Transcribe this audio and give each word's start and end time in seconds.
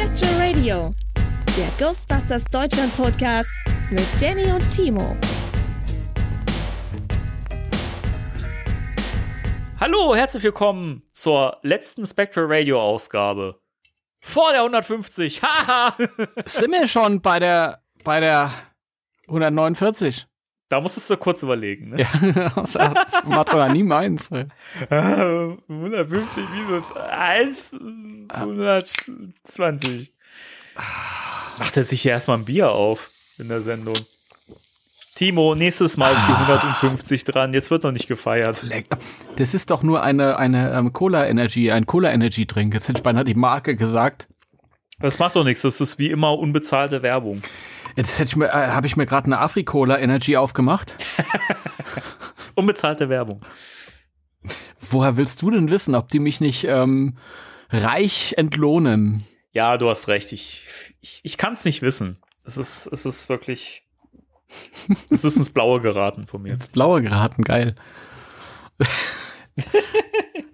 Spectral 0.00 0.40
Radio, 0.40 0.94
der 1.58 1.68
Ghostbusters 1.78 2.46
Deutschland 2.46 2.96
Podcast 2.96 3.52
mit 3.90 4.06
Danny 4.18 4.50
und 4.50 4.70
Timo. 4.70 5.14
Hallo, 9.78 10.14
herzlich 10.14 10.42
willkommen 10.42 11.02
zur 11.12 11.58
letzten 11.60 12.06
Spectral 12.06 12.46
Radio 12.48 12.80
Ausgabe. 12.80 13.60
Vor 14.20 14.52
der 14.52 14.60
150. 14.60 15.42
Haha. 15.42 15.94
Sind 16.46 16.72
wir 16.72 16.88
schon 16.88 17.20
bei 17.20 17.38
der, 17.38 17.82
bei 18.02 18.20
der 18.20 18.52
149? 19.28 20.29
Da 20.70 20.80
musstest 20.80 21.10
du 21.10 21.16
kurz 21.16 21.42
überlegen. 21.42 21.90
Ne? 21.90 22.02
Ja, 22.02 22.08
das 22.54 22.74
macht 23.26 23.52
doch 23.52 23.68
nie 23.68 23.82
meins. 23.82 24.30
150 24.88 26.44
minus 26.54 26.96
1, 26.96 27.72
120. 28.28 30.12
Macht 31.58 31.76
er 31.76 31.84
sich 31.84 32.02
hier 32.02 32.12
erstmal 32.12 32.38
ein 32.38 32.44
Bier 32.44 32.70
auf 32.70 33.10
in 33.38 33.48
der 33.48 33.62
Sendung. 33.62 33.96
Timo, 35.16 35.56
nächstes 35.56 35.96
Mal 35.96 36.14
ist 36.14 36.26
die 36.28 36.32
150 36.32 37.24
dran. 37.24 37.52
Jetzt 37.52 37.72
wird 37.72 37.82
noch 37.82 37.90
nicht 37.92 38.06
gefeiert. 38.06 38.64
Das 39.36 39.54
ist 39.54 39.70
doch 39.70 39.82
nur 39.82 40.02
eine, 40.02 40.38
eine 40.38 40.72
ähm, 40.72 40.92
Cola 40.92 41.26
Energy, 41.26 41.72
ein 41.72 41.84
Cola 41.84 42.12
Energy 42.12 42.46
Drink. 42.46 42.74
Jetzt 42.74 43.02
beinahe 43.02 43.24
die 43.24 43.34
Marke 43.34 43.74
gesagt. 43.74 44.28
Das 45.00 45.18
macht 45.18 45.34
doch 45.34 45.44
nichts. 45.44 45.62
Das 45.62 45.80
ist 45.80 45.98
wie 45.98 46.10
immer 46.10 46.38
unbezahlte 46.38 47.02
Werbung. 47.02 47.42
Jetzt 47.96 48.18
hätte 48.18 48.28
ich 48.30 48.36
mir, 48.36 48.46
äh, 48.46 48.68
habe 48.68 48.86
ich 48.86 48.96
mir 48.96 49.06
gerade 49.06 49.26
eine 49.26 49.38
Afri-Cola 49.38 49.98
Energy 49.98 50.36
aufgemacht. 50.36 50.96
Unbezahlte 52.54 53.08
Werbung. 53.08 53.40
Woher 54.80 55.16
willst 55.16 55.42
du 55.42 55.50
denn 55.50 55.70
wissen, 55.70 55.94
ob 55.94 56.08
die 56.08 56.18
mich 56.18 56.40
nicht 56.40 56.64
ähm, 56.64 57.16
reich 57.70 58.34
entlohnen? 58.36 59.26
Ja, 59.52 59.76
du 59.76 59.88
hast 59.88 60.08
recht. 60.08 60.32
Ich, 60.32 60.66
ich, 61.00 61.20
ich 61.22 61.38
kann 61.38 61.52
es 61.52 61.64
nicht 61.64 61.82
wissen. 61.82 62.18
Es 62.44 62.56
ist, 62.56 62.86
es 62.86 63.06
ist 63.06 63.28
wirklich. 63.28 63.84
Es 65.10 65.22
ist 65.22 65.36
ins 65.36 65.50
Blaue 65.50 65.80
geraten 65.80 66.24
von 66.24 66.42
mir. 66.42 66.54
Ins 66.54 66.68
Blaue 66.68 67.02
geraten, 67.02 67.44
geil. 67.44 67.76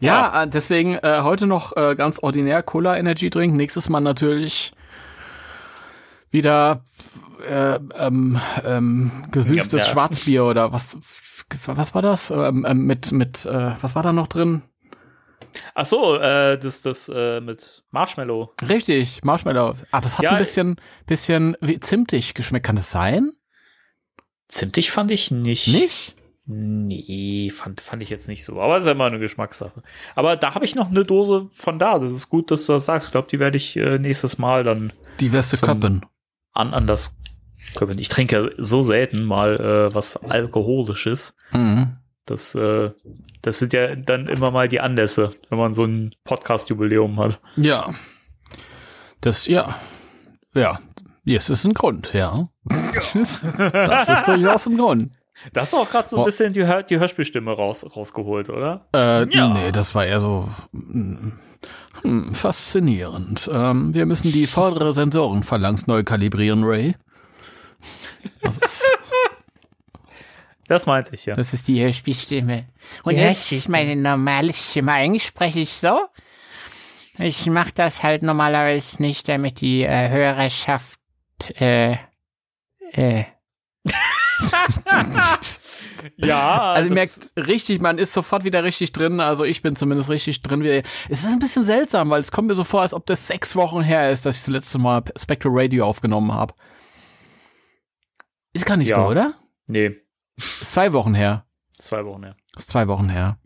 ja, 0.00 0.42
äh, 0.42 0.48
deswegen 0.48 0.96
äh, 0.96 1.20
heute 1.22 1.46
noch 1.46 1.75
äh, 1.76 1.94
ganz 1.94 2.19
ordinär 2.19 2.62
Cola 2.62 2.98
Energy 2.98 3.30
Drink. 3.30 3.54
Nächstes 3.54 3.88
Mal 3.88 4.00
natürlich 4.00 4.72
wieder 6.30 6.84
äh, 7.48 7.78
ähm, 7.96 8.40
ähm, 8.64 9.10
gesüßtes 9.30 9.82
Ja, 9.82 9.86
ja. 9.86 9.92
Schwarzbier 9.92 10.44
oder 10.44 10.72
was 10.72 10.98
was 11.66 11.94
war 11.94 12.02
das 12.02 12.30
ähm, 12.30 12.64
ähm, 12.68 12.86
mit 12.86 13.12
mit 13.12 13.46
äh, 13.46 13.72
was 13.80 13.94
war 13.94 14.02
da 14.02 14.12
noch 14.12 14.26
drin? 14.26 14.62
Ach 15.74 15.86
so, 15.86 16.16
äh, 16.16 16.58
das, 16.58 16.82
das 16.82 17.10
äh, 17.14 17.40
mit 17.40 17.84
Marshmallow. 17.90 18.52
Richtig, 18.68 19.22
Marshmallow. 19.24 19.74
Aber 19.90 20.06
es 20.06 20.18
hat 20.18 20.24
Ja, 20.24 20.32
ein 20.32 20.38
bisschen 20.38 20.76
bisschen 21.06 21.56
wie 21.60 21.80
zimtig 21.80 22.34
geschmeckt. 22.34 22.66
Kann 22.66 22.76
das 22.76 22.90
sein? 22.90 23.32
Zimtig 24.48 24.90
fand 24.90 25.10
ich 25.10 25.30
nicht. 25.30 25.68
Nicht? 25.68 26.16
Nee, 26.48 27.50
fand, 27.52 27.80
fand 27.80 28.02
ich 28.02 28.08
jetzt 28.10 28.28
nicht 28.28 28.44
so. 28.44 28.60
Aber 28.60 28.76
es 28.76 28.84
ist 28.84 28.86
ja 28.86 28.92
immer 28.92 29.06
eine 29.06 29.18
Geschmackssache. 29.18 29.82
Aber 30.14 30.36
da 30.36 30.54
habe 30.54 30.64
ich 30.64 30.74
noch 30.76 30.88
eine 30.90 31.02
Dose 31.02 31.48
von 31.50 31.78
da. 31.78 31.98
Das 31.98 32.12
ist 32.12 32.28
gut, 32.30 32.50
dass 32.50 32.66
du 32.66 32.72
das 32.74 32.86
sagst. 32.86 33.08
Ich 33.08 33.12
glaube, 33.12 33.28
die 33.28 33.40
werde 33.40 33.56
ich 33.56 33.76
äh, 33.76 33.98
nächstes 33.98 34.38
Mal 34.38 34.62
dann 34.62 34.92
Die 35.20 35.32
Weste 35.32 35.56
Zum- 35.56 35.66
Köppen. 35.68 36.06
an 36.52 36.72
anders 36.72 37.08
können. 37.08 37.25
Ich 37.99 38.09
trinke 38.09 38.37
ja 38.37 38.49
so 38.59 38.82
selten 38.82 39.25
mal 39.25 39.60
äh, 39.60 39.94
was 39.94 40.16
Alkoholisches. 40.16 41.34
Mhm. 41.53 41.97
Das, 42.25 42.54
äh, 42.54 42.91
das 43.43 43.59
sind 43.59 43.72
ja 43.72 43.94
dann 43.94 44.27
immer 44.27 44.50
mal 44.50 44.66
die 44.66 44.81
Anlässe, 44.81 45.31
wenn 45.49 45.59
man 45.59 45.75
so 45.75 45.84
ein 45.84 46.15
Podcast-Jubiläum 46.25 47.21
hat. 47.21 47.41
Ja. 47.56 47.94
Das, 49.21 49.47
ja. 49.47 49.76
Ja. 50.53 50.78
Yes, 51.25 51.50
ist 51.50 51.65
ein 51.65 51.75
Grund, 51.75 52.12
ja. 52.12 52.49
das 52.65 53.15
ist 54.09 54.28
durchaus 54.28 54.66
ein 54.66 54.76
Grund. 54.76 55.12
Das 55.53 55.69
ist 55.69 55.75
auch 55.75 55.91
gerade 55.91 56.09
so 56.09 56.19
ein 56.19 56.25
bisschen 56.25 56.53
die, 56.53 56.65
Hör 56.65 56.82
die 56.82 56.99
Hörspielstimme 56.99 57.53
raus, 57.53 57.84
rausgeholt, 57.94 58.49
oder? 58.49 58.87
Äh, 58.94 59.28
Ja. 59.34 59.49
Nee, 59.49 59.72
das 59.72 59.94
war 59.94 60.06
eher 60.06 60.21
so 60.21 60.49
hm, 60.72 61.32
hm, 62.03 62.34
faszinierend. 62.34 63.50
Ähm, 63.53 63.93
wir 63.93 64.06
müssen 64.06 64.32
die 64.32 64.47
vordere 64.47 64.94
Sensorenphalanx 64.94 65.87
neu 65.87 66.05
kalibrieren, 66.05 66.65
Ray. 66.65 66.94
Das 68.42 68.59
ist, 68.59 68.84
Das 70.69 70.87
meinte 70.87 71.14
ich, 71.14 71.26
ja. 71.26 71.34
das 71.34 71.53
ist 71.53 71.69
die 71.69 71.81
Hörspielstimme. 71.81 72.66
Und 73.04 73.16
Ja, 73.16 73.28
das 73.28 73.53
ist 73.53 73.69
meine 73.69 73.94
normale 73.94 74.53
Stimme. 74.53 74.92
Eigentlich 74.92 75.25
spreche 75.25 75.60
ich 75.60 75.70
so. 75.70 76.00
Ich 77.19 77.47
mache 77.47 77.70
das 77.75 78.03
halt 78.03 78.22
normalerweise 78.22 79.00
nicht, 79.00 79.28
damit 79.28 79.60
die 79.60 79.84
äh, 79.84 80.09
Hörerschaft 80.10 80.98
äh, 81.54 81.97
äh, 82.92 83.25
Ja, 86.16 86.72
Also 86.72 86.88
ihr 86.88 86.94
merkt 86.94 87.32
richtig, 87.37 87.81
man 87.81 87.98
ist 87.98 88.12
sofort 88.12 88.44
wieder 88.44 88.62
richtig 88.64 88.93
drin. 88.93 89.20
Also 89.20 89.44
ich 89.44 89.62
bin 89.62 89.76
zumindest 89.76 90.10
richtig 90.10 90.43
drin. 90.43 90.62
wieder. 90.62 90.82
Es 91.08 91.25
ist 91.25 91.32
ein 91.32 91.38
bisschen 91.38 91.64
seltsam, 91.64 92.10
weil 92.10 92.20
es 92.20 92.32
kommt 92.32 92.48
mir 92.48 92.54
so 92.54 92.64
vor, 92.64 92.82
als 92.82 92.94
ob 92.94 93.06
das 93.06 93.26
sechs 93.26 93.56
Wochen 93.56 93.82
her 93.82 94.10
ist, 94.10 94.26
dass 94.26 94.37
ich 94.37 94.43
das 94.43 94.53
letzte 94.53 94.78
Mal 94.78 95.03
Spectral 95.16 95.53
Radio 95.54 95.87
aufgenommen 95.87 96.32
habe. 96.32 96.54
Ist 98.56 98.67
gar 98.67 98.76
nicht 98.76 98.88
Ja. 98.91 98.97
so, 98.97 99.06
oder? 99.06 99.35
Nee, 99.69 99.97
Ist 100.37 100.73
zwei 100.73 100.93
Wochen 100.93 101.14
her. 101.14 101.47
zwei 101.79 102.05
Wochen, 102.05 102.23
ja. 102.25 102.37
Ist 102.56 102.69
zwei 102.69 102.88
Wochen 102.88 103.08
her. 103.08 103.38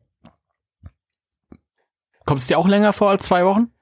Kommt 2.25 2.41
es 2.41 2.47
dir 2.47 2.59
auch 2.59 2.69
länger 2.69 2.93
vor 2.93 3.11
als 3.11 3.27
zwei 3.27 3.45
Wochen? 3.45 3.73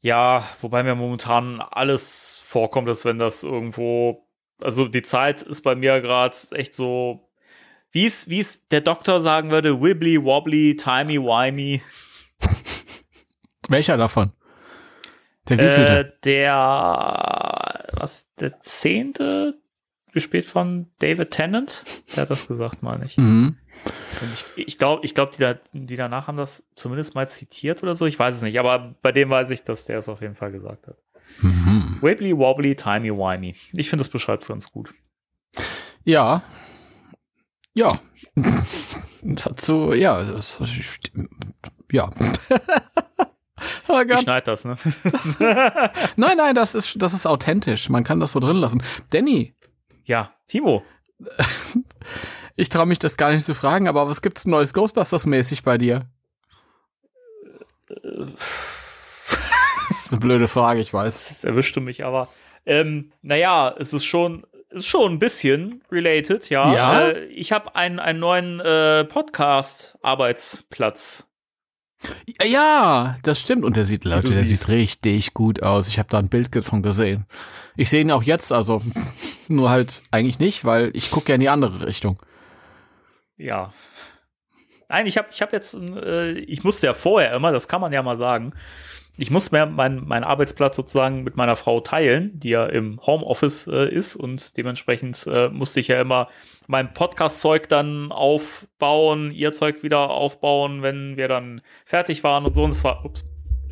Ja, 0.00 0.44
wobei 0.60 0.82
mir 0.82 0.94
momentan 0.94 1.60
alles 1.60 2.38
vorkommt, 2.42 2.88
als 2.88 3.04
wenn 3.04 3.18
das 3.18 3.42
irgendwo, 3.42 4.26
also 4.62 4.86
die 4.88 5.02
Zeit 5.02 5.42
ist 5.42 5.62
bei 5.62 5.74
mir 5.74 6.00
gerade 6.00 6.36
echt 6.52 6.74
so, 6.74 7.28
wie 7.92 8.06
es, 8.06 8.68
der 8.68 8.82
Doktor 8.82 9.20
sagen 9.20 9.50
würde, 9.50 9.80
wibbly 9.82 10.22
wobbly, 10.22 10.76
timey 10.76 11.18
wimey. 11.18 11.82
Welcher 13.68 13.96
davon? 13.96 14.32
Der 15.48 15.58
Äh, 15.58 15.62
wievielte? 15.62 16.18
der, 16.24 17.86
was, 17.94 18.28
der 18.38 18.60
zehnte, 18.60 19.60
gespielt 20.16 20.46
von 20.46 20.88
David 20.98 21.30
Tennant, 21.30 21.84
der 22.16 22.22
hat 22.22 22.30
das 22.30 22.48
gesagt, 22.48 22.82
meine 22.82 23.04
ich. 23.06 23.16
mhm. 23.16 23.56
Ich 24.56 24.66
ich 24.66 24.78
glaube, 24.78 25.04
ich 25.04 25.14
glaub, 25.14 25.32
die, 25.32 25.38
da, 25.38 25.54
die 25.74 25.96
danach 25.96 26.26
haben 26.26 26.38
das 26.38 26.64
zumindest 26.74 27.14
mal 27.14 27.28
zitiert 27.28 27.82
oder 27.82 27.94
so. 27.94 28.06
Ich 28.06 28.18
weiß 28.18 28.34
es 28.34 28.42
nicht, 28.42 28.58
aber 28.58 28.94
bei 29.02 29.12
dem 29.12 29.28
weiß 29.30 29.50
ich, 29.50 29.62
dass 29.62 29.84
der 29.84 29.98
es 29.98 30.08
auf 30.08 30.22
jeden 30.22 30.34
Fall 30.34 30.50
gesagt 30.50 30.86
hat. 30.86 30.96
Mhm. 31.42 31.98
Wibbly 32.00 32.36
wobbly, 32.36 32.74
timey 32.74 33.10
wimey. 33.10 33.54
Ich 33.74 33.90
finde, 33.90 34.00
das 34.02 34.08
beschreibt 34.08 34.42
es 34.44 34.48
ganz 34.48 34.70
gut. 34.72 34.92
Ja. 36.04 36.42
Ja. 37.74 37.98
Dazu, 39.22 39.92
ja, 39.92 40.22
das, 40.24 40.60
ja. 41.90 42.10
oh 43.88 44.00
Ich 44.00 44.08
Gott. 44.08 44.20
schneide 44.22 44.44
das, 44.46 44.64
ne? 44.64 44.76
Nein, 46.16 46.36
nein, 46.36 46.54
das 46.54 46.74
ist, 46.74 46.94
das 47.02 47.12
ist 47.12 47.26
authentisch. 47.26 47.88
Man 47.88 48.04
kann 48.04 48.20
das 48.20 48.32
so 48.32 48.40
drin 48.40 48.56
lassen. 48.56 48.82
Danny, 49.10 49.55
ja, 50.06 50.32
Timo. 50.46 50.84
ich 52.56 52.68
traue 52.68 52.86
mich 52.86 52.98
das 52.98 53.16
gar 53.16 53.32
nicht 53.32 53.46
zu 53.46 53.54
fragen, 53.54 53.88
aber 53.88 54.08
was 54.08 54.22
gibt's 54.22 54.46
Neues 54.46 54.74
Ghostbusters-mäßig 54.74 55.62
bei 55.62 55.78
dir? 55.78 56.06
Das 57.88 58.00
ist 60.06 60.12
eine 60.12 60.20
blöde 60.20 60.48
Frage, 60.48 60.80
ich 60.80 60.92
weiß. 60.92 61.14
Das 61.14 61.44
erwischte 61.44 61.80
mich 61.80 62.04
aber. 62.04 62.28
Ähm, 62.64 63.12
naja, 63.22 63.72
es 63.78 63.92
ist 63.92 64.04
schon, 64.04 64.44
ist 64.70 64.86
schon 64.86 65.12
ein 65.12 65.18
bisschen 65.18 65.82
related, 65.90 66.48
ja. 66.50 66.72
Ja? 66.72 67.08
Äh, 67.08 67.24
ich 67.26 67.50
habe 67.52 67.74
einen, 67.76 67.98
einen 67.98 68.20
neuen 68.20 68.60
äh, 68.60 69.04
Podcast-Arbeitsplatz. 69.04 71.28
Ja, 72.44 73.16
das 73.22 73.40
stimmt. 73.40 73.64
Und 73.64 73.76
der 73.76 73.84
sieht, 73.84 74.04
Leute, 74.04 74.28
der 74.28 74.32
siehst. 74.32 74.66
sieht 74.66 74.68
richtig 74.68 75.34
gut 75.34 75.62
aus. 75.62 75.88
Ich 75.88 75.98
habe 75.98 76.08
da 76.10 76.18
ein 76.18 76.28
Bild 76.28 76.54
von 76.64 76.82
gesehen. 76.82 77.26
Ich 77.76 77.90
sehe 77.90 78.00
ihn 78.00 78.10
auch 78.10 78.22
jetzt, 78.22 78.52
also 78.52 78.80
nur 79.48 79.70
halt 79.70 80.02
eigentlich 80.10 80.38
nicht, 80.38 80.64
weil 80.64 80.90
ich 80.94 81.10
gucke 81.10 81.30
ja 81.30 81.34
in 81.34 81.40
die 81.40 81.48
andere 81.48 81.86
Richtung. 81.86 82.18
Ja. 83.36 83.72
Nein, 84.88 85.06
ich 85.06 85.18
habe 85.18 85.28
ich 85.32 85.42
hab 85.42 85.52
jetzt, 85.52 85.74
äh, 85.74 86.32
ich 86.32 86.62
musste 86.62 86.86
ja 86.86 86.94
vorher 86.94 87.34
immer, 87.34 87.52
das 87.52 87.68
kann 87.68 87.80
man 87.80 87.92
ja 87.92 88.02
mal 88.02 88.16
sagen, 88.16 88.52
ich 89.18 89.30
muss 89.30 89.50
mir 89.50 89.66
meinen 89.66 90.06
meinen 90.06 90.24
Arbeitsplatz 90.24 90.76
sozusagen 90.76 91.24
mit 91.24 91.36
meiner 91.36 91.56
Frau 91.56 91.80
teilen, 91.80 92.38
die 92.38 92.50
ja 92.50 92.66
im 92.66 93.00
Homeoffice 93.04 93.66
äh, 93.66 93.88
ist 93.88 94.14
und 94.14 94.56
dementsprechend 94.56 95.26
äh, 95.26 95.48
musste 95.48 95.80
ich 95.80 95.88
ja 95.88 96.00
immer 96.00 96.28
mein 96.66 96.92
Podcast-Zeug 96.92 97.68
dann 97.68 98.12
aufbauen, 98.12 99.32
ihr 99.32 99.52
Zeug 99.52 99.82
wieder 99.82 100.10
aufbauen, 100.10 100.82
wenn 100.82 101.16
wir 101.16 101.28
dann 101.28 101.62
fertig 101.84 102.24
waren 102.24 102.44
und 102.44 102.54
so. 102.54 102.64
Und 102.64 102.70
es 102.70 102.84
war, 102.84 103.04
ups, 103.04 103.24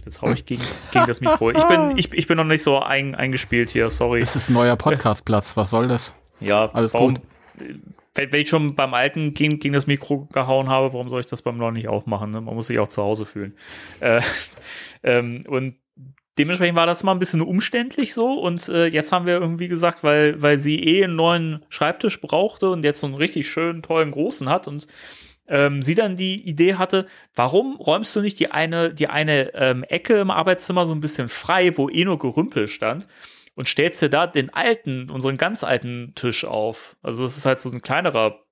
jetzt 0.04 0.22
hau 0.22 0.30
ich 0.30 0.46
gegen, 0.46 0.62
gegen 0.92 1.06
das 1.06 1.20
Mikro. 1.20 1.50
Ich 1.50 1.64
bin, 1.64 1.96
ich, 1.96 2.12
ich 2.12 2.26
bin 2.26 2.36
noch 2.36 2.44
nicht 2.44 2.62
so 2.62 2.78
ein, 2.78 3.14
eingespielt 3.14 3.70
hier, 3.70 3.90
sorry. 3.90 4.20
Es 4.20 4.36
ist 4.36 4.50
ein 4.50 4.54
neuer 4.54 4.76
Podcastplatz. 4.76 5.56
Was 5.56 5.70
soll 5.70 5.88
das? 5.88 6.14
Ja, 6.40 6.70
Alles 6.72 6.94
warum, 6.94 7.14
gut. 7.14 7.22
Wenn, 8.14 8.32
wenn 8.32 8.40
ich 8.40 8.48
schon 8.48 8.74
beim 8.74 8.94
alten 8.94 9.34
gegen, 9.34 9.58
gegen 9.58 9.74
das 9.74 9.86
Mikro 9.86 10.28
gehauen 10.32 10.68
habe, 10.68 10.92
warum 10.92 11.08
soll 11.08 11.20
ich 11.20 11.26
das 11.26 11.42
beim 11.42 11.56
neuen 11.56 11.74
nicht 11.74 11.88
auch 11.88 12.06
machen? 12.06 12.30
Ne? 12.30 12.40
Man 12.40 12.54
muss 12.54 12.68
sich 12.68 12.78
auch 12.78 12.88
zu 12.88 13.02
Hause 13.02 13.26
fühlen. 13.26 13.56
Äh, 14.00 14.20
ähm, 15.02 15.40
und 15.48 15.76
dementsprechend 16.38 16.76
war 16.76 16.86
das 16.86 17.02
mal 17.02 17.12
ein 17.12 17.18
bisschen 17.18 17.40
umständlich 17.40 18.14
so. 18.14 18.32
Und 18.32 18.68
äh, 18.68 18.86
jetzt 18.86 19.12
haben 19.12 19.26
wir 19.26 19.34
irgendwie 19.34 19.68
gesagt, 19.68 20.02
weil, 20.02 20.40
weil 20.42 20.58
sie 20.58 20.82
eh 20.82 21.04
einen 21.04 21.16
neuen 21.16 21.64
Schreibtisch 21.68 22.20
brauchte 22.20 22.70
und 22.70 22.84
jetzt 22.84 23.00
so 23.00 23.06
einen 23.06 23.16
richtig 23.16 23.48
schönen, 23.48 23.82
tollen, 23.82 24.10
großen 24.10 24.48
hat 24.48 24.68
und 24.68 24.86
ähm, 25.46 25.82
sie 25.82 25.94
dann 25.94 26.16
die 26.16 26.48
Idee 26.48 26.76
hatte, 26.76 27.06
warum 27.34 27.76
räumst 27.76 28.16
du 28.16 28.22
nicht 28.22 28.40
die 28.40 28.50
eine, 28.50 28.94
die 28.94 29.08
eine 29.08 29.52
ähm, 29.54 29.84
Ecke 29.84 30.14
im 30.14 30.30
Arbeitszimmer 30.30 30.86
so 30.86 30.94
ein 30.94 31.00
bisschen 31.00 31.28
frei, 31.28 31.76
wo 31.76 31.90
eh 31.90 32.04
nur 32.04 32.18
Gerümpel 32.18 32.66
stand? 32.68 33.08
und 33.54 33.68
stellst 33.68 34.02
dir 34.02 34.08
da 34.08 34.26
den 34.26 34.52
alten, 34.52 35.10
unseren 35.10 35.36
ganz 35.36 35.64
alten 35.64 36.12
Tisch 36.14 36.44
auf. 36.44 36.96
Also 37.02 37.22
das 37.22 37.36
ist 37.36 37.46
halt 37.46 37.60
so 37.60 37.70
ein 37.70 37.82
kleinerer 37.82 38.43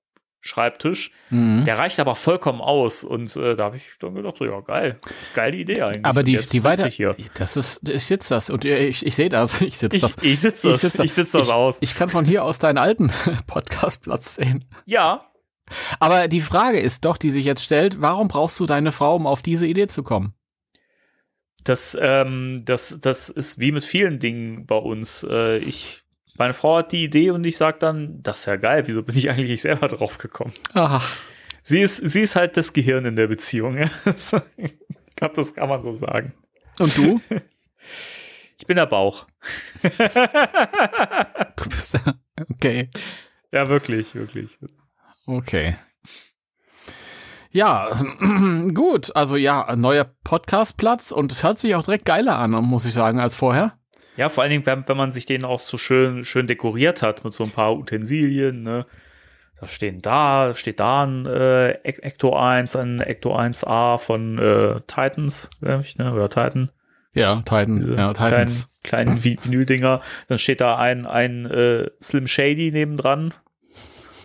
Schreibtisch. 0.45 1.11
Mhm. 1.29 1.63
Der 1.63 1.77
reicht 1.77 2.01
aber 2.01 2.15
vollkommen 2.15 2.59
aus. 2.59 3.05
Und 3.05 3.33
äh, 3.37 3.55
da 3.55 3.63
habe 3.65 3.77
ich 3.77 3.91
dann 4.01 4.13
gedacht, 4.13 4.37
so 4.37 4.43
ja, 4.43 4.59
geil. 4.59 4.99
Geile 5.33 5.55
Idee 5.55 5.81
eigentlich. 5.81 6.05
Aber 6.05 6.21
die, 6.21 6.33
die 6.33 6.37
sitz 6.39 6.63
weiter. 6.65 6.87
Ich, 6.87 6.95
hier. 6.95 7.15
Das 7.35 7.55
ist, 7.55 7.87
ich 7.87 8.03
sitze 8.05 8.35
das 8.35 8.49
und 8.49 8.65
äh, 8.65 8.87
ich, 8.87 9.05
ich 9.05 9.15
sehe 9.15 9.29
das. 9.29 9.61
Ich 9.73 9.77
sitze 9.77 9.95
ich, 9.95 10.01
das. 10.01 10.17
ich 10.21 10.39
sitze 10.41 10.69
das. 10.69 10.83
Ich 10.83 10.91
sitz 10.91 11.15
sitze 11.15 11.37
das, 11.37 11.49
aus. 11.49 11.77
Ich 11.79 11.95
kann 11.95 12.09
von 12.09 12.25
hier 12.25 12.43
aus 12.43 12.59
deinen 12.59 12.77
alten 12.77 13.11
Podcastplatz 13.47 14.35
sehen. 14.35 14.65
ja, 14.85 15.31
Aber 15.99 16.27
die 16.27 16.41
Frage 16.41 16.79
ist 16.79 17.05
doch, 17.05 17.15
die 17.15 17.29
sich 17.29 17.45
jetzt 17.45 17.63
stellt, 17.63 18.01
warum 18.01 18.27
brauchst 18.27 18.59
du 18.59 18.65
deine 18.65 18.91
Frau, 18.91 19.15
um 19.15 19.25
auf 19.25 19.41
diese 19.41 19.65
Idee 19.65 19.87
zu 19.87 20.03
kommen? 20.03 20.35
das, 21.63 21.97
ähm, 21.99 22.63
das, 22.65 22.99
das 23.01 23.29
ist 23.29 23.59
wie 23.59 23.71
mit 23.71 23.83
vielen 23.83 24.19
Dingen 24.19 24.65
bei 24.65 24.75
uns. 24.75 25.25
Äh, 25.29 25.57
ich, 25.57 26.02
meine 26.37 26.53
Frau 26.53 26.77
hat 26.77 26.91
die 26.91 27.03
Idee 27.03 27.31
und 27.31 27.43
ich 27.43 27.57
sage 27.57 27.77
dann, 27.79 28.21
das 28.23 28.39
ist 28.39 28.45
ja 28.45 28.55
geil, 28.55 28.83
wieso 28.85 29.03
bin 29.03 29.17
ich 29.17 29.29
eigentlich 29.29 29.49
nicht 29.49 29.61
selber 29.61 29.87
drauf 29.87 30.17
gekommen? 30.17 30.53
Ach, 30.73 31.17
Sie 31.65 31.79
ist, 31.79 31.95
sie 31.97 32.21
ist 32.21 32.35
halt 32.35 32.57
das 32.57 32.73
Gehirn 32.73 33.05
in 33.05 33.15
der 33.15 33.27
Beziehung. 33.27 33.77
Ja? 33.77 33.89
ich 34.57 35.15
glaube, 35.15 35.33
das 35.33 35.53
kann 35.53 35.69
man 35.69 35.81
so 35.81 35.93
sagen. 35.93 36.33
und 36.79 36.97
du? 36.97 37.21
Ich 38.59 38.67
bin 38.67 38.77
der 38.77 38.85
Bauch. 38.85 39.27
Du 39.83 41.69
bist 41.69 41.93
ja, 41.95 42.13
okay. 42.49 42.89
Ja, 43.51 43.67
wirklich, 43.67 44.15
wirklich. 44.15 44.57
Okay. 45.25 45.75
Ja, 47.51 47.99
gut. 48.73 49.13
Also 49.17 49.35
ja, 49.35 49.65
ein 49.65 49.81
neuer 49.81 50.05
Podcastplatz 50.23 51.11
und 51.11 51.31
es 51.33 51.43
hört 51.43 51.59
sich 51.59 51.75
auch 51.75 51.83
direkt 51.83 52.05
geiler 52.05 52.37
an, 52.37 52.51
muss 52.51 52.85
ich 52.85 52.93
sagen, 52.93 53.19
als 53.19 53.35
vorher. 53.35 53.77
Ja, 54.17 54.29
vor 54.29 54.43
allen 54.43 54.51
Dingen, 54.51 54.65
wenn, 54.65 54.87
wenn 54.87 54.97
man 54.97 55.11
sich 55.11 55.25
den 55.25 55.43
auch 55.43 55.59
so 55.59 55.77
schön, 55.77 56.23
schön 56.25 56.47
dekoriert 56.47 57.01
hat 57.01 57.23
mit 57.23 57.33
so 57.33 57.43
ein 57.43 57.51
paar 57.51 57.75
Utensilien, 57.75 58.61
ne? 58.63 58.85
Da 59.59 59.67
stehen 59.67 60.01
da, 60.01 60.53
steht 60.55 60.79
da 60.79 61.03
ein 61.05 61.25
äh, 61.25 61.69
Ecto 61.83 62.35
1, 62.35 62.75
ein 62.75 62.99
Ecto 62.99 63.35
1A 63.35 63.97
von 63.97 64.37
äh, 64.37 64.81
Titans, 64.87 65.49
glaube 65.61 65.83
ich, 65.83 65.97
ne? 65.97 66.13
Oder 66.13 66.29
Titan. 66.29 66.69
Ja, 67.13 67.37
Titan, 67.43 67.77
Diese 67.77 67.93
ja, 67.93 68.11
Titans. 68.13 68.67
kleinen, 68.83 69.05
kleinen 69.17 69.19
Vi- 69.19 69.39
Vinyl-Dinger. 69.43 70.01
Dann 70.27 70.39
steht 70.39 70.61
da 70.61 70.77
ein, 70.77 71.05
ein 71.05 71.45
äh, 71.45 71.89
Slim 72.01 72.27
Shady 72.27 72.71
nebendran. 72.71 73.33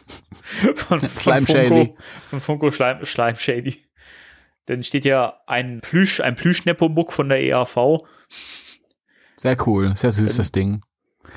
von, 0.74 1.00
von 1.00 1.08
Slime 1.08 1.40
Funko, 1.42 1.52
Shady. 1.52 1.94
Von 2.30 2.40
Funko 2.40 2.70
Schleim, 2.70 3.04
Schleim 3.04 3.36
Shady. 3.36 3.76
Dann 4.66 4.82
steht 4.82 5.04
ja 5.04 5.40
ein 5.46 5.80
Plüsch, 5.80 6.20
ein 6.20 6.34
Plüsch-Nepomuk 6.34 7.12
von 7.12 7.28
der 7.28 7.42
EAV. 7.42 7.98
Sehr 9.38 9.56
cool, 9.66 9.96
sehr 9.96 10.10
süß 10.10 10.36
das 10.36 10.52
Ding. 10.52 10.82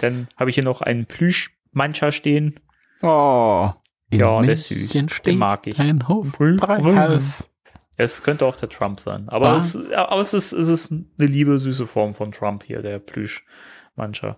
Dann 0.01 0.27
habe 0.37 0.49
ich 0.49 0.55
hier 0.55 0.63
noch 0.63 0.81
einen 0.81 1.05
Plüsch-Mancha 1.05 2.11
stehen. 2.11 2.59
Oh. 3.01 3.69
In 4.09 4.19
Ja, 4.19 4.41
der 4.41 4.53
ist 4.53 4.67
süß. 4.67 5.21
Den 5.25 5.37
mag 5.37 5.67
ich. 5.67 5.79
Ein 5.79 6.07
Hofbräuhaus. 6.07 7.49
Es 7.97 8.23
könnte 8.23 8.45
auch 8.45 8.55
der 8.55 8.69
Trump 8.69 8.99
sein. 8.99 9.29
Aber, 9.29 9.49
Ah. 9.51 9.57
es, 9.57 9.75
aber 9.93 10.19
es, 10.21 10.33
ist, 10.33 10.51
es 10.53 10.67
ist 10.67 10.91
eine 10.91 11.05
liebe, 11.19 11.59
süße 11.59 11.85
Form 11.87 12.13
von 12.13 12.31
Trump 12.31 12.63
hier, 12.63 12.81
der 12.81 12.99
Plüsch-Mancha. 12.99 14.37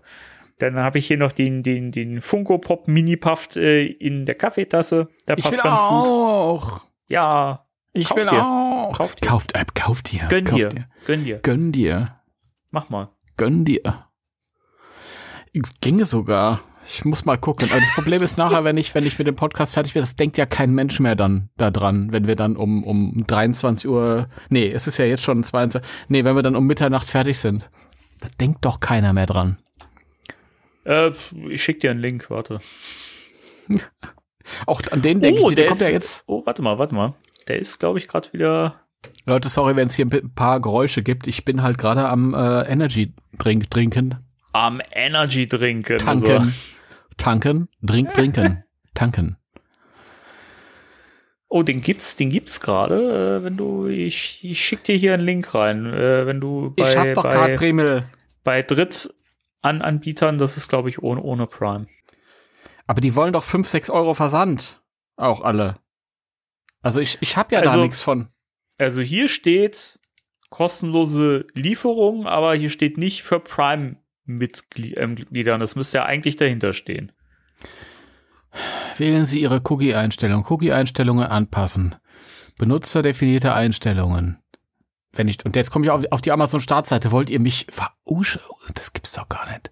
Dann 0.60 0.78
habe 0.78 1.00
ich 1.00 1.08
hier 1.08 1.18
noch 1.18 1.32
den, 1.32 1.64
den, 1.64 1.92
den 1.92 2.22
Funko 2.22 2.58
Pop 2.58 2.88
Mini 2.88 3.16
Puff 3.18 3.56
äh, 3.56 3.86
in 3.86 4.26
der 4.26 4.36
Kaffeetasse. 4.36 5.08
Der 5.28 5.38
Ich 5.38 5.44
passt 5.46 5.58
will 5.58 5.64
ganz 5.64 5.80
gut. 5.80 5.90
auch. 5.90 6.82
Ja, 7.10 7.66
Ich 7.94 8.10
will 8.16 8.26
dir. 8.26 8.44
auch. 8.46 8.92
Kauf 8.98 9.16
dir. 9.16 9.28
Kauft, 9.28 9.56
äh, 9.56 9.66
kauft 9.74 10.12
dir. 10.12 10.26
gönn 10.30 10.46
kauft 10.46 10.58
dir. 10.62 10.70
dir. 10.70 10.88
Gönn 11.06 11.26
dir. 11.26 11.40
Gönn 11.40 11.72
dir. 11.72 12.16
Mach 12.72 12.90
mal. 12.90 13.10
Gönn 13.44 13.66
dir. 13.66 14.08
Ginge 15.82 16.06
sogar. 16.06 16.62
Ich 16.86 17.04
muss 17.04 17.26
mal 17.26 17.36
gucken. 17.36 17.70
Aber 17.72 17.82
das 17.82 17.94
Problem 17.94 18.22
ist 18.22 18.38
nachher, 18.38 18.64
wenn 18.64 18.78
ich, 18.78 18.96
wenn 18.96 19.06
ich 19.06 19.18
mit 19.18 19.28
dem 19.28 19.36
Podcast 19.36 19.74
fertig 19.74 19.92
bin, 19.92 20.02
das 20.02 20.16
denkt 20.16 20.38
ja 20.38 20.46
kein 20.46 20.74
Mensch 20.74 21.02
mehr 21.02 21.18
dann 21.18 21.50
da 21.58 21.70
dran, 21.70 22.14
wenn 22.14 22.26
wir 22.26 22.38
dann 22.38 22.56
um, 22.56 22.86
um 22.86 23.26
23 23.28 23.90
Uhr, 23.90 24.30
nee, 24.48 24.72
es 24.72 24.88
ist 24.88 24.98
ja 24.98 25.04
jetzt 25.04 25.24
schon 25.24 25.44
22, 25.44 25.82
nee, 26.08 26.24
wenn 26.24 26.38
wir 26.38 26.42
dann 26.42 26.56
um 26.56 26.66
Mitternacht 26.66 27.06
fertig 27.10 27.38
sind. 27.38 27.70
Da 28.22 28.30
denkt 28.40 28.64
doch 28.64 28.80
keiner 28.80 29.12
mehr 29.12 29.26
dran. 29.26 29.58
Äh, 30.86 31.12
ich 31.50 31.62
schick 31.62 31.82
dir 31.82 31.92
einen 31.92 32.00
Link, 32.00 32.30
warte. 32.30 32.62
Auch 34.66 34.82
an 34.90 35.02
den 35.02 35.20
denke 35.20 35.42
ich, 35.42 35.48
der, 35.48 35.56
der 35.56 35.68
kommt 35.68 35.82
ja 35.82 35.88
ist- 35.88 35.94
jetzt. 35.94 36.24
Oh, 36.28 36.46
warte 36.46 36.62
mal, 36.62 36.78
warte 36.80 36.96
mal. 36.96 37.14
Der 37.50 37.60
ist, 37.60 37.78
glaube 37.78 38.00
ich, 38.00 38.08
gerade 38.08 38.32
wieder. 38.32 38.80
Leute, 39.26 39.48
sorry, 39.48 39.76
wenn 39.76 39.88
es 39.88 39.96
hier 39.96 40.06
ein 40.06 40.34
paar 40.34 40.60
Geräusche 40.60 41.02
gibt. 41.04 41.28
Ich 41.28 41.46
bin 41.46 41.64
halt 41.64 41.78
gerade 41.78 42.08
am 42.08 42.34
äh, 42.34 42.62
Energy 42.64 43.14
Drink 43.38 43.70
trinken. 43.72 44.16
Am 44.52 44.82
Energy 44.92 45.48
Trinken. 45.48 45.98
Tanken. 45.98 46.32
Also, 46.38 46.52
Tanken. 47.18 47.70
Drink, 47.82 48.14
trinken. 48.14 48.64
Tanken. 48.94 49.38
oh, 51.48 51.64
den 51.64 51.82
gibt's, 51.82 52.16
den 52.16 52.30
gibt's 52.30 52.60
gerade. 52.60 53.40
Äh, 53.40 53.44
wenn 53.44 53.58
du, 53.58 53.88
ich, 53.88 54.44
ich 54.44 54.64
schick 54.64 54.84
dir 54.84 54.96
hier 54.96 55.14
einen 55.14 55.24
Link 55.26 55.54
rein. 55.56 55.86
Äh, 55.86 56.26
wenn 56.26 56.40
du 56.40 56.74
bei, 56.76 56.90
ich 56.90 56.98
hab 56.98 57.14
doch 57.14 57.24
gerade 57.24 57.54
bei, 57.54 57.58
Premil. 57.58 58.04
bei 58.44 58.62
Drittanbietern, 58.62 60.38
das 60.38 60.58
ist, 60.58 60.70
glaube 60.70 60.90
ich, 60.90 61.02
ohne, 61.02 61.22
ohne 61.22 61.48
Prime. 61.48 61.88
Aber 62.86 63.02
die 63.02 63.16
wollen 63.16 63.34
doch 63.34 63.44
5, 63.44 63.68
6 63.68 63.90
Euro 63.90 64.14
Versand. 64.14 64.82
Auch 65.16 65.42
alle. 65.42 65.76
Also 66.82 67.00
ich, 67.00 67.18
ich 67.22 67.38
hab 67.38 67.52
ja 67.52 67.62
da 67.62 67.70
Also- 67.72 67.82
nichts 67.84 68.02
von. 68.02 68.30
Also 68.78 69.02
hier 69.02 69.28
steht 69.28 70.00
kostenlose 70.50 71.48
Lieferung, 71.54 72.28
aber 72.28 72.56
hier 72.56 72.70
steht 72.70 72.98
nicht 72.98 73.24
für 73.24 73.40
Prime-Mitgliedern. 73.40 75.60
Das 75.60 75.76
müsste 75.76 75.98
ja 75.98 76.06
eigentlich 76.06 76.38
dahinter 76.38 76.74
stehen. 76.74 77.12
Wählen 78.98 79.26
Sie 79.26 79.42
Ihre 79.42 79.62
Cookie-Einstellung. 79.64 80.46
Cookie-Einstellungen 80.48 81.26
anpassen. 81.26 81.96
Benutzerdefinierte 82.60 83.54
Einstellungen. 83.54 84.44
wenn 85.14 85.28
ich, 85.28 85.44
und 85.46 85.56
jetzt 85.56 85.72
komme 85.72 85.86
ich 85.86 85.92
auf, 85.92 86.04
auf 86.12 86.22
die 86.22 86.32
Amazon-Startseite, 86.32 87.12
wollt 87.12 87.30
ihr 87.30 87.40
mich 87.40 87.68
verarschen? 87.70 88.42
Das 88.76 88.94
gibt's 88.94 89.14
doch 89.14 89.30
gar 89.30 89.50
nicht. 89.50 89.72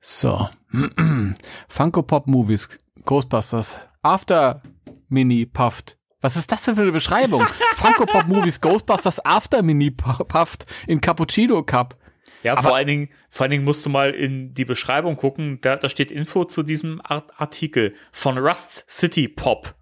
So. 0.00 0.48
Funko 1.68 2.02
Pop 2.02 2.26
Movies, 2.26 2.68
Ghostbusters, 3.04 3.80
After 4.02 4.60
Mini 5.08 5.46
Puffed. 5.46 5.98
Was 6.20 6.36
ist 6.36 6.52
das 6.52 6.62
denn 6.64 6.74
für 6.74 6.82
eine 6.82 6.92
Beschreibung? 6.92 7.46
Funko 7.74 8.04
Pop 8.06 8.26
Movies, 8.28 8.60
Ghostbusters 8.60 9.24
After 9.24 9.62
Mini 9.62 9.90
Puffed 9.90 10.66
in 10.86 11.00
Cappuccino 11.00 11.62
Cup. 11.62 11.96
Ja, 12.42 12.52
Aber- 12.52 12.62
vor 12.62 12.76
allen 12.76 12.86
Dingen, 12.86 13.08
vor 13.28 13.44
allen 13.44 13.50
Dingen 13.52 13.64
musst 13.64 13.84
du 13.86 13.90
mal 13.90 14.10
in 14.10 14.54
die 14.54 14.64
Beschreibung 14.64 15.16
gucken. 15.16 15.60
Da, 15.62 15.76
da 15.76 15.88
steht 15.88 16.10
Info 16.10 16.44
zu 16.44 16.62
diesem 16.62 17.00
Art 17.04 17.30
Artikel 17.38 17.94
von 18.12 18.38
Rust 18.38 18.84
City 18.88 19.28
Pop. 19.28 19.74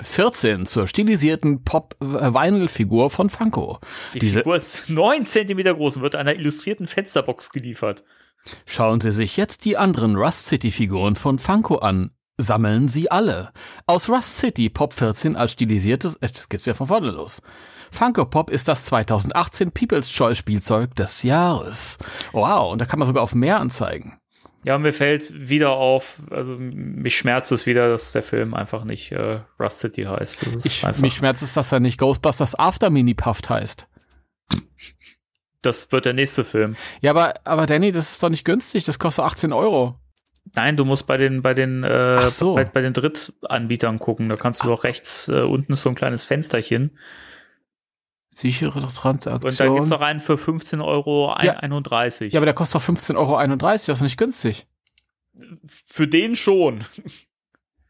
14 0.00 0.66
zur 0.66 0.86
stilisierten 0.86 1.62
Pop-Vinyl-Figur 1.64 3.10
von 3.10 3.28
Funko. 3.28 3.80
Die 4.14 4.20
Diese- 4.20 4.40
Figur 4.40 4.56
ist 4.56 4.88
9 4.88 5.26
Zentimeter 5.26 5.74
groß 5.74 5.96
und 5.96 6.02
wird 6.02 6.14
einer 6.14 6.34
illustrierten 6.34 6.86
Fensterbox 6.86 7.50
geliefert. 7.50 8.02
Schauen 8.66 9.00
Sie 9.00 9.12
sich 9.12 9.36
jetzt 9.36 9.64
die 9.64 9.76
anderen 9.76 10.16
Rust 10.16 10.46
City-Figuren 10.46 11.16
von 11.16 11.38
Funko 11.38 11.76
an. 11.76 12.12
Sammeln 12.36 12.88
Sie 12.88 13.10
alle. 13.10 13.52
Aus 13.86 14.08
Rust 14.08 14.38
City 14.38 14.68
Pop 14.68 14.92
14 14.92 15.36
als 15.36 15.52
stilisiertes, 15.52 16.16
äh, 16.16 16.28
das 16.28 16.48
geht's 16.48 16.66
wieder 16.66 16.74
von 16.74 16.88
vorne 16.88 17.10
los. 17.10 17.42
Funko 17.92 18.24
Pop 18.24 18.50
ist 18.50 18.66
das 18.66 18.84
2018 18.86 19.70
People's 19.70 20.10
Choice 20.10 20.38
Spielzeug 20.38 20.94
des 20.96 21.22
Jahres. 21.22 21.98
Wow, 22.32 22.72
und 22.72 22.80
da 22.80 22.86
kann 22.86 22.98
man 22.98 23.06
sogar 23.06 23.22
auf 23.22 23.34
mehr 23.34 23.60
anzeigen. 23.60 24.18
Ja, 24.64 24.78
mir 24.78 24.92
fällt 24.92 25.48
wieder 25.48 25.72
auf, 25.72 26.22
also 26.30 26.56
mich 26.58 27.16
schmerzt 27.16 27.52
es 27.52 27.66
wieder, 27.66 27.88
dass 27.88 28.12
der 28.12 28.22
Film 28.22 28.54
einfach 28.54 28.84
nicht 28.84 29.12
äh, 29.12 29.40
Rust 29.60 29.80
City 29.80 30.04
heißt. 30.04 30.46
Ich, 30.64 30.82
mich 30.98 31.14
schmerzt 31.14 31.42
es, 31.42 31.52
dass 31.52 31.70
er 31.70 31.80
nicht 31.80 31.98
Ghostbusters 31.98 32.58
After 32.58 32.90
Mini 32.90 33.14
Puffed 33.14 33.50
heißt. 33.50 33.86
das 35.62 35.92
wird 35.92 36.06
der 36.06 36.14
nächste 36.14 36.44
Film. 36.44 36.76
Ja, 37.00 37.10
aber, 37.10 37.34
aber 37.44 37.66
Danny, 37.66 37.92
das 37.92 38.12
ist 38.12 38.22
doch 38.22 38.30
nicht 38.30 38.44
günstig, 38.44 38.84
das 38.84 38.98
kostet 38.98 39.24
18 39.24 39.52
Euro. 39.52 40.00
Nein, 40.54 40.76
du 40.76 40.84
musst 40.84 41.06
bei 41.06 41.16
den 41.16 41.42
bei 41.42 41.54
den 41.54 41.82
äh, 41.84 42.20
so. 42.28 42.54
bei, 42.54 42.64
bei 42.64 42.80
den 42.82 42.92
Drittanbietern 42.92 43.98
gucken. 43.98 44.28
Da 44.28 44.36
kannst 44.36 44.62
du 44.62 44.68
doch 44.68 44.84
rechts 44.84 45.28
äh, 45.28 45.40
unten 45.42 45.72
ist 45.72 45.82
so 45.82 45.88
ein 45.88 45.94
kleines 45.94 46.24
Fensterchen 46.24 46.96
Sichere 48.30 48.72
und 48.74 48.82
da 48.84 48.88
Transaktion. 48.88 49.76
gibt's 49.76 49.92
auch 49.92 50.00
einen 50.00 50.20
für 50.20 50.36
15 50.36 50.80
Euro 50.80 51.28
Ja. 51.42 51.54
31. 51.54 52.32
ja, 52.32 52.38
aber 52.40 52.46
der 52.46 52.54
kostet 52.54 52.80
doch 52.80 52.86
15,31 52.86 53.16
Euro, 53.16 53.56
das 53.60 53.88
ist 53.88 54.02
nicht 54.02 54.16
günstig. 54.18 54.66
für 55.86 56.06
den 56.08 56.36
schon. 56.36 56.84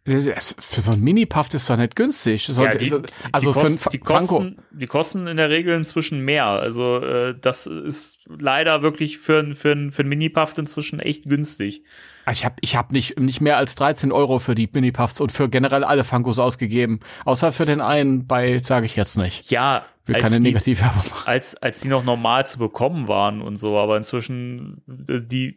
Für 0.06 0.80
so 0.82 0.92
ein 0.92 1.00
Mini-Puff 1.00 1.54
ist 1.54 1.70
doch 1.70 1.78
nicht 1.78 1.96
günstig. 1.96 2.44
So, 2.44 2.62
Ja, 2.62 2.72
die, 2.72 2.90
die, 2.90 3.02
also 3.32 3.54
die, 3.54 3.58
für 3.58 3.60
kosten, 3.60 3.90
die, 3.90 3.98
kosten, 3.98 4.56
die 4.70 4.86
kosten 4.86 5.26
in 5.26 5.38
der 5.38 5.48
Regel 5.48 5.74
inzwischen 5.74 6.20
mehr. 6.20 6.44
Also 6.44 6.98
äh, 6.98 7.34
das 7.40 7.66
ist 7.66 8.18
leider 8.28 8.82
wirklich 8.82 9.16
für, 9.16 9.54
für, 9.54 9.90
für 9.90 10.02
ein 10.02 10.08
Mini-Puff 10.08 10.58
inzwischen 10.58 11.00
echt 11.00 11.24
günstig. 11.24 11.84
Ich 12.30 12.44
habe 12.44 12.56
ich 12.60 12.76
hab 12.76 12.92
nicht, 12.92 13.18
nicht 13.18 13.40
mehr 13.40 13.56
als 13.56 13.76
13 13.76 14.12
Euro 14.12 14.38
für 14.40 14.54
die 14.54 14.68
Mini-Puffs 14.70 15.22
und 15.22 15.32
für 15.32 15.48
generell 15.48 15.84
alle 15.84 16.04
Funkos 16.04 16.38
ausgegeben. 16.38 17.00
Außer 17.24 17.52
für 17.52 17.64
den 17.64 17.80
einen 17.80 18.26
bei, 18.26 18.58
sage 18.58 18.84
ich 18.84 18.96
jetzt 18.96 19.16
nicht. 19.16 19.50
Ja, 19.50 19.86
Will 20.06 20.16
als 20.16 20.24
keine 20.24 20.38
Negativwerbung 20.40 21.02
machen. 21.08 21.26
als, 21.26 21.56
als 21.56 21.80
die 21.80 21.88
noch 21.88 22.04
normal 22.04 22.46
zu 22.46 22.58
bekommen 22.58 23.08
waren 23.08 23.40
und 23.40 23.56
so, 23.56 23.78
aber 23.78 23.96
inzwischen 23.96 24.82
äh, 25.08 25.22
die 25.22 25.56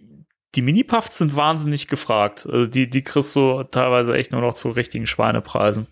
die 0.55 0.61
Mini-Puffs 0.61 1.17
sind 1.17 1.35
wahnsinnig 1.35 1.87
gefragt. 1.87 2.47
Also 2.49 2.67
die, 2.67 2.89
die 2.89 3.03
kriegst 3.03 3.35
du 3.35 3.63
teilweise 3.63 4.15
echt 4.15 4.31
nur 4.31 4.41
noch 4.41 4.53
zu 4.53 4.69
richtigen 4.71 5.05
Schweinepreisen. 5.05 5.87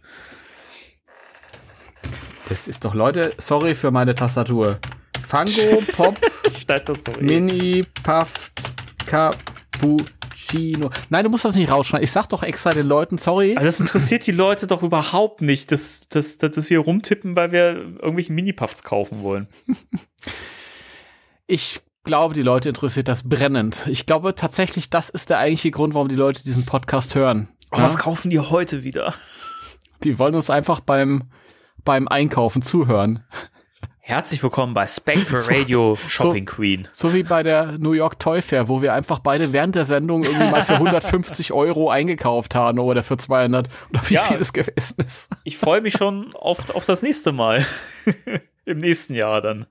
Das 2.49 2.67
ist 2.67 2.85
doch, 2.85 2.93
Leute, 2.93 3.33
sorry 3.37 3.75
für 3.75 3.91
meine 3.91 4.15
Tastatur. 4.15 4.79
Funko 5.27 5.81
Pop. 5.93 6.19
Mini 7.19 7.83
Puffed 8.03 8.61
Cappuccino. 9.05 10.89
Nein, 11.09 11.23
du 11.23 11.29
musst 11.29 11.45
das 11.45 11.55
nicht 11.55 11.69
rausschneiden. 11.71 12.03
Ich 12.03 12.11
sag 12.11 12.27
doch 12.27 12.43
extra 12.43 12.71
den 12.71 12.87
Leuten, 12.87 13.17
sorry. 13.17 13.55
Also 13.55 13.65
das 13.65 13.79
interessiert 13.79 14.25
die 14.27 14.31
Leute 14.31 14.67
doch 14.67 14.83
überhaupt 14.83 15.41
nicht, 15.41 15.71
dass, 15.71 16.01
dass, 16.09 16.37
dass 16.37 16.69
wir 16.69 16.79
rumtippen, 16.79 17.35
weil 17.35 17.51
wir 17.51 17.75
irgendwelche 18.01 18.31
Mini-Puffs 18.33 18.83
kaufen 18.83 19.21
wollen. 19.23 19.47
Ich 21.47 21.81
glaube, 22.05 22.33
die 22.33 22.41
Leute 22.43 22.69
interessiert 22.69 23.07
das 23.07 23.27
brennend. 23.27 23.87
Ich 23.91 24.05
glaube 24.05 24.35
tatsächlich, 24.35 24.89
das 24.89 25.09
ist 25.09 25.29
der 25.29 25.39
eigentliche 25.39 25.71
Grund, 25.71 25.93
warum 25.93 26.07
die 26.07 26.15
Leute 26.15 26.43
diesen 26.43 26.65
Podcast 26.65 27.15
hören. 27.15 27.49
Oh, 27.71 27.79
was 27.79 27.97
kaufen 27.97 28.29
die 28.29 28.39
heute 28.39 28.83
wieder? 28.83 29.13
Die 30.03 30.17
wollen 30.19 30.35
uns 30.35 30.49
einfach 30.49 30.79
beim, 30.79 31.23
beim 31.83 32.07
Einkaufen 32.07 32.61
zuhören. 32.61 33.23
Herzlich 33.99 34.43
willkommen 34.43 34.75
bei 34.75 34.85
Spectre 34.85 35.37
Radio 35.49 35.97
Shopping 36.07 36.45
Queen. 36.45 36.87
So 36.93 37.15
wie 37.15 37.23
bei 37.23 37.41
der 37.41 37.79
New 37.79 37.93
York 37.93 38.19
Toy 38.19 38.43
Fair, 38.43 38.67
wo 38.67 38.83
wir 38.83 38.93
einfach 38.93 39.17
beide 39.17 39.51
während 39.51 39.73
der 39.73 39.83
Sendung 39.85 40.23
irgendwie 40.23 40.51
mal 40.51 40.61
für 40.63 40.73
150 40.75 41.53
Euro 41.53 41.89
eingekauft 41.89 42.53
haben 42.53 42.77
oder 42.77 43.01
für 43.01 43.17
200 43.17 43.67
oder 43.89 44.01
wie 44.09 44.13
Ja. 44.13 44.21
viel 44.21 44.37
es 44.37 44.53
gewesen 44.53 44.97
ist. 45.03 45.31
Ich 45.43 45.57
freue 45.57 45.81
mich 45.81 45.93
schon 45.93 46.35
auf, 46.35 46.69
auf 46.69 46.85
das 46.85 47.01
nächste 47.01 47.31
Mal. 47.31 47.65
Im 48.65 48.79
nächsten 48.79 49.15
Jahr 49.15 49.41
dann. 49.41 49.65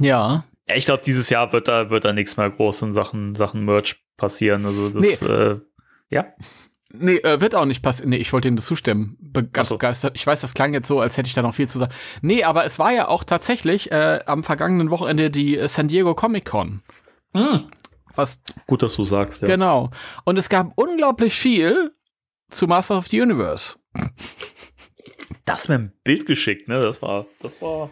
Ja. 0.00 0.42
Ja, 0.68 0.76
ich 0.76 0.86
glaube, 0.86 1.02
dieses 1.04 1.30
Jahr 1.30 1.52
wird 1.52 1.68
da, 1.68 1.90
wird 1.90 2.04
da 2.04 2.12
nichts 2.12 2.36
mehr 2.36 2.50
groß 2.50 2.82
in 2.82 2.92
Sachen, 2.92 3.34
Sachen 3.34 3.64
Merch 3.64 4.02
passieren. 4.16 4.64
Also 4.64 4.88
das, 4.88 5.22
äh, 5.22 5.58
ja. 6.08 6.26
Nee, 6.96 7.16
äh, 7.16 7.40
wird 7.40 7.54
auch 7.54 7.64
nicht 7.64 7.82
passieren. 7.82 8.10
Nee, 8.10 8.16
ich 8.16 8.32
wollte 8.32 8.48
Ihnen 8.48 8.56
das 8.56 8.66
zustimmen. 8.66 9.18
Ganz 9.52 9.68
so. 9.68 9.74
begeistert. 9.74 10.16
Ich 10.16 10.26
weiß, 10.26 10.40
das 10.40 10.54
klang 10.54 10.72
jetzt 10.72 10.88
so, 10.88 11.00
als 11.00 11.16
hätte 11.16 11.26
ich 11.26 11.34
da 11.34 11.42
noch 11.42 11.54
viel 11.54 11.68
zu 11.68 11.78
sagen. 11.78 11.92
Nee, 12.22 12.44
aber 12.44 12.64
es 12.64 12.78
war 12.78 12.92
ja 12.92 13.08
auch 13.08 13.24
tatsächlich 13.24 13.90
äh, 13.90 14.20
am 14.26 14.44
vergangenen 14.44 14.90
Wochenende 14.90 15.30
die 15.30 15.58
äh, 15.58 15.68
San 15.68 15.88
Diego 15.88 16.14
Comic 16.14 16.44
Con. 16.44 16.82
Was, 18.14 18.40
Gut, 18.68 18.82
dass 18.82 18.94
du 18.94 19.04
sagst, 19.04 19.42
ja. 19.42 19.48
genau. 19.48 19.90
Und 20.24 20.36
es 20.36 20.48
gab 20.48 20.72
unglaublich 20.76 21.34
viel 21.34 21.92
zu 22.48 22.68
Master 22.68 22.96
of 22.96 23.08
the 23.08 23.20
Universe. 23.20 23.78
Das 25.44 25.68
mir 25.68 25.74
ein 25.74 25.92
Bild 26.04 26.26
geschickt, 26.26 26.68
ne? 26.68 26.80
Das 26.80 27.02
war, 27.02 27.26
das 27.40 27.60
war, 27.60 27.90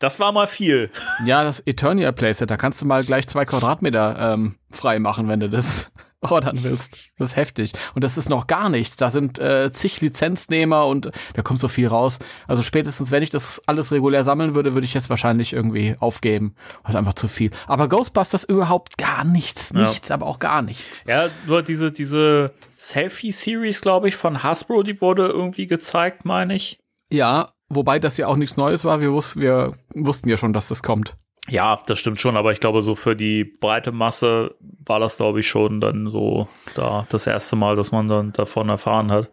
das 0.00 0.18
war 0.18 0.32
mal 0.32 0.46
viel. 0.46 0.90
Ja, 1.24 1.44
das 1.44 1.60
Eternia 1.66 2.10
Playset, 2.10 2.50
da 2.50 2.56
kannst 2.56 2.80
du 2.80 2.86
mal 2.86 3.04
gleich 3.04 3.28
zwei 3.28 3.44
Quadratmeter 3.44 4.32
ähm, 4.32 4.56
frei 4.70 4.98
machen, 4.98 5.28
wenn 5.28 5.40
du 5.40 5.50
das 5.50 5.92
ordern 6.22 6.62
willst. 6.62 6.96
Das 7.18 7.28
ist 7.28 7.36
heftig. 7.36 7.72
Und 7.94 8.02
das 8.02 8.16
ist 8.16 8.30
noch 8.30 8.46
gar 8.46 8.70
nichts. 8.70 8.96
Da 8.96 9.10
sind 9.10 9.38
äh, 9.38 9.70
zig 9.70 10.00
Lizenznehmer 10.00 10.86
und 10.86 11.10
da 11.34 11.42
kommt 11.42 11.60
so 11.60 11.68
viel 11.68 11.86
raus. 11.86 12.18
Also 12.48 12.62
spätestens, 12.62 13.10
wenn 13.10 13.22
ich 13.22 13.28
das 13.28 13.62
alles 13.68 13.92
regulär 13.92 14.24
sammeln 14.24 14.54
würde, 14.54 14.72
würde 14.72 14.86
ich 14.86 14.94
jetzt 14.94 15.10
wahrscheinlich 15.10 15.52
irgendwie 15.52 15.94
aufgeben. 16.00 16.54
Das 16.82 16.94
ist 16.94 16.96
einfach 16.96 17.14
zu 17.14 17.28
viel. 17.28 17.50
Aber 17.66 17.86
Ghostbusters 17.88 18.44
überhaupt 18.44 18.96
gar 18.96 19.24
nichts. 19.24 19.70
Ja. 19.74 19.82
Nichts, 19.82 20.10
aber 20.10 20.26
auch 20.26 20.38
gar 20.38 20.62
nichts. 20.62 21.04
Ja, 21.06 21.28
nur 21.46 21.62
diese, 21.62 21.92
diese 21.92 22.54
Selfie-Series, 22.78 23.82
glaube 23.82 24.08
ich, 24.08 24.16
von 24.16 24.42
Hasbro, 24.42 24.82
die 24.82 25.02
wurde 25.02 25.26
irgendwie 25.28 25.66
gezeigt, 25.66 26.24
meine 26.24 26.54
ich. 26.54 26.78
Ja, 27.12 27.50
wobei 27.70 27.98
das 27.98 28.16
ja 28.18 28.26
auch 28.26 28.36
nichts 28.36 28.56
Neues 28.58 28.84
war. 28.84 29.00
Wir, 29.00 29.12
wus 29.12 29.36
wir 29.36 29.72
wussten 29.94 30.28
ja 30.28 30.36
schon, 30.36 30.52
dass 30.52 30.68
das 30.68 30.82
kommt. 30.82 31.16
Ja, 31.48 31.80
das 31.86 31.98
stimmt 31.98 32.20
schon, 32.20 32.36
aber 32.36 32.52
ich 32.52 32.60
glaube, 32.60 32.82
so 32.82 32.94
für 32.94 33.16
die 33.16 33.44
breite 33.44 33.90
Masse 33.92 34.54
war 34.84 35.00
das, 35.00 35.16
glaube 35.16 35.40
ich, 35.40 35.48
schon 35.48 35.80
dann 35.80 36.10
so 36.10 36.48
da 36.74 37.06
das 37.08 37.26
erste 37.26 37.56
Mal, 37.56 37.74
dass 37.76 37.90
man 37.92 38.06
dann 38.08 38.32
davon 38.32 38.68
erfahren 38.68 39.10
hat. 39.10 39.30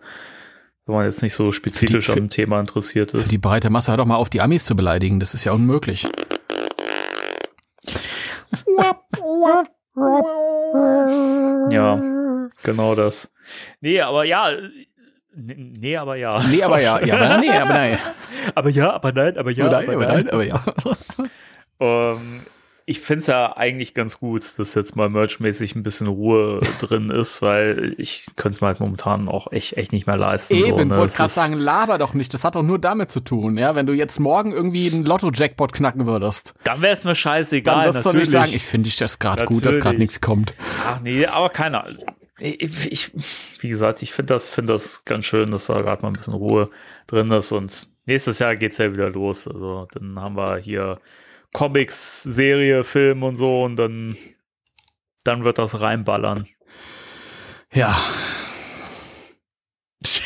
Wenn 0.86 0.96
man 0.96 1.03
jetzt 1.06 1.22
nicht 1.22 1.34
so 1.34 1.51
spezifisch 1.51 2.06
Für 2.06 2.13
die- 2.13 2.22
am 2.22 2.29
Thema 2.29 2.60
interessiert 2.62 3.12
Für 3.12 3.17
ist. 3.17 3.29
die 3.32 3.38
breite 3.38 3.70
Masse, 3.70 3.91
hör 3.91 3.98
doch 3.98 4.06
mal 4.06 4.15
auf, 4.15 4.29
die 4.29 4.39
Amis 4.39 4.63
zu 4.65 4.74
beleidigen. 4.75 5.20
Das 5.20 5.34
ist 5.34 5.44
ja 5.44 5.51
unmöglich. 5.51 6.08
Ja, 11.70 12.01
genau 12.63 12.96
das. 12.96 13.32
Nee, 13.82 14.01
aber 14.01 14.24
ja. 14.25 14.50
Nee, 15.39 15.98
aber 15.98 16.15
ja. 16.15 16.41
Nee, 16.50 16.63
aber 16.63 16.82
ja. 16.82 17.00
Ja, 17.06 17.15
aber 17.20 17.38
nee, 17.38 17.50
aber 17.51 17.74
nein. 17.74 18.00
Aber 18.56 18.70
ja, 18.70 18.94
aber 18.94 19.12
nein, 19.12 19.38
aber 19.38 19.51
ja. 19.51 19.65
aber 19.65 19.82
nein, 19.82 19.89
aber 19.89 20.08
nein, 20.08 20.29
aber 20.29 20.46
ja. 20.46 20.63
Ähm, 21.79 22.41
ich 22.89 23.01
finde 23.01 23.20
es 23.20 23.27
ja 23.27 23.56
eigentlich 23.58 23.94
ganz 23.94 24.20
gut, 24.20 24.41
dass 24.58 24.74
jetzt 24.74 24.96
mal 24.96 25.10
merchmäßig 25.10 25.75
ein 25.75 25.84
bisschen 25.84 26.08
Ruhe 26.08 26.60
drin 26.79 27.10
ist, 27.10 27.41
weil 27.41 27.94
ich 27.98 28.25
könnte 28.38 28.56
es 28.56 28.62
mir 28.62 28.67
halt 28.67 28.79
momentan 28.79 29.27
auch 29.27 29.51
echt, 29.51 29.75
echt 29.75 29.91
nicht 29.91 30.08
mehr 30.08 30.15
leisten. 30.17 30.58
so, 30.58 30.65
Eben, 30.65 30.88
ne? 30.88 30.96
wollte 30.96 31.13
gerade 31.17 31.29
sagen, 31.29 31.53
laber 31.56 31.98
doch 31.98 32.13
nicht. 32.13 32.34
Das 32.34 32.44
hat 32.46 32.56
doch 32.56 32.63
nur 32.63 32.79
damit 32.79 33.12
zu 33.12 33.20
tun, 33.20 33.58
ja. 33.58 33.75
Wenn 33.75 33.86
du 33.86 33.94
jetzt 33.94 34.20
morgen 34.20 34.53
irgendwie 34.53 34.89
einen 34.89 35.06
Lotto-Jackpot 35.06 35.74
knacken 35.74 36.08
würdest, 36.08 36.56
Dann 36.63 36.82
wäre 36.82 36.94
es 36.94 37.03
mir 37.03 37.10
dann 37.10 37.15
scheißegal. 37.17 37.94
wirst 37.94 38.06
du 38.06 38.10
nicht 38.13 38.13
natürlich. 38.13 38.29
sagen, 38.29 38.51
ich 38.56 38.63
finde 38.63 38.88
ich 38.88 38.96
das 38.96 39.20
gerade 39.20 39.46
gut, 39.46 39.65
dass 39.65 39.75
gerade 39.75 39.79
Natürlich. 39.89 40.00
nichts 40.00 40.22
kommt. 40.22 40.56
Ach 40.84 41.01
nee, 41.01 41.25
aber 41.25 41.50
keiner. 41.50 41.84
Ich, 42.39 42.91
ich, 42.91 43.12
wie 43.60 43.70
gesagt, 43.70 44.03
ich 44.03 44.13
finde 44.13 44.34
das, 44.34 44.50
finde 44.50 44.74
das 44.74 45.06
ganz 45.06 45.25
schön, 45.25 45.51
dass 45.51 45.67
da 45.67 45.82
gerade 45.82 46.01
mal 46.03 46.10
ein 46.10 46.13
bisschen 46.13 46.36
Ruhe 46.36 46.70
drin 47.08 47.32
ist 47.32 47.51
und 47.51 47.88
nächstes 48.06 48.39
Jahr 48.39 48.56
geht's 48.56 48.77
ja 48.77 48.91
wieder 48.91 49.10
los. 49.10 49.48
Also 49.48 49.88
dann 49.94 50.20
haben 50.20 50.36
wir 50.36 50.58
hier 50.58 51.00
Comics, 51.53 52.24
Serie, 52.24 52.84
Film 52.84 53.24
und 53.24 53.38
so 53.38 53.63
und 53.63 53.75
dann, 53.77 54.17
dann 55.24 55.44
wird 55.44 55.58
das 55.58 55.82
reinballern. 55.82 56.48
Ja. 57.74 57.98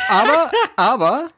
Aber, 0.10 0.52
aber, 0.76 1.30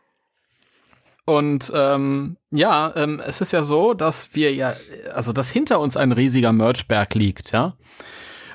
Und 1.25 1.72
ähm, 1.74 2.38
ja, 2.51 2.94
ähm, 2.96 3.22
es 3.25 3.39
ist 3.39 3.53
ja 3.53 3.63
so, 3.63 3.94
dass 3.94 4.36
wir 4.36 4.53
ja, 4.53 4.75
also 5.13 5.32
dass 5.32 5.51
hinter 5.51 5.80
uns 5.80 5.96
ein 5.96 6.12
riesiger 6.12 6.51
Merchberg 6.51 7.13
liegt, 7.15 7.51
ja. 7.51 7.77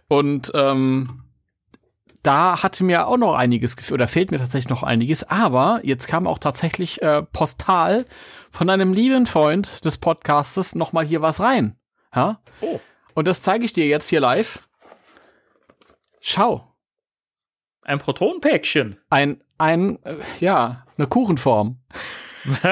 Und 0.08 0.52
ähm, 0.54 1.22
da 2.22 2.62
hatte 2.62 2.84
mir 2.84 3.06
auch 3.06 3.16
noch 3.16 3.34
einiges 3.34 3.76
gefühlt, 3.76 3.94
oder 4.00 4.08
fehlt 4.08 4.30
mir 4.30 4.38
tatsächlich 4.38 4.68
noch 4.70 4.82
einiges, 4.82 5.24
aber 5.24 5.80
jetzt 5.84 6.08
kam 6.08 6.26
auch 6.26 6.38
tatsächlich 6.38 7.00
äh, 7.02 7.22
postal 7.22 8.06
von 8.50 8.68
einem 8.70 8.92
lieben 8.92 9.26
Freund 9.26 9.84
des 9.84 9.98
Podcastes 9.98 10.74
noch 10.74 10.92
mal 10.92 11.04
hier 11.04 11.22
was 11.22 11.40
rein. 11.40 11.78
Ja? 12.14 12.40
Oh. 12.60 12.80
Und 13.14 13.26
das 13.28 13.42
zeige 13.42 13.64
ich 13.64 13.72
dir 13.72 13.86
jetzt 13.86 14.08
hier 14.08 14.20
live. 14.20 14.68
Schau, 16.20 16.74
Ein 17.82 17.98
Protonenpäckchen. 17.98 18.98
ein 19.10 19.42
ein 19.58 19.98
äh, 20.04 20.16
ja, 20.40 20.84
eine 20.96 21.06
Kuchenform. 21.08 21.80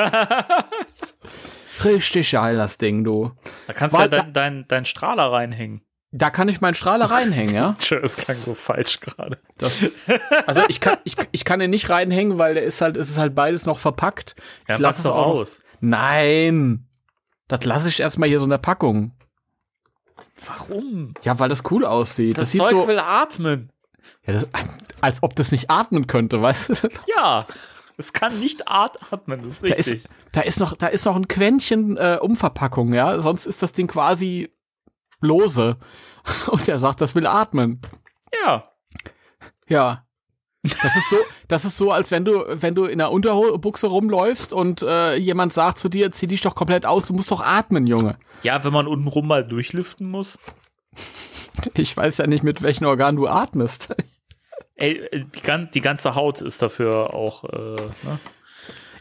Richtig 1.85 2.31
geil 2.33 2.57
das 2.57 2.79
Ding, 2.79 3.05
du. 3.05 3.33
Da 3.67 3.73
kannst 3.73 3.95
du 3.95 3.99
War- 3.99 4.05
ja 4.07 4.09
deinen 4.09 4.33
dein, 4.33 4.69
dein 4.69 4.85
Strahler 4.85 5.31
reinhängen. 5.33 5.83
Da 6.19 6.31
kann 6.31 6.49
ich 6.49 6.61
meinen 6.61 6.75
Strahler 6.75 7.07
reinhängen, 7.11 7.55
ja? 7.55 7.77
Das 7.91 8.17
klang 8.17 8.37
so 8.37 8.55
falsch 8.55 9.01
gerade. 9.01 9.39
Also 10.47 10.63
ich 10.69 10.81
kann, 10.81 10.97
ich, 11.05 11.15
ich 11.33 11.45
kann 11.45 11.61
den 11.61 11.71
nicht 11.71 11.91
reinhängen, 11.91 12.39
weil 12.39 12.55
der 12.55 12.63
ist 12.63 12.81
halt, 12.81 12.97
es 12.97 13.11
ist 13.11 13.19
halt 13.19 13.35
beides 13.35 13.67
noch 13.67 13.79
verpackt. 13.79 14.35
Ich 14.63 14.69
Ja, 14.71 14.77
lass 14.79 14.99
es 15.01 15.07
auch 15.07 15.27
aus. 15.27 15.61
Nein. 15.81 16.87
Das 17.49 17.65
lasse 17.65 17.89
ich 17.91 18.01
erstmal 18.01 18.29
hier 18.29 18.39
so 18.41 18.47
in 18.47 18.51
der 18.51 18.59
Packung. 18.59 19.13
Warum? 20.47 21.15
Ja, 21.23 21.39
weil 21.39 21.49
das 21.49 21.63
cool 21.71 21.85
aussieht. 21.85 22.37
Das, 22.39 22.49
Das, 22.49 22.53
sieht 22.53 22.61
Zeug 22.63 22.71
so, 22.71 22.89
will 22.89 22.99
atmen. 22.99 23.71
ja, 24.27 24.33
das, 24.35 24.47
als 25.01 25.23
ob 25.23 25.35
das 25.37 25.53
nicht 25.53 25.71
atmen 25.71 26.07
könnte, 26.07 26.41
weißt 26.41 26.71
du? 26.71 26.89
Ja. 27.15 27.47
Es 27.99 28.13
kann 28.13 28.41
nicht 28.41 28.69
at 28.69 28.99
atmen, 29.11 29.41
das 29.43 29.53
ist 29.53 29.63
Da 29.63 29.69
richtig. 29.69 29.95
ist, 30.05 30.09
da 30.33 30.41
ist 30.43 30.61
noch, 30.61 30.77
da 30.77 30.87
ist 30.89 31.07
noch 31.07 31.17
ein 31.17 31.29
Quäntchen 31.29 31.97
äh, 31.97 32.19
Umverpackung, 32.21 32.93
ja. 32.93 33.21
Sonst 33.21 33.47
ist 33.47 33.63
das 33.63 33.73
Ding 33.73 33.87
quasi 33.87 34.51
lose. 35.21 35.77
Und 36.49 36.69
er 36.69 36.79
sagt, 36.79 37.01
das 37.01 37.15
will 37.15 37.27
atmen. 37.27 37.81
ja. 38.45 38.71
Ja. 39.69 40.03
Das 40.83 40.97
ist 40.97 41.11
so, 41.11 41.17
das 41.49 41.65
ist 41.65 41.77
so, 41.77 41.93
als 41.93 42.11
wenn 42.11 42.25
du, 42.25 42.45
wenn 42.49 42.75
du 42.75 42.85
in 42.87 42.99
der 42.99 43.11
Unterbuchse 43.13 43.87
rumläufst 43.87 44.53
und 44.53 44.83
äh, 44.83 45.15
jemand 45.17 45.53
sagt 45.53 45.79
zu 45.79 45.89
dir, 45.89 46.11
zieh 46.11 46.27
dich 46.27 46.41
doch 46.41 46.55
komplett 46.57 46.87
aus, 46.87 47.07
du 47.07 47.13
musst 47.15 47.31
doch 47.31 47.41
atmen, 47.41 47.87
Junge. 47.87 48.17
Ja, 48.43 48.65
wenn 48.65 48.73
man 48.73 48.87
untenrum 48.89 49.29
mal 49.29 49.47
durchlüften 49.47 50.11
muss. 50.11 50.39
Ich 51.75 51.97
weiß 51.97 52.19
ja 52.19 52.27
nicht, 52.27 52.43
mit 52.43 52.63
welchen 52.63 52.85
Organen 52.85 53.17
du 53.17 53.29
atmest. 53.29 53.95
Ey, 54.75 54.99
äh, 55.11 55.25
die, 55.35 55.41
gan 55.41 55.71
die 55.73 55.81
ganze 55.81 56.15
Haut 56.15 56.41
ist 56.41 56.61
dafür 56.63 57.15
auch. 57.15 57.45
Äh, 57.45 57.77
ne? 58.03 58.19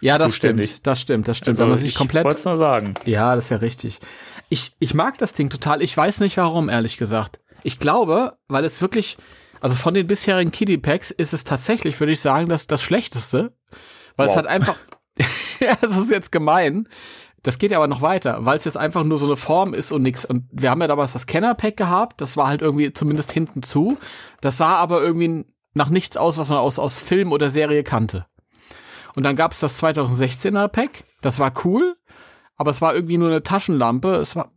Ja, 0.01 0.17
das 0.17 0.34
Zuständig. 0.34 0.67
stimmt, 0.69 0.88
das 0.88 1.01
stimmt, 1.01 1.27
das 1.27 1.38
stimmt. 1.38 1.55
Also 1.55 1.63
wenn 1.63 1.69
man 1.69 1.77
sich 1.77 1.91
ich 1.91 1.95
komplett. 1.98 2.27
es 2.27 2.45
nur 2.45 2.57
sagen. 2.57 2.93
Ja, 3.05 3.36
das 3.36 3.45
ist 3.45 3.50
ja 3.50 3.57
richtig. 3.57 4.00
Ich, 4.49 4.73
ich 4.79 4.93
mag 4.93 5.17
das 5.17 5.33
Ding 5.33 5.49
total. 5.49 5.81
Ich 5.81 5.95
weiß 5.95 6.19
nicht 6.19 6.37
warum, 6.37 6.69
ehrlich 6.69 6.97
gesagt. 6.97 7.39
Ich 7.63 7.79
glaube, 7.79 8.37
weil 8.47 8.63
es 8.63 8.81
wirklich, 8.81 9.17
also 9.59 9.75
von 9.75 9.93
den 9.93 10.07
bisherigen 10.07 10.51
Kiddie 10.51 10.77
Packs 10.77 11.11
ist 11.11 11.33
es 11.33 11.43
tatsächlich, 11.43 11.99
würde 11.99 12.13
ich 12.13 12.21
sagen, 12.21 12.47
das, 12.47 12.67
das 12.67 12.81
Schlechteste. 12.83 13.53
Weil 14.15 14.27
es 14.27 14.33
Wow. 14.33 14.39
hat 14.39 14.47
einfach, 14.47 14.77
ja, 15.59 15.75
das 15.81 15.97
ist 15.97 16.11
jetzt 16.11 16.31
gemein. 16.31 16.87
Das 17.43 17.59
geht 17.59 17.71
ja 17.71 17.77
aber 17.77 17.87
noch 17.87 18.01
weiter, 18.01 18.37
weil 18.45 18.57
es 18.57 18.65
jetzt 18.65 18.77
einfach 18.77 19.03
nur 19.03 19.19
so 19.19 19.27
eine 19.27 19.35
Form 19.35 19.73
ist 19.75 19.91
und 19.91 20.01
nix. 20.01 20.25
Und 20.25 20.45
wir 20.51 20.71
haben 20.71 20.81
ja 20.81 20.87
damals 20.87 21.13
das 21.13 21.27
Kenner-Pack 21.27 21.77
gehabt. 21.77 22.19
Das 22.21 22.37
war 22.37 22.47
halt 22.47 22.61
irgendwie 22.61 22.91
zumindest 22.93 23.31
hinten 23.31 23.61
zu. 23.61 23.97
Das 24.41 24.57
sah 24.57 24.75
aber 24.77 25.01
irgendwie 25.01 25.45
nach 25.73 25.89
nichts 25.89 26.17
aus, 26.17 26.37
was 26.37 26.49
man 26.49 26.57
aus, 26.57 26.79
aus 26.79 26.97
Film 26.97 27.31
oder 27.31 27.49
Serie 27.49 27.83
kannte. 27.83 28.25
Und 29.15 29.23
dann 29.23 29.35
gab 29.35 29.51
es 29.51 29.59
das 29.59 29.81
2016er 29.83 30.67
Pack. 30.69 31.03
Das 31.21 31.37
war 31.39 31.53
cool, 31.65 31.95
aber 32.57 32.71
es 32.71 32.81
war 32.81 32.95
irgendwie 32.95 33.17
nur 33.17 33.29
eine 33.29 33.43
Taschenlampe. 33.43 34.15
Es 34.15 34.35
war 34.35 34.51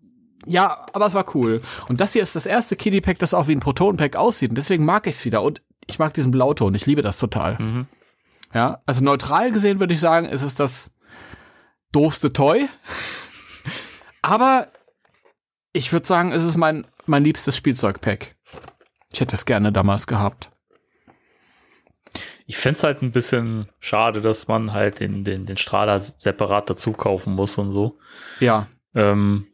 ja, 0.47 0.87
aber 0.93 1.07
es 1.07 1.14
war 1.14 1.35
cool. 1.35 1.61
Und 1.88 2.00
das 2.00 2.12
hier 2.12 2.23
ist 2.23 2.37
das 2.37 2.47
erste 2.47 2.76
Kiddie 2.76 3.00
Pack, 3.00 3.19
das 3.19 3.35
auch 3.35 3.49
wie 3.49 3.52
ein 3.55 3.61
Proton 3.61 3.97
Pack 3.97 4.17
aussieht. 4.17 4.50
Und 4.50 4.57
deswegen 4.57 4.85
mag 4.85 5.07
ich 5.07 5.17
es 5.17 5.25
wieder. 5.25 5.43
Und 5.43 5.62
ich 5.87 5.99
mag 5.99 6.14
diesen 6.14 6.31
Blauton. 6.31 6.75
Ich 6.75 6.87
liebe 6.87 7.02
das 7.02 7.19
total. 7.19 7.58
Mhm. 7.58 7.87
Ja, 8.54 8.80
also 8.87 9.04
neutral 9.04 9.50
gesehen 9.50 9.80
würde 9.80 9.95
ich 9.95 10.00
sagen, 10.00 10.26
ist 10.26 10.43
es 10.43 10.54
das 10.54 10.95
doofste 11.93 12.32
Toy. 12.32 12.69
aber 14.23 14.69
ich 15.73 15.93
würde 15.93 16.06
sagen, 16.06 16.32
es 16.32 16.45
ist 16.45 16.56
mein, 16.56 16.87
mein 17.06 17.25
liebstes 17.25 17.56
Spielzeugpack. 17.56 18.37
Ich 19.13 19.21
hätte 19.21 19.34
es 19.34 19.45
gerne 19.45 19.73
damals 19.73 20.06
gehabt. 20.06 20.50
Ich 22.49 22.56
find's 22.56 22.82
halt 22.82 23.02
ein 23.02 23.13
bisschen 23.13 23.69
schade, 23.78 24.23
dass 24.23 24.49
man 24.49 24.73
halt 24.73 25.00
den, 25.00 25.23
den, 25.23 25.45
den 25.45 25.58
Strahler 25.58 26.00
separat 26.00 26.71
dazu 26.71 26.93
kaufen 26.93 27.34
muss 27.34 27.58
und 27.58 27.71
so. 27.71 27.99
Ja, 28.41 28.67
Ähm, 28.95 29.47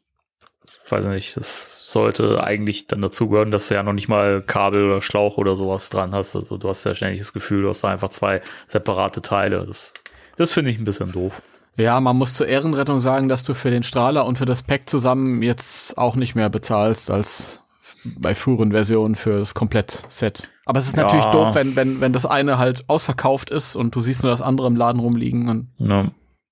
weiß 0.89 1.07
nicht, 1.07 1.37
das 1.37 1.91
sollte 1.91 2.43
eigentlich 2.43 2.87
dann 2.87 3.03
dazu 3.03 3.29
gehören, 3.29 3.51
dass 3.51 3.67
du 3.67 3.75
ja 3.75 3.83
noch 3.83 3.93
nicht 3.95 4.09
mal 4.09 4.43
Kabel 4.43 4.85
oder 4.85 5.03
Schlauch 5.03 5.39
oder 5.39 5.57
sowas 5.57 5.91
dran 5.91 6.15
hast. 6.15 6.37
Also 6.37 6.57
du 6.57 6.69
hast 6.69 6.85
ja 6.85 6.95
ständig 6.95 7.19
das 7.19 7.33
Gefühl, 7.33 7.63
du 7.63 7.69
hast 7.69 7.83
da 7.83 7.89
einfach 7.89 8.11
zwei 8.11 8.43
separate 8.69 9.23
Teile. 9.23 9.65
Das, 9.67 9.93
das 10.37 10.53
finde 10.53 10.71
ich 10.71 10.79
ein 10.79 10.85
bisschen 10.85 11.11
doof. 11.11 11.43
Ja, 11.77 12.01
man 12.01 12.17
muss 12.17 12.35
zur 12.35 12.47
Ehrenrettung 12.47 13.01
sagen, 13.01 13.29
dass 13.29 13.43
du 13.43 13.55
für 13.55 13.73
den 13.73 13.83
Strahler 13.83 14.25
und 14.25 14.39
für 14.39 14.45
das 14.45 14.63
Pack 14.63 14.89
zusammen 14.89 15.43
jetzt 15.43 15.99
auch 15.99 16.15
nicht 16.15 16.37
mehr 16.37 16.49
bezahlst 16.49 17.11
als 17.11 17.61
bei 18.05 18.37
früheren 18.37 18.71
Versionen 18.71 19.17
für 19.17 19.41
das 19.41 19.55
Komplettset. 19.55 20.51
Aber 20.67 20.79
es 20.79 20.87
ist 20.87 20.97
Ja. 20.97 21.03
natürlich 21.05 21.27
doof, 21.27 21.55
wenn, 21.55 21.77
wenn, 21.77 22.01
wenn 22.01 22.13
das 22.13 22.25
eine 22.27 22.59
halt 22.59 22.89
ausverkauft 22.89 23.51
ist 23.51 23.77
und 23.77 23.95
du 23.95 24.01
siehst 24.01 24.23
nur 24.23 24.33
das 24.33 24.41
andere 24.43 24.67
im 24.67 24.77
Laden 24.77 25.01
rumliegen 25.01 25.49
und 25.49 25.73
Ja. 25.79 26.07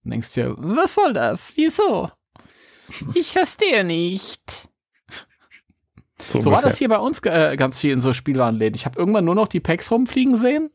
denkst 0.05 0.33
dir, 0.35 0.55
was 0.59 0.95
soll 0.95 1.13
das? 1.13 1.55
Wieso? 1.57 2.11
Ich 3.15 3.33
verstehe 3.33 3.85
nicht. 3.85 4.69
So 6.29 6.51
war 6.51 6.63
das 6.63 6.79
hier 6.79 6.89
bei 6.89 6.99
uns 6.99 7.21
äh, 7.25 7.57
ganz 7.57 7.81
viel 7.81 7.91
in 7.93 8.01
so 8.01 8.13
Spielwarenläden. 8.13 8.75
Ich 8.77 8.85
habe 8.87 8.99
irgendwann 8.99 9.25
nur 9.25 9.35
noch 9.35 9.49
die 9.49 9.61
Packs 9.61 9.91
rumfliegen 9.91 10.37
sehen, 10.37 10.71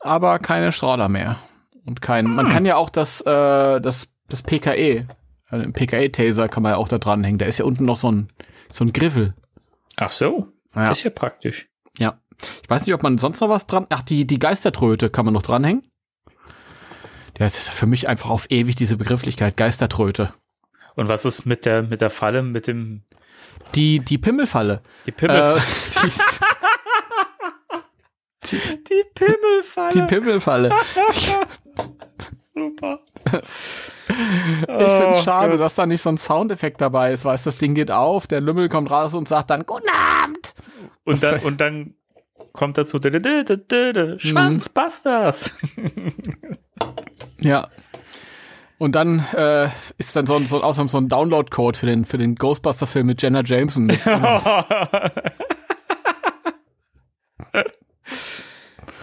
aber 0.00 0.38
keine 0.38 0.72
Strahler 0.72 1.08
mehr. 1.08 1.38
Und 1.86 2.02
kein, 2.02 2.26
man 2.26 2.48
kann 2.48 2.66
ja 2.66 2.76
auch 2.76 2.90
das, 2.90 3.20
äh, 3.22 3.80
das, 3.80 4.14
das 4.28 4.42
PKE, 4.42 4.74
äh, 4.76 5.06
den 5.52 5.72
PKE-Taser 5.72 6.48
kann 6.48 6.62
man 6.62 6.72
ja 6.72 6.76
auch 6.76 6.88
da 6.88 6.98
dranhängen. 6.98 7.38
Da 7.38 7.46
ist 7.46 7.58
ja 7.58 7.64
unten 7.64 7.84
noch 7.86 7.96
so 7.96 8.10
ein, 8.10 8.28
so 8.70 8.84
ein 8.84 8.92
Griffel. 8.92 9.34
Ach 9.96 10.10
so, 10.12 10.48
Ja. 10.74 10.90
das 10.90 10.98
ist 10.98 11.04
ja 11.04 11.10
praktisch. 11.10 11.68
Ja. 11.98 12.18
Ich 12.62 12.70
weiß 12.70 12.86
nicht, 12.86 12.94
ob 12.94 13.02
man 13.02 13.18
sonst 13.18 13.40
noch 13.40 13.48
was 13.48 13.66
dran, 13.66 13.86
ach, 13.90 14.02
die, 14.02 14.26
die 14.26 14.38
Geistertröte 14.38 15.10
kann 15.10 15.24
man 15.24 15.34
noch 15.34 15.42
dranhängen. 15.42 15.86
Ja, 17.38 17.46
das 17.46 17.58
ist 17.58 17.70
für 17.70 17.86
mich 17.86 18.08
einfach 18.08 18.30
auf 18.30 18.50
ewig 18.50 18.76
diese 18.76 18.96
Begrifflichkeit, 18.96 19.56
Geistertröte. 19.56 20.32
Und 20.94 21.08
was 21.08 21.24
ist 21.24 21.46
mit 21.46 21.64
der, 21.64 21.82
mit 21.82 22.00
der 22.02 22.10
Falle, 22.10 22.42
mit 22.42 22.66
dem, 22.66 23.02
Die, 23.74 24.00
die 24.00 24.18
Pimmelfalle. 24.18 24.82
die 25.06 25.12
Pimmel, 25.12 25.56
Äh, 25.56 25.60
die, 28.44 28.50
die, 28.50 28.84
die 28.84 29.04
Pimmelfalle. 29.14 29.92
die 29.94 30.02
Pimmelfalle. 30.02 30.70
Super. 32.54 33.00
Ich 33.24 33.30
finde 33.30 33.42
es 33.42 33.98
Oh, 34.68 35.12
schade, 35.22 35.52
Gott. 35.52 35.60
dass 35.60 35.74
da 35.74 35.86
nicht 35.86 36.02
so 36.02 36.10
ein 36.10 36.18
Soundeffekt 36.18 36.80
dabei 36.82 37.12
ist. 37.12 37.24
Weißt, 37.24 37.46
das 37.46 37.56
Ding 37.56 37.74
geht 37.74 37.90
auf, 37.90 38.26
der 38.26 38.40
Lümmel 38.42 38.68
kommt 38.68 38.90
raus 38.90 39.14
und 39.14 39.26
sagt 39.28 39.48
dann 39.50 39.64
Guten 39.64 39.88
Abend. 40.22 40.54
Und 41.04 41.22
dann, 41.22 41.40
und 41.40 41.60
dann 41.60 41.94
kommt 42.52 42.78
dazu, 42.78 42.98
dü- 42.98 44.18
Schwanzbusters. 44.18 45.54
Ja. 47.40 47.68
Und 48.78 48.96
dann 48.96 49.24
äh, 49.34 49.68
ist 49.98 50.16
dann 50.16 50.26
so 50.26 50.34
ein, 50.36 50.46
so, 50.46 50.56
ein- 50.56 50.62
außerdem 50.62 50.88
so 50.88 50.98
ein 50.98 51.08
Download-Code 51.08 51.78
für 51.78 51.86
den, 51.86 52.04
für 52.04 52.18
den 52.18 52.34
Ghostbuster-Film 52.34 53.06
mit 53.06 53.22
Jenna 53.22 53.42
Jameson. 53.44 53.86
Mit, 53.86 54.00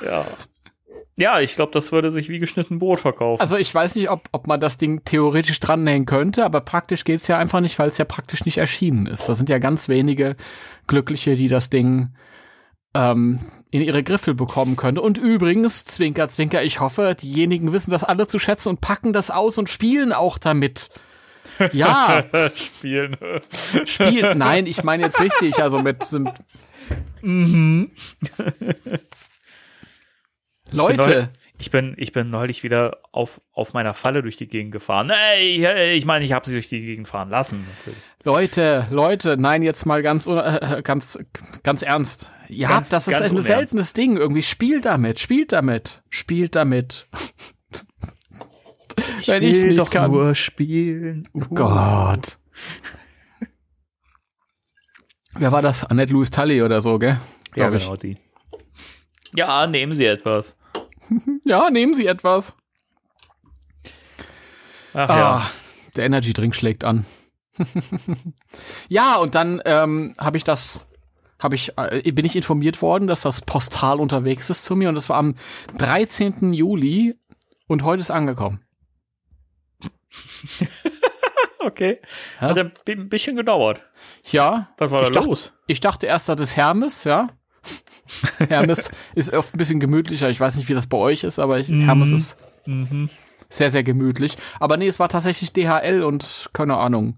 ja. 0.06 0.26
Ja, 1.18 1.40
ich 1.42 1.56
glaube, 1.56 1.74
das 1.74 1.92
würde 1.92 2.12
sich 2.12 2.30
wie 2.30 2.40
geschnitten 2.40 2.80
Brot 2.80 3.02
verkaufen. 3.02 3.42
also 3.42 3.58
ich 3.58 3.76
weiß 3.76 3.96
nicht, 3.96 4.10
ob, 4.10 4.30
ob 4.32 4.48
man 4.48 4.62
das 4.62 4.78
Ding 4.78 5.04
theoretisch 5.04 5.60
dranhängen 5.60 6.06
könnte, 6.06 6.46
aber 6.46 6.62
praktisch 6.62 7.04
geht's 7.04 7.28
ja 7.28 7.38
einfach 7.38 7.60
nicht, 7.60 7.78
weil 7.78 7.90
es 7.90 7.98
ja 7.98 8.06
praktisch 8.06 8.46
nicht 8.46 8.58
erschienen 8.58 9.06
ist. 9.06 9.28
Da 9.28 9.34
sind 9.34 9.50
ja 9.50 9.58
ganz 9.60 9.90
wenige 9.90 10.38
Glückliche, 10.88 11.36
die 11.36 11.50
das 11.50 11.70
Ding 11.70 12.14
ähm, 12.94 13.40
in 13.72 13.82
ihre 13.82 14.04
Griffel 14.04 14.34
bekommen 14.34 14.76
können. 14.76 14.98
Und 14.98 15.18
übrigens, 15.18 15.86
Zwinker, 15.86 16.30
Zwinker, 16.30 16.64
ich 16.64 16.80
hoffe, 16.80 17.16
diejenigen 17.20 17.72
wissen 17.72 17.92
das 17.92 18.04
alle 18.04 18.28
zu 18.28 18.40
schätzen 18.40 18.70
und 18.70 18.82
packen 18.82 19.14
das 19.14 19.32
aus 19.32 19.58
und 19.58 19.70
spielen 19.70 20.14
auch 20.14 20.38
damit. 20.38 20.90
Ja, 21.74 22.24
Spielen. 22.56 23.18
spielen. 23.86 24.38
Nein, 24.38 24.66
ich 24.66 24.86
meine 24.86 25.04
jetzt 25.04 25.20
richtig, 25.20 25.62
also 25.62 25.82
mit, 25.82 26.10
mit 26.14 26.32
Leute, 30.72 31.32
Ich 31.62 31.72
bin, 31.72 31.94
ich 31.98 32.14
bin 32.14 32.30
neulich 32.30 32.64
wieder 32.64 33.00
auf, 33.12 33.42
auf 33.52 33.74
meiner 33.74 33.94
Falle 33.94 34.22
durch 34.22 34.38
die 34.38 34.48
Gegend 34.48 34.72
gefahren. 34.72 35.10
Ey, 35.36 35.58
ich- 35.66 35.98
ich 35.98 36.06
meine, 36.06 36.24
ich 36.24 36.32
habe 36.32 36.46
sie 36.46 36.54
durch 36.54 36.70
die 36.70 36.80
Gegend 36.80 37.08
fahren 37.08 37.30
lassen. 37.30 37.66
Natürlich. 37.78 38.00
Leute, 38.24 38.88
Leute, 38.92 39.36
nein, 39.38 39.62
jetzt 39.62 39.86
mal 39.86 40.02
ganz, 40.02 40.26
un- 40.26 40.38
äh, 40.38 40.82
ganz, 40.84 41.20
ganz 41.64 41.82
ernst. 41.82 42.32
Ja, 42.48 42.70
Ganz- 42.70 42.90
das 42.90 43.08
ist 43.10 43.16
ein 43.22 43.30
unernst. 43.32 43.48
seltenes 43.48 43.94
Ding. 43.94 44.16
Irgendwie 44.16 44.42
spielt 44.42 44.86
damit, 44.86 45.20
spielt 45.20 45.52
damit, 45.52 46.02
spielt 46.10 46.56
damit. 46.56 47.08
wenn 49.26 49.44
ich 49.44 49.62
nicht 49.64 49.78
doch 49.78 49.90
kann. 49.90 50.12
nur 50.12 50.36
spielen. 50.36 51.28
Oh 51.34 51.42
Gott. 51.54 52.38
Wer 55.36 55.52
war 55.52 55.62
das? 55.62 55.84
Annette 55.84 56.14
Louis 56.14 56.32
Tully 56.32 56.62
oder 56.62 56.82
so, 56.82 56.98
gell? 57.00 57.20
Ja, 57.56 57.68
Glaub 57.70 57.74
ich. 57.76 57.84
genau 57.84 57.96
die. 57.98 58.18
Ja, 59.36 59.68
nehmen 59.68 59.94
Sie 59.94 60.06
etwas. 60.06 60.56
Ja, 61.46 61.70
nehmen 61.70 61.94
Sie 61.94 62.06
etwas. 62.08 62.56
Ach 64.94 65.10
Ah, 65.10 65.18
ja. 65.18 65.50
der 65.96 66.06
Energy 66.06 66.34
Drink 66.34 66.56
schlägt 66.56 66.84
an. 66.84 67.06
ja, 68.90 69.16
und 69.18 69.36
dann 69.36 69.62
ähm, 69.66 70.14
habe 70.18 70.38
ich 70.38 70.44
das, 70.44 70.88
habe 71.40 71.56
ich, 71.56 71.78
äh, 71.78 72.12
bin 72.12 72.26
ich 72.26 72.36
informiert 72.36 72.82
worden, 72.82 73.08
dass 73.08 73.22
das 73.22 73.42
Postal 73.42 74.00
unterwegs 74.00 74.50
ist 74.50 74.66
zu 74.66 74.76
mir 74.76 74.90
und 74.90 74.96
das 74.96 75.10
war 75.10 75.18
am 75.18 75.36
13. 75.78 76.54
Juli 76.54 77.16
und 77.68 77.84
heute 77.84 78.00
ist 78.02 78.12
angekommen. 78.12 78.64
Okay. 81.62 82.00
Ja. 82.40 82.48
Hat 82.50 82.58
ein 82.58 82.72
bi- 82.86 82.96
bisschen 82.96 83.36
gedauert. 83.36 83.84
Ja, 84.32 84.70
Was 84.78 84.92
war 84.92 85.02
Ich 85.02 85.10
da 85.10 85.16
dachte- 85.16 85.28
los? 85.28 85.52
ich 85.68 85.82
dachte 85.82 86.08
erst, 86.08 86.30
das 86.30 86.40
ist 86.40 86.56
Hermes, 86.56 87.04
ja. 87.04 87.30
Hermes 88.50 88.92
ist 89.16 89.34
oft 89.34 89.54
ein 89.54 89.58
bisschen 89.58 89.80
gemütlicher. 89.80 90.30
Ich 90.30 90.40
weiß 90.40 90.56
nicht, 90.56 90.70
wie 90.70 90.74
das 90.74 90.88
bei 90.88 90.98
euch 90.98 91.24
ist, 91.24 91.40
aber 91.40 91.60
ich, 91.60 91.70
Hermes 91.70 92.12
ist 92.12 92.38
sehr, 93.50 93.72
sehr 93.72 93.84
gemütlich. 93.84 94.38
Aber 94.60 94.78
nee, 94.78 94.88
es 94.88 95.00
war 95.00 95.10
tatsächlich 95.10 95.52
DHL 95.54 96.04
und 96.04 96.50
keine 96.54 96.78
Ahnung. 96.78 97.18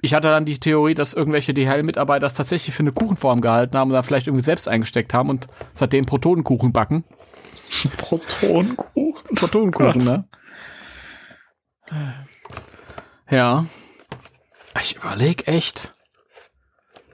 Ich 0.00 0.14
hatte 0.14 0.28
dann 0.28 0.44
die 0.44 0.58
Theorie, 0.58 0.94
dass 0.94 1.12
irgendwelche 1.12 1.52
DHL-Mitarbeiter 1.52 2.20
das 2.20 2.34
tatsächlich 2.34 2.74
für 2.74 2.84
eine 2.84 2.92
Kuchenform 2.92 3.40
gehalten 3.40 3.76
haben 3.76 3.90
und 3.90 3.94
da 3.94 4.02
vielleicht 4.02 4.28
irgendwie 4.28 4.44
selbst 4.44 4.68
eingesteckt 4.68 5.12
haben 5.12 5.28
und 5.28 5.48
seitdem 5.72 6.06
Protonenkuchen 6.06 6.72
backen. 6.72 7.04
Protonenkuchen. 7.96 9.34
Protonenkuchen, 9.34 10.04
ne? 10.04 10.28
Ja. 13.28 13.66
Ich 14.80 14.96
überlege 14.96 15.46
echt. 15.48 15.94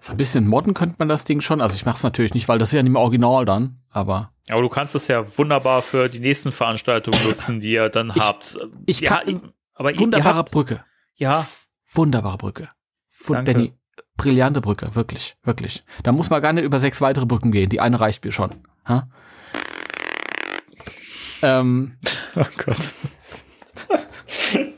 So 0.04 0.12
ein 0.12 0.18
bisschen 0.18 0.46
modden 0.46 0.74
könnte 0.74 0.96
man 0.98 1.08
das 1.08 1.24
Ding 1.24 1.40
schon. 1.40 1.62
Also 1.62 1.76
ich 1.76 1.86
mache 1.86 1.96
es 1.96 2.02
natürlich 2.02 2.34
nicht, 2.34 2.46
weil 2.46 2.58
das 2.58 2.68
ist 2.68 2.72
ja 2.74 2.82
nicht 2.82 2.92
mehr 2.92 3.00
original 3.00 3.46
dann. 3.46 3.78
Aber 3.88 4.32
Aber 4.50 4.60
du 4.60 4.68
kannst 4.68 4.94
es 4.94 5.08
ja 5.08 5.24
wunderbar 5.38 5.80
für 5.80 6.10
die 6.10 6.18
nächsten 6.18 6.52
Veranstaltungen 6.52 7.18
nutzen, 7.26 7.60
die 7.62 7.70
ihr 7.72 7.88
dann 7.88 8.12
Ich- 8.14 8.20
habt. 8.22 8.58
ich 8.84 9.00
ja, 9.00 9.08
kann- 9.22 9.54
aber 9.72 9.96
wunderbare 9.98 10.34
habt, 10.36 10.50
Brücke. 10.50 10.84
Ja, 11.14 11.46
Wunderbare 11.94 12.36
Brücke. 12.36 12.68
Danke. 13.26 13.52
Danny, 13.54 13.72
brillante 14.18 14.60
Brücke, 14.60 14.94
wirklich, 14.94 15.36
wirklich. 15.42 15.84
Da 16.02 16.12
muss 16.12 16.28
man 16.28 16.42
gar 16.42 16.52
nicht 16.52 16.64
über 16.64 16.78
sechs 16.80 17.00
weitere 17.00 17.24
Brücken 17.24 17.50
gehen. 17.50 17.70
Die 17.70 17.80
eine 17.80 17.98
reicht 17.98 18.22
mir 18.26 18.32
schon. 18.32 18.50
Ha? 18.86 19.08
Ähm, 21.40 21.96
oh 22.36 22.42
Gott. 22.62 22.92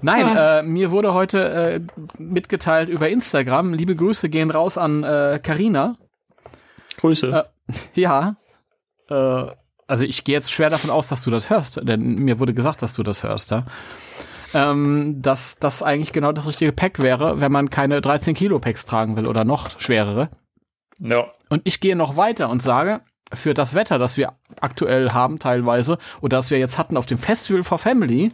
Nein, 0.00 0.36
äh, 0.36 0.62
mir 0.62 0.90
wurde 0.90 1.12
heute 1.14 1.48
äh, 1.48 1.80
mitgeteilt 2.18 2.88
über 2.88 3.08
Instagram. 3.08 3.74
Liebe 3.74 3.96
Grüße 3.96 4.28
gehen 4.28 4.50
raus 4.50 4.78
an 4.78 5.02
äh, 5.04 5.40
Carina. 5.42 5.96
Grüße. 6.98 7.44
Äh, 7.68 7.72
Ja. 8.00 8.36
Äh, 9.10 9.46
also 9.86 10.04
ich 10.04 10.24
gehe 10.24 10.34
jetzt 10.34 10.52
schwer 10.52 10.70
davon 10.70 10.90
aus, 10.90 11.08
dass 11.08 11.22
du 11.22 11.30
das 11.30 11.50
hörst, 11.50 11.80
denn 11.82 12.16
mir 12.16 12.38
wurde 12.38 12.52
gesagt, 12.54 12.82
dass 12.82 12.94
du 12.94 13.02
das 13.02 13.22
hörst, 13.22 13.50
ja. 13.50 13.64
Ähm, 14.54 15.20
dass 15.20 15.56
das 15.58 15.82
eigentlich 15.82 16.12
genau 16.12 16.32
das 16.32 16.46
richtige 16.46 16.72
Pack 16.72 17.00
wäre, 17.02 17.40
wenn 17.40 17.52
man 17.52 17.68
keine 17.70 18.00
13 18.00 18.34
Kilo 18.34 18.58
Packs 18.58 18.86
tragen 18.86 19.16
will 19.16 19.26
oder 19.26 19.44
noch 19.44 19.78
schwerere. 19.80 20.30
ja. 20.98 21.26
Und 21.50 21.62
ich 21.64 21.80
gehe 21.80 21.96
noch 21.96 22.16
weiter 22.18 22.50
und 22.50 22.62
sage, 22.62 23.00
für 23.32 23.54
das 23.54 23.74
Wetter, 23.74 23.98
das 23.98 24.18
wir 24.18 24.34
aktuell 24.60 25.12
haben 25.12 25.38
teilweise 25.38 25.96
oder 26.20 26.36
das 26.36 26.50
wir 26.50 26.58
jetzt 26.58 26.76
hatten 26.78 26.96
auf 26.98 27.06
dem 27.06 27.16
Festival 27.18 27.62
for 27.62 27.78
Family, 27.78 28.28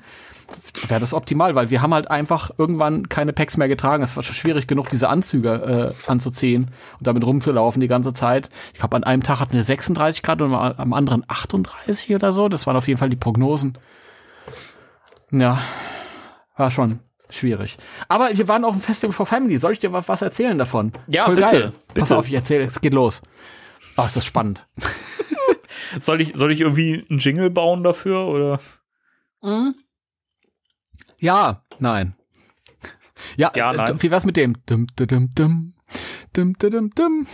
wäre 0.88 1.00
das 1.00 1.14
optimal, 1.14 1.54
weil 1.54 1.70
wir 1.70 1.82
haben 1.82 1.94
halt 1.94 2.10
einfach 2.10 2.50
irgendwann 2.58 3.08
keine 3.08 3.32
Packs 3.32 3.56
mehr 3.56 3.68
getragen. 3.68 4.02
Es 4.02 4.16
war 4.16 4.22
schon 4.22 4.34
schwierig 4.34 4.66
genug, 4.66 4.88
diese 4.88 5.08
Anzüge 5.08 5.94
äh, 6.06 6.10
anzuziehen 6.10 6.70
und 6.98 7.06
damit 7.06 7.24
rumzulaufen 7.24 7.80
die 7.80 7.88
ganze 7.88 8.12
Zeit. 8.12 8.50
Ich 8.72 8.80
glaube, 8.80 8.96
an 8.96 9.04
einem 9.04 9.22
Tag 9.22 9.40
hatten 9.40 9.54
wir 9.54 9.64
36 9.64 10.22
Grad 10.22 10.42
und 10.42 10.54
am 10.54 10.92
anderen 10.92 11.24
38 11.28 12.14
oder 12.14 12.32
so. 12.32 12.48
Das 12.48 12.66
waren 12.66 12.76
auf 12.76 12.88
jeden 12.88 12.98
Fall 12.98 13.10
die 13.10 13.16
Prognosen. 13.16 13.78
Ja, 15.30 15.58
war 16.56 16.70
schon 16.70 17.00
schwierig. 17.30 17.76
Aber 18.08 18.30
wir 18.32 18.48
waren 18.48 18.64
auf 18.64 18.74
dem 18.74 18.80
Festival 18.80 19.12
for 19.12 19.26
Family. 19.26 19.58
Soll 19.58 19.72
ich 19.72 19.78
dir 19.78 19.92
was 19.92 20.22
erzählen 20.22 20.58
davon? 20.58 20.92
Ja, 21.06 21.24
Voll 21.24 21.36
bitte, 21.36 21.46
geil. 21.50 21.72
Pass 21.94 22.08
bitte. 22.08 22.18
auf, 22.18 22.26
ich 22.28 22.34
erzähle, 22.34 22.64
es 22.64 22.80
geht 22.80 22.94
los. 22.94 23.22
Oh, 23.96 24.04
ist 24.04 24.16
das 24.16 24.24
spannend. 24.24 24.66
Soll 26.00 26.20
ich, 26.20 26.32
soll 26.34 26.50
ich 26.50 26.60
irgendwie 26.60 27.04
einen 27.08 27.20
Jingle 27.20 27.50
bauen 27.50 27.84
dafür 27.84 28.26
oder? 28.26 28.60
Ja, 31.24 31.64
nein. 31.78 32.16
Ja, 33.38 33.50
Ja, 33.56 33.72
äh, 33.72 33.76
nein. 33.76 34.02
wie 34.02 34.10
wär's 34.10 34.26
mit 34.26 34.36
dem? 34.36 34.58
Dum, 34.66 34.86
dum, 34.94 35.06
dum, 35.06 35.30
dum. 35.34 35.72
Dum, 36.34 36.52
dum. 36.58 37.26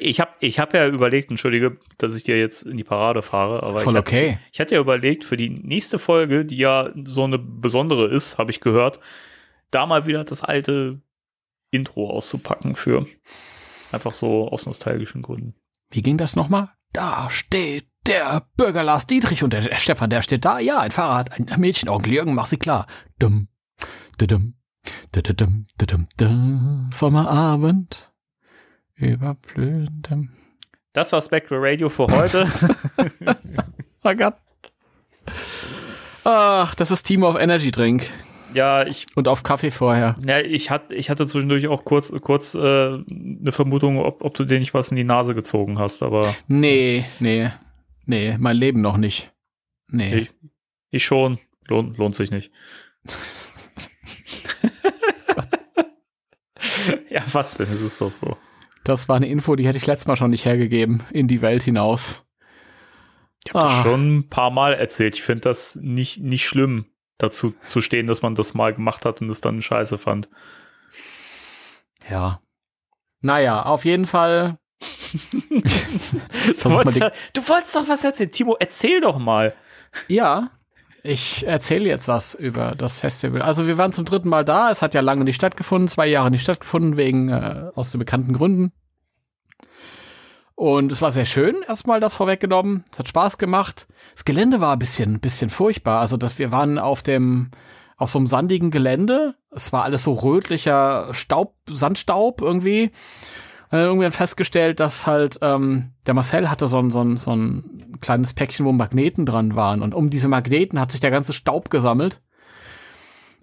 Ich 0.00 0.18
habe 0.18 0.32
ich 0.40 0.58
hab 0.58 0.74
ja 0.74 0.88
überlegt, 0.88 1.30
entschuldige, 1.30 1.78
dass 1.96 2.16
ich 2.16 2.24
dir 2.24 2.36
jetzt 2.36 2.64
in 2.64 2.76
die 2.76 2.82
Parade 2.82 3.22
fahre, 3.22 3.62
aber 3.62 3.78
Voll 3.80 3.94
ich, 3.94 4.00
okay. 4.00 4.38
ich 4.52 4.58
hatte 4.58 4.74
ja 4.74 4.80
überlegt, 4.80 5.24
für 5.24 5.36
die 5.36 5.50
nächste 5.50 6.00
Folge, 6.00 6.44
die 6.44 6.56
ja 6.56 6.90
so 7.04 7.22
eine 7.22 7.38
besondere 7.38 8.08
ist, 8.08 8.36
habe 8.36 8.50
ich 8.50 8.58
gehört, 8.60 8.98
da 9.70 9.86
mal 9.86 10.06
wieder 10.06 10.24
das 10.24 10.42
alte 10.42 11.00
Intro 11.70 12.10
auszupacken 12.10 12.74
für 12.74 13.06
einfach 13.92 14.12
so 14.12 14.48
aus 14.48 14.66
nostalgischen 14.66 15.22
Gründen. 15.22 15.54
Wie 15.90 16.02
ging 16.02 16.18
das 16.18 16.34
nochmal? 16.34 16.70
Da 16.92 17.30
steht 17.30 17.86
der 18.06 18.46
Bürger 18.56 18.82
Lars 18.82 19.06
Dietrich 19.06 19.42
und 19.42 19.52
der, 19.52 19.62
Stefan, 19.78 20.10
der 20.10 20.22
steht 20.22 20.44
da. 20.44 20.58
Ja, 20.58 20.80
ein 20.80 20.90
Fahrrad, 20.90 21.32
ein 21.32 21.48
Mädchen, 21.60 21.88
Onkel 21.88 22.12
Jürgen, 22.12 22.34
mach 22.34 22.46
sie 22.46 22.56
klar. 22.58 22.86
Dumm, 23.18 23.48
dudum, 24.18 24.54
dudum, 25.12 25.66
dudum, 25.78 26.08
dum. 26.18 26.90
Sommerabend 26.92 28.12
über 28.96 29.34
blühendem. 29.34 30.30
Das 30.92 31.12
war 31.12 31.20
Spectral 31.20 31.58
Radio 31.62 31.88
für 31.88 32.06
heute. 32.06 32.46
Oh 34.06 34.14
Gott. 34.14 34.34
Ach, 36.24 36.74
das 36.74 36.90
ist 36.90 37.04
Team 37.04 37.22
of 37.22 37.36
Energy 37.40 37.70
Drink. 37.70 38.10
ja, 38.52 38.86
ich, 38.86 39.06
Und 39.14 39.28
auf 39.28 39.42
Kaffee 39.42 39.70
vorher. 39.70 40.14
ja, 40.26 40.40
ich, 40.40 40.70
hatte, 40.70 40.94
ich 40.94 41.08
hatte 41.10 41.26
zwischendurch 41.26 41.68
auch 41.68 41.84
kurz, 41.84 42.12
kurz 42.20 42.54
äh, 42.54 42.58
eine 42.92 43.50
Vermutung, 43.50 43.98
ob, 43.98 44.22
ob 44.22 44.34
du 44.34 44.44
dir 44.44 44.58
nicht 44.58 44.74
was 44.74 44.90
in 44.90 44.96
die 44.96 45.04
Nase 45.04 45.34
gezogen 45.34 45.78
hast, 45.78 46.02
aber 46.02 46.34
Nee, 46.46 47.04
nee, 47.18 47.50
nee, 48.04 48.36
mein 48.38 48.56
Leben 48.56 48.80
noch 48.80 48.96
nicht. 48.96 49.32
Nee. 49.88 50.14
ich, 50.14 50.30
ich 50.90 51.04
schon. 51.04 51.38
Lohnt, 51.68 51.96
lohnt 51.98 52.14
sich 52.14 52.30
nicht. 52.30 52.52
ja, 57.10 57.24
was 57.32 57.56
denn? 57.56 57.68
Es 57.70 57.80
ist 57.80 58.00
doch 58.00 58.10
so. 58.10 58.36
Das 58.84 59.08
war 59.08 59.16
eine 59.16 59.28
Info, 59.28 59.56
die 59.56 59.66
hätte 59.66 59.78
ich 59.78 59.86
letztes 59.86 60.06
Mal 60.06 60.16
schon 60.16 60.30
nicht 60.30 60.44
hergegeben, 60.44 61.02
in 61.10 61.26
die 61.26 61.40
Welt 61.42 61.62
hinaus. 61.62 62.26
Ich 63.46 63.54
habe 63.54 63.64
das 63.66 63.74
Ah. 63.78 63.82
schon 63.82 64.18
ein 64.18 64.28
paar 64.28 64.50
Mal 64.50 64.74
erzählt. 64.74 65.16
Ich 65.16 65.22
finde 65.22 65.42
das 65.42 65.76
nicht, 65.76 66.20
nicht 66.20 66.46
schlimm, 66.46 66.86
dazu 67.18 67.54
zu 67.66 67.80
stehen, 67.80 68.06
dass 68.06 68.22
man 68.22 68.34
das 68.34 68.54
mal 68.54 68.74
gemacht 68.74 69.04
hat 69.04 69.22
und 69.22 69.28
es 69.30 69.40
dann 69.40 69.62
scheiße 69.62 69.98
fand. 69.98 70.28
Ja. 72.10 72.40
Naja, 73.20 73.62
auf 73.62 73.84
jeden 73.84 74.06
Fall. 74.06 74.58
Du 76.62 76.70
wolltest, 76.70 76.98
ja, 76.98 77.10
du 77.32 77.48
wolltest 77.48 77.76
doch 77.76 77.88
was 77.88 78.04
erzählen. 78.04 78.30
Timo, 78.30 78.56
erzähl 78.58 79.00
doch 79.00 79.18
mal. 79.18 79.54
Ja, 80.08 80.50
ich 81.02 81.46
erzähle 81.46 81.84
jetzt 81.84 82.08
was 82.08 82.34
über 82.34 82.74
das 82.74 82.96
Festival. 82.96 83.42
Also 83.42 83.66
wir 83.66 83.78
waren 83.78 83.92
zum 83.92 84.06
dritten 84.06 84.28
Mal 84.28 84.44
da. 84.44 84.70
Es 84.70 84.82
hat 84.82 84.94
ja 84.94 85.02
lange 85.02 85.24
nicht 85.24 85.36
stattgefunden, 85.36 85.86
zwei 85.86 86.06
Jahre 86.06 86.30
nicht 86.30 86.42
stattgefunden, 86.42 86.96
wegen 86.96 87.28
äh, 87.28 87.70
aus 87.74 87.92
den 87.92 87.98
bekannten 87.98 88.32
Gründen. 88.32 88.72
Und 90.56 90.92
es 90.92 91.02
war 91.02 91.10
sehr 91.10 91.26
schön, 91.26 91.56
erstmal 91.68 92.00
das 92.00 92.14
vorweggenommen. 92.14 92.84
Es 92.90 92.98
hat 92.98 93.08
Spaß 93.08 93.38
gemacht. 93.38 93.86
Das 94.14 94.24
Gelände 94.24 94.60
war 94.60 94.72
ein 94.72 94.78
bisschen, 94.78 95.20
bisschen 95.20 95.50
furchtbar. 95.50 96.00
Also, 96.00 96.16
dass 96.16 96.38
wir 96.38 96.52
waren 96.52 96.78
auf 96.78 97.02
dem, 97.02 97.50
auf 97.96 98.10
so 98.10 98.18
einem 98.18 98.28
sandigen 98.28 98.70
Gelände. 98.70 99.34
Es 99.50 99.72
war 99.72 99.82
alles 99.84 100.04
so 100.04 100.12
rötlicher 100.12 101.12
Staub, 101.12 101.56
Sandstaub 101.68 102.40
irgendwie. 102.40 102.92
Dann 103.74 103.86
irgendwann 103.86 104.12
festgestellt, 104.12 104.78
dass 104.78 105.04
halt 105.04 105.40
ähm, 105.42 105.90
der 106.06 106.14
Marcel 106.14 106.48
hatte 106.48 106.68
so 106.68 106.78
ein, 106.78 106.92
so, 106.92 107.00
ein, 107.00 107.16
so 107.16 107.34
ein 107.34 107.98
kleines 108.00 108.32
Päckchen, 108.32 108.64
wo 108.64 108.70
Magneten 108.70 109.26
dran 109.26 109.56
waren. 109.56 109.82
Und 109.82 109.96
um 109.96 110.10
diese 110.10 110.28
Magneten 110.28 110.78
hat 110.78 110.92
sich 110.92 111.00
der 111.00 111.10
ganze 111.10 111.32
Staub 111.32 111.70
gesammelt. 111.70 112.22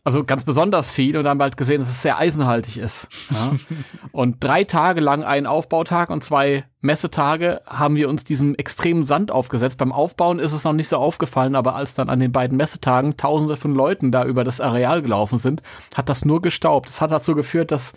Also 0.06 0.24
ganz 0.24 0.46
besonders 0.46 0.90
viel 0.90 1.18
und 1.18 1.24
dann 1.24 1.32
haben 1.32 1.40
wir 1.40 1.44
halt 1.44 1.58
gesehen, 1.58 1.80
dass 1.80 1.90
es 1.90 2.02
sehr 2.02 2.18
eisenhaltig 2.18 2.78
ist. 2.78 3.10
Ja. 3.30 3.58
und 4.14 4.38
drei 4.40 4.64
Tage 4.64 5.02
lang, 5.02 5.26
einen 5.26 5.48
Aufbautag 5.48 6.10
und 6.10 6.24
zwei 6.24 6.64
Messetage, 6.80 7.60
haben 7.68 7.98
wir 7.98 8.08
uns 8.08 8.24
diesem 8.24 8.56
extremen 8.56 9.04
Sand 9.04 9.34
aufgesetzt. 9.34 9.80
Beim 9.80 9.92
Aufbauen 9.92 10.40
ist 10.40 10.54
es 10.54 10.64
noch 10.64 10.72
nicht 10.72 10.88
so 10.88 10.96
aufgefallen, 10.96 11.58
aber 11.58 11.76
als 11.76 11.94
dann 11.94 12.10
an 12.10 12.22
den 12.22 12.32
beiden 12.32 12.56
Messetagen 12.56 13.18
tausende 13.18 13.58
von 13.58 13.76
Leuten 13.76 14.14
da 14.14 14.24
über 14.24 14.46
das 14.46 14.62
Areal 14.62 15.02
gelaufen 15.02 15.40
sind, 15.40 15.62
hat 15.94 16.08
das 16.08 16.24
nur 16.24 16.42
gestaubt. 16.42 16.88
Das 16.88 17.02
hat 17.02 17.12
dazu 17.12 17.36
geführt, 17.36 17.72
dass 17.72 17.94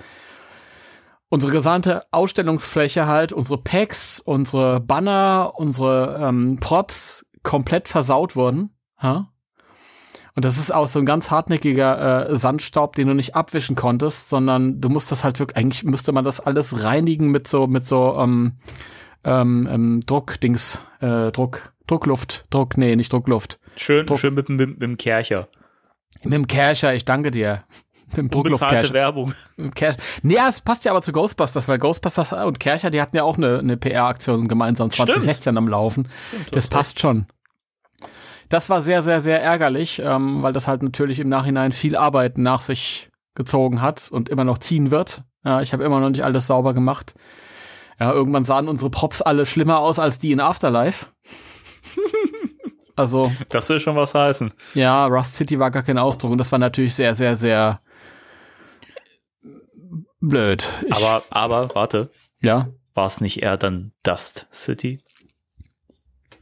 unsere 1.29 1.53
gesamte 1.53 2.03
Ausstellungsfläche 2.11 3.07
halt, 3.07 3.33
unsere 3.33 3.59
Packs, 3.59 4.21
unsere 4.21 4.81
Banner, 4.81 5.53
unsere 5.57 6.21
ähm, 6.23 6.59
Props 6.61 7.27
komplett 7.43 7.89
versaut 7.89 8.37
wurden. 8.37 8.71
Ha? 9.01 9.31
Und 10.37 10.45
das 10.45 10.59
ist 10.59 10.73
auch 10.73 10.89
so 10.89 10.99
ein 10.99 11.07
ganz 11.07 11.31
hartnäckiger 11.31 12.29
äh, 12.29 12.37
Sandstaub, 12.37 12.97
den 12.97 13.07
du 13.07 13.15
nicht 13.15 13.37
abwischen 13.37 13.77
konntest, 13.77 14.29
sondern 14.29 14.81
du 14.81 14.89
musst 14.89 15.13
das 15.13 15.23
halt 15.23 15.39
wirklich, 15.39 15.57
eigentlich 15.57 15.85
müsste 15.85 16.13
man 16.13 16.25
das 16.25 16.41
alles 16.41 16.83
reinigen 16.83 17.31
mit 17.31 17.47
so, 17.47 17.69
mit 17.69 17.87
so 17.87 18.17
ähm, 18.19 18.55
ähm, 19.23 19.69
ähm, 19.71 20.03
Druckdings, 20.07 20.83
äh, 21.01 21.31
Druck, 21.31 21.73
Druckluft, 21.87 22.47
Druck, 22.51 22.77
nee, 22.77 22.97
nicht 22.97 23.13
Druckluft. 23.13 23.61
Schön, 23.77 24.07
Druck. 24.07 24.19
schön 24.19 24.35
mit, 24.35 24.49
mit, 24.49 24.71
mit 24.71 24.83
dem 24.83 24.97
Kercher. 24.97 25.49
Mit 26.25 26.33
dem 26.33 26.47
Kercher, 26.49 26.95
ich 26.95 27.05
danke 27.05 27.31
dir. 27.31 27.65
Unbezahlte 28.23 28.51
Druckluftkercher. 28.51 28.93
Werbung. 28.95 29.35
Kercher. 29.75 29.99
Nee, 30.23 30.37
es 30.49 30.61
passt 30.61 30.85
ja 30.85 30.93
aber 30.93 31.03
zu 31.03 31.13
Ghostbusters, 31.13 31.69
weil 31.69 31.79
Ghostbusters 31.79 32.33
und 32.33 32.61
Kercher, 32.61 32.91
die 32.91 33.01
hatten 33.01 33.17
ja 33.17 33.23
auch 33.23 33.37
eine, 33.37 33.59
eine 33.59 33.77
PR-Aktion 33.77 34.49
gemeinsam 34.49 34.91
2016 34.91 35.57
am 35.57 35.69
Laufen. 35.69 36.09
das 36.51 36.69
passt 36.69 37.01
schon. 37.01 37.27
Das 38.49 38.71
war 38.71 38.83
sehr, 38.83 39.03
sehr, 39.03 39.21
sehr 39.21 39.43
ärgerlich, 39.43 40.01
ähm, 40.05 40.43
weil 40.43 40.53
das 40.53 40.69
halt 40.69 40.83
natürlich 40.83 41.19
im 41.19 41.29
Nachhinein 41.29 41.73
viel 41.73 41.97
Arbeit 41.97 42.39
nach 42.39 42.61
sich 42.61 43.11
gezogen 43.35 43.83
hat 43.83 44.09
und 44.13 44.29
immer 44.29 44.45
noch 44.45 44.59
ziehen 44.59 44.91
wird. 44.91 45.25
Ja, 45.45 45.61
ich 45.61 45.73
habe 45.73 45.85
immer 45.85 46.01
noch 46.01 46.11
nicht 46.11 46.25
alles 46.25 46.47
sauber 46.47 46.73
gemacht. 46.75 47.15
Ja, 47.99 48.13
irgendwann 48.13 48.45
sahen 48.45 48.69
unsere 48.69 48.91
Props 48.91 49.23
alle 49.23 49.47
schlimmer 49.47 49.79
aus 49.79 49.99
als 49.99 50.19
die 50.19 50.33
in 50.33 50.41
Afterlife. 50.41 51.07
also, 52.97 53.33
Das 53.49 53.69
will 53.69 53.81
schon 53.81 53.97
was 53.97 54.15
heißen. 54.15 54.53
ja, 54.75 55.07
Rust 55.07 55.35
City 55.35 55.59
war 55.59 55.71
gar 55.71 55.83
kein 55.83 55.99
Ausdruck 55.99 56.33
und 56.33 56.39
das 56.39 56.53
war 56.53 56.59
natürlich 56.59 56.95
sehr, 56.95 57.15
sehr, 57.15 57.37
sehr 57.37 57.81
blöd. 60.29 60.69
Ich, 60.87 60.95
Aber, 60.95 61.23
aber, 61.31 61.75
warte, 61.75 62.11
ja. 62.41 62.69
war 62.95 63.07
es 63.07 63.21
nicht 63.21 63.43
eher 63.43 63.57
dann 63.57 63.93
Dust 64.03 64.47
City? 64.53 65.01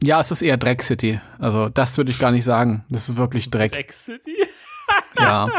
Ja, 0.01 0.19
es 0.19 0.31
ist 0.31 0.41
eher 0.41 0.57
Dreck 0.57 0.83
City. 0.83 1.21
Also, 1.39 1.69
das 1.69 1.97
würde 1.97 2.11
ich 2.11 2.19
gar 2.19 2.31
nicht 2.31 2.43
sagen. 2.43 2.85
Das 2.89 3.07
ist 3.07 3.15
wirklich 3.15 3.49
Dreck. 3.49 3.71
Dreck 3.71 3.93
City? 3.93 4.35
Ja. 5.19 5.49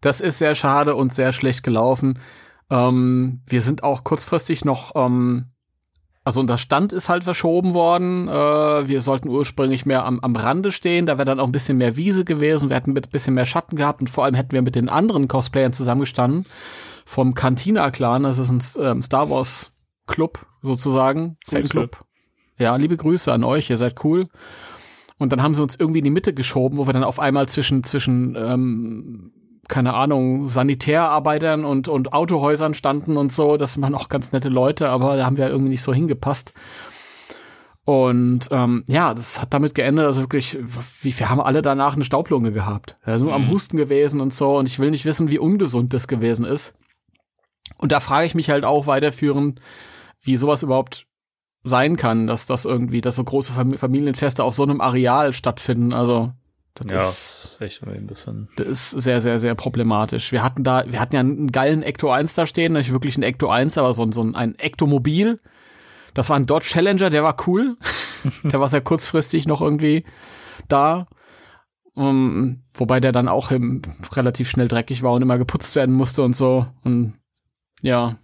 Das 0.00 0.20
ist 0.20 0.38
sehr 0.38 0.54
schade 0.54 0.94
und 0.94 1.12
sehr 1.12 1.32
schlecht 1.32 1.62
gelaufen. 1.62 2.18
Ähm, 2.70 3.42
wir 3.46 3.60
sind 3.60 3.82
auch 3.82 4.04
kurzfristig 4.04 4.64
noch, 4.64 4.92
ähm, 4.96 5.50
also 6.24 6.40
unser 6.40 6.58
Stand 6.58 6.92
ist 6.92 7.08
halt 7.08 7.24
verschoben 7.24 7.74
worden. 7.74 8.28
Äh, 8.28 8.88
wir 8.88 9.02
sollten 9.02 9.28
ursprünglich 9.28 9.86
mehr 9.86 10.04
am, 10.04 10.20
am 10.20 10.36
Rande 10.36 10.72
stehen. 10.72 11.06
Da 11.06 11.18
wäre 11.18 11.26
dann 11.26 11.40
auch 11.40 11.46
ein 11.46 11.52
bisschen 11.52 11.78
mehr 11.78 11.96
Wiese 11.96 12.24
gewesen. 12.24 12.70
Wir 12.70 12.76
hätten 12.76 12.90
ein 12.90 13.02
bisschen 13.10 13.34
mehr 13.34 13.46
Schatten 13.46 13.76
gehabt 13.76 14.00
und 14.00 14.08
vor 14.08 14.24
allem 14.24 14.34
hätten 14.34 14.52
wir 14.52 14.62
mit 14.62 14.74
den 14.74 14.88
anderen 14.88 15.28
Cosplayern 15.28 15.72
zusammengestanden. 15.72 16.46
Vom 17.04 17.34
Cantina-Clan, 17.34 18.22
das 18.22 18.38
ist 18.38 18.50
ein 18.50 18.84
ähm, 18.84 19.02
Star 19.02 19.30
Wars 19.30 19.72
Club 20.06 20.46
sozusagen. 20.62 21.36
Fanclub. 21.46 22.00
Ja, 22.56 22.76
liebe 22.76 22.96
Grüße 22.96 23.32
an 23.32 23.44
euch, 23.44 23.70
ihr 23.70 23.76
seid 23.76 24.04
cool. 24.04 24.28
Und 25.18 25.32
dann 25.32 25.42
haben 25.42 25.54
sie 25.54 25.62
uns 25.62 25.76
irgendwie 25.76 25.98
in 25.98 26.04
die 26.04 26.10
Mitte 26.10 26.34
geschoben, 26.34 26.78
wo 26.78 26.86
wir 26.86 26.92
dann 26.92 27.04
auf 27.04 27.20
einmal 27.20 27.48
zwischen, 27.48 27.84
zwischen 27.84 28.36
ähm, 28.36 29.32
keine 29.68 29.94
Ahnung, 29.94 30.48
Sanitärarbeitern 30.48 31.64
und, 31.64 31.88
und 31.88 32.12
Autohäusern 32.12 32.74
standen 32.74 33.16
und 33.16 33.32
so. 33.32 33.56
Das 33.56 33.80
waren 33.80 33.94
auch 33.94 34.08
ganz 34.08 34.32
nette 34.32 34.48
Leute, 34.48 34.88
aber 34.88 35.16
da 35.16 35.26
haben 35.26 35.36
wir 35.36 35.48
irgendwie 35.48 35.70
nicht 35.70 35.82
so 35.82 35.94
hingepasst. 35.94 36.52
Und 37.84 38.48
ähm, 38.50 38.84
ja, 38.86 39.12
das 39.12 39.42
hat 39.42 39.52
damit 39.52 39.74
geendet, 39.74 40.06
also 40.06 40.22
wirklich, 40.22 40.58
wie, 41.02 41.18
wir 41.18 41.28
haben 41.28 41.40
alle 41.40 41.60
danach 41.60 41.94
eine 41.94 42.04
Staublunge 42.04 42.50
gehabt. 42.50 42.96
Ja, 43.06 43.18
nur 43.18 43.34
am 43.34 43.50
Husten 43.50 43.76
gewesen 43.76 44.20
und 44.20 44.32
so. 44.32 44.56
Und 44.56 44.66
ich 44.66 44.78
will 44.78 44.90
nicht 44.90 45.04
wissen, 45.04 45.30
wie 45.30 45.38
ungesund 45.38 45.92
das 45.92 46.08
gewesen 46.08 46.46
ist. 46.46 46.74
Und 47.84 47.92
da 47.92 48.00
frage 48.00 48.24
ich 48.26 48.34
mich 48.34 48.48
halt 48.48 48.64
auch 48.64 48.86
weiterführend, 48.86 49.60
wie 50.22 50.38
sowas 50.38 50.62
überhaupt 50.62 51.06
sein 51.64 51.96
kann, 51.98 52.26
dass 52.26 52.46
das 52.46 52.64
irgendwie, 52.64 53.02
dass 53.02 53.16
so 53.16 53.24
große 53.24 53.52
Fam- 53.52 53.76
Familienfeste 53.76 54.42
auf 54.42 54.54
so 54.54 54.62
einem 54.62 54.80
Areal 54.80 55.34
stattfinden. 55.34 55.92
Also 55.92 56.32
das 56.72 56.90
Ja, 56.90 56.96
ist 56.98 57.58
echt 57.60 57.86
ein 57.86 58.06
bisschen. 58.06 58.48
das 58.56 58.66
ist 58.68 58.90
sehr, 58.92 59.20
sehr, 59.20 59.38
sehr 59.38 59.54
problematisch. 59.54 60.32
Wir 60.32 60.42
hatten 60.42 60.64
da, 60.64 60.84
wir 60.90 60.98
hatten 60.98 61.14
ja 61.14 61.20
einen 61.20 61.52
geilen 61.52 61.82
Ecto 61.82 62.10
1 62.10 62.34
da 62.34 62.46
stehen, 62.46 62.72
nicht 62.72 62.90
wirklich 62.90 63.18
ein 63.18 63.22
Ecto 63.22 63.50
1, 63.50 63.76
aber 63.76 63.92
so 63.92 64.02
ein, 64.02 64.12
so 64.12 64.22
ein, 64.24 64.34
ein 64.34 64.58
Ectomobil. 64.58 65.40
Das 66.14 66.30
war 66.30 66.36
ein 66.36 66.46
Dodge 66.46 66.68
Challenger, 66.70 67.10
der 67.10 67.22
war 67.22 67.36
cool. 67.46 67.76
der 68.44 68.60
war 68.60 68.68
sehr 68.68 68.80
kurzfristig 68.80 69.46
noch 69.46 69.60
irgendwie 69.60 70.04
da. 70.68 71.06
Um, 71.96 72.64
wobei 72.72 72.98
der 72.98 73.12
dann 73.12 73.28
auch 73.28 73.50
im, 73.52 73.82
relativ 74.14 74.48
schnell 74.50 74.68
dreckig 74.68 75.02
war 75.02 75.12
und 75.12 75.20
immer 75.22 75.36
geputzt 75.38 75.76
werden 75.76 75.94
musste 75.94 76.22
und 76.22 76.34
so. 76.34 76.66
Und 76.82 77.18
ja. 77.82 78.18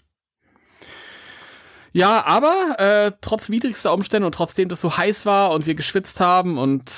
Ja, 1.92 2.24
aber 2.24 2.78
äh, 2.78 3.12
trotz 3.20 3.50
widrigster 3.50 3.92
Umstände 3.92 4.26
und 4.26 4.34
trotzdem 4.34 4.68
das 4.68 4.80
so 4.80 4.96
heiß 4.96 5.26
war 5.26 5.50
und 5.50 5.66
wir 5.66 5.74
geschwitzt 5.74 6.20
haben 6.20 6.56
und 6.56 6.90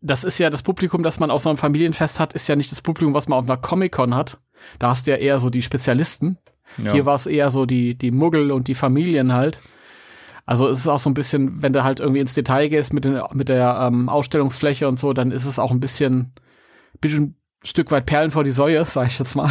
das 0.00 0.24
ist 0.24 0.38
ja 0.38 0.48
das 0.50 0.62
Publikum, 0.62 1.02
das 1.02 1.18
man 1.18 1.30
auf 1.30 1.42
so 1.42 1.48
einem 1.48 1.58
Familienfest 1.58 2.20
hat, 2.20 2.32
ist 2.32 2.48
ja 2.48 2.56
nicht 2.56 2.72
das 2.72 2.82
Publikum, 2.82 3.14
was 3.14 3.28
man 3.28 3.38
auf 3.38 3.44
einer 3.44 3.56
Comic-Con 3.56 4.14
hat. 4.14 4.38
Da 4.78 4.90
hast 4.90 5.06
du 5.06 5.10
ja 5.10 5.16
eher 5.16 5.40
so 5.40 5.50
die 5.50 5.62
Spezialisten. 5.62 6.38
Ja. 6.76 6.92
Hier 6.92 7.06
war 7.06 7.16
es 7.16 7.26
eher 7.26 7.50
so 7.50 7.66
die, 7.66 7.96
die 7.96 8.10
Muggel 8.10 8.52
und 8.52 8.68
die 8.68 8.74
Familien 8.74 9.32
halt. 9.32 9.60
Also 10.46 10.68
es 10.68 10.78
ist 10.78 10.88
auch 10.88 10.98
so 10.98 11.10
ein 11.10 11.14
bisschen, 11.14 11.62
wenn 11.62 11.72
du 11.72 11.84
halt 11.84 12.00
irgendwie 12.00 12.20
ins 12.20 12.34
Detail 12.34 12.68
gehst 12.68 12.92
mit, 12.92 13.04
den, 13.04 13.20
mit 13.32 13.48
der 13.48 13.80
ähm, 13.82 14.08
Ausstellungsfläche 14.08 14.88
und 14.88 14.98
so, 14.98 15.12
dann 15.12 15.30
ist 15.30 15.44
es 15.44 15.58
auch 15.58 15.72
ein 15.72 15.80
bisschen, 15.80 16.32
bisschen 17.00 17.22
ein 17.24 17.36
Stück 17.64 17.90
weit 17.90 18.06
Perlen 18.06 18.30
vor 18.30 18.44
die 18.44 18.50
Säue, 18.50 18.84
sag 18.86 19.08
ich 19.08 19.18
jetzt 19.18 19.34
mal. 19.34 19.50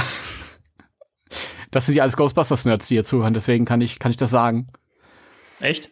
Das 1.77 1.85
sind 1.85 1.93
ja 1.93 2.01
alles 2.01 2.17
Ghostbusters-Nerds, 2.17 2.87
die 2.87 2.95
hier 2.95 3.05
zuhören, 3.05 3.35
deswegen 3.35 3.63
kann 3.63 3.81
ich, 3.81 3.99
kann 3.99 4.09
ich 4.09 4.17
das 4.17 4.31
sagen. 4.31 4.67
Echt? 5.59 5.91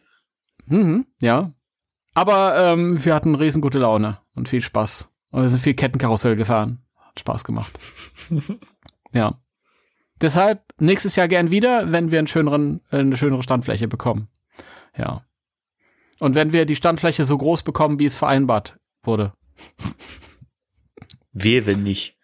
Mhm, 0.65 1.05
ja. 1.21 1.53
Aber 2.15 2.57
ähm, 2.57 3.05
wir 3.05 3.13
hatten 3.13 3.35
riesen 3.35 3.61
gute 3.61 3.77
Laune 3.77 4.17
und 4.33 4.49
viel 4.49 4.61
Spaß. 4.61 5.13
Und 5.29 5.43
wir 5.43 5.47
sind 5.47 5.61
viel 5.61 5.75
Kettenkarussell 5.75 6.35
gefahren. 6.35 6.83
Hat 6.95 7.19
Spaß 7.19 7.43
gemacht. 7.43 7.77
ja. 9.13 9.39
Deshalb 10.19 10.63
nächstes 10.79 11.17
Jahr 11.17 11.27
gern 11.27 11.51
wieder, 11.51 11.91
wenn 11.91 12.09
wir 12.09 12.17
einen 12.17 12.25
schöneren, 12.25 12.81
eine 12.89 13.15
schönere 13.15 13.43
Standfläche 13.43 13.87
bekommen. 13.87 14.29
Ja. 14.97 15.23
Und 16.17 16.33
wenn 16.33 16.51
wir 16.51 16.65
die 16.65 16.75
Standfläche 16.75 17.23
so 17.25 17.37
groß 17.37 17.61
bekommen, 17.61 17.99
wie 17.99 18.05
es 18.05 18.17
vereinbart 18.17 18.79
wurde. 19.03 19.33
Wir, 21.31 21.67
wenn 21.67 21.83
nicht. 21.83 22.14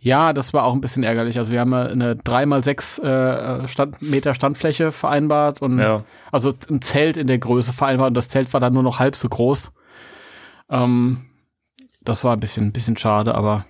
Ja, 0.00 0.32
das 0.32 0.52
war 0.54 0.64
auch 0.64 0.72
ein 0.74 0.80
bisschen 0.80 1.02
ärgerlich. 1.02 1.38
Also 1.38 1.52
wir 1.52 1.60
haben 1.60 1.72
eine 1.74 2.14
3x6 2.14 3.02
äh, 3.02 3.68
Stand, 3.68 4.00
Meter 4.02 4.34
Standfläche 4.34 4.92
vereinbart 4.92 5.62
und 5.62 5.78
Ja. 5.78 6.04
also 6.32 6.52
ein 6.70 6.80
Zelt 6.82 7.16
in 7.16 7.26
der 7.26 7.38
Größe 7.38 7.72
vereinbart 7.72 8.08
und 8.08 8.14
das 8.14 8.28
Zelt 8.28 8.52
war 8.52 8.60
dann 8.60 8.72
nur 8.74 8.82
noch 8.82 8.98
halb 8.98 9.16
so 9.16 9.28
groß. 9.28 9.72
Ähm, 10.70 11.26
das 12.02 12.24
war 12.24 12.34
ein 12.34 12.40
bisschen, 12.40 12.66
ein 12.66 12.72
bisschen 12.72 12.96
schade, 12.96 13.34
aber 13.34 13.66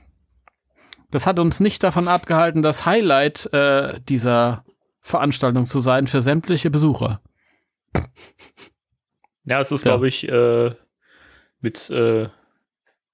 das 1.11 1.27
hat 1.27 1.38
uns 1.38 1.61
nicht 1.61 1.83
davon 1.83 2.09
abgehalten, 2.09 2.62
das 2.62 2.85
Highlight 2.87 3.47
äh, 3.53 4.01
dieser 4.09 4.64
Veranstaltung 5.01 5.66
zu 5.66 5.81
sein 5.81 6.07
für 6.07 6.21
sämtliche 6.21 6.71
Besucher. 6.71 7.21
Ja, 9.45 9.61
es 9.61 9.71
ist, 9.71 9.85
Ja. 9.85 9.92
glaube 9.92 10.09
ich, 10.09 10.29
äh, 10.29 10.73
mit 11.61 11.88
äh, 11.90 12.29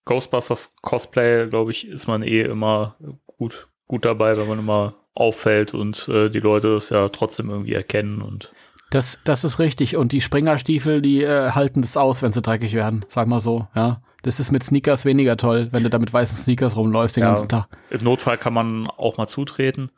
Ghostbusters 0.05 0.75
Cosplay, 0.83 1.49
glaube 1.49 1.71
ich, 1.71 1.87
ist 1.89 2.07
man 2.07 2.23
eh 2.23 2.43
immer 2.43 2.97
gut, 3.27 3.69
gut 3.87 4.05
dabei, 4.05 4.37
wenn 4.37 4.49
man 4.49 4.59
immer 4.59 4.95
auffällt 5.15 5.75
und 5.75 6.09
äh, 6.09 6.29
die 6.31 6.41
Leute 6.41 6.75
das 6.75 6.91
ja 6.91 7.09
trotzdem 7.11 7.51
irgendwie 7.51 7.75
erkennen 7.75 8.23
und 8.23 8.53
Das, 8.91 9.21
das 9.25 9.45
ist 9.45 9.59
richtig. 9.59 9.97
Und 9.97 10.13
die 10.13 10.21
Springerstiefel, 10.23 11.03
die 11.03 11.23
äh, 11.23 11.51
halten 11.51 11.83
das 11.83 11.97
aus, 11.97 12.23
wenn 12.23 12.33
sie 12.33 12.43
dreckig 12.43 12.73
werden. 12.75 13.05
Sag 13.09 13.27
mal 13.29 13.41
so, 13.41 13.69
ja. 13.75 14.03
Das 14.23 14.39
ist 14.39 14.53
mit 14.53 14.63
Sneakers 14.63 15.05
weniger 15.05 15.37
toll, 15.37 15.69
wenn 15.73 15.83
du 15.83 15.91
da 15.91 15.99
mit 15.99 16.13
weißen 16.13 16.37
Sneakers 16.37 16.77
rumläufst 16.77 17.17
den 17.17 17.23
Ja. 17.23 17.29
ganzen 17.31 17.49
Tag. 17.49 17.69
im 17.91 18.05
Notfall 18.05 18.39
kann 18.39 18.55
man 18.55 18.87
auch 18.87 19.17
mal 19.19 19.27
zutreten. 19.29 19.91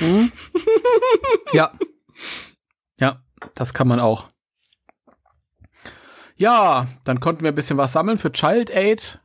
Ja. 1.52 1.72
Ja, 2.98 3.22
das 3.54 3.74
kann 3.74 3.88
man 3.88 4.00
auch. 4.00 4.28
Ja, 6.36 6.86
dann 7.04 7.20
konnten 7.20 7.42
wir 7.42 7.52
ein 7.52 7.54
bisschen 7.54 7.78
was 7.78 7.92
sammeln 7.92 8.18
für 8.18 8.32
Child 8.32 8.70
Aid. 8.74 9.20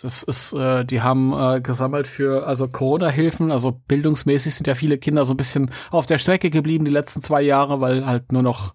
Das 0.00 0.22
ist, 0.24 0.52
äh, 0.54 0.84
die 0.84 1.02
haben 1.02 1.32
äh, 1.32 1.60
gesammelt 1.60 2.08
für 2.08 2.46
also 2.46 2.66
Corona-Hilfen. 2.68 3.52
Also 3.52 3.72
bildungsmäßig 3.86 4.54
sind 4.54 4.66
ja 4.66 4.74
viele 4.74 4.98
Kinder 4.98 5.24
so 5.24 5.34
ein 5.34 5.36
bisschen 5.36 5.70
auf 5.90 6.06
der 6.06 6.18
Strecke 6.18 6.50
geblieben 6.50 6.84
die 6.84 6.90
letzten 6.90 7.22
zwei 7.22 7.42
Jahre, 7.42 7.80
weil 7.80 8.04
halt 8.06 8.32
nur 8.32 8.42
noch 8.42 8.74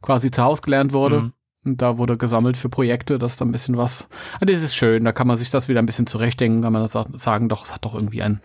quasi 0.00 0.30
zu 0.30 0.42
Hause 0.44 0.62
gelernt 0.62 0.92
wurde. 0.92 1.22
Mhm. 1.22 1.32
Und 1.64 1.82
da 1.82 1.98
wurde 1.98 2.16
gesammelt 2.16 2.56
für 2.56 2.68
Projekte, 2.70 3.18
das 3.18 3.32
ist 3.32 3.40
dann 3.40 3.48
ein 3.48 3.52
bisschen 3.52 3.76
was. 3.76 4.08
Ah, 4.40 4.46
Das 4.46 4.62
ist 4.62 4.74
schön, 4.74 5.04
da 5.04 5.12
kann 5.12 5.26
man 5.26 5.36
sich 5.36 5.50
das 5.50 5.68
wieder 5.68 5.80
ein 5.82 5.86
bisschen 5.86 6.06
zurechtdenken, 6.06 6.62
kann 6.62 6.72
man 6.72 6.86
sagen, 6.86 7.48
doch, 7.50 7.64
es 7.66 7.74
hat 7.74 7.84
doch 7.84 7.94
irgendwie 7.94 8.22
einen 8.22 8.40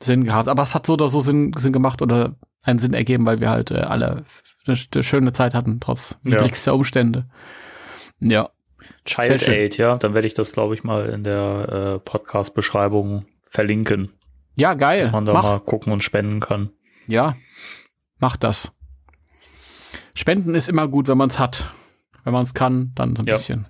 Sinn 0.00 0.24
gehabt. 0.24 0.48
Aber 0.48 0.62
es 0.64 0.74
hat 0.74 0.84
so 0.86 0.94
oder 0.94 1.08
so 1.08 1.20
Sinn, 1.20 1.52
Sinn 1.56 1.72
gemacht 1.72 2.02
oder 2.02 2.34
einen 2.62 2.80
Sinn 2.80 2.92
ergeben, 2.94 3.24
weil 3.26 3.40
wir 3.40 3.50
halt 3.50 3.70
äh, 3.70 3.76
alle 3.80 4.24
eine, 4.66 4.76
eine 4.94 5.02
schöne 5.04 5.32
Zeit 5.32 5.54
hatten, 5.54 5.78
trotz 5.78 6.18
Ja. 6.24 6.32
widrigster 6.32 6.74
Umstände. 6.74 7.26
Ja. 8.20 8.50
Child. 9.04 9.48
Aid, 9.48 9.76
ja, 9.78 9.96
dann 9.98 10.14
werde 10.14 10.26
ich 10.26 10.34
das, 10.34 10.52
glaube 10.52 10.74
ich, 10.74 10.84
mal 10.84 11.08
in 11.08 11.24
der 11.24 11.96
äh, 11.96 11.98
Podcast-Beschreibung 12.00 13.26
verlinken, 13.50 14.12
Ja, 14.54 14.74
geil. 14.74 15.02
dass 15.02 15.12
man 15.12 15.24
da 15.26 15.32
Mach. 15.32 15.42
mal 15.42 15.60
gucken 15.60 15.92
und 15.92 16.02
spenden 16.02 16.40
kann. 16.40 16.70
Ja. 17.06 17.36
Mach 18.18 18.36
das. 18.36 18.76
Spenden 20.14 20.54
ist 20.54 20.68
immer 20.68 20.88
gut, 20.88 21.08
wenn 21.08 21.18
man 21.18 21.28
es 21.28 21.38
hat. 21.38 21.72
Wenn 22.24 22.32
man 22.32 22.42
es 22.42 22.54
kann, 22.54 22.92
dann 22.94 23.14
so 23.16 23.22
ein 23.22 23.26
Ja. 23.26 23.34
bisschen. 23.34 23.66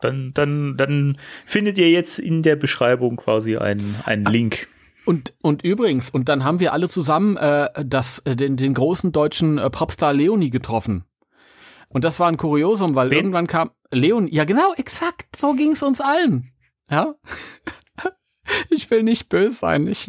dann, 0.00 0.32
dann, 0.32 0.76
dann 0.78 1.18
findet 1.44 1.76
ihr 1.76 1.90
jetzt 1.90 2.18
in 2.18 2.42
der 2.42 2.56
Beschreibung 2.56 3.16
quasi 3.16 3.56
einen, 3.58 3.96
einen 4.06 4.24
Link. 4.24 4.68
Und, 5.04 5.34
und 5.42 5.62
übrigens, 5.62 6.08
und 6.10 6.28
dann 6.28 6.42
haben 6.44 6.58
wir 6.60 6.72
alle 6.72 6.88
zusammen 6.88 7.36
äh, 7.36 7.68
das, 7.84 8.20
äh, 8.20 8.34
den, 8.36 8.56
den 8.56 8.72
großen 8.74 9.12
deutschen 9.12 9.58
äh, 9.58 9.68
Popstar 9.70 10.12
Leonie 10.14 10.50
getroffen. 10.50 11.04
Und 11.92 12.04
das 12.04 12.20
war 12.20 12.28
ein 12.28 12.36
Kuriosum, 12.36 12.94
weil 12.94 13.10
Wen? 13.10 13.18
irgendwann 13.18 13.46
kam 13.46 13.70
Leon, 13.90 14.28
ja 14.28 14.44
genau, 14.44 14.72
exakt, 14.76 15.36
so 15.36 15.54
ging's 15.54 15.82
uns 15.82 16.00
allen. 16.00 16.52
Ja. 16.88 17.14
ich 18.70 18.90
will 18.90 19.02
nicht 19.02 19.28
böse 19.28 19.54
sein. 19.56 19.86
Ich, 19.88 20.08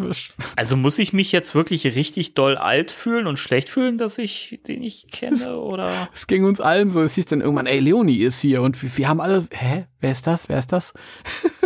Also 0.56 0.78
muss 0.78 1.00
ich 1.00 1.14
mich 1.14 1.32
jetzt 1.32 1.56
wirklich 1.56 1.86
richtig 1.86 2.34
doll 2.36 2.58
alt 2.58 2.92
fühlen 2.92 3.28
und 3.28 3.38
schlecht 3.38 3.70
fühlen, 3.70 3.98
dass 3.98 4.18
ich 4.18 4.62
den 4.68 4.82
nicht 4.82 5.12
kenne, 5.12 5.58
oder? 5.58 5.92
es 6.14 6.28
ging 6.28 6.44
uns 6.46 6.62
allen 6.62 6.90
so. 6.90 7.02
Es 7.02 7.16
hieß 7.16 7.26
dann 7.26 7.42
irgendwann, 7.42 7.66
ey, 7.66 7.80
Leonie 7.80 8.18
ist 8.20 8.42
hier. 8.42 8.62
Und 8.62 8.82
wir, 8.82 8.98
wir 8.98 9.10
haben 9.10 9.22
alle, 9.22 9.48
hä, 9.52 9.88
wer 10.00 10.12
ist 10.12 10.28
das? 10.28 10.50
Wer 10.50 10.60
ist 10.60 10.72
das? 10.72 10.94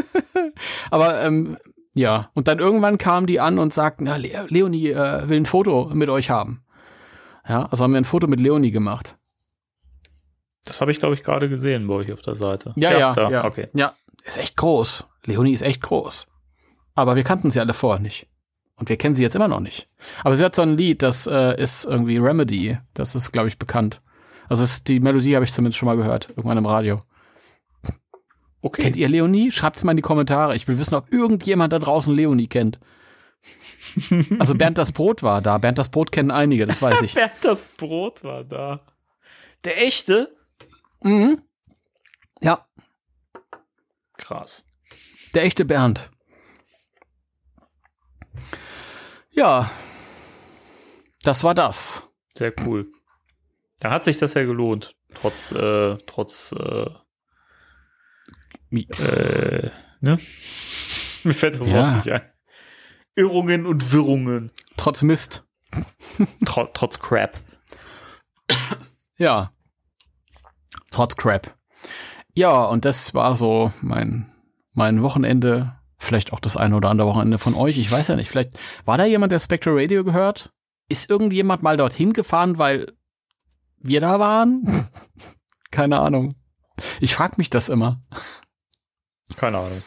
Aber 0.92 1.22
ähm, 1.22 1.58
ja, 1.94 2.30
und 2.34 2.48
dann 2.48 2.60
irgendwann 2.60 2.98
kamen 2.98 3.28
die 3.28 3.40
an 3.40 3.60
und 3.60 3.74
sagten, 3.74 4.08
ja, 4.08 4.16
Le 4.18 4.48
Leonie 4.50 4.90
äh, 4.90 5.30
will 5.30 5.38
ein 5.38 5.46
Foto 5.46 5.90
mit 5.94 6.10
euch 6.10 6.30
haben. 6.30 6.64
Ja, 7.48 7.66
also 7.66 7.84
haben 7.84 7.92
wir 7.92 8.00
ein 8.02 8.06
Foto 8.06 8.28
mit 8.28 8.40
Leonie 8.40 8.72
gemacht. 8.72 9.18
Das 10.66 10.82
habe 10.82 10.92
ich, 10.92 11.00
glaube 11.00 11.14
ich, 11.14 11.24
gerade 11.24 11.48
gesehen 11.48 11.88
bei 11.88 11.94
euch 11.94 12.12
auf 12.12 12.22
der 12.22 12.36
Seite. 12.36 12.74
Ja, 12.76 12.98
ja, 12.98 13.14
da, 13.14 13.30
ja. 13.30 13.46
okay. 13.46 13.70
Ja, 13.74 13.96
ist 14.24 14.38
echt 14.38 14.58
groß. 14.58 15.08
Leonie 15.26 15.54
ist 15.54 15.62
echt 15.62 15.82
groß. 15.82 16.28
Aber 16.96 17.16
wir 17.16 17.24
kannten 17.24 17.52
sie 17.52 17.60
alle 17.60 17.74
vorher 17.74 18.02
nicht. 18.02 18.28
Und 18.78 18.90
wir 18.90 18.98
kennen 18.98 19.16
sie 19.16 19.24
jetzt 19.24 19.36
immer 19.36 19.48
noch 19.48 19.60
nicht. 19.60 19.88
Aber 20.24 20.36
sie 20.36 20.44
hat 20.44 20.56
so 20.56 20.62
ein 20.62 20.76
Lied, 20.76 21.02
das 21.02 21.28
äh, 21.28 21.62
ist 21.62 21.86
irgendwie 21.86 22.18
Remedy. 22.18 22.78
Das 22.94 23.16
ist, 23.16 23.32
glaube 23.32 23.48
ich, 23.48 23.58
bekannt. 23.58 24.02
Also 24.50 24.64
ist, 24.64 24.88
die 24.88 25.00
Melodie 25.00 25.36
habe 25.36 25.46
ich 25.46 25.54
zumindest 25.54 25.78
schon 25.78 25.88
mal 25.88 25.98
gehört, 25.98 26.30
irgendwann 26.30 26.58
im 26.58 26.66
Radio. 26.66 27.02
Okay. 28.62 28.82
Kennt 28.82 28.98
ihr 28.98 29.08
Leonie? 29.08 29.52
Schreibt's 29.52 29.84
mal 29.84 29.92
in 29.92 29.98
die 29.98 30.02
Kommentare. 30.02 30.56
Ich 30.56 30.68
will 30.68 30.80
wissen, 30.80 30.96
ob 30.96 31.12
irgendjemand 31.14 31.72
da 31.72 31.80
draußen 31.80 32.14
Leonie 32.14 32.48
kennt. 32.48 32.80
Also 34.40 34.56
Bernd 34.56 34.78
das 34.78 34.92
Brot 34.92 35.24
war 35.24 35.42
da. 35.42 35.58
Bernd 35.58 35.78
das 35.78 35.88
Brot 35.88 36.12
kennen 36.12 36.30
einige, 36.30 36.66
das 36.66 36.82
weiß 36.82 37.02
ich. 37.04 37.14
Bernd 37.16 37.32
das 37.44 37.70
Brot 37.70 38.26
war 38.26 38.44
da. 38.44 38.82
Der 39.64 39.82
echte? 39.82 40.35
Mhm. 41.06 41.44
Ja, 42.42 42.66
Krass. 44.18 44.66
der 45.36 45.44
echte 45.44 45.64
Bernd. 45.64 46.10
Ja, 49.30 49.70
das 51.22 51.44
war 51.44 51.54
das. 51.54 52.10
Sehr 52.34 52.54
cool. 52.66 52.92
Dann 53.80 53.92
hat 53.92 54.04
sich 54.04 54.18
das 54.18 54.34
ja 54.34 54.44
gelohnt. 54.46 54.96
Trotz, 55.14 55.52
äh, 55.52 55.96
trotz, 56.08 56.54
äh, 56.54 56.90
äh, 58.72 59.70
ne? 60.02 60.20
Mir 61.24 61.34
fällt 61.36 61.60
das 61.60 61.68
Ja. 61.68 61.76
Wort 61.76 62.06
nicht 62.06 62.12
ein. 62.14 62.32
Irrungen 63.16 63.68
und 63.68 63.92
Wirrungen. 63.92 64.52
Trotz 64.76 65.04
Mist. 65.04 65.48
Tro 66.46 66.66
trotz 66.74 67.00
Crap. 67.00 67.40
Ja. 69.18 69.55
Trotz 70.96 71.18
Crap. 71.18 71.54
Ja, 72.36 72.64
und 72.64 72.86
das 72.86 73.14
war 73.14 73.36
so 73.36 73.74
mein, 73.82 74.32
mein 74.72 75.04
Wochenende. 75.04 75.76
Vielleicht 75.98 76.32
auch 76.32 76.40
das 76.40 76.56
eine 76.56 76.74
oder 76.74 76.90
andere 76.90 77.10
Wochenende 77.10 77.38
von 77.38 77.54
euch. 77.54 77.78
Ich 77.78 77.92
weiß 77.92 78.08
ja 78.08 78.16
nicht. 78.16 78.30
Vielleicht 78.30 78.58
war 78.86 78.98
da 78.98 79.04
jemand, 79.04 79.34
der 79.34 79.40
Spectre 79.40 79.72
Radio 79.76 80.06
gehört? 80.06 80.54
Ist 80.88 81.10
irgendjemand 81.10 81.64
mal 81.64 81.76
dorthin 81.76 82.14
gefahren, 82.14 82.60
weil 82.60 82.94
wir 83.78 84.00
da 84.00 84.22
waren? 84.22 84.88
Keine 85.70 86.00
Ahnung. 86.00 86.36
Ich 87.02 87.14
frag 87.14 87.38
mich 87.38 87.50
das 87.50 87.68
immer. 87.68 88.00
Keine 89.36 89.58
Ahnung. 89.58 89.84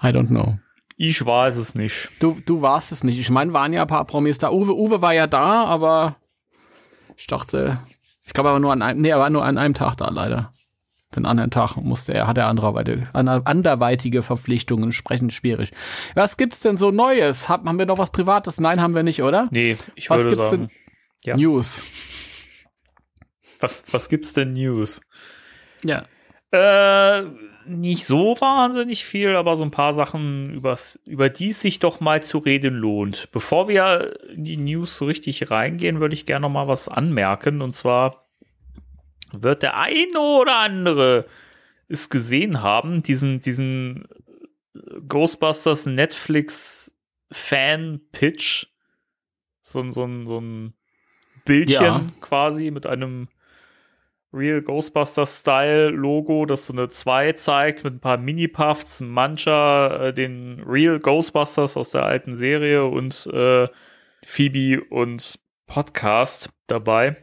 I 0.00 0.06
don't 0.06 0.28
know. 0.28 0.60
Ich 0.96 1.26
weiß 1.26 1.56
es 1.56 1.74
nicht. 1.74 2.12
Du, 2.20 2.38
du 2.46 2.62
warst 2.62 2.92
es 2.92 3.02
nicht. 3.02 3.18
Ich 3.18 3.30
meine, 3.30 3.52
waren 3.52 3.72
ja 3.72 3.82
ein 3.82 3.88
paar 3.88 4.04
Promis 4.04 4.38
da. 4.38 4.52
Uwe, 4.52 4.76
Uwe 4.76 5.02
war 5.02 5.12
ja 5.12 5.26
da, 5.26 5.64
aber 5.64 6.14
ich 7.16 7.26
dachte, 7.26 7.80
ich 8.30 8.34
glaube, 8.34 8.50
er 8.50 8.52
war 8.52 8.60
nur 8.60 8.70
an 8.72 8.80
einem, 8.80 9.00
nee, 9.00 9.08
er 9.08 9.18
war 9.18 9.28
nur 9.28 9.44
an 9.44 9.58
einem 9.58 9.74
Tag 9.74 9.96
da, 9.96 10.08
leider. 10.08 10.52
Den 11.16 11.26
anderen 11.26 11.50
Tag 11.50 11.74
musste 11.74 12.14
er, 12.14 12.28
hat 12.28 12.38
er 12.38 12.46
anderweitige, 12.46 13.08
ander- 13.12 13.42
anderweitige 13.44 14.22
Verpflichtungen, 14.22 14.92
sprechen 14.92 15.32
schwierig. 15.32 15.72
Was 16.14 16.36
gibt's 16.36 16.60
denn 16.60 16.76
so 16.76 16.92
Neues? 16.92 17.48
Haben, 17.48 17.68
haben 17.68 17.80
wir 17.80 17.86
noch 17.86 17.98
was 17.98 18.12
Privates? 18.12 18.60
Nein, 18.60 18.80
haben 18.80 18.94
wir 18.94 19.02
nicht, 19.02 19.24
oder? 19.24 19.48
Nee, 19.50 19.76
ich 19.96 20.08
Was 20.10 20.18
würde 20.18 20.36
gibt's 20.36 20.50
sagen. 20.50 20.70
Ja. 21.24 21.36
News. 21.36 21.82
Was, 23.58 23.82
was 23.92 24.08
gibt's 24.08 24.32
denn 24.32 24.52
News? 24.52 25.00
Ja. 25.82 26.04
Äh, 26.52 27.24
nicht 27.66 28.06
so 28.06 28.36
wahnsinnig 28.40 29.04
viel, 29.04 29.36
aber 29.36 29.56
so 29.56 29.64
ein 29.64 29.70
paar 29.70 29.92
Sachen, 29.92 30.50
übers, 30.50 31.00
über 31.04 31.28
die 31.28 31.48
es 31.48 31.60
sich 31.60 31.80
doch 31.80 31.98
mal 32.00 32.22
zu 32.22 32.38
reden 32.38 32.74
lohnt. 32.74 33.30
Bevor 33.32 33.66
wir 33.68 34.16
in 34.32 34.44
die 34.44 34.56
News 34.56 34.96
so 34.96 35.06
richtig 35.06 35.50
reingehen, 35.50 36.00
würde 36.00 36.14
ich 36.14 36.24
gerne 36.26 36.42
noch 36.42 36.50
mal 36.50 36.68
was 36.68 36.88
anmerken. 36.88 37.62
Und 37.62 37.74
zwar 37.74 38.19
wird 39.38 39.62
der 39.62 39.76
eine 39.78 40.18
oder 40.20 40.56
andere 40.58 41.26
es 41.88 42.08
gesehen 42.10 42.62
haben, 42.62 43.02
diesen, 43.02 43.40
diesen 43.40 44.06
Ghostbusters 45.08 45.86
Netflix 45.86 46.96
Fan-Pitch. 47.32 48.66
So, 49.62 49.80
ein- 49.80 49.92
so, 49.92 50.04
ein- 50.04 50.26
so 50.26 50.40
ein 50.40 50.74
Bildchen 51.44 51.82
Ja. 51.84 52.04
quasi 52.20 52.70
mit 52.70 52.86
einem 52.86 53.28
Real 54.32 54.62
Ghostbusters-Style-Logo, 54.62 56.46
das 56.46 56.66
so 56.66 56.72
eine 56.72 56.88
2 56.88 57.32
zeigt 57.32 57.82
mit 57.82 57.94
ein 57.94 58.00
paar 58.00 58.16
Mini-Puffs, 58.18 59.00
mancher 59.00 60.08
äh, 60.08 60.14
den 60.14 60.62
Real 60.64 61.00
Ghostbusters 61.00 61.76
aus 61.76 61.90
der 61.90 62.04
alten 62.04 62.36
Serie 62.36 62.84
und 62.84 63.26
äh, 63.32 63.66
Phoebe 64.24 64.84
und 64.90 65.38
Podcast 65.66 66.50
dabei. 66.68 67.16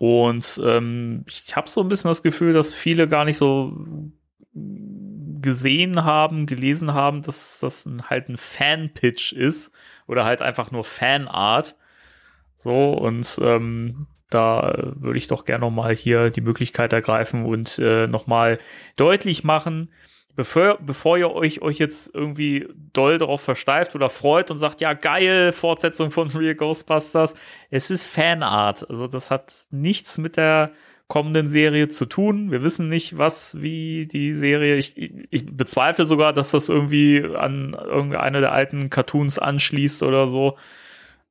Und 0.00 0.58
ähm, 0.64 1.26
ich 1.28 1.54
habe 1.54 1.68
so 1.68 1.82
ein 1.82 1.88
bisschen 1.88 2.08
das 2.08 2.22
Gefühl, 2.22 2.54
dass 2.54 2.72
viele 2.72 3.06
gar 3.06 3.26
nicht 3.26 3.36
so 3.36 3.76
gesehen 5.42 6.04
haben, 6.06 6.46
gelesen 6.46 6.94
haben, 6.94 7.20
dass 7.20 7.58
das 7.60 7.84
ein, 7.84 8.08
halt 8.08 8.30
ein 8.30 8.38
Fan-Pitch 8.38 9.34
ist 9.34 9.74
oder 10.06 10.24
halt 10.24 10.40
einfach 10.40 10.70
nur 10.70 10.84
Fanart. 10.84 11.76
So, 12.56 12.94
und 12.94 13.38
ähm, 13.42 14.06
da 14.30 14.72
würde 14.94 15.18
ich 15.18 15.26
doch 15.26 15.44
gerne 15.44 15.66
nochmal 15.66 15.94
hier 15.94 16.30
die 16.30 16.40
Möglichkeit 16.40 16.94
ergreifen 16.94 17.44
und 17.44 17.78
äh, 17.78 18.06
nochmal 18.06 18.58
deutlich 18.96 19.44
machen, 19.44 19.90
bevor, 20.36 20.78
bevor 20.80 21.18
ihr 21.18 21.30
euch, 21.30 21.62
euch 21.62 21.78
jetzt 21.78 22.14
irgendwie 22.14 22.68
doll 22.92 23.18
darauf 23.18 23.40
versteift 23.40 23.94
oder 23.94 24.08
freut 24.08 24.50
und 24.50 24.58
sagt, 24.58 24.80
ja, 24.80 24.92
geil, 24.92 25.52
Fortsetzung 25.52 26.10
von 26.10 26.28
Real 26.34 26.54
Ghostbusters, 26.54 27.34
es 27.70 27.90
ist 27.90 28.04
Fanart. 28.04 28.88
Also 28.88 29.06
das 29.06 29.30
hat 29.30 29.52
nichts 29.70 30.18
mit 30.18 30.36
der 30.36 30.72
kommenden 31.08 31.48
Serie 31.48 31.88
zu 31.88 32.06
tun. 32.06 32.50
Wir 32.50 32.62
wissen 32.62 32.88
nicht, 32.88 33.18
was, 33.18 33.60
wie 33.60 34.06
die 34.06 34.34
Serie, 34.34 34.76
ich, 34.76 34.96
ich 34.96 35.44
bezweifle 35.44 36.06
sogar, 36.06 36.32
dass 36.32 36.52
das 36.52 36.68
irgendwie 36.68 37.24
an 37.36 37.74
irgendeine 37.74 38.40
der 38.40 38.52
alten 38.52 38.90
Cartoons 38.90 39.38
anschließt 39.38 40.02
oder 40.04 40.28
so. 40.28 40.56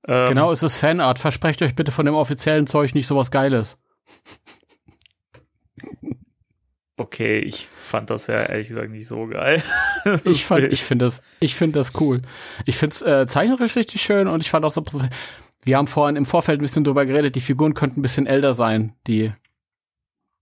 Ähm, 0.06 0.28
Genau, 0.28 0.52
es 0.52 0.64
ist 0.64 0.78
Fanart. 0.78 1.18
Versprecht 1.18 1.62
euch 1.62 1.76
bitte 1.76 1.92
von 1.92 2.06
dem 2.06 2.16
offiziellen 2.16 2.68
Zeug 2.68 2.94
nicht 2.94 3.08
sowas 3.08 3.32
Geiles. 3.32 3.82
Okay, 7.00 7.40
ich 7.40 7.68
fand 7.68 8.10
das 8.10 8.28
ja 8.28 8.44
ehrlich 8.44 8.68
gesagt 8.68 8.92
nicht 8.92 9.08
so 9.08 9.26
geil. 9.28 9.64
Ich 10.26 10.46
fand, 10.46 10.68
ich 10.72 10.84
finde 10.84 11.06
das, 11.06 11.22
ich 11.40 11.56
finde 11.56 11.80
das 11.80 11.94
cool. 12.00 12.22
Ich 12.66 12.78
finde 12.78 12.94
es 12.94 13.02
äh, 13.02 13.26
zeichnerisch 13.28 13.76
richtig 13.76 14.02
schön 14.02 14.28
und 14.28 14.42
ich 14.42 14.50
fand 14.50 14.66
auch 14.66 14.72
so, 14.72 14.84
wir 15.64 15.78
haben 15.78 15.88
vorhin 15.88 16.16
im 16.16 16.26
Vorfeld 16.26 16.60
ein 16.60 16.62
bisschen 16.62 16.84
drüber 16.84 17.06
geredet, 17.06 17.36
die 17.36 17.42
Figuren 17.42 17.74
könnten 17.74 18.00
ein 18.00 18.02
bisschen 18.02 18.28
älter 18.28 18.54
sein, 18.54 18.96
die, 19.08 19.32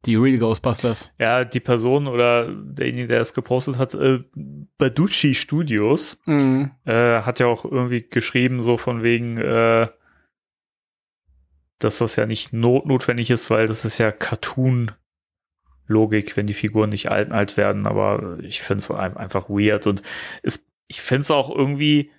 die 0.05 0.15
Real 0.15 0.37
Ghostbusters. 0.37 1.13
Ja, 1.19 1.43
die 1.45 1.59
Person 1.59 2.07
oder 2.07 2.51
derjenige, 2.53 3.07
der 3.07 3.21
es 3.21 3.33
gepostet 3.33 3.77
hat, 3.77 3.93
äh, 3.95 4.19
Baducci 4.77 5.33
Studios, 5.35 6.19
Mhm. 6.25 6.71
äh, 6.85 7.21
hat 7.21 7.39
ja 7.39 7.47
auch 7.47 7.65
irgendwie 7.65 8.01
geschrieben, 8.07 8.61
so 8.61 8.77
von 8.77 9.03
wegen, 9.03 9.37
äh, 9.37 9.87
dass 11.79 11.99
das 11.99 12.15
ja 12.15 12.25
nicht 12.25 12.53
not 12.53 12.85
notwendig 12.85 13.29
ist, 13.29 13.49
weil 13.49 13.67
das 13.67 13.85
ist 13.85 13.97
ja 13.99 14.11
Cartoon-Logik, 15.87 16.37
wenn 16.37 16.47
die 16.47 16.53
Figuren 16.53 16.89
nicht 16.89 17.09
alt, 17.09 17.31
alt 17.31 17.57
werden, 17.57 17.87
aber 17.87 18.37
ich 18.41 18.61
finde 18.61 18.79
es 18.79 18.91
einfach 18.91 19.49
weird 19.49 19.87
und 19.87 20.01
es, 20.43 20.65
ich 20.87 21.01
finde 21.01 21.21
es 21.21 21.31
auch 21.31 21.53
irgendwie, 21.53 22.11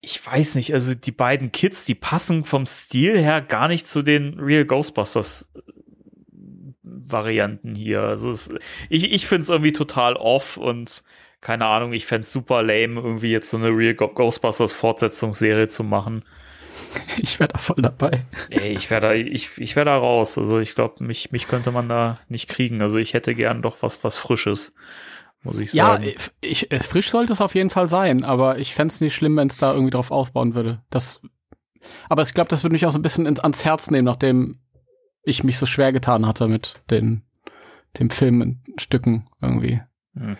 ich 0.00 0.24
weiß 0.24 0.54
nicht, 0.54 0.72
also 0.72 0.94
die 0.94 1.12
beiden 1.12 1.52
Kids, 1.52 1.84
die 1.84 1.94
passen 1.94 2.44
vom 2.44 2.66
Stil 2.66 3.18
her 3.18 3.40
gar 3.40 3.68
nicht 3.68 3.86
zu 3.86 4.02
den 4.02 4.38
Real 4.38 4.64
Ghostbusters 4.64 5.52
Varianten 6.82 7.74
hier. 7.74 8.02
Also 8.02 8.30
es, 8.30 8.52
ich, 8.88 9.12
ich 9.12 9.26
finde 9.26 9.42
es 9.42 9.48
irgendwie 9.48 9.72
total 9.72 10.16
off 10.16 10.56
und 10.56 11.02
keine 11.40 11.66
Ahnung, 11.66 11.92
ich 11.92 12.06
fände 12.06 12.22
es 12.22 12.32
super 12.32 12.62
lame, 12.62 13.00
irgendwie 13.00 13.30
jetzt 13.30 13.50
so 13.50 13.56
eine 13.56 13.68
Real 13.68 13.94
Ghostbusters 13.94 14.72
Fortsetzungsserie 14.72 15.68
zu 15.68 15.84
machen. 15.84 16.24
Ich 17.18 17.40
wäre 17.40 17.48
da 17.48 17.58
voll 17.58 17.76
dabei. 17.78 18.24
Ey, 18.50 18.72
ich 18.72 18.90
wäre 18.90 19.00
da, 19.00 19.12
ich, 19.12 19.50
ich 19.56 19.74
wäre 19.76 19.86
da 19.86 19.96
raus. 19.96 20.36
Also 20.38 20.58
ich 20.58 20.74
glaube, 20.74 21.02
mich, 21.04 21.32
mich 21.32 21.48
könnte 21.48 21.72
man 21.72 21.88
da 21.88 22.18
nicht 22.28 22.48
kriegen. 22.48 22.82
Also 22.82 22.98
ich 22.98 23.14
hätte 23.14 23.34
gern 23.34 23.62
doch 23.62 23.78
was, 23.80 24.04
was 24.04 24.16
Frisches, 24.18 24.74
muss 25.42 25.58
ich 25.58 25.72
Ja, 25.72 25.92
sagen. 25.92 26.12
ich, 26.40 26.68
ich, 26.70 26.84
frisch 26.84 27.10
sollte 27.10 27.32
es 27.32 27.40
auf 27.40 27.54
jeden 27.54 27.70
Fall 27.70 27.88
sein, 27.88 28.24
aber 28.24 28.58
ich 28.58 28.74
fänd's 28.74 29.00
nicht 29.00 29.14
schlimm, 29.14 29.36
wenn 29.36 29.48
es 29.48 29.56
da 29.56 29.72
irgendwie 29.72 29.90
drauf 29.90 30.10
ausbauen 30.10 30.54
würde. 30.54 30.82
Das, 30.90 31.20
aber 32.08 32.22
ich 32.22 32.34
glaube, 32.34 32.48
das 32.48 32.62
würde 32.62 32.74
mich 32.74 32.86
auch 32.86 32.92
so 32.92 32.98
ein 32.98 33.02
bisschen 33.02 33.26
ins, 33.26 33.40
ans 33.40 33.64
Herz 33.64 33.90
nehmen, 33.90 34.04
nachdem 34.04 34.60
ich 35.22 35.42
mich 35.42 35.58
so 35.58 35.66
schwer 35.66 35.92
getan 35.92 36.26
hatte 36.26 36.48
mit 36.48 36.80
den, 36.90 37.22
dem 37.98 38.10
Filmstücken 38.10 39.24
irgendwie. 39.40 39.80
Hm. 40.14 40.36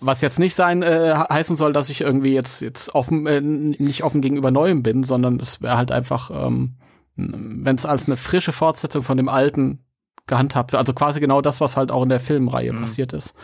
Was 0.00 0.20
jetzt 0.20 0.38
nicht 0.38 0.54
sein 0.54 0.82
äh, 0.82 1.14
heißen 1.14 1.56
soll, 1.56 1.72
dass 1.72 1.90
ich 1.90 2.00
irgendwie 2.00 2.32
jetzt 2.34 2.60
jetzt 2.62 2.94
offen 2.94 3.26
äh, 3.26 3.40
nicht 3.40 4.02
offen 4.04 4.20
gegenüber 4.20 4.50
Neuem 4.50 4.82
bin, 4.82 5.04
sondern 5.04 5.38
es 5.40 5.62
wäre 5.62 5.76
halt 5.76 5.92
einfach, 5.92 6.30
ähm, 6.30 6.76
wenn 7.16 7.76
es 7.76 7.86
als 7.86 8.06
eine 8.06 8.16
frische 8.16 8.52
Fortsetzung 8.52 9.02
von 9.02 9.16
dem 9.16 9.28
alten 9.28 9.80
gehandhabt 10.26 10.72
wird, 10.72 10.78
also 10.80 10.94
quasi 10.94 11.20
genau 11.20 11.40
das, 11.42 11.60
was 11.60 11.76
halt 11.76 11.90
auch 11.90 12.02
in 12.02 12.08
der 12.08 12.20
Filmreihe 12.20 12.72
Mhm. 12.72 12.78
passiert 12.80 13.12
ist, 13.12 13.34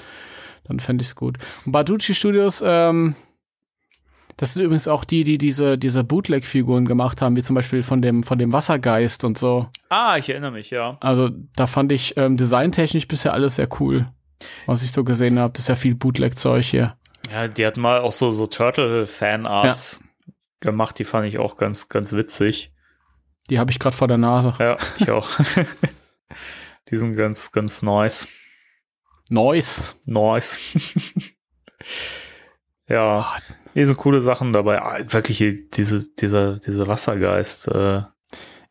dann 0.65 0.81
fände 0.81 1.03
ich 1.03 1.09
es 1.09 1.15
gut. 1.17 1.39
Und 1.67 1.73
Barducci 1.73 2.15
Studios, 2.15 2.63
ähm, 2.65 3.15
das 4.37 4.55
sind 4.55 4.63
übrigens 4.63 4.89
auch 4.89 5.05
die, 5.05 5.23
die 5.25 5.37
diese 5.37 5.77
diese 5.77 6.03
Bootleg-Figuren 6.03 6.87
gemacht 6.87 7.21
haben, 7.21 7.37
wie 7.37 7.43
zum 7.43 7.55
Beispiel 7.55 7.83
von 7.83 8.01
dem 8.01 8.23
von 8.23 8.39
dem 8.39 8.53
Wassergeist 8.53 9.25
und 9.25 9.37
so. 9.37 9.67
Ah, 9.91 10.17
ich 10.17 10.31
erinnere 10.31 10.53
mich, 10.53 10.71
ja. 10.71 10.97
Also 11.01 11.29
da 11.57 11.67
fand 11.67 11.93
ich 11.93 12.17
ähm, 12.17 12.37
designtechnisch 12.39 13.07
bisher 13.07 13.35
alles 13.35 13.57
sehr 13.57 13.69
cool, 13.81 14.09
was 14.67 14.83
ich 14.83 14.93
so 14.93 15.05
gesehen 15.05 15.39
habe. 15.39 15.53
Das 15.53 15.63
ist 15.65 15.69
ja 15.69 15.77
viel 15.77 15.95
Bootleg-Zeug 15.95 16.65
hier. 16.65 16.97
Ja, 17.31 17.49
die 17.49 17.67
hatten 17.67 17.81
mal 17.81 18.01
auch 18.01 18.13
so, 18.13 18.31
so 18.31 18.47
Turtle-Fanarts 18.47 20.03
gemacht, 20.61 20.99
die 20.99 21.05
fand 21.05 21.27
ich 21.27 21.39
auch 21.39 21.57
ganz, 21.57 21.89
ganz 21.89 22.13
witzig. 22.13 22.73
Die 23.49 23.59
habe 23.59 23.71
ich 23.71 23.79
gerade 23.79 23.97
vor 23.97 24.09
der 24.09 24.19
Nase. 24.19 24.55
Ja, 24.59 24.77
ich 24.99 25.11
auch. 25.11 25.29
die 26.91 26.97
sind 26.97 27.17
ganz, 27.17 27.51
ganz 27.53 27.83
nice. 27.83 28.29
Noise. 29.29 29.95
Nice. 30.07 30.59
ja, 32.89 33.33
hier 33.73 33.87
sind 33.87 33.97
coole 33.97 34.21
Sachen 34.21 34.53
dabei. 34.53 34.83
Ah, 34.83 34.99
wirklich, 35.07 35.45
diese, 35.73 36.09
dieser, 36.17 36.57
dieser 36.59 36.87
Wassergeist, 36.87 37.69
äh, 37.69 38.03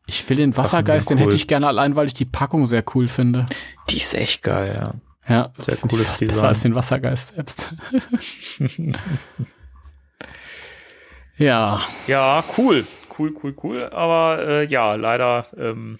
Ich 0.06 0.28
will 0.28 0.36
den 0.36 0.56
Wassergeist, 0.56 1.08
sind 1.08 1.16
den 1.16 1.24
hätte 1.24 1.34
cool. 1.34 1.40
ich 1.40 1.48
gerne 1.48 1.66
allein, 1.66 1.96
weil 1.96 2.06
ich 2.06 2.14
die 2.14 2.26
Packung 2.26 2.66
sehr 2.66 2.84
cool 2.94 3.08
finde. 3.08 3.46
die 3.88 3.96
ist 3.96 4.14
echt 4.14 4.42
geil, 4.42 4.76
ja. 4.78 4.94
Ja, 5.28 5.52
Sehr 5.56 5.74
ich 5.74 5.80
cooles 5.82 6.06
fast 6.06 6.20
Design. 6.22 6.34
besser 6.34 6.48
als 6.48 6.62
den 6.62 6.74
Wassergeist 6.74 7.34
selbst. 7.34 7.74
ja, 11.36 11.80
Ja, 12.06 12.44
cool. 12.56 12.86
Cool, 13.18 13.34
cool, 13.42 13.54
cool. 13.62 13.82
Aber 13.92 14.46
äh, 14.46 14.64
ja, 14.66 14.94
leider, 14.94 15.46
ähm, 15.56 15.98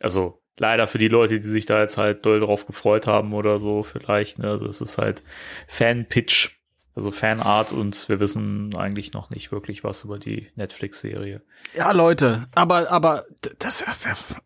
also 0.00 0.42
leider 0.58 0.86
für 0.86 0.98
die 0.98 1.08
Leute, 1.08 1.38
die 1.38 1.46
sich 1.48 1.66
da 1.66 1.80
jetzt 1.80 1.98
halt 1.98 2.24
doll 2.24 2.40
drauf 2.40 2.66
gefreut 2.66 3.06
haben 3.06 3.34
oder 3.34 3.58
so, 3.58 3.82
vielleicht. 3.82 4.38
Ne? 4.38 4.48
Also 4.48 4.66
es 4.66 4.80
ist 4.80 4.96
halt 4.96 5.22
Fan-Pitch, 5.68 6.50
also 6.94 7.10
Fanart 7.10 7.72
und 7.72 8.08
wir 8.08 8.20
wissen 8.20 8.76
eigentlich 8.76 9.12
noch 9.12 9.30
nicht 9.30 9.50
wirklich 9.50 9.82
was 9.82 10.04
über 10.04 10.18
die 10.18 10.48
Netflix-Serie. 10.56 11.42
ja, 11.74 11.90
Leute, 11.92 12.46
aber 12.54 12.90
aber 12.90 13.24
das 13.58 13.84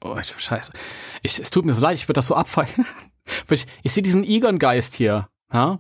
oh, 0.01 0.17
Scheiße. 0.21 0.73
Ich, 1.23 1.41
es 1.41 1.51
tut 1.51 1.65
mir 1.65 1.75
so 1.75 1.83
leid, 1.83 1.97
ich 1.97 2.07
würde 2.09 2.19
das 2.19 2.29
so 2.29 2.37
abfeiern. 2.37 2.87
ich 3.51 3.67
ich 3.83 3.93
sehe 3.93 4.03
diesen 4.03 4.25
Egon-Geist 4.25 4.95
hier, 4.95 5.29
ja, 5.53 5.79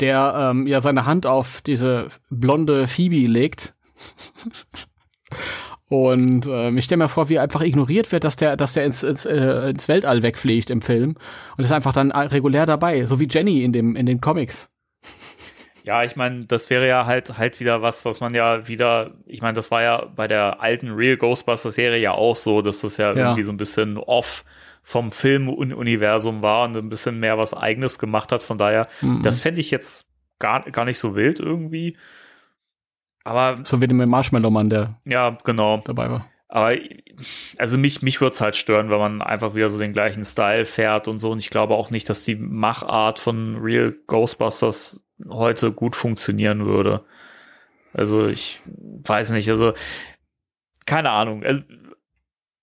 der 0.00 0.50
ähm, 0.52 0.66
ja 0.66 0.80
seine 0.80 1.04
Hand 1.04 1.26
auf 1.26 1.60
diese 1.60 2.08
blonde 2.30 2.86
Phoebe 2.86 3.26
legt. 3.26 3.74
Und 5.90 6.46
ähm, 6.46 6.78
ich 6.78 6.84
stelle 6.84 7.02
mir 7.02 7.08
vor, 7.08 7.28
wie 7.28 7.40
einfach 7.40 7.62
ignoriert 7.62 8.12
wird, 8.12 8.22
dass 8.22 8.36
der, 8.36 8.56
dass 8.56 8.74
der 8.74 8.84
ins, 8.84 9.02
ins, 9.02 9.24
äh, 9.26 9.70
ins 9.70 9.88
Weltall 9.88 10.22
wegfliegt 10.22 10.70
im 10.70 10.82
Film 10.82 11.16
und 11.56 11.64
ist 11.64 11.72
einfach 11.72 11.92
dann 11.92 12.12
regulär 12.12 12.64
dabei, 12.64 13.06
so 13.06 13.18
wie 13.18 13.26
Jenny 13.28 13.64
in 13.64 13.72
dem 13.72 13.96
in 13.96 14.06
den 14.06 14.20
Comics. 14.20 14.70
Ja, 15.84 16.04
ich 16.04 16.16
meine, 16.16 16.44
das 16.46 16.70
wäre 16.70 16.86
ja 16.86 17.06
halt 17.06 17.38
halt 17.38 17.60
wieder 17.60 17.82
was, 17.82 18.04
was 18.04 18.20
man 18.20 18.34
ja 18.34 18.68
wieder, 18.68 19.12
ich 19.26 19.40
meine, 19.42 19.54
das 19.54 19.70
war 19.70 19.82
ja 19.82 20.04
bei 20.14 20.28
der 20.28 20.60
alten 20.60 20.90
Real 20.90 21.16
Ghostbusters 21.16 21.74
Serie 21.74 22.00
ja 22.00 22.12
auch 22.12 22.36
so, 22.36 22.62
dass 22.62 22.80
das 22.82 22.96
ja, 22.96 23.12
Ja. 23.12 23.16
irgendwie 23.16 23.42
so 23.42 23.52
ein 23.52 23.56
bisschen 23.56 23.96
off 23.98 24.44
vom 24.82 25.12
Filmuniversum 25.12 26.42
war 26.42 26.64
und 26.64 26.76
ein 26.76 26.88
bisschen 26.88 27.20
mehr 27.20 27.36
was 27.38 27.54
eigenes 27.54 27.98
gemacht 27.98 28.32
hat. 28.32 28.42
Von 28.42 28.58
daher, 28.58 28.88
Mhm. 29.02 29.22
das 29.22 29.40
fände 29.40 29.60
ich 29.60 29.70
jetzt 29.70 30.06
gar, 30.38 30.62
gar 30.70 30.84
nicht 30.84 30.98
so 30.98 31.14
wild 31.14 31.38
irgendwie. 31.40 31.96
Aber 33.24 33.58
So 33.64 33.80
wie 33.80 33.86
dem 33.86 33.98
Marshmallow-Mann, 34.08 34.70
der 34.70 34.98
ja, 35.04 35.36
genau. 35.44 35.82
dabei 35.84 36.10
war. 36.10 36.26
Aber 36.48 36.74
also 37.58 37.78
mich, 37.78 38.02
mich 38.02 38.20
würde 38.20 38.32
es 38.34 38.40
halt 38.40 38.56
stören, 38.56 38.90
wenn 38.90 38.98
man 38.98 39.22
einfach 39.22 39.54
wieder 39.54 39.70
so 39.70 39.78
den 39.78 39.92
gleichen 39.92 40.24
Style 40.24 40.64
fährt 40.66 41.06
und 41.06 41.20
so. 41.20 41.30
Und 41.30 41.38
ich 41.38 41.50
glaube 41.50 41.74
auch 41.74 41.90
nicht, 41.90 42.08
dass 42.08 42.24
die 42.24 42.34
Machart 42.34 43.20
von 43.20 43.56
Real 43.60 43.94
Ghostbusters 44.08 45.04
heute 45.28 45.72
gut 45.72 45.96
funktionieren 45.96 46.66
würde. 46.66 47.04
Also 47.92 48.28
ich 48.28 48.60
weiß 48.66 49.30
nicht, 49.30 49.48
also 49.50 49.72
keine 50.86 51.10
Ahnung. 51.10 51.44
Also, 51.44 51.62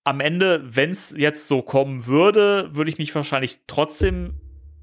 am 0.04 0.20
Ende, 0.20 0.62
wenn 0.64 0.90
es 0.90 1.14
jetzt 1.16 1.48
so 1.48 1.60
kommen 1.62 2.06
würde, 2.06 2.70
würde 2.72 2.90
ich 2.90 2.98
mich 2.98 3.14
wahrscheinlich 3.14 3.60
trotzdem 3.66 4.40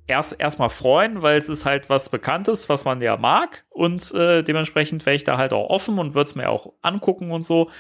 erst 0.07 0.39
erstmal 0.39 0.69
freuen, 0.69 1.21
weil 1.23 1.39
es 1.39 1.49
ist 1.49 1.65
halt 1.65 1.89
was 1.89 2.09
Bekanntes, 2.09 2.69
was 2.69 2.85
man 2.85 3.01
ja 3.01 3.17
mag 3.17 3.65
und 3.71 4.13
äh, 4.13 4.43
dementsprechend 4.43 5.05
wäre 5.05 5.15
ich 5.15 5.23
da 5.23 5.37
halt 5.37 5.51
auch 5.51 5.69
offen 5.69 5.97
und 5.97 6.13
würde 6.13 6.27
es 6.27 6.35
mir 6.35 6.49
auch 6.49 6.73
angucken 6.81 7.31
und 7.31 7.43
so. 7.43 7.71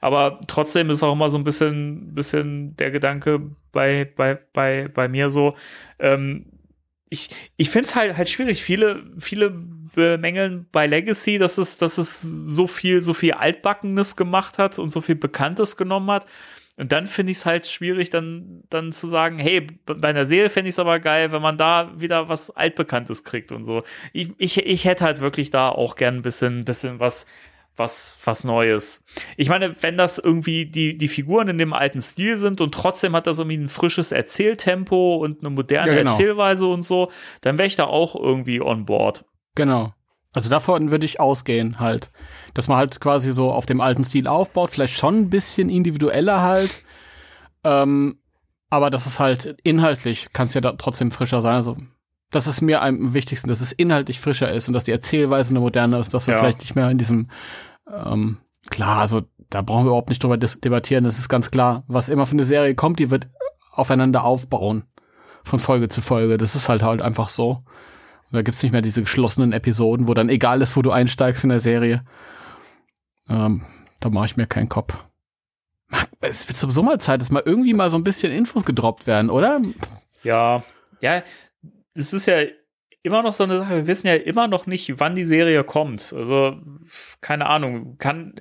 Aber 0.00 0.40
trotzdem 0.46 0.90
ist 0.90 1.02
auch 1.02 1.12
immer 1.12 1.30
so 1.30 1.38
ein 1.38 1.44
bisschen, 1.44 2.14
bisschen 2.14 2.76
der 2.76 2.90
Gedanke 2.90 3.50
bei, 3.72 4.10
bei, 4.16 4.38
bei, 4.52 4.88
bei 4.88 5.08
mir 5.08 5.28
so, 5.30 5.54
ähm, 5.98 6.46
ich, 7.10 7.30
ich 7.56 7.70
finde 7.70 7.88
es 7.88 7.94
halt, 7.94 8.16
halt 8.16 8.28
schwierig. 8.28 8.62
Viele, 8.62 9.04
viele 9.18 9.50
bemängeln 9.50 10.66
bei 10.72 10.86
Legacy, 10.86 11.38
dass 11.38 11.58
es, 11.58 11.78
dass 11.78 11.98
es 11.98 12.20
so 12.20 12.66
viel, 12.66 13.02
so 13.02 13.14
viel 13.14 13.32
Altbackenes 13.32 14.16
gemacht 14.16 14.58
hat 14.58 14.78
und 14.78 14.90
so 14.90 15.00
viel 15.00 15.14
Bekanntes 15.14 15.76
genommen 15.76 16.10
hat. 16.10 16.26
Und 16.76 16.90
dann 16.90 17.06
finde 17.06 17.30
ich 17.30 17.38
es 17.38 17.46
halt 17.46 17.66
schwierig, 17.68 18.10
dann, 18.10 18.64
dann 18.68 18.90
zu 18.90 19.06
sagen, 19.06 19.38
hey, 19.38 19.68
bei 19.86 20.08
einer 20.08 20.24
Serie 20.24 20.50
fände 20.50 20.68
ich 20.68 20.74
es 20.74 20.80
aber 20.80 20.98
geil, 20.98 21.30
wenn 21.30 21.40
man 21.42 21.56
da 21.56 21.92
wieder 22.00 22.28
was 22.28 22.50
Altbekanntes 22.50 23.22
kriegt 23.22 23.52
und 23.52 23.64
so. 23.64 23.84
Ich, 24.12 24.32
ich, 24.38 24.66
ich 24.66 24.84
hätte 24.84 25.04
halt 25.04 25.20
wirklich 25.20 25.50
da 25.50 25.68
auch 25.68 25.94
gern 25.94 26.16
ein 26.16 26.22
bisschen, 26.22 26.64
bisschen 26.64 26.98
was, 26.98 27.26
was, 27.76 28.16
was 28.24 28.44
Neues. 28.44 29.04
Ich 29.36 29.48
meine, 29.48 29.74
wenn 29.82 29.96
das 29.96 30.18
irgendwie 30.18 30.66
die, 30.66 30.96
die 30.96 31.08
Figuren 31.08 31.48
in 31.48 31.58
dem 31.58 31.72
alten 31.72 32.00
Stil 32.00 32.36
sind 32.36 32.60
und 32.60 32.72
trotzdem 32.72 33.16
hat 33.16 33.26
das 33.26 33.38
irgendwie 33.38 33.56
ein 33.56 33.68
frisches 33.68 34.12
Erzähltempo 34.12 35.16
und 35.16 35.40
eine 35.40 35.50
moderne 35.50 35.92
Ja, 35.92 35.98
genau. 35.98 36.10
Erzählweise 36.10 36.66
und 36.66 36.84
so, 36.84 37.10
dann 37.40 37.58
wäre 37.58 37.66
ich 37.66 37.76
da 37.76 37.84
auch 37.84 38.14
irgendwie 38.14 38.60
on 38.60 38.84
board. 38.86 39.24
Genau. 39.54 39.92
Also 40.32 40.50
davon 40.50 40.90
würde 40.90 41.06
ich 41.06 41.20
ausgehen 41.20 41.78
halt. 41.78 42.10
Dass 42.54 42.68
man 42.68 42.76
halt 42.76 43.00
quasi 43.00 43.32
so 43.32 43.52
auf 43.52 43.66
dem 43.66 43.80
alten 43.80 44.04
Stil 44.04 44.26
aufbaut, 44.26 44.70
vielleicht 44.70 44.94
schon 44.94 45.16
ein 45.16 45.30
bisschen 45.30 45.70
individueller 45.70 46.42
halt. 46.42 46.82
Ähm, 47.62 48.18
aber 48.70 48.90
das 48.90 49.06
ist 49.06 49.20
halt 49.20 49.56
inhaltlich, 49.62 50.28
kann 50.32 50.48
es 50.48 50.54
ja 50.54 50.60
da 50.60 50.72
trotzdem 50.72 51.12
frischer 51.12 51.40
sein. 51.40 51.54
Also 51.54 51.76
das 52.34 52.46
ist 52.46 52.60
mir 52.60 52.82
am 52.82 53.14
wichtigsten, 53.14 53.48
dass 53.48 53.60
es 53.60 53.72
inhaltlich 53.72 54.20
frischer 54.20 54.52
ist 54.52 54.68
und 54.68 54.74
dass 54.74 54.84
die 54.84 54.92
Erzählweise 54.92 55.50
eine 55.50 55.60
moderne 55.60 55.98
ist, 55.98 56.14
dass 56.14 56.26
wir 56.26 56.34
Ja. 56.34 56.40
vielleicht 56.40 56.60
nicht 56.60 56.74
mehr 56.74 56.90
in 56.90 56.98
diesem 56.98 57.28
ähm, 57.92 58.38
klar, 58.70 58.98
also 59.00 59.22
da 59.50 59.62
brauchen 59.62 59.84
wir 59.84 59.88
überhaupt 59.88 60.08
nicht 60.08 60.22
drüber 60.22 60.36
debattieren, 60.38 61.04
das 61.04 61.18
ist 61.18 61.28
ganz 61.28 61.50
klar. 61.50 61.84
Was 61.86 62.08
immer 62.08 62.26
für 62.26 62.32
eine 62.32 62.44
Serie 62.44 62.74
kommt, 62.74 62.98
die 62.98 63.10
wird 63.10 63.28
aufeinander 63.72 64.24
aufbauen. 64.24 64.84
Von 65.44 65.58
Folge 65.58 65.88
zu 65.90 66.00
Folge. 66.00 66.38
Das 66.38 66.54
ist 66.56 66.68
halt 66.70 66.82
halt 66.82 67.02
einfach 67.02 67.28
so. 67.28 67.62
Da 68.32 68.40
gibt's 68.42 68.62
nicht 68.62 68.72
mehr 68.72 68.80
diese 68.80 69.02
geschlossenen 69.02 69.52
Episoden, 69.52 70.08
wo 70.08 70.14
dann 70.14 70.28
egal 70.30 70.62
ist, 70.62 70.76
wo 70.76 70.82
du 70.82 70.90
einsteigst 70.90 71.44
in 71.44 71.50
der 71.50 71.60
Serie. 71.60 72.04
Ähm, 73.28 73.62
da 74.00 74.10
mache 74.10 74.26
ich 74.26 74.36
mir 74.36 74.46
keinen 74.46 74.68
Kopf. 74.68 74.96
Es 76.20 76.48
wird 76.48 76.58
sowieso 76.58 76.82
mal 76.82 76.98
Zeit, 77.00 77.20
dass 77.20 77.30
mal 77.30 77.42
irgendwie 77.44 77.74
mal 77.74 77.90
so 77.90 77.96
ein 77.98 78.04
bisschen 78.04 78.32
Infos 78.32 78.64
gedroppt 78.64 79.06
werden, 79.06 79.30
oder? 79.30 79.60
Ja, 80.22 80.64
ja, 81.00 81.22
es 81.94 82.12
ist 82.12 82.26
ja 82.26 82.42
immer 83.02 83.22
noch 83.22 83.32
so 83.32 83.44
eine 83.44 83.58
Sache. 83.58 83.76
Wir 83.76 83.86
wissen 83.86 84.06
ja 84.06 84.14
immer 84.14 84.48
noch 84.48 84.66
nicht, 84.66 84.98
wann 84.98 85.14
die 85.14 85.24
Serie 85.24 85.62
kommt. 85.64 86.12
Also, 86.12 86.58
keine 87.20 87.46
Ahnung. 87.46 87.98
Kann, 87.98 88.34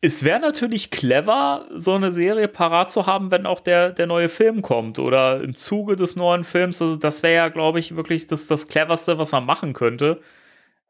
es 0.00 0.24
wäre 0.24 0.40
natürlich 0.40 0.90
clever, 0.90 1.68
so 1.72 1.94
eine 1.94 2.10
Serie 2.10 2.48
parat 2.48 2.90
zu 2.90 3.06
haben, 3.06 3.30
wenn 3.30 3.46
auch 3.46 3.60
der, 3.60 3.92
der 3.92 4.06
neue 4.06 4.28
Film 4.28 4.62
kommt 4.62 4.98
oder 4.98 5.42
im 5.42 5.54
Zuge 5.56 5.96
des 5.96 6.16
neuen 6.16 6.44
Films. 6.44 6.82
Also, 6.82 6.96
das 6.96 7.22
wäre 7.22 7.34
ja, 7.34 7.48
glaube 7.48 7.78
ich, 7.78 7.96
wirklich 7.96 8.26
das, 8.26 8.46
das 8.46 8.68
cleverste, 8.68 9.18
was 9.18 9.32
man 9.32 9.46
machen 9.46 9.72
könnte. 9.72 10.20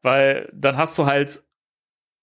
Weil 0.01 0.49
dann 0.53 0.77
hast 0.77 0.97
du 0.97 1.05
halt 1.05 1.43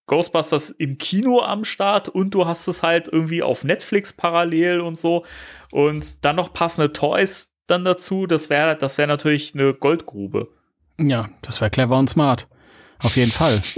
Ghostbusters 0.07 0.70
im 0.70 0.99
Kino 0.99 1.41
am 1.41 1.64
Start 1.64 2.09
und 2.09 2.34
du 2.34 2.47
hast 2.47 2.66
es 2.66 2.82
halt 2.82 3.09
irgendwie 3.09 3.43
auf 3.43 3.62
Netflix 3.62 4.12
parallel 4.12 4.80
und 4.80 4.99
so. 4.99 5.24
Und 5.70 6.24
dann 6.24 6.36
noch 6.36 6.53
passende 6.53 6.93
Toys 6.93 7.55
dann 7.69 7.85
dazu. 7.85 8.27
Das 8.27 8.51
wäre 8.51 8.77
das 8.77 8.99
wäre 8.99 9.09
natürlich 9.09 9.55
eine 9.55 9.73
Goldgrube. 9.75 10.49
Ja, 10.99 11.29
das 11.43 11.61
wäre 11.61 11.71
clever 11.71 11.97
und 11.97 12.11
smart. 12.11 12.49
Auf 12.99 13.16
jeden 13.16 13.33
Fall. 13.33 13.62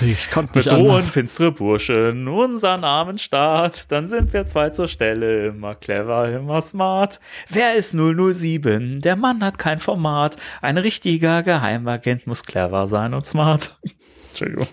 Ich 0.00 0.30
konnte 0.30 0.58
nicht 0.58 0.68
Bedrohen 0.68 0.90
anders. 0.90 1.10
finstere 1.10 1.52
Burschen, 1.52 2.28
unser 2.28 2.76
Namen 2.76 3.18
Start, 3.18 3.90
dann 3.92 4.08
sind 4.08 4.32
wir 4.32 4.44
zwei 4.46 4.70
zur 4.70 4.88
Stelle, 4.88 5.48
immer 5.48 5.74
clever, 5.74 6.28
immer 6.30 6.60
smart. 6.62 7.20
Wer 7.48 7.74
ist 7.74 7.92
007? 7.94 9.00
Der 9.00 9.16
Mann 9.16 9.44
hat 9.44 9.58
kein 9.58 9.80
Format. 9.80 10.36
Ein 10.60 10.78
richtiger 10.78 11.42
Geheimagent 11.42 12.26
muss 12.26 12.44
clever 12.44 12.88
sein 12.88 13.14
und 13.14 13.26
smart. 13.26 13.76
Entschuldigung. 14.30 14.66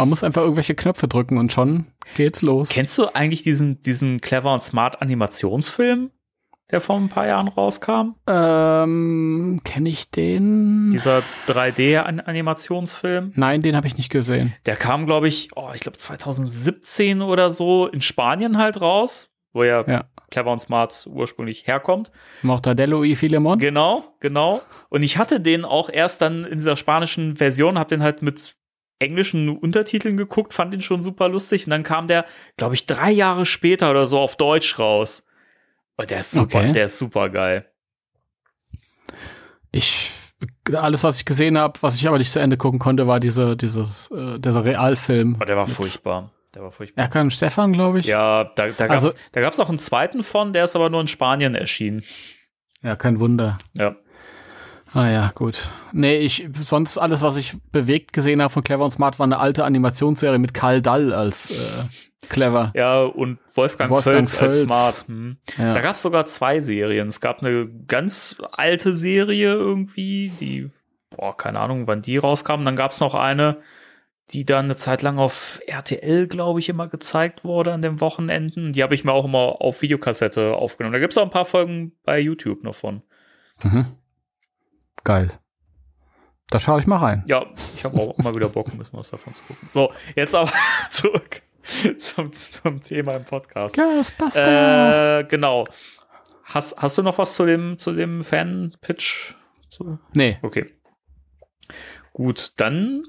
Man 0.00 0.08
muss 0.08 0.24
einfach 0.24 0.40
irgendwelche 0.40 0.74
Knöpfe 0.74 1.08
drücken 1.08 1.36
und 1.36 1.52
schon 1.52 1.88
geht's 2.16 2.40
los. 2.40 2.70
Kennst 2.70 2.96
du 2.96 3.14
eigentlich 3.14 3.42
diesen, 3.42 3.82
diesen 3.82 4.22
clever 4.22 4.54
und 4.54 4.62
smart 4.62 5.02
Animationsfilm, 5.02 6.10
der 6.70 6.80
vor 6.80 6.96
ein 6.96 7.10
paar 7.10 7.26
Jahren 7.26 7.48
rauskam? 7.48 8.14
Ähm, 8.26 9.60
kenne 9.62 9.90
ich 9.90 10.10
den? 10.10 10.88
Dieser 10.90 11.22
3D-Animationsfilm? 11.48 13.32
Nein, 13.34 13.60
den 13.60 13.76
habe 13.76 13.86
ich 13.86 13.98
nicht 13.98 14.08
gesehen. 14.08 14.54
Der 14.64 14.76
kam, 14.76 15.04
glaube 15.04 15.28
ich, 15.28 15.50
oh, 15.54 15.68
ich 15.74 15.82
glaube 15.82 15.98
2017 15.98 17.20
oder 17.20 17.50
so 17.50 17.86
in 17.86 18.00
Spanien 18.00 18.56
halt 18.56 18.80
raus, 18.80 19.28
wo 19.52 19.64
ja, 19.64 19.86
Ja. 19.86 20.06
Clever 20.30 20.52
und 20.52 20.60
Smart 20.60 21.06
ursprünglich 21.12 21.66
herkommt. 21.66 22.10
Mortadello 22.40 23.04
y 23.04 23.16
Filemon? 23.16 23.58
Genau, 23.58 24.14
genau. 24.20 24.62
Und 24.88 25.02
ich 25.02 25.18
hatte 25.18 25.40
den 25.40 25.66
auch 25.66 25.90
erst 25.90 26.22
dann 26.22 26.44
in 26.44 26.56
dieser 26.56 26.76
spanischen 26.76 27.36
Version, 27.36 27.78
hab 27.78 27.88
den 27.88 28.02
halt 28.02 28.22
mit 28.22 28.56
englischen 29.00 29.48
Untertiteln 29.56 30.16
geguckt, 30.16 30.52
fand 30.54 30.72
den 30.72 30.82
schon 30.82 31.02
super 31.02 31.28
lustig. 31.28 31.66
Und 31.66 31.70
dann 31.70 31.82
kam 31.82 32.06
der, 32.06 32.24
glaube 32.56 32.74
ich, 32.74 32.86
drei 32.86 33.10
Jahre 33.10 33.46
später 33.46 33.90
oder 33.90 34.06
so 34.06 34.18
auf 34.20 34.36
Deutsch 34.36 34.78
raus. 34.78 35.26
Und 35.96 36.10
der 36.10 36.20
ist 36.20 36.30
super, 36.30 36.58
Okay. 36.58 36.72
der 36.72 36.84
ist 36.84 36.98
super 36.98 37.28
geil. 37.30 37.66
Ich 39.72 40.12
alles, 40.74 41.04
was 41.04 41.18
ich 41.18 41.26
gesehen 41.26 41.58
habe, 41.58 41.78
was 41.82 41.96
ich 41.96 42.08
aber 42.08 42.16
nicht 42.18 42.32
zu 42.32 42.38
Ende 42.40 42.56
gucken 42.56 42.78
konnte, 42.78 43.06
war 43.06 43.20
diese, 43.20 43.56
dieses, 43.56 44.10
äh, 44.10 44.38
dieser 44.38 44.64
Realfilm. 44.64 45.34
Aber 45.34 45.44
der 45.46 45.56
war 45.56 45.66
furchtbar. 45.66 46.32
Der 46.54 46.62
war 46.62 46.72
furchtbar. 46.72 47.02
Erkan 47.02 47.30
Stefan, 47.30 47.72
glaube 47.74 48.00
ich. 48.00 48.06
Ja, 48.06 48.44
da, 48.56 48.68
da 48.70 48.86
gab's, 48.86 49.04
Also- 49.04 49.16
da 49.32 49.40
gab's 49.42 49.58
noch 49.58 49.68
einen 49.68 49.78
zweiten 49.78 50.22
von, 50.22 50.52
der 50.52 50.64
ist 50.64 50.76
aber 50.76 50.88
nur 50.90 51.00
in 51.02 51.08
Spanien 51.08 51.54
erschienen. 51.54 52.02
Ja, 52.82 52.96
kein 52.96 53.20
Wunder. 53.20 53.58
Ja. 53.76 53.96
Ah 54.92 55.08
ja, 55.08 55.30
gut. 55.34 55.68
Nee, 55.92 56.18
ich, 56.18 56.48
sonst 56.54 56.98
alles, 56.98 57.22
was 57.22 57.36
ich 57.36 57.56
bewegt 57.70 58.12
gesehen 58.12 58.42
habe 58.42 58.52
von 58.52 58.64
Clever 58.64 58.84
und 58.84 58.90
Smart, 58.90 59.18
war 59.18 59.24
eine 59.24 59.38
alte 59.38 59.64
Animationsserie 59.64 60.38
mit 60.38 60.52
Karl 60.52 60.82
Dall 60.82 61.12
als 61.12 61.50
äh, 61.50 61.84
Clever. 62.28 62.72
Ja, 62.74 63.02
und 63.02 63.38
Wolfgang, 63.54 63.90
Wolfgang 63.90 64.28
Völz 64.28 64.42
als. 64.42 64.60
Smart. 64.60 65.04
Hm. 65.08 65.36
Ja. 65.58 65.74
Da 65.74 65.80
gab 65.80 65.94
es 65.94 66.02
sogar 66.02 66.26
zwei 66.26 66.60
Serien. 66.60 67.08
Es 67.08 67.20
gab 67.20 67.42
eine 67.42 67.68
ganz 67.86 68.42
alte 68.56 68.92
Serie 68.94 69.54
irgendwie, 69.54 70.32
die, 70.40 70.70
boah, 71.10 71.36
keine 71.36 71.60
Ahnung, 71.60 71.86
wann 71.86 72.02
die 72.02 72.16
rauskam. 72.16 72.64
Dann 72.64 72.76
gab 72.76 72.90
es 72.90 73.00
noch 73.00 73.14
eine, 73.14 73.58
die 74.30 74.44
dann 74.44 74.66
eine 74.66 74.76
Zeit 74.76 75.02
lang 75.02 75.18
auf 75.18 75.60
RTL, 75.66 76.26
glaube 76.26 76.58
ich, 76.58 76.68
immer 76.68 76.88
gezeigt 76.88 77.44
wurde 77.44 77.72
an 77.72 77.82
den 77.82 78.00
Wochenenden. 78.00 78.72
Die 78.72 78.82
habe 78.82 78.94
ich 78.96 79.04
mir 79.04 79.12
auch 79.12 79.24
immer 79.24 79.60
auf 79.60 79.82
Videokassette 79.82 80.54
aufgenommen. 80.54 80.92
Da 80.92 80.98
gibt 80.98 81.12
es 81.12 81.18
auch 81.18 81.24
ein 81.24 81.30
paar 81.30 81.44
Folgen 81.44 81.92
bei 82.04 82.18
YouTube 82.18 82.64
noch 82.64 82.74
von. 82.74 83.02
Mhm. 83.62 83.86
Geil. 85.04 85.38
Da 86.50 86.58
schaue 86.58 86.80
ich 86.80 86.86
mal 86.86 86.98
rein. 86.98 87.24
Ja, 87.26 87.46
ich 87.76 87.84
habe 87.84 87.96
auch 87.96 88.18
mal 88.18 88.34
wieder 88.34 88.48
Bock, 88.48 88.68
ein 88.68 88.78
bisschen 88.78 88.98
was 88.98 89.10
davon 89.10 89.34
zu 89.34 89.42
gucken. 89.44 89.68
So, 89.70 89.92
jetzt 90.16 90.34
aber 90.34 90.50
zurück 90.90 91.42
zum, 91.98 92.32
zum 92.32 92.82
Thema 92.82 93.14
im 93.14 93.24
Podcast. 93.24 93.76
Ghostbuster. 93.76 95.20
Äh, 95.20 95.24
genau. 95.24 95.64
Hast, 96.44 96.76
hast 96.78 96.98
du 96.98 97.02
noch 97.02 97.18
was 97.18 97.34
zu 97.34 97.46
dem, 97.46 97.78
zu 97.78 97.92
dem 97.92 98.24
Fan-Pitch? 98.24 99.34
Nee. 100.12 100.38
Okay. 100.42 100.66
Gut, 102.12 102.52
dann 102.56 103.04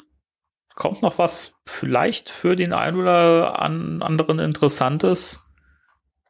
kommt 0.75 1.01
noch 1.01 1.17
was 1.17 1.55
vielleicht 1.65 2.29
für 2.29 2.55
den 2.55 2.73
einen 2.73 2.97
oder 2.97 3.59
an, 3.59 4.01
anderen 4.01 4.39
Interessantes 4.39 5.41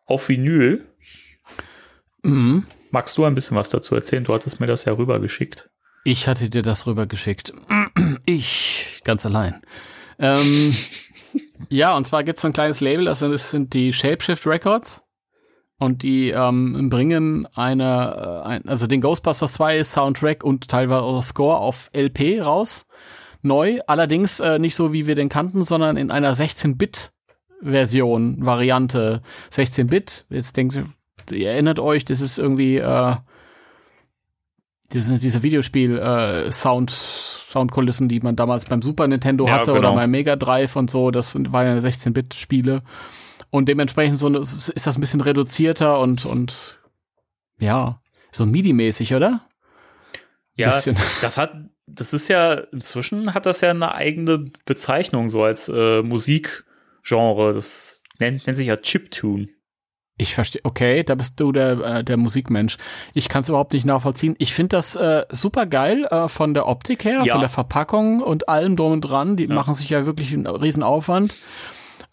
auf 0.06 0.30
Vinyl. 0.30 0.88
Mhm. 2.24 2.66
Magst 2.92 3.18
du 3.18 3.26
ein 3.26 3.36
bisschen 3.36 3.58
was 3.58 3.70
dazu 3.70 3.96
erzählen? 3.96 4.24
Du 4.24 4.34
hattest 4.34 4.60
mir 4.60 4.68
das 4.68 4.86
ja 4.86 4.94
rübergeschickt. 4.94 5.70
Ich 6.04 6.28
hatte 6.28 6.50
dir 6.50 6.62
das 6.62 6.88
rübergeschickt. 6.88 7.54
Ich, 8.26 9.02
ganz 9.04 9.26
allein. 9.26 9.62
Ähm, 10.20 10.76
ja, 11.70 11.96
und 11.96 12.06
zwar 12.06 12.24
gibt's 12.24 12.42
so 12.42 12.48
ein 12.48 12.54
kleines 12.54 12.80
Label, 12.80 13.08
also 13.08 13.32
das 13.32 13.52
sind 13.52 13.74
die 13.74 13.94
Shapeshift 13.94 14.46
Records. 14.46 15.08
Und 15.78 16.04
die 16.04 16.30
ähm, 16.30 16.90
bringen 16.92 17.48
eine, 17.56 18.44
äh, 18.46 18.48
ein, 18.48 18.70
also 18.70 18.86
den 18.86 19.02
Ghostbusters 19.02 19.54
2 19.54 19.84
Soundtrack 19.84 20.44
und 20.44 20.68
teilweise 20.68 21.02
auch 21.02 21.24
Score 21.24 21.58
auf 21.58 21.90
LP 21.94 22.42
raus. 22.42 22.88
Neu, 23.42 23.80
allerdings 23.88 24.40
äh, 24.40 24.60
nicht 24.60 24.76
so, 24.76 24.94
wie 24.94 25.08
wir 25.08 25.16
den 25.16 25.30
kannten, 25.30 25.64
sondern 25.64 25.98
in 25.98 26.12
einer 26.12 26.36
16-Bit-Version, 26.36 28.46
Variante. 28.46 29.24
16-Bit, 29.52 30.28
jetzt 30.30 30.56
denkt 30.56 30.78
ihr, 31.32 31.52
erinnert 31.52 31.80
euch, 31.80 32.06
das 32.06 32.22
ist 32.22 32.40
irgendwie 32.40 32.78
äh, 32.78 33.16
diese, 34.94 35.18
diese 35.18 35.44
Videospiel 35.44 35.98
äh, 35.98 36.52
Sound 36.52 36.90
Soundkulissen, 36.92 38.10
die 38.10 38.20
man 38.22 38.36
damals 38.36 38.66
beim 38.66 38.82
Super 38.82 39.08
Nintendo 39.08 39.46
Ja, 39.46 39.54
hatte 39.54 39.74
genau. 39.74 39.90
oder 39.90 39.96
beim 39.96 40.12
Mega 40.12 40.36
Drive 40.36 40.76
und 40.76 40.90
so, 40.90 41.12
das 41.12 41.36
waren 41.36 41.68
ja 41.68 41.74
16-Bit 41.76 42.34
Spiele 42.34 42.82
und 43.50 43.68
dementsprechend 43.68 44.20
so 44.20 44.30
ist 44.38 44.88
das 44.88 44.98
ein 44.98 45.02
bisschen 45.02 45.22
reduzierter 45.22 46.00
und 46.00 46.26
und 46.26 46.80
ja, 47.60 48.02
so 48.32 48.46
MIDI-mäßig, 48.46 49.14
oder? 49.14 49.42
Ja, 50.56 50.70
Bisschen. 50.70 50.98
das 51.22 51.38
hat, 51.38 51.54
das 51.86 52.14
ist 52.14 52.28
ja, 52.28 52.54
inzwischen 52.72 53.34
hat 53.34 53.46
das 53.46 53.62
ja 53.62 53.70
eine 53.70 53.94
eigene 53.94 54.52
Bezeichnung, 54.66 55.30
so 55.30 55.44
als 55.44 55.70
äh, 55.70 56.02
Musikgenre. 56.02 57.54
Das 57.54 58.04
nennt, 58.20 58.46
nennt 58.46 58.58
sich 58.58 58.68
ja 58.68 58.78
Chiptune. 58.78 59.50
Ich 60.22 60.36
verstehe. 60.36 60.62
Okay, 60.64 61.04
da 61.04 61.16
bist 61.16 61.40
du 61.40 61.52
der, 61.52 61.72
äh, 61.80 62.04
der 62.04 62.16
Musikmensch. 62.18 62.78
Ich 63.16 63.28
kann 63.28 63.42
es 63.42 63.50
überhaupt 63.50 63.74
nicht 63.74 63.86
nachvollziehen. 63.86 64.36
Ich 64.38 64.54
finde 64.54 64.76
das 64.78 64.96
äh, 64.96 65.26
super 65.32 65.66
geil 65.66 66.06
äh, 66.12 66.28
von 66.28 66.54
der 66.54 66.68
Optik 66.68 67.06
her, 67.06 67.22
Ja. 67.24 67.34
von 67.34 67.42
der 67.42 67.50
Verpackung 67.50 68.22
und 68.22 68.48
allem 68.48 68.76
drum 68.76 68.92
und 68.92 69.02
dran. 69.02 69.36
Die 69.36 69.48
machen 69.48 69.74
sich 69.74 69.90
ja 69.90 70.06
wirklich 70.06 70.32
einen 70.34 70.46
riesen 70.46 70.84
Aufwand. 70.84 71.34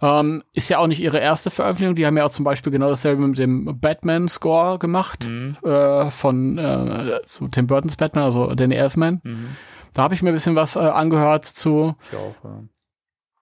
Ähm, 0.00 0.42
ist 0.54 0.70
ja 0.70 0.78
auch 0.78 0.86
nicht 0.86 1.00
ihre 1.00 1.18
erste 1.18 1.50
Veröffentlichung. 1.50 1.96
Die 1.96 2.06
haben 2.06 2.16
ja 2.16 2.24
auch 2.24 2.30
zum 2.30 2.44
Beispiel 2.46 2.72
genau 2.72 2.88
dasselbe 2.88 3.26
mit 3.26 3.36
dem 3.38 3.78
Batman-Score 3.78 4.78
gemacht 4.78 5.28
Mhm. 5.28 5.56
äh, 5.64 6.10
von 6.10 6.56
äh, 6.56 7.20
zu 7.26 7.48
Tim 7.48 7.66
Burtons 7.66 7.96
Batman, 7.96 8.24
also 8.24 8.54
Danny 8.54 8.76
Elfman. 8.76 9.20
Mhm. 9.22 9.48
Da 9.92 10.02
habe 10.04 10.14
ich 10.14 10.22
mir 10.22 10.30
ein 10.30 10.34
bisschen 10.34 10.56
was 10.56 10.76
äh, 10.76 10.78
angehört 10.78 11.44
zu. 11.44 11.94
Ich 12.10 12.16
auch, 12.16 12.34
ja. 12.44 12.62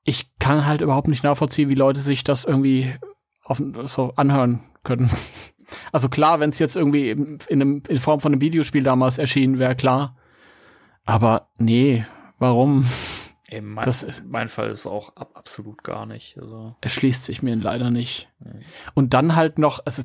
Ich 0.05 0.31
kann 0.39 0.67
halt 0.67 0.81
überhaupt 0.81 1.09
nicht 1.09 1.23
nachvollziehen, 1.25 1.69
wie 1.69 1.75
Leute 1.75 2.01
sich 2.01 2.25
das 2.25 2.45
irgendwie 2.45 2.95
auf, 3.47 3.61
so 3.87 4.13
anhören 4.17 4.63
können. 4.83 5.11
Also 5.91 6.09
klar, 6.09 6.39
wenn 6.39 6.51
es 6.51 6.61
jetzt 6.61 6.77
irgendwie 6.77 7.11
in, 7.11 7.39
in, 7.49 7.61
einem, 7.61 7.83
in 7.89 7.99
Form 7.99 8.21
von 8.21 8.31
einem 8.31 8.41
Videospiel 8.41 8.85
damals 8.85 9.19
erschienen 9.19 9.59
wäre, 9.59 9.75
klar. 9.75 10.17
Aber 11.05 11.49
nee, 11.59 12.07
warum? 12.39 12.87
Ey, 13.49 13.61
mein, 13.63 13.85
Das 13.85 14.05
ist- 14.05 14.25
mein 14.25 14.49
Fall 14.49 14.71
ist 14.71 14.87
auch 14.87 15.17
ab, 15.17 15.33
absolut 15.35 15.83
gar 15.83 16.07
nicht. 16.07 16.39
Also, 16.41 16.77
Erschließt 16.83 17.25
sich 17.25 17.43
mir 17.43 17.57
leider 17.57 17.91
nicht. 17.91 18.29
Und 18.95 19.13
dann 19.13 19.35
halt 19.35 19.59
noch, 19.59 19.81
also 19.85 20.05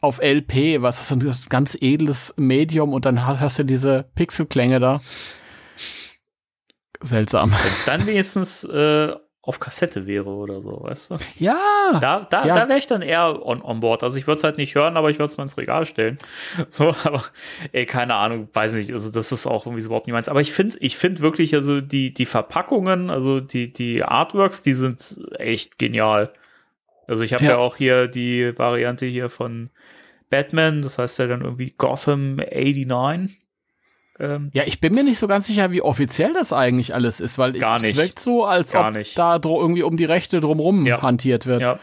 auf 0.00 0.18
LP, 0.22 0.80
was 0.80 1.02
ist 1.02 1.12
ein 1.12 1.34
ganz 1.50 1.76
edles 1.78 2.32
Medium 2.38 2.94
und 2.94 3.04
dann 3.04 3.26
hast 3.26 3.58
du 3.58 3.64
diese 3.64 4.04
Pixelklänge 4.14 4.80
da. 4.80 5.02
Seltsam. 7.02 7.50
Wenn 7.50 7.72
es 7.72 7.84
dann 7.84 8.06
wenigstens 8.06 8.64
äh, 8.64 9.12
auf 9.44 9.58
Kassette 9.58 10.06
wäre 10.06 10.30
oder 10.30 10.60
so, 10.60 10.82
weißt 10.82 11.10
du? 11.10 11.16
Ja, 11.36 11.56
Da, 12.00 12.20
da, 12.30 12.46
Ja. 12.46 12.54
da 12.54 12.68
wäre 12.68 12.78
ich 12.78 12.86
dann 12.86 13.02
eher 13.02 13.44
on, 13.44 13.60
on 13.60 13.80
board. 13.80 14.04
Also 14.04 14.16
ich 14.16 14.28
würde 14.28 14.38
es 14.38 14.44
halt 14.44 14.56
nicht 14.56 14.76
hören, 14.76 14.96
aber 14.96 15.10
ich 15.10 15.18
würde 15.18 15.32
es 15.32 15.36
mal 15.36 15.42
ins 15.42 15.58
Regal 15.58 15.84
stellen. 15.84 16.18
So, 16.68 16.94
aber 17.04 17.24
ey, 17.72 17.84
keine 17.84 18.14
Ahnung, 18.14 18.48
weiß 18.52 18.74
nicht. 18.74 18.92
Also 18.92 19.10
das 19.10 19.32
ist 19.32 19.46
auch 19.48 19.66
irgendwie 19.66 19.82
so 19.82 19.88
überhaupt 19.88 20.06
nicht 20.06 20.14
meins. 20.14 20.28
Aber 20.28 20.40
ich 20.40 20.52
finde, 20.52 20.76
ich 20.78 20.96
finde 20.96 21.22
wirklich, 21.22 21.54
also 21.56 21.80
die, 21.80 22.14
die 22.14 22.24
Verpackungen, 22.26 23.10
also 23.10 23.40
die, 23.40 23.72
die 23.72 24.04
Artworks, 24.04 24.62
die 24.62 24.74
sind 24.74 25.20
echt 25.38 25.76
genial. 25.76 26.32
Also 27.08 27.24
ich 27.24 27.32
habe 27.34 27.42
ja. 27.44 27.50
Ja. 27.50 27.58
auch 27.58 27.74
hier 27.74 28.06
die 28.06 28.56
Variante 28.56 29.06
hier 29.06 29.28
von 29.28 29.70
Batman, 30.30 30.82
das 30.82 30.98
heißt 30.98 31.18
ja 31.18 31.26
dann 31.26 31.42
irgendwie 31.42 31.74
Gotham 31.76 32.36
89. 32.36 33.41
Ähm, 34.22 34.50
Ja, 34.54 34.62
ich 34.64 34.80
bin 34.80 34.94
mir 34.94 35.02
nicht 35.04 35.18
so 35.18 35.26
ganz 35.28 35.46
sicher, 35.48 35.70
wie 35.72 35.82
offiziell 35.82 36.32
das 36.32 36.52
eigentlich 36.52 36.94
alles 36.94 37.18
ist, 37.20 37.36
weil 37.38 37.52
Gar 37.54 37.76
es 37.76 37.82
nicht. 37.82 37.96
wirkt 37.96 38.18
so, 38.20 38.44
als 38.46 38.72
Gar 38.72 38.88
ob 38.88 38.94
nicht. 38.94 39.18
da 39.18 39.38
irgendwie 39.42 39.82
um 39.82 39.96
die 39.98 40.04
Rechte 40.06 40.40
drumrum 40.40 40.86
Ja. 40.86 41.02
hantiert 41.02 41.44
wird. 41.46 41.60
Ja, 41.62 41.78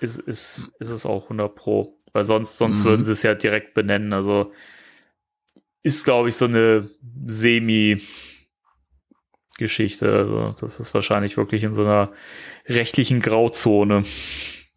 ist, 0.00 0.18
ist, 0.18 0.72
ist 0.80 0.88
es 0.88 1.06
auch 1.06 1.24
100 1.24 1.54
Pro. 1.54 1.96
Weil 2.12 2.24
sonst, 2.24 2.58
sonst 2.58 2.80
Mhm. 2.80 2.84
würden 2.84 3.04
sie 3.04 3.12
es 3.12 3.22
ja 3.22 3.34
direkt 3.34 3.74
benennen. 3.74 4.12
Also 4.12 4.52
ist, 5.82 6.04
glaube 6.04 6.28
ich, 6.30 6.36
so 6.36 6.44
eine 6.46 6.88
Semi-Geschichte. 7.26 8.06
Also 10.12 10.54
das 10.60 10.80
ist 10.80 10.94
wahrscheinlich 10.94 11.36
wirklich 11.36 11.62
in 11.64 11.74
so 11.74 11.82
einer 11.82 12.12
rechtlichen 12.68 13.20
Grauzone, 13.20 14.04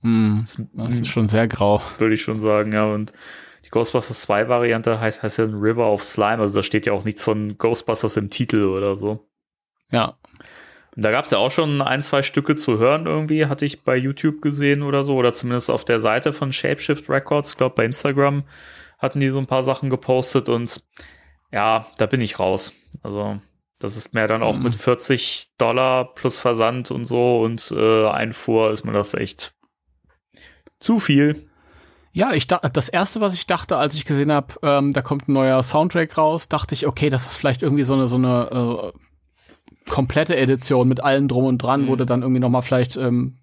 Hm, 0.02 0.46
das 0.74 1.00
ist 1.00 1.08
schon 1.08 1.28
sehr 1.28 1.48
grau. 1.48 1.82
würde 1.98 2.14
ich 2.14 2.22
schon 2.22 2.40
sagen. 2.42 2.72
Ja, 2.72 2.86
und 2.86 3.14
die 3.68 3.72
Ghostbusters 3.72 4.22
2 4.22 4.48
Variante 4.48 5.00
heißt, 5.00 5.22
heißt 5.24 5.40
ja 5.40 5.44
ein 5.44 5.56
River 5.56 5.92
of 5.92 6.02
Slime. 6.04 6.40
Also 6.40 6.60
da 6.60 6.64
steht 6.64 6.86
ja 6.86 6.94
auch 6.94 7.04
nichts 7.04 7.24
von 7.24 7.58
Ghostbusters 7.58 8.16
im 8.16 8.30
Titel 8.30 8.64
oder 8.64 8.96
so. 8.96 9.28
Ja. 9.92 10.18
Da 10.96 11.12
gab 11.12 11.26
es 11.26 11.32
ja 11.32 11.38
auch 11.38 11.52
schon 11.52 11.82
ein, 11.82 12.02
zwei 12.02 12.22
Stücke 12.22 12.56
zu 12.56 12.80
hören 12.80 13.06
irgendwie, 13.06 13.46
hatte 13.46 13.66
ich 13.66 13.84
bei 13.84 13.96
YouTube 13.98 14.42
gesehen 14.42 14.82
oder 14.84 15.04
so, 15.04 15.16
oder 15.16 15.32
zumindest 15.34 15.70
auf 15.70 15.86
der 15.86 16.00
Seite 16.00 16.32
von 16.34 16.52
Shapeshift 16.54 17.10
Records. 17.10 17.52
Ich 17.52 17.58
glaube, 17.58 17.76
bei 17.76 17.86
Instagram 17.86 18.46
hatten 18.98 19.20
die 19.20 19.30
so 19.30 19.38
ein 19.38 19.46
paar 19.48 19.64
Sachen 19.64 19.90
gepostet 19.92 20.50
und 20.50 20.82
ja, 21.52 21.88
da 21.98 22.06
bin 22.08 22.22
ich 22.22 22.40
raus. 22.40 22.74
Also, 23.04 23.40
das 23.80 23.96
ist 23.98 24.14
mir 24.16 24.28
dann 24.28 24.42
auch 24.42 24.58
Mhm. 24.58 24.64
mit 24.64 24.76
40 24.76 25.50
Dollar 25.60 26.16
plus 26.16 26.40
Versand 26.40 26.90
und 26.90 27.06
so 27.06 27.42
und 27.42 27.72
äh, 27.78 28.08
Einfuhr 28.08 28.72
ist 28.72 28.84
mir 28.86 28.94
das 28.94 29.14
echt 29.14 29.54
zu 30.80 31.00
viel. 31.00 31.48
Ja, 32.18 32.34
ich 32.34 32.48
dachte, 32.48 32.70
das 32.72 32.90
erste, 32.90 33.22
was 33.22 33.34
ich 33.36 33.46
dachte, 33.46 33.78
als 33.78 33.94
ich 33.94 34.06
gesehen 34.06 34.32
habe, 34.32 34.56
ähm, 34.64 34.92
da 34.94 35.02
kommt 35.04 35.28
ein 35.28 35.34
neuer 35.34 35.62
Soundtrack 35.62 36.18
raus, 36.18 36.50
dachte 36.50 36.74
ich, 36.74 36.88
okay, 36.88 37.10
das 37.10 37.28
ist 37.28 37.36
vielleicht 37.36 37.62
irgendwie 37.62 37.84
so 37.84 37.94
eine 37.94 38.08
so 38.08 38.16
eine 38.16 38.92
äh, 38.96 39.90
komplette 39.90 40.36
Edition 40.36 40.88
mit 40.88 41.04
allem 41.04 41.28
drum 41.28 41.46
und 41.46 41.60
dran, 41.60 41.88
wo 41.88 41.94
Mhm. 41.94 41.98
du 42.00 42.06
dann 42.06 42.22
irgendwie 42.24 42.40
noch 42.40 42.50
mal 42.50 42.62
vielleicht 42.62 42.98
ähm, 42.98 43.38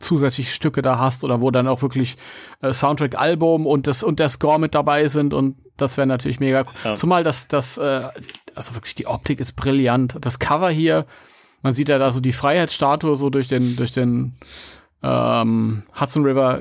zusätzliche 0.00 0.50
Stücke 0.50 0.80
da 0.82 0.98
hast 0.98 1.22
oder 1.22 1.40
wo 1.40 1.50
dann 1.50 1.68
auch 1.68 1.82
wirklich 1.82 2.16
äh, 2.62 2.72
Soundtrack-Album 2.72 3.66
und 3.66 3.86
das 3.86 4.02
und 4.02 4.18
der 4.18 4.28
Score 4.28 4.58
mit 4.58 4.74
dabei 4.74 5.06
sind 5.08 5.34
und 5.34 5.56
das 5.76 5.96
wäre 5.96 6.06
natürlich 6.06 6.40
mega. 6.40 6.60
cool. 6.62 6.72
Ja. 6.84 6.94
Zumal 6.96 7.24
das 7.24 7.46
das 7.48 7.78
äh, 7.78 8.08
also 8.54 8.74
wirklich 8.74 8.94
die 8.94 9.06
Optik 9.06 9.38
ist 9.40 9.52
brillant. 9.54 10.16
Das 10.20 10.38
Cover 10.38 10.70
hier, 10.70 11.04
man 11.62 11.74
sieht 11.74 11.88
ja 11.90 11.98
da 11.98 12.10
so 12.10 12.20
die 12.20 12.32
Freiheitsstatue 12.32 13.16
so 13.16 13.28
durch 13.30 13.48
den 13.48 13.76
durch 13.76 13.92
den 13.92 14.36
ähm, 15.02 15.84
Hudson 16.00 16.24
River 16.24 16.60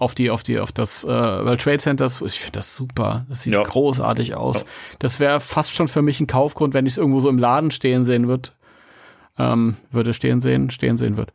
auf 0.00 0.14
die 0.14 0.30
auf 0.30 0.42
die 0.42 0.58
auf 0.58 0.72
das 0.72 1.04
äh, 1.04 1.08
World 1.08 1.60
Trade 1.60 1.78
Center. 1.78 2.06
Ich 2.06 2.40
finde 2.40 2.52
das 2.58 2.74
super. 2.74 3.26
Das 3.28 3.42
sieht 3.42 3.52
Ja. 3.52 3.62
großartig 3.62 4.34
aus. 4.34 4.64
Das 4.98 5.20
wäre 5.20 5.40
fast 5.40 5.72
schon 5.72 5.88
für 5.88 6.02
mich 6.02 6.20
ein 6.20 6.26
Kaufgrund, 6.26 6.74
wenn 6.74 6.86
ich 6.86 6.94
es 6.94 6.98
irgendwo 6.98 7.20
so 7.20 7.28
im 7.28 7.38
Laden 7.38 7.70
stehen 7.70 8.04
sehen 8.04 8.26
würde. 8.26 8.50
Ähm, 9.38 9.76
würde 9.90 10.14
stehen 10.14 10.40
sehen, 10.40 10.70
stehen 10.70 10.96
sehen 10.98 11.16
wird. 11.16 11.32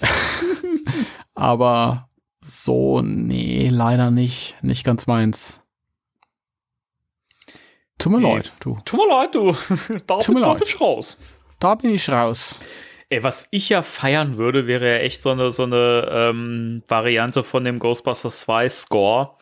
Aber 1.34 2.08
so, 2.40 3.00
nee, 3.02 3.68
leider 3.68 4.10
nicht. 4.10 4.56
Nicht 4.62 4.84
ganz 4.84 5.06
meins. 5.06 5.62
Tut 7.98 8.12
mir 8.12 8.20
leid, 8.20 8.52
du. 8.60 8.78
Tut 8.84 9.00
mir 9.00 9.08
leid, 9.08 9.34
du. 9.34 9.52
da, 10.06 10.18
mir 10.32 10.42
da 10.42 10.54
bin 10.54 10.62
ich 10.64 10.80
raus. 10.80 11.18
Da 11.60 11.74
bin 11.76 11.94
ich 11.94 12.08
raus. 12.10 12.60
Ey, 13.10 13.22
was 13.22 13.48
ich 13.50 13.70
ja 13.70 13.82
feiern 13.82 14.36
würde, 14.36 14.66
wäre 14.66 14.86
ja 14.90 14.98
echt 14.98 15.22
so 15.22 15.30
eine, 15.30 15.50
so 15.50 15.62
eine 15.62 16.08
ähm, 16.10 16.82
Variante 16.88 17.42
von 17.42 17.64
dem 17.64 17.78
Ghostbusters 17.78 18.40
2 18.40 18.68
Score 18.68 19.36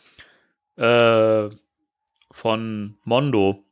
äh, 0.76 1.50
von 2.30 2.96
Mondo. 3.04 3.64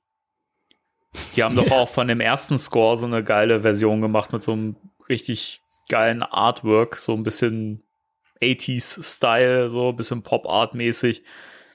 Die 1.36 1.44
haben 1.44 1.54
doch 1.54 1.70
auch 1.70 1.88
von 1.88 2.08
dem 2.08 2.20
ersten 2.20 2.58
Score 2.58 2.96
so 2.96 3.06
eine 3.06 3.22
geile 3.22 3.60
Version 3.60 4.00
gemacht 4.00 4.32
mit 4.32 4.42
so 4.42 4.52
einem 4.52 4.76
richtig 5.08 5.60
geilen 5.88 6.22
Artwork, 6.22 6.96
so 6.96 7.12
ein 7.12 7.22
bisschen 7.22 7.84
80s-Style, 8.42 9.70
so 9.70 9.90
ein 9.90 9.96
bisschen 9.96 10.22
Pop-Art-mäßig. 10.22 11.22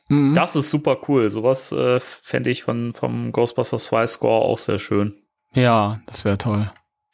Mhm. 0.10 0.36
Das 0.36 0.56
ist 0.56 0.70
super 0.70 0.98
cool. 1.08 1.30
Sowas 1.30 1.72
äh, 1.72 2.00
fände 2.00 2.50
ich 2.50 2.64
von, 2.64 2.94
vom 2.94 3.32
Ghostbusters 3.32 3.86
2 3.86 4.08
Score 4.08 4.44
auch 4.44 4.58
sehr 4.58 4.80
schön. 4.80 5.16
Ja, 5.54 6.02
das 6.06 6.26
wäre 6.26 6.38
toll. 6.38 6.70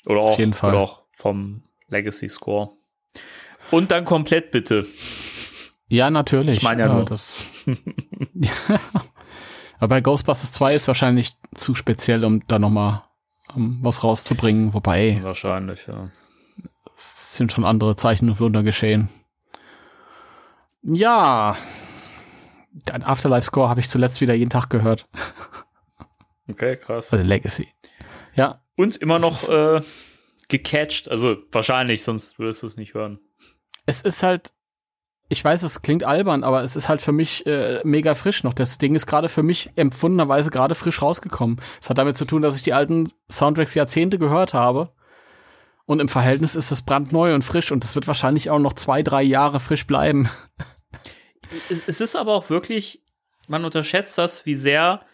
Oder 0.06 0.22
auch, 0.22 0.38
jeden 0.38 0.53
Fall. 0.53 0.72
Oder 0.72 0.82
auch 0.82 1.03
vom 1.12 1.64
Legacy 1.88 2.30
Score. 2.30 2.70
Und 3.72 3.91
dann 3.91 4.06
komplett 4.06 4.51
bitte. 4.51 4.88
Ja, 5.88 6.10
natürlich. 6.10 6.58
Ich 6.58 6.64
meine 6.64 6.84
ja 6.84 6.93
nur. 6.93 7.06
Das 7.06 7.43
Aber 9.78 9.88
bei 9.88 10.01
Ghostbusters 10.01 10.51
2 10.53 10.76
ist 10.76 10.88
wahrscheinlich 10.88 11.32
zu 11.53 11.76
speziell, 11.76 12.24
um 12.24 12.45
da 12.47 12.60
noch 12.60 12.70
mal 12.70 13.03
um, 13.53 13.80
was 13.84 14.03
rauszubringen. 14.03 14.74
Wobei, 14.74 15.20
Wahrscheinlich, 15.22 15.86
ja. 15.88 16.10
es 16.97 17.36
sind 17.36 17.51
schon 17.51 17.66
andere 17.66 17.95
Zeichen 17.95 18.30
und 18.30 18.39
Wunder 18.39 18.64
geschehen. 18.64 19.10
Ja. 20.82 21.58
Dein 22.72 23.03
Afterlife-Score 23.03 23.70
habe 23.70 23.80
ich 23.80 23.89
zuletzt 23.89 24.22
wieder 24.22 24.34
jeden 24.34 24.49
Tag 24.49 24.70
gehört. 24.70 25.08
Okay, 26.47 26.78
krass. 26.78 27.12
Also 27.12 27.26
Legacy. 27.26 27.70
Ja, 28.36 28.62
Und 28.76 28.98
immer 28.98 29.20
noch 29.20 29.48
äh, 29.50 29.82
gecatcht. 30.48 31.10
Also 31.10 31.38
wahrscheinlich, 31.52 32.04
sonst 32.04 32.40
würdest 32.40 32.64
du 32.64 32.68
es 32.68 32.78
nicht 32.78 32.94
hören. 32.94 33.20
es 33.86 34.02
ist 34.02 34.24
halt, 34.24 34.52
ich 35.28 35.44
weiß, 35.44 35.64
es 35.64 35.82
klingt 35.82 36.04
albern, 36.04 36.44
aber 36.44 36.64
es 36.64 36.76
ist 36.76 36.88
halt 36.88 37.02
für 37.02 37.12
mich 37.12 37.46
äh, 37.48 37.82
mega 37.84 38.14
frisch 38.14 38.44
noch. 38.44 38.54
Das 38.54 38.78
Ding 38.78 38.94
ist 38.94 39.08
gerade 39.08 39.30
für 39.30 39.44
mich 39.44 39.72
empfundenerweise 39.76 40.52
gerade 40.52 40.76
frisch 40.76 41.02
rausgekommen. 41.02 41.62
Es 41.82 41.90
hat 41.90 41.98
damit 41.98 42.18
zu 42.18 42.26
tun, 42.26 42.42
dass 42.42 42.58
ich 42.58 42.64
die 42.64 42.74
alten 42.74 43.12
Soundtracks 43.32 43.74
Jahrzehnte 43.74 44.20
gehört 44.20 44.54
habe. 44.54 44.92
Und 45.86 46.00
im 46.00 46.10
Verhältnis 46.10 46.56
ist 46.56 46.72
es 46.72 46.82
brandneu 46.82 47.34
und 47.34 47.44
frisch 47.44 47.72
und 47.72 47.84
es 47.84 47.96
wird 47.96 48.08
wahrscheinlich 48.08 48.50
auch 48.50 48.60
noch 48.60 48.74
zwei, 48.74 49.04
drei 49.04 49.22
Jahre 49.22 49.60
frisch 49.60 49.86
bleiben. 49.86 50.30
Es, 51.70 51.84
es 51.86 52.02
ist 52.02 52.16
aber 52.16 52.34
auch 52.34 52.50
wirklich, 52.50 53.04
man 53.48 53.66
unterschätzt 53.66 54.18
das, 54.18 54.48
wie 54.48 54.56
sehr 54.56 55.06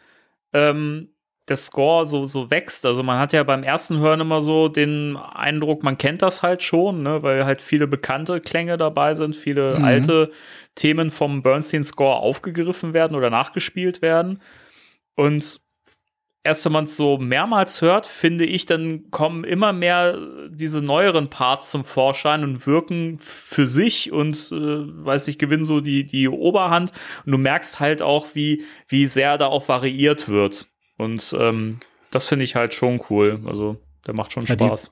ähm, 0.54 1.14
der 1.52 1.58
Score 1.58 2.06
so, 2.06 2.26
so 2.26 2.50
wächst. 2.50 2.86
Also 2.86 3.04
man 3.04 3.20
hat 3.20 3.34
ja 3.34 3.44
beim 3.44 3.62
ersten 3.64 4.00
Hören 4.00 4.22
immer 4.22 4.42
so 4.42 4.70
den 4.70 5.18
Eindruck, 5.18 5.84
man 5.84 5.98
kennt 5.98 6.22
das 6.22 6.42
halt 6.42 6.64
schon, 6.64 7.04
ne, 7.04 7.22
weil 7.22 7.46
halt 7.46 7.62
viele 7.62 7.88
bekannte 7.88 8.40
Klänge 8.42 8.78
dabei 8.78 9.14
sind, 9.14 9.36
viele 9.36 9.78
Mhm. 9.78 9.86
alte 9.86 10.32
Themen 10.76 11.12
vom 11.12 11.44
Bernstein-Score 11.44 12.16
aufgegriffen 12.16 12.94
werden 12.94 13.16
oder 13.16 13.30
nachgespielt 13.30 14.02
werden. 14.02 14.42
Und 15.16 15.60
erst 16.44 16.66
wenn 16.66 16.72
man 16.72 16.86
es 16.86 16.98
so 16.98 17.18
mehrmals 17.20 17.82
hört, 17.82 18.08
finde 18.08 18.46
ich, 18.46 18.66
dann 18.66 19.12
kommen 19.12 19.44
immer 19.44 19.74
mehr 19.74 20.18
diese 20.50 20.82
neueren 20.82 21.30
Parts 21.30 21.70
zum 21.72 21.84
Vorschein 21.84 22.44
und 22.44 22.66
wirken 22.66 23.20
für 23.20 23.68
sich 23.68 24.12
und 24.12 24.36
äh, 24.52 24.56
weiß 25.06 25.28
ich, 25.28 25.38
gewinnen 25.38 25.66
so 25.66 25.82
die, 25.82 26.06
die 26.06 26.28
Oberhand. 26.30 26.92
Und 27.26 27.34
du 27.34 27.38
merkst 27.38 27.80
halt 27.80 28.02
auch, 28.02 28.28
wie, 28.34 28.64
wie 28.88 29.06
sehr 29.08 29.38
da 29.38 29.48
auch 29.48 29.68
variiert 29.68 30.30
wird. 30.30 30.66
Und 31.02 31.36
ähm, 31.40 31.80
das 32.12 32.26
finde 32.28 32.46
ich 32.46 32.56
halt 32.56 32.74
schon 32.74 33.02
cool. 33.10 33.40
Also, 33.48 33.78
der 34.06 34.14
macht 34.14 34.32
schon 34.34 34.46
Ja, 34.46 34.56
die- 34.56 34.66
Spaß. 34.66 34.92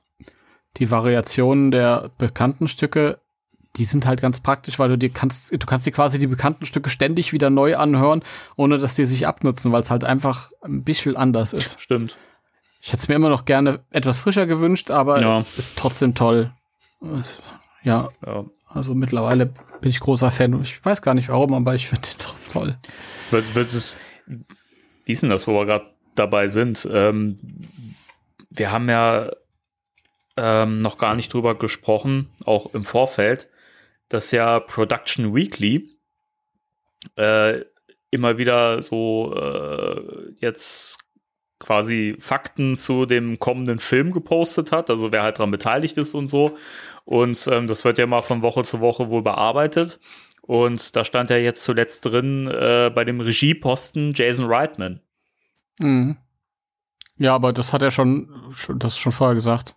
Die 0.76 0.90
Variationen 0.90 1.70
der 1.70 2.10
bekannten 2.18 2.68
Stücke, 2.68 3.18
die 3.76 3.84
sind 3.84 4.06
halt 4.06 4.20
ganz 4.20 4.40
praktisch, 4.40 4.78
weil 4.78 4.88
du 4.88 4.98
dir 4.98 5.10
kannst, 5.10 5.52
du 5.52 5.66
kannst 5.66 5.86
dir 5.86 5.90
quasi 5.92 6.18
die 6.18 6.26
bekannten 6.26 6.64
Stücke 6.66 6.90
ständig 6.90 7.32
wieder 7.32 7.50
neu 7.50 7.76
anhören, 7.76 8.22
ohne 8.56 8.78
dass 8.78 8.94
die 8.94 9.04
sich 9.04 9.26
abnutzen, 9.26 9.72
weil 9.72 9.82
es 9.82 9.90
halt 9.90 10.04
einfach 10.04 10.50
ein 10.62 10.82
bisschen 10.84 11.16
anders 11.16 11.52
ist. 11.52 11.80
Stimmt. 11.80 12.16
Ich 12.82 12.92
hätte 12.92 13.02
es 13.02 13.08
mir 13.08 13.14
immer 13.16 13.28
noch 13.28 13.44
gerne 13.44 13.80
etwas 13.90 14.18
frischer 14.18 14.46
gewünscht, 14.46 14.90
aber 14.90 15.20
Ja. 15.20 15.44
ist 15.56 15.76
trotzdem 15.76 16.14
toll. 16.14 16.52
Ja, 17.82 18.08
Ja. 18.26 18.44
also 18.68 18.94
mittlerweile 18.94 19.46
bin 19.46 19.90
ich 19.90 20.00
großer 20.00 20.30
Fan. 20.30 20.60
Ich 20.62 20.84
weiß 20.84 21.02
gar 21.02 21.14
nicht 21.14 21.28
warum, 21.28 21.52
aber 21.54 21.74
ich 21.74 21.88
finde 21.88 22.08
den 22.08 22.18
doch 22.26 22.34
toll. 22.52 22.76
Wird, 23.30 23.54
wird 23.54 23.72
es, 23.72 23.96
wie 25.04 25.12
ist 25.12 25.22
denn 25.22 25.30
das, 25.30 25.46
wo 25.46 25.52
wir 25.54 25.66
gerade 25.66 25.86
dabei 26.14 26.48
sind? 26.48 26.88
Ähm, 26.90 27.38
wir 28.50 28.70
haben 28.70 28.88
ja 28.88 29.30
ähm, 30.36 30.78
noch 30.80 30.98
gar 30.98 31.14
nicht 31.14 31.32
drüber 31.32 31.56
gesprochen, 31.58 32.30
auch 32.44 32.74
im 32.74 32.84
Vorfeld, 32.84 33.48
dass 34.08 34.30
ja 34.30 34.60
Production 34.60 35.34
Weekly 35.34 35.90
äh, 37.16 37.60
immer 38.10 38.38
wieder 38.38 38.82
so 38.82 39.34
äh, 39.36 40.32
jetzt 40.40 40.98
quasi 41.58 42.16
Fakten 42.18 42.76
zu 42.76 43.06
dem 43.06 43.38
kommenden 43.38 43.78
Film 43.78 44.12
gepostet 44.12 44.72
hat, 44.72 44.90
also 44.90 45.12
wer 45.12 45.22
halt 45.22 45.38
dran 45.38 45.50
beteiligt 45.50 45.98
ist 45.98 46.14
und 46.14 46.26
so. 46.26 46.56
Und 47.04 47.46
ähm, 47.50 47.66
das 47.66 47.84
wird 47.84 47.98
ja 47.98 48.06
mal 48.06 48.22
von 48.22 48.42
Woche 48.42 48.62
zu 48.64 48.80
Woche 48.80 49.10
wohl 49.10 49.22
bearbeitet. 49.22 50.00
Und 50.42 50.96
da 50.96 51.04
stand 51.04 51.30
ja 51.30 51.36
jetzt 51.36 51.62
zuletzt 51.62 52.06
drin 52.06 52.48
äh, 52.48 52.90
bei 52.92 53.04
dem 53.04 53.20
Regieposten 53.20 54.14
Jason 54.14 54.46
Reitman. 54.46 55.00
Mhm. 55.80 56.18
Ja, 57.16 57.34
aber 57.34 57.52
das 57.52 57.72
hat 57.72 57.82
er 57.82 57.90
schon, 57.90 58.28
schon 58.54 58.78
das 58.78 58.96
schon 58.96 59.12
vorher 59.12 59.34
gesagt. 59.34 59.76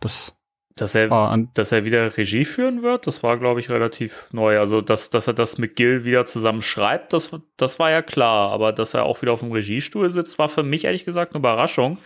Das 0.00 0.36
Dass 0.74 0.94
er, 0.94 1.10
war 1.10 1.30
an, 1.30 1.50
dass 1.54 1.72
er 1.72 1.84
wieder 1.84 2.16
Regie 2.16 2.44
führen 2.44 2.82
wird, 2.82 3.06
das 3.06 3.22
war, 3.22 3.38
glaube 3.38 3.60
ich, 3.60 3.70
relativ 3.70 4.28
neu. 4.32 4.58
Also, 4.58 4.80
dass, 4.80 5.10
dass 5.10 5.26
er 5.26 5.34
das 5.34 5.58
mit 5.58 5.76
Gil 5.76 6.04
wieder 6.04 6.26
zusammen 6.26 6.62
schreibt, 6.62 7.12
das, 7.12 7.30
das 7.56 7.78
war 7.78 7.90
ja 7.90 8.02
klar. 8.02 8.50
Aber 8.50 8.72
dass 8.72 8.94
er 8.94 9.04
auch 9.04 9.22
wieder 9.22 9.32
auf 9.32 9.40
dem 9.40 9.52
Regiestuhl 9.52 10.10
sitzt, 10.10 10.38
war 10.38 10.48
für 10.48 10.62
mich 10.62 10.84
ehrlich 10.84 11.04
gesagt 11.04 11.32
eine 11.32 11.38
Überraschung. 11.38 11.98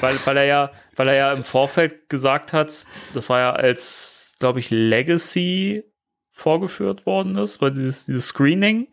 Weil, 0.00 0.14
weil 0.24 0.36
er 0.36 0.44
ja, 0.44 0.72
weil 0.96 1.08
er 1.08 1.14
ja 1.14 1.32
im 1.32 1.44
Vorfeld 1.44 2.08
gesagt 2.08 2.52
hat, 2.52 2.86
das 3.14 3.28
war 3.28 3.40
ja 3.40 3.52
als, 3.52 4.36
glaube 4.38 4.60
ich, 4.60 4.70
Legacy 4.70 5.84
vorgeführt 6.28 7.04
worden 7.06 7.36
ist, 7.36 7.58
bei 7.58 7.70
dieses, 7.70 8.06
dieses 8.06 8.26
Screening. 8.26 8.88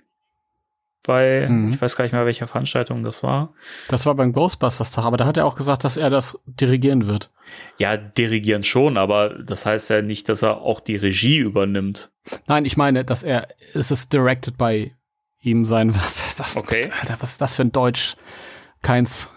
Bei, 1.10 1.48
Mhm. 1.50 1.74
ich 1.74 1.82
weiß 1.82 1.96
gar 1.96 2.04
nicht 2.06 2.12
mehr, 2.14 2.24
welcher 2.28 2.46
Veranstaltung 2.48 3.02
das 3.04 3.24
war. 3.24 3.52
das 3.88 4.06
war 4.06 4.14
beim 4.14 4.32
Ghostbusters-Tag, 4.32 5.06
aber 5.06 5.18
da 5.18 5.26
hat 5.26 5.38
er 5.38 5.48
auch 5.48 5.56
gesagt, 5.56 5.84
dass 5.84 5.98
er 5.98 6.12
das 6.12 6.38
dirigieren 6.46 7.08
wird. 7.08 7.32
Ja, 7.80 7.98
dirigieren 7.98 8.64
schon, 8.64 8.96
aber 8.96 9.30
das 9.44 9.66
heißt 9.66 9.90
ja 9.90 10.04
nicht, 10.04 10.30
dass 10.30 10.44
er 10.44 10.62
auch 10.62 10.80
die 10.82 10.98
Regie 10.98 11.40
übernimmt. 11.40 12.12
Nein, 12.46 12.64
ich 12.66 12.78
meine, 12.78 13.04
dass 13.06 13.24
er, 13.24 13.48
es 13.74 13.90
ist 13.90 14.14
directed 14.14 14.56
by 14.60 14.94
ihm 15.42 15.66
sein. 15.66 15.96
Was 15.96 16.28
ist 16.28 16.40
das? 16.40 16.56
Okay. 16.56 16.88
Alter, 17.02 17.16
was 17.20 17.32
ist 17.32 17.42
das 17.42 17.56
für 17.56 17.64
ein 17.64 17.72
Deutsch? 17.72 18.16
Keins. 18.84 19.32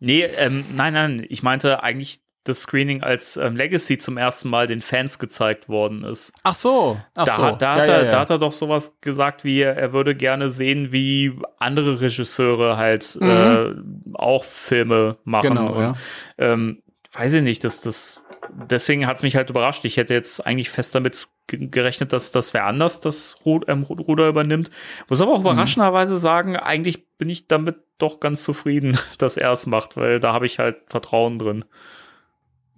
Nee, 0.00 0.24
ähm, 0.24 0.64
nein, 0.74 0.92
nein, 0.94 1.24
ich 1.28 1.42
meinte 1.44 1.82
eigentlich 1.84 2.20
das 2.44 2.62
Screening 2.62 3.02
als 3.02 3.36
ähm, 3.36 3.54
Legacy 3.54 3.98
zum 3.98 4.16
ersten 4.16 4.48
Mal 4.48 4.66
den 4.66 4.80
Fans 4.80 5.18
gezeigt 5.18 5.68
worden 5.68 6.04
ist. 6.04 6.32
Ach 6.42 6.54
so, 6.54 6.98
ach 7.14 7.24
da, 7.26 7.36
so. 7.36 7.42
hat- 7.42 7.62
da, 7.62 7.76
Ja, 7.76 7.82
hat 7.82 7.88
ja, 7.88 7.94
er, 7.94 8.04
ja. 8.06 8.10
da 8.10 8.20
hat 8.20 8.30
er 8.30 8.38
doch 8.38 8.52
sowas 8.52 8.96
gesagt, 9.00 9.44
wie 9.44 9.60
er, 9.60 9.76
er 9.76 9.92
würde 9.92 10.14
gerne 10.14 10.48
sehen, 10.50 10.90
wie 10.92 11.32
andere 11.58 12.00
Regisseure 12.00 12.76
halt 12.76 13.16
äh, 13.20 13.74
auch 14.14 14.44
Filme 14.44 15.18
machen. 15.24 15.50
Mhm. 15.52 15.56
Genau, 15.56 15.72
und, 15.74 15.82
ja. 15.82 15.94
ähm, 16.38 16.82
weiß 17.12 17.34
ich 17.34 17.42
nicht, 17.42 17.64
dass 17.64 17.80
das 17.82 18.22
deswegen 18.52 19.06
hat 19.06 19.16
es 19.16 19.22
mich 19.22 19.36
halt 19.36 19.50
überrascht. 19.50 19.84
Ich 19.84 19.98
hätte 19.98 20.14
jetzt 20.14 20.44
eigentlich 20.46 20.70
fest 20.70 20.94
damit 20.94 21.28
ge- 21.46 21.66
gerechnet, 21.68 22.12
dass 22.14 22.30
das 22.32 22.54
wer 22.54 22.64
anders 22.64 23.00
das 23.00 23.36
Ru 23.44 23.60
ähm, 23.68 23.82
Ru- 23.84 24.00
Ruder 24.00 24.28
übernimmt. 24.28 24.70
Muss 25.08 25.20
aber 25.20 25.32
auch 25.32 25.40
Mhm. 25.40 25.46
überraschenderweise 25.46 26.16
sagen, 26.16 26.56
eigentlich 26.56 27.06
bin 27.18 27.28
ich 27.28 27.48
damit 27.48 27.76
doch 27.98 28.18
ganz 28.18 28.42
zufrieden, 28.44 28.96
dass 29.18 29.36
er 29.36 29.52
es 29.52 29.66
macht, 29.66 29.98
weil 29.98 30.20
da 30.20 30.32
habe 30.32 30.46
ich 30.46 30.58
halt 30.58 30.76
Vertrauen 30.86 31.38
drin. 31.38 31.66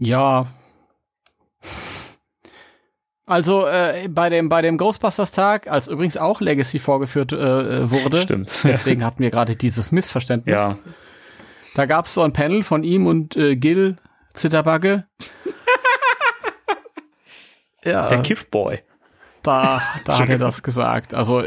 Ja. 0.05 0.47
Also 3.25 3.67
äh, 3.67 4.09
bei 4.09 4.29
dem 4.31 4.49
bei 4.49 4.61
dem 4.61 4.77
Ghostbusters 4.77 5.31
Tag, 5.31 5.69
als 5.69 5.87
übrigens 5.87 6.17
auch 6.17 6.41
Legacy 6.41 6.81
vorgeführt 6.81 7.33
äh, 7.33 7.89
wurde, 7.91 8.17
Stimmt. 8.23 8.51
deswegen 8.65 9.05
hatten 9.05 9.23
wir 9.23 9.31
gerade 9.31 9.55
dieses 9.55 9.93
Missverständnis. 9.93 10.61
Ja, 10.61 10.77
Da 11.77 11.87
gab 11.87 12.07
es 12.07 12.15
so 12.15 12.23
ein 12.23 12.33
Panel 12.33 12.65
von 12.65 12.83
ihm 12.83 13.07
und 13.07 13.37
äh, 13.37 13.55
Gil 13.55 13.97
Zitterbacke. 14.35 15.07
ja, 17.85 18.09
der 18.09 18.23
Kiffboy. 18.23 18.81
da, 19.43 19.81
da 20.05 20.19
hat 20.19 20.29
er 20.29 20.39
das 20.39 20.65
gesagt. 20.65 21.15
Also 21.15 21.45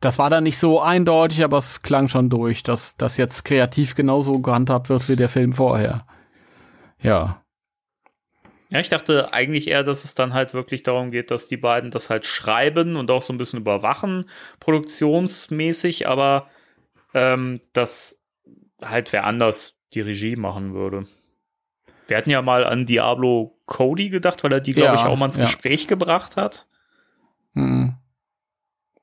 das 0.00 0.20
war 0.20 0.30
dann 0.30 0.44
nicht 0.44 0.58
so 0.58 0.80
eindeutig, 0.80 1.42
aber 1.42 1.56
es 1.56 1.82
klang 1.82 2.08
schon 2.08 2.30
durch, 2.30 2.62
dass 2.62 2.96
das 2.96 3.16
jetzt 3.16 3.44
kreativ 3.44 3.96
genauso 3.96 4.38
gehandhabt 4.38 4.88
wird 4.88 5.08
wie 5.08 5.16
der 5.16 5.28
Film 5.28 5.52
vorher. 5.52 6.06
Ja. 7.00 7.42
Ja, 8.70 8.80
ich 8.80 8.88
dachte 8.90 9.32
eigentlich 9.32 9.68
eher, 9.68 9.82
dass 9.82 10.04
es 10.04 10.14
dann 10.14 10.34
halt 10.34 10.52
wirklich 10.52 10.82
darum 10.82 11.10
geht, 11.10 11.30
dass 11.30 11.48
die 11.48 11.56
beiden 11.56 11.90
das 11.90 12.10
halt 12.10 12.26
schreiben 12.26 12.96
und 12.96 13.10
auch 13.10 13.22
so 13.22 13.32
ein 13.32 13.38
bisschen 13.38 13.60
überwachen, 13.60 14.28
produktionsmäßig, 14.60 16.06
aber 16.06 16.48
ähm, 17.14 17.60
dass 17.72 18.20
halt 18.82 19.12
wer 19.12 19.24
anders 19.24 19.78
die 19.94 20.02
Regie 20.02 20.36
machen 20.36 20.74
würde. 20.74 21.06
Wir 22.06 22.16
hatten 22.16 22.30
ja 22.30 22.42
mal 22.42 22.64
an 22.64 22.86
Diablo 22.86 23.58
Cody 23.66 24.10
gedacht, 24.10 24.44
weil 24.44 24.52
er 24.52 24.60
die, 24.60 24.72
glaube 24.72 24.94
Ja, 24.96 25.00
ich, 25.02 25.02
auch 25.02 25.16
mal 25.16 25.26
ins 25.26 25.36
ja. 25.36 25.44
Gespräch 25.44 25.86
gebracht 25.86 26.36
hat. 26.36 26.66
Hm. 27.52 27.94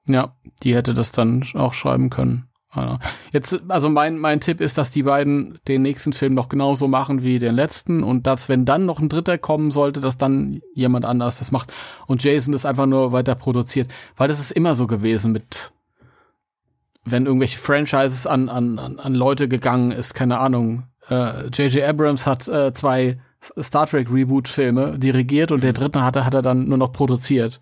Ja, 0.08 0.36
die 0.64 0.76
hätte 0.76 0.94
das 0.94 1.12
dann 1.12 1.44
auch 1.56 1.74
schreiben 1.74 2.10
können. 2.10 2.48
Jetzt, 3.32 3.62
also 3.68 3.90
mein, 3.90 4.18
mein 4.18 4.42
Tipp 4.42 4.62
ist, 4.62 4.78
dass 4.78 4.92
die 4.92 5.04
beiden 5.04 5.60
den 5.68 5.82
nächsten 5.82 6.14
Film 6.14 6.34
noch 6.34 6.50
genauso 6.50 6.88
machen 6.88 7.24
wie 7.24 7.40
den 7.40 7.56
letzten 7.56 8.04
und 8.04 8.28
dass, 8.28 8.50
wenn 8.50 8.66
dann 8.66 8.86
noch 8.86 9.00
ein 9.00 9.10
dritter 9.10 9.38
kommen 9.38 9.72
sollte, 9.72 10.00
dass 10.00 10.18
dann 10.18 10.62
jemand 10.74 11.06
anders 11.06 11.40
das 11.40 11.52
macht 11.52 11.74
und 12.08 12.24
Jason 12.24 12.52
das 12.52 12.66
einfach 12.66 12.86
nur 12.86 13.12
weiter 13.12 13.36
produziert. 13.36 13.90
Weil 14.18 14.28
das 14.28 14.40
ist 14.40 14.52
immer 14.52 14.76
so 14.76 14.88
gewesen 14.88 15.32
mit, 15.32 15.74
wenn 17.04 17.26
irgendwelche 17.26 17.60
Franchises 17.60 18.28
an, 18.28 18.50
an, 18.50 18.80
an, 18.80 19.14
Leute 19.16 19.48
gegangen 19.48 19.92
ist, 19.92 20.14
keine 20.14 20.40
Ahnung. 20.40 20.88
Äh, 21.10 21.48
J.J. 21.48 21.84
Abrams 21.84 22.26
hat 22.26 22.48
äh, 22.48 22.74
zwei 22.74 23.20
Star 23.62 23.86
Trek 23.86 24.12
Reboot-Filme 24.12 24.98
dirigiert 24.98 25.52
und 25.52 25.64
der 25.64 25.74
dritte 25.74 26.04
hat 26.04 26.16
er, 26.16 26.26
hat 26.26 26.34
er 26.34 26.42
dann 26.42 26.68
nur 26.68 26.78
noch 26.78 26.92
produziert. 26.92 27.60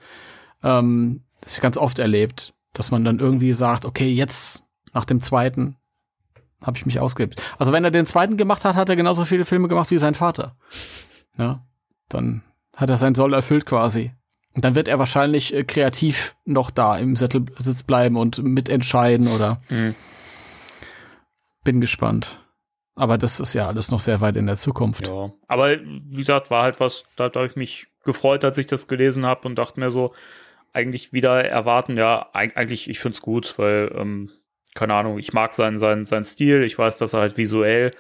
Ähm, 0.64 1.24
das 1.42 1.54
ist 1.54 1.62
ganz 1.62 1.78
oft 1.78 2.00
erlebt, 2.00 2.54
dass 2.74 2.90
man 2.90 3.04
dann 3.04 3.20
irgendwie 3.20 3.54
sagt, 3.54 3.86
okay, 3.86 4.10
jetzt 4.10 4.66
nach 4.94 5.06
dem 5.06 5.22
zweiten 5.22 5.78
habe 6.62 6.78
ich 6.78 6.86
mich 6.86 7.00
ausgelebt. 7.00 7.42
Also 7.60 7.72
wenn 7.74 7.84
er 7.84 7.92
den 7.92 8.06
zweiten 8.06 8.38
gemacht 8.38 8.64
hat, 8.64 8.76
hat 8.76 8.90
er 8.90 8.96
genauso 8.96 9.26
viele 9.26 9.44
Filme 9.46 9.68
gemacht 9.68 9.92
wie 9.92 9.98
sein 10.00 10.16
Vater. 10.16 10.56
Ja, 11.38 11.66
dann 12.10 12.42
hat 12.76 12.90
er 12.90 12.98
sein 12.98 13.16
Soll 13.16 13.34
erfüllt 13.34 13.66
quasi. 13.66 14.14
Und 14.56 14.64
dann 14.64 14.76
wird 14.76 14.88
er 14.88 15.00
wahrscheinlich 15.00 15.54
äh, 15.54 15.64
kreativ 15.64 16.36
noch 16.46 16.70
da 16.72 16.98
im 16.98 17.16
Sättelsitz 17.16 17.84
bleiben 17.84 18.16
und 18.16 18.38
mitentscheiden 18.44 19.28
oder 19.28 19.62
Mhm. 19.70 19.96
bin 21.64 21.82
gespannt. 21.82 22.40
Aber 22.96 23.18
das 23.18 23.40
ist 23.40 23.54
ja 23.56 23.68
alles 23.68 23.90
noch 23.90 24.00
sehr 24.00 24.22
weit 24.22 24.38
in 24.38 24.46
der 24.46 24.56
Zukunft. 24.56 25.08
Ja. 25.08 25.32
Aber 25.48 25.78
wie 25.80 26.16
gesagt, 26.18 26.52
war 26.52 26.64
halt 26.64 26.80
was, 26.80 27.04
da 27.16 27.26
habe 27.26 27.48
ich 27.48 27.56
mich 27.56 27.88
gefreut, 28.04 28.44
als 28.46 28.58
ich 28.60 28.68
das 28.68 28.88
gelesen 28.88 29.26
habe 29.26 29.48
und 29.48 29.56
dachte 29.56 29.80
mir 29.80 29.90
so, 29.90 30.14
eigentlich 30.74 31.14
wieder 31.14 31.44
erwarten, 31.44 31.98
ja, 31.98 32.30
eig- 32.34 32.56
eigentlich, 32.56 32.90
ich 32.90 33.00
finde 33.00 33.16
es 33.16 33.22
gut, 33.22 33.58
weil, 33.58 33.92
ähm, 33.98 34.30
keine 34.76 34.94
Ahnung, 34.94 35.20
ich 35.20 35.34
mag 35.34 35.54
seinen, 35.54 35.78
seinen, 35.78 36.06
seinen 36.06 36.26
Stil, 36.26 36.64
ich 36.64 36.78
weiß, 36.78 36.98
dass 36.98 37.14
er 37.14 37.22
halt 37.22 37.38
visuell 37.38 37.92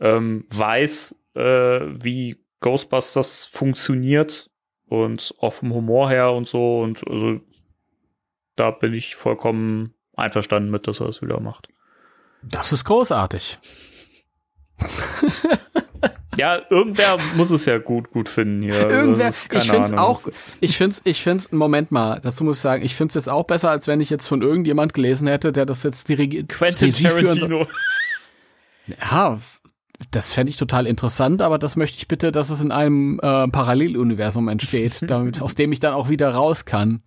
ähm, 0.00 0.44
weiß, 0.48 1.14
äh, 1.34 1.40
wie 1.40 2.44
Ghostbusters 2.60 3.46
funktioniert 3.46 4.50
und 4.86 5.34
auch 5.40 5.52
vom 5.52 5.74
Humor 5.74 6.10
her 6.10 6.32
und 6.32 6.48
so 6.48 6.80
und 6.80 7.06
also 7.08 7.40
da 8.56 8.70
bin 8.70 8.94
ich 8.94 9.16
vollkommen 9.16 9.94
einverstanden 10.16 10.70
mit, 10.70 10.86
dass 10.86 11.00
er 11.00 11.06
das 11.06 11.22
wieder 11.22 11.40
macht. 11.40 11.68
Das 12.42 12.72
ist 12.72 12.84
großartig. 12.84 13.58
Ja, 16.36 16.60
irgendwer 16.70 17.18
muss 17.36 17.50
es 17.50 17.66
ja 17.66 17.78
gut, 17.78 18.10
gut 18.10 18.28
finden 18.28 18.62
hier. 18.62 18.74
Also, 18.74 18.88
Irgendwer, 18.88 19.32
keine 19.48 19.64
ich 19.64 19.70
find's 19.70 19.92
Ahnung, 19.92 19.98
auch, 19.98 20.26
ich 20.60 20.76
find's, 20.76 21.02
ich 21.04 21.22
find's, 21.22 21.52
Moment 21.52 21.92
mal, 21.92 22.20
dazu 22.20 22.44
muss 22.44 22.56
ich 22.56 22.62
sagen, 22.62 22.82
ich 22.82 22.94
find's 22.94 23.14
jetzt 23.14 23.28
auch 23.28 23.44
besser, 23.44 23.70
als 23.70 23.86
wenn 23.86 24.00
ich 24.00 24.08
jetzt 24.08 24.28
von 24.28 24.40
irgendjemand 24.40 24.94
gelesen 24.94 25.28
hätte, 25.28 25.52
der 25.52 25.66
das 25.66 25.82
jetzt 25.82 26.08
dirigiert. 26.08 26.48
Quentin 26.48 26.88
Regie. 26.88 27.04
Tarantino. 27.04 27.66
Ja, 28.86 29.38
das 30.10 30.32
fände 30.32 30.50
ich 30.50 30.56
total 30.56 30.86
interessant, 30.86 31.42
aber 31.42 31.58
das 31.58 31.76
möchte 31.76 31.98
ich 31.98 32.08
bitte, 32.08 32.32
dass 32.32 32.50
es 32.50 32.62
in 32.62 32.72
einem 32.72 33.20
äh, 33.22 33.48
Paralleluniversum 33.48 34.48
entsteht, 34.48 35.02
damit, 35.10 35.42
aus 35.42 35.54
dem 35.54 35.70
ich 35.70 35.80
dann 35.80 35.92
auch 35.92 36.08
wieder 36.08 36.30
raus 36.30 36.64
kann. 36.64 37.02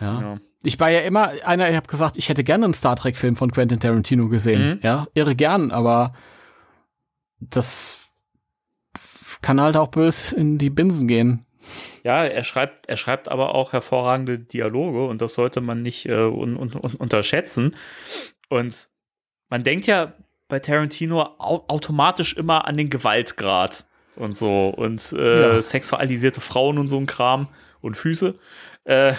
Ja. 0.00 0.20
Ja. 0.20 0.36
Ich 0.62 0.80
war 0.80 0.90
ja 0.90 1.00
immer 1.00 1.32
einer, 1.44 1.68
ich 1.68 1.76
habe 1.76 1.88
gesagt, 1.88 2.16
ich 2.16 2.28
hätte 2.28 2.42
gerne 2.42 2.64
einen 2.64 2.74
Star 2.74 2.96
Trek-Film 2.96 3.36
von 3.36 3.52
Quentin 3.52 3.80
Tarantino 3.80 4.28
gesehen. 4.28 4.76
Mhm. 4.76 4.78
Ja, 4.82 5.08
irre 5.12 5.34
gern, 5.34 5.72
aber 5.72 6.14
das 7.38 8.03
kann 9.44 9.60
halt 9.60 9.76
auch 9.76 9.88
bös 9.88 10.32
in 10.32 10.56
die 10.56 10.70
Binsen 10.70 11.06
gehen. 11.06 11.44
Ja, 12.02 12.24
er 12.24 12.44
schreibt, 12.44 12.88
er 12.88 12.96
schreibt 12.96 13.28
aber 13.28 13.54
auch 13.54 13.72
hervorragende 13.74 14.38
Dialoge 14.38 15.06
und 15.06 15.20
das 15.20 15.34
sollte 15.34 15.60
man 15.60 15.82
nicht 15.82 16.06
äh, 16.06 16.12
un, 16.14 16.56
un, 16.56 16.74
un, 16.74 16.94
unterschätzen. 16.94 17.76
Und 18.48 18.88
man 19.50 19.62
denkt 19.64 19.86
ja 19.86 20.14
bei 20.48 20.60
Tarantino 20.60 21.22
au 21.38 21.64
automatisch 21.68 22.34
immer 22.36 22.66
an 22.66 22.76
den 22.78 22.88
Gewaltgrad 22.88 23.86
und 24.16 24.34
so 24.36 24.68
und 24.68 25.12
äh, 25.12 25.40
Ja. 25.56 25.62
sexualisierte 25.62 26.40
Frauen 26.40 26.78
und 26.78 26.88
so 26.88 26.96
ein 26.96 27.06
Kram 27.06 27.48
und 27.82 27.96
Füße. 27.96 28.34
Äh, 28.84 29.12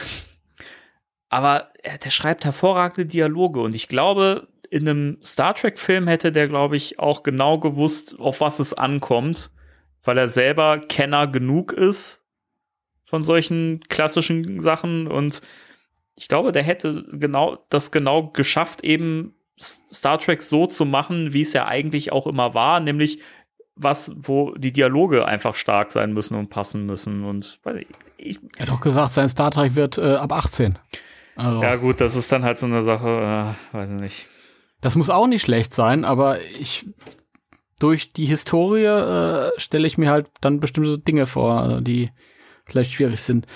aber 1.30 1.70
er, 1.84 1.98
der 2.00 2.10
schreibt 2.10 2.46
hervorragende 2.46 3.06
Dialoge 3.06 3.62
und 3.62 3.76
ich 3.76 3.88
glaube, 3.88 4.48
in 4.70 4.88
einem 4.88 5.18
Star 5.24 5.54
Trek-Film 5.54 6.08
hätte 6.08 6.32
der, 6.32 6.48
glaube 6.48 6.76
ich, 6.78 6.98
auch 7.00 7.24
genau 7.24 7.60
gewusst, 7.60 8.20
auf 8.20 8.42
was 8.42 8.60
es 8.60 8.74
ankommt, 8.74 9.52
weil 10.06 10.18
er 10.18 10.28
selber 10.28 10.80
Kenner 10.80 11.28
genug 11.28 11.74
ist 11.74 12.24
von 13.06 13.24
solchen 13.24 13.82
klassischen 13.90 14.62
Sachen 14.62 15.08
und 15.08 15.42
ich 16.16 16.28
glaube, 16.28 16.52
der 16.52 16.64
hätte 16.64 17.06
genau 17.12 17.58
das 17.70 17.92
genau 17.92 18.30
geschafft, 18.30 18.84
eben 18.84 19.36
Star 19.60 20.20
Trek 20.20 20.42
so 20.42 20.66
zu 20.68 20.86
machen, 20.86 21.34
wie 21.34 21.42
es 21.42 21.54
ja 21.54 21.66
eigentlich 21.66 22.12
auch 22.12 22.28
immer 22.28 22.54
war, 22.54 22.80
nämlich 22.80 23.20
was, 23.76 24.14
wo 24.16 24.54
die 24.56 24.72
Dialoge 24.72 25.26
einfach 25.26 25.56
stark 25.56 25.92
sein 25.92 26.14
müssen 26.14 26.36
und 26.36 26.50
passen 26.50 26.86
müssen 26.86 27.26
und 27.26 27.60
ich, 28.18 28.40
Er 28.58 28.68
hat 28.68 28.74
auch 28.74 28.82
gesagt, 28.82 29.14
sein 29.14 29.28
Star 29.28 29.52
Trek 29.52 29.76
wird 29.76 29.98
äh, 29.98 30.16
ab 30.16 30.32
18. 30.32 30.80
Also, 31.36 31.62
ja 31.62 31.76
gut, 31.76 32.00
das 32.00 32.16
ist 32.16 32.32
dann 32.32 32.46
halt 32.46 32.58
so 32.58 32.66
eine 32.66 32.82
Sache, 32.82 33.56
äh, 33.74 33.76
weiß 33.76 33.90
ich 33.90 34.00
nicht. 34.00 34.28
das 34.80 34.96
muss 34.96 35.10
auch 35.10 35.28
nicht 35.28 35.42
schlecht 35.42 35.74
sein, 35.74 36.06
aber 36.06 36.40
ich 36.42 36.86
durch 37.80 38.14
die 38.14 38.26
Historie 38.26 38.86
äh, 38.86 39.52
stelle 39.58 39.88
ich 39.88 39.98
mir 39.98 40.10
halt 40.10 40.28
dann 40.42 40.60
bestimmte 40.60 40.98
Dinge 40.98 41.26
vor, 41.26 41.78
äh, 41.78 41.82
die 41.82 42.12
vielleicht 42.66 42.92
schwierig 42.92 43.22
sind. 43.22 43.48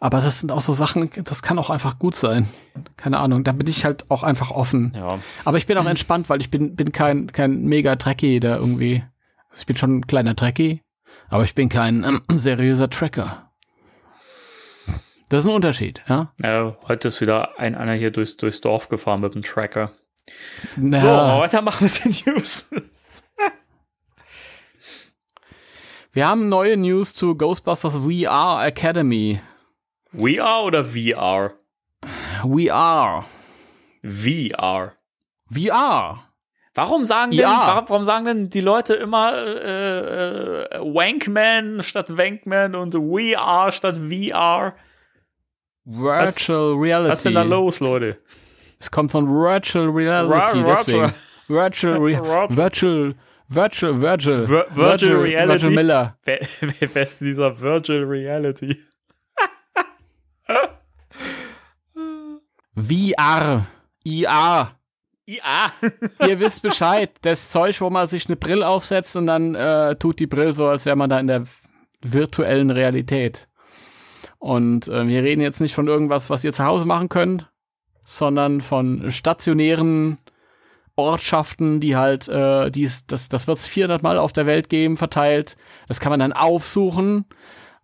Aber 0.00 0.20
das 0.20 0.40
sind 0.40 0.52
auch 0.52 0.60
so 0.60 0.72
Sachen, 0.72 1.10
das 1.24 1.42
kann 1.42 1.58
auch 1.58 1.70
einfach 1.70 1.98
gut 1.98 2.14
sein. 2.14 2.48
Keine 2.96 3.18
Ahnung, 3.18 3.42
da 3.42 3.52
bin 3.52 3.66
ich 3.66 3.84
halt 3.84 4.08
auch 4.10 4.22
einfach 4.22 4.50
offen. 4.50 4.92
Ja, 4.94 5.18
Aber 5.44 5.58
ich 5.58 5.66
bin 5.66 5.76
auch 5.76 5.86
entspannt, 5.86 6.28
weil 6.28 6.40
ich 6.40 6.50
bin, 6.50 6.76
bin 6.76 6.92
kein, 6.92 7.32
kein 7.32 7.64
mega 7.64 7.96
Trekkie, 7.96 8.38
der 8.38 8.58
irgendwie. 8.58 9.02
Also 9.50 9.60
ich 9.62 9.66
bin 9.66 9.76
schon 9.76 9.98
ein 9.98 10.06
kleiner 10.06 10.36
Trekkie, 10.36 10.82
aber 11.28 11.42
ich 11.42 11.54
bin 11.54 11.68
kein 11.68 12.04
ähm, 12.04 12.22
seriöser 12.38 12.90
Tracker. 12.90 13.50
Das 15.28 15.44
ist 15.44 15.50
ein 15.50 15.56
Unterschied, 15.56 16.02
ja. 16.08 16.32
äh, 16.42 16.72
heute 16.86 17.08
ist 17.08 17.20
wieder 17.20 17.58
ein 17.58 17.74
einer 17.74 17.92
hier 17.92 18.10
durchs, 18.10 18.36
durchs 18.38 18.62
Dorf 18.62 18.88
gefahren 18.88 19.20
mit 19.20 19.34
dem 19.34 19.42
Tracker. 19.42 19.92
Na, 20.76 21.00
So, 21.00 21.08
weitermachen 21.40 21.84
mit 21.84 22.04
den 22.04 22.34
News. 22.34 22.68
Wir 26.18 26.28
haben 26.28 26.48
neue 26.48 26.76
News 26.76 27.14
zu 27.14 27.36
Ghostbusters 27.36 27.98
VR 27.98 28.64
Academy. 28.66 29.40
We 30.10 30.42
are 30.42 30.64
oder 30.64 30.84
VR? 30.84 31.52
VR. 32.42 33.24
VR. 34.04 34.92
VR. 35.48 36.18
Warum 36.74 37.04
sagen, 37.04 37.30
denn, 37.30 37.40
Ja. 37.40 37.62
warum, 37.68 37.88
warum 37.88 38.04
sagen 38.04 38.24
denn 38.24 38.50
die 38.50 38.60
Leute 38.60 38.94
immer 38.94 39.32
äh, 39.32 40.64
äh, 40.64 40.80
Wankman 40.80 41.84
statt 41.84 42.16
Wankman 42.16 42.74
und 42.74 42.94
We 42.94 43.38
Are 43.38 43.70
statt 43.70 43.96
VR? 43.98 44.74
Virtual 45.84 46.74
Reality. 46.74 47.10
Was 47.12 47.18
ist 47.20 47.24
denn 47.26 47.34
da 47.34 47.42
los, 47.44 47.78
Leute? 47.78 48.18
Es 48.80 48.90
kommt 48.90 49.12
von 49.12 49.28
Virtual 49.28 49.88
Reality, 49.88 50.58
Ra- 50.62 50.74
deswegen. 50.74 51.14
Virtual, 51.46 51.96
Re 51.98 52.48
Virtual, 52.50 53.14
Virtual, 53.48 54.00
Virtual, 54.00 54.44
Vir- 54.46 54.66
Virtual 54.70 55.16
Reality? 55.22 55.48
Virtual 55.62 55.72
Miller. 55.72 56.18
Wer, 56.24 56.40
wer 56.60 56.94
wer 56.94 57.02
ist 57.02 57.20
dieser 57.20 57.58
Virtual 57.60 58.04
Reality? 58.04 58.76
VR, 62.76 63.66
IR. 64.04 64.70
Ja. 65.26 65.72
Ihr 66.26 66.40
wisst 66.40 66.62
Bescheid. 66.62 67.10
Das 67.22 67.50
Zeug, 67.50 67.80
wo 67.80 67.90
man 67.90 68.06
sich 68.06 68.26
eine 68.26 68.36
Brille 68.36 68.66
aufsetzt 68.66 69.14
und 69.16 69.26
dann 69.26 69.54
äh, 69.54 69.94
tut 69.96 70.20
die 70.20 70.26
Brille 70.26 70.52
so, 70.52 70.66
als 70.68 70.86
wäre 70.86 70.96
man 70.96 71.10
da 71.10 71.18
in 71.20 71.26
der 71.26 71.44
virtuellen 72.00 72.70
Realität. 72.70 73.48
Und 74.38 74.88
äh, 74.88 75.06
wir 75.06 75.22
reden 75.22 75.40
jetzt 75.42 75.60
nicht 75.60 75.74
von 75.74 75.86
irgendwas, 75.88 76.30
was 76.30 76.44
ihr 76.44 76.52
zu 76.52 76.64
Hause 76.64 76.86
machen 76.86 77.08
könnt, 77.10 77.50
sondern 78.04 78.60
von 78.62 79.10
stationären 79.10 80.18
Ortschaften, 80.98 81.80
die 81.80 81.96
halt, 81.96 82.28
äh, 82.28 82.70
die 82.70 82.82
ist, 82.82 83.12
das, 83.12 83.28
das 83.28 83.46
wird 83.46 83.58
es 83.58 83.66
400 83.66 84.02
Mal 84.02 84.18
auf 84.18 84.32
der 84.32 84.46
Welt 84.46 84.68
geben, 84.68 84.96
verteilt. 84.96 85.56
Das 85.86 86.00
kann 86.00 86.10
man 86.10 86.20
dann 86.20 86.32
aufsuchen 86.32 87.24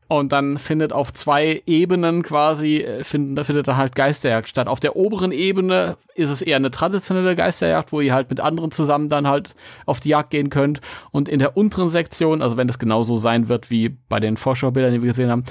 und 0.07 0.33
dann 0.33 0.59
findet 0.59 0.93
auf 0.93 1.15
zwei 1.15 1.63
Ebenen 1.67 2.23
quasi, 2.23 2.79
äh, 2.79 3.05
finden, 3.05 3.37
da 3.37 3.45
findet 3.45 3.69
dann 3.69 3.77
halt 3.77 3.95
Geisterjagd 3.95 4.49
statt. 4.49 4.69
Auf 4.69 4.81
der 4.81 4.97
oberen 4.97 5.33
Ebene 5.33 5.97
ist 6.15 6.31
es 6.31 6.43
eher 6.43 6.57
eine 6.57 6.71
traditionelle 6.71 7.35
Geisterjagd, 7.35 7.93
wo 7.93 8.01
ihr 8.01 8.13
halt 8.13 8.29
mit 8.31 8.41
anderen 8.41 8.71
zusammen 8.71 9.09
dann 9.09 9.27
halt 9.27 9.55
auf 9.87 10.01
die 10.01 10.11
Jagd 10.11 10.31
gehen 10.31 10.51
könnt. 10.51 10.81
Und 11.11 11.29
in 11.29 11.39
der 11.39 11.57
unteren 11.57 11.89
Sektion, 11.89 12.43
also 12.43 12.57
wenn 12.57 12.67
das 12.67 12.79
genauso 12.79 13.17
sein 13.17 13.49
wird 13.49 13.71
wie 13.71 13.97
bei 14.09 14.21
den 14.21 14.37
Vorschaubildern, 14.37 14.93
die 14.93 15.03
wir 15.03 15.11
gesehen 15.11 15.31
haben, 15.31 15.45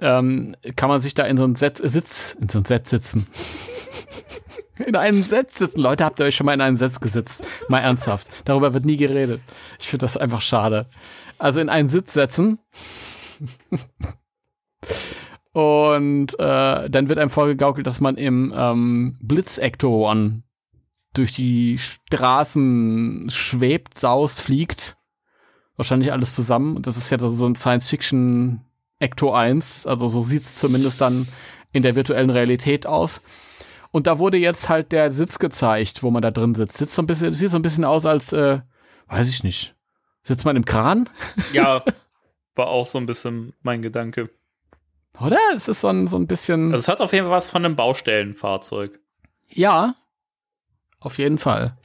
ähm, 0.00 0.56
kann 0.76 0.88
man 0.88 1.00
sich 1.00 1.14
da 1.14 1.24
in 1.24 1.36
so 1.36 1.44
einen 1.44 1.56
Set, 1.56 1.76
Sitz, 1.76 2.36
in 2.40 2.48
so 2.48 2.58
einen 2.58 2.64
Set 2.64 2.86
sitzen. 2.86 3.26
In 4.86 4.96
einen 4.96 5.22
Setz 5.22 5.58
sitzen. 5.58 5.80
Leute, 5.80 6.04
habt 6.04 6.20
ihr 6.20 6.26
euch 6.26 6.36
schon 6.36 6.46
mal 6.46 6.54
in 6.54 6.60
einen 6.60 6.76
Setz 6.76 7.00
gesetzt? 7.00 7.46
Mal 7.68 7.80
ernsthaft. 7.80 8.28
Darüber 8.44 8.74
wird 8.74 8.84
nie 8.84 8.96
geredet. 8.96 9.42
Ich 9.80 9.88
finde 9.88 10.04
das 10.04 10.16
einfach 10.16 10.40
schade. 10.40 10.86
Also 11.38 11.60
in 11.60 11.68
einen 11.68 11.88
Sitz 11.88 12.12
setzen. 12.12 12.58
Und 15.52 16.38
äh, 16.38 16.90
dann 16.90 17.08
wird 17.08 17.18
einem 17.18 17.30
vorgegaukelt, 17.30 17.86
dass 17.86 18.00
man 18.00 18.16
im 18.16 18.52
ähm, 18.56 19.16
Blitzektoron 19.20 20.44
durch 21.14 21.32
die 21.32 21.78
Straßen 21.78 23.28
schwebt, 23.30 23.98
saust, 23.98 24.40
fliegt. 24.40 24.96
Wahrscheinlich 25.76 26.12
alles 26.12 26.34
zusammen. 26.34 26.76
Und 26.76 26.86
Das 26.86 26.96
ist 26.96 27.10
ja 27.10 27.18
so 27.18 27.46
ein 27.46 27.56
Science-Fiction 27.56 28.64
Ecto 28.98 29.32
1. 29.32 29.86
Also 29.86 30.08
so 30.08 30.22
sieht's 30.22 30.56
zumindest 30.56 31.00
dann 31.00 31.28
in 31.72 31.82
der 31.82 31.94
virtuellen 31.96 32.30
Realität 32.30 32.86
aus. 32.86 33.20
Und 33.90 34.06
da 34.06 34.18
wurde 34.18 34.36
jetzt 34.36 34.68
halt 34.68 34.92
der 34.92 35.10
Sitz 35.10 35.38
gezeigt, 35.38 36.02
wo 36.02 36.10
man 36.10 36.22
da 36.22 36.30
drin 36.30 36.54
sitzt. 36.54 36.78
Sitzt 36.78 36.94
so 36.94 37.02
ein 37.02 37.06
bisschen, 37.06 37.32
sieht 37.34 37.50
so 37.50 37.58
ein 37.58 37.62
bisschen 37.62 37.84
aus 37.84 38.06
als, 38.06 38.32
äh, 38.32 38.60
weiß 39.06 39.28
ich 39.28 39.42
nicht. 39.44 39.74
Sitzt 40.22 40.44
man 40.44 40.56
im 40.56 40.64
Kran? 40.64 41.08
Ja, 41.52 41.82
war 42.54 42.66
auch 42.68 42.86
so 42.86 42.98
ein 42.98 43.06
bisschen 43.06 43.54
mein 43.62 43.82
Gedanke. 43.82 44.30
Oder? 45.20 45.38
Es 45.56 45.68
ist 45.68 45.80
so 45.80 45.88
ein, 45.88 46.06
so 46.06 46.16
ein 46.16 46.26
bisschen. 46.26 46.72
Also 46.72 46.82
es 46.84 46.88
hat 46.88 47.00
auf 47.00 47.12
jeden 47.12 47.26
Fall 47.26 47.36
was 47.36 47.50
von 47.50 47.64
einem 47.64 47.76
Baustellenfahrzeug. 47.76 49.00
ja. 49.48 49.94
Auf 51.00 51.18
jeden 51.18 51.38
Fall. 51.38 51.76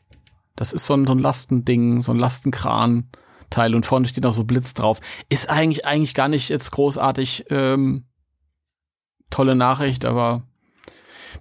Das 0.55 0.73
ist 0.73 0.87
so 0.87 0.95
ein, 0.95 1.05
so 1.05 1.13
ein 1.13 1.19
Lastending, 1.19 2.01
so 2.01 2.11
ein 2.11 2.17
Lastenkran-Teil 2.17 3.75
und 3.75 3.85
vorne 3.85 4.07
steht 4.07 4.23
noch 4.23 4.33
so 4.33 4.43
Blitz 4.43 4.73
drauf. 4.73 5.01
Ist 5.29 5.51
eigentlich, 5.51 5.85
eigentlich 5.85 6.15
gar 6.15 6.27
nicht 6.27 6.49
jetzt 6.49 6.71
großartig, 6.71 7.45
ähm, 7.51 8.05
tolle 9.29 9.55
Nachricht, 9.55 10.03
aber 10.03 10.47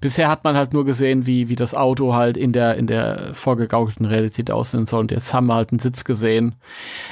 bisher 0.01 0.29
hat 0.29 0.45
man 0.45 0.57
halt 0.57 0.73
nur 0.73 0.85
gesehen, 0.85 1.27
wie, 1.27 1.49
wie 1.49 1.57
das 1.57 1.75
Auto 1.75 2.15
halt 2.15 2.37
in 2.37 2.53
der, 2.53 2.77
in 2.77 2.87
der 2.87 3.35
vorgegaukelten 3.35 4.07
Realität 4.07 4.51
aussehen 4.51 4.87
soll. 4.87 5.01
Und 5.01 5.13
jetzt 5.13 5.33
haben 5.35 5.47
wir 5.47 5.55
halt 5.55 5.73
einen 5.73 5.79
Sitz 5.79 6.05
gesehen. 6.05 6.57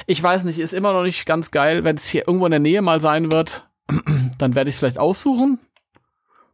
Ich 0.07 0.21
weiß 0.21 0.43
nicht, 0.43 0.59
ist 0.59 0.73
immer 0.73 0.93
noch 0.93 1.03
nicht 1.03 1.25
ganz 1.25 1.51
geil. 1.51 1.83
Wenn 1.83 1.95
es 1.95 2.07
hier 2.07 2.27
irgendwo 2.27 2.45
in 2.45 2.51
der 2.51 2.59
Nähe 2.59 2.81
mal 2.81 3.01
sein 3.01 3.31
wird, 3.31 3.69
dann 4.37 4.55
werde 4.55 4.69
ich 4.69 4.75
es 4.75 4.79
vielleicht 4.79 4.99
aufsuchen 4.99 5.59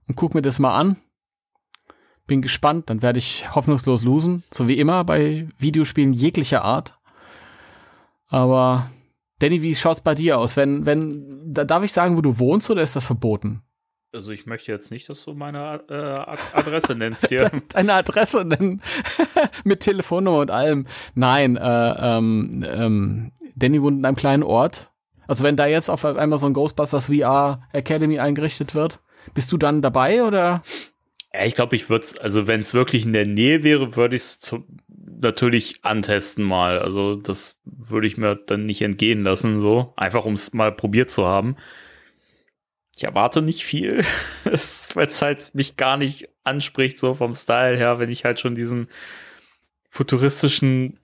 und 0.08 0.16
guck 0.16 0.36
mir 0.36 0.42
das 0.42 0.60
mal 0.60 0.76
an. 0.76 0.98
Bin 2.26 2.42
gespannt, 2.42 2.90
dann 2.90 3.02
werde 3.02 3.20
ich 3.20 3.56
hoffnungslos 3.56 4.04
losen, 4.04 4.44
so 4.52 4.68
wie 4.68 4.78
immer 4.78 5.06
bei 5.06 5.48
Videospielen 5.60 6.12
jeglicher 6.12 6.62
Art. 6.62 6.98
Aber 8.28 8.90
Danny, 9.40 9.62
wie 9.62 9.76
schaut's 9.76 10.02
bei 10.02 10.16
dir 10.16 10.38
aus? 10.38 10.58
Wenn, 10.58 10.86
wenn, 10.86 11.54
da 11.54 11.64
darf 11.64 11.84
ich 11.84 11.94
sagen, 11.94 12.18
wo 12.18 12.22
du 12.22 12.40
wohnst 12.40 12.70
oder 12.70 12.82
ist 12.82 12.96
das 12.96 13.06
verboten? 13.06 13.62
Also 14.18 14.32
ich 14.32 14.48
möchte 14.48 14.72
jetzt 14.72 14.90
nicht, 14.90 15.08
dass 15.10 15.24
du 15.24 15.34
meine 15.36 15.82
äh, 15.90 15.94
Ad- 15.94 16.42
Adresse 16.54 16.96
nennst 16.96 17.30
hier. 17.30 17.52
Deine 17.70 17.94
Adresse 17.94 18.44
nennen 18.44 18.82
mit 19.64 19.82
Telefonnummer 19.82 20.40
und 20.40 20.52
allem. 20.52 20.88
Nein, 21.14 21.56
äh, 21.56 22.18
ähm, 22.18 22.66
ähm, 22.68 23.32
Danny 23.56 23.82
wohnt 23.82 24.00
in 24.00 24.06
einem 24.06 24.16
kleinen 24.18 24.44
Ort. 24.44 24.90
Also 25.28 25.44
wenn 25.44 25.56
da 25.56 25.68
jetzt 25.68 25.90
auf 25.90 26.04
einmal 26.04 26.40
so 26.40 26.48
ein 26.48 26.54
Ghostbusters 26.54 27.08
VR 27.08 27.62
Academy 27.74 28.18
eingerichtet 28.20 28.74
wird, 28.74 29.02
bist 29.36 29.52
du 29.52 29.58
dann 29.58 29.82
dabei 29.82 30.24
oder? 30.24 30.64
Ja, 31.34 31.46
ich 31.46 31.54
glaube, 31.54 31.76
ich 31.76 31.90
würde 31.90 32.04
es, 32.06 32.18
also 32.18 32.48
wenn 32.48 32.62
es 32.62 32.74
wirklich 32.74 33.06
in 33.06 33.14
der 33.14 33.28
Nähe 33.28 33.64
wäre, 33.64 33.96
würde 33.96 34.16
ich 34.16 34.24
es 34.24 34.56
natürlich 35.20 35.80
antesten 35.84 36.44
mal. 36.44 36.80
Also 36.80 37.16
das 37.16 37.62
würde 37.66 38.08
ich 38.08 38.18
mir 38.18 38.36
dann 38.36 38.66
nicht 38.66 38.82
entgehen 38.82 39.22
lassen, 39.24 39.60
so. 39.60 39.94
Einfach 39.96 40.26
um 40.26 40.34
es 40.34 40.54
mal 40.54 40.72
probiert 40.72 41.12
zu 41.12 41.26
haben. 41.28 41.56
Ich 42.98 43.04
erwarte 43.04 43.44
nicht 43.44 43.64
viel, 43.64 44.04
weil 44.44 44.54
es 45.08 45.22
halt 45.22 45.54
mich 45.54 45.78
gar 45.78 45.98
nicht 45.98 46.30
anspricht, 46.44 46.98
so 46.98 47.14
vom 47.14 47.36
Style 47.36 47.78
her, 47.78 48.00
wenn 48.00 48.10
ich 48.10 48.26
halt 48.26 48.40
schon 48.40 48.56
diesen 48.56 48.88
futuristischen 49.88 51.00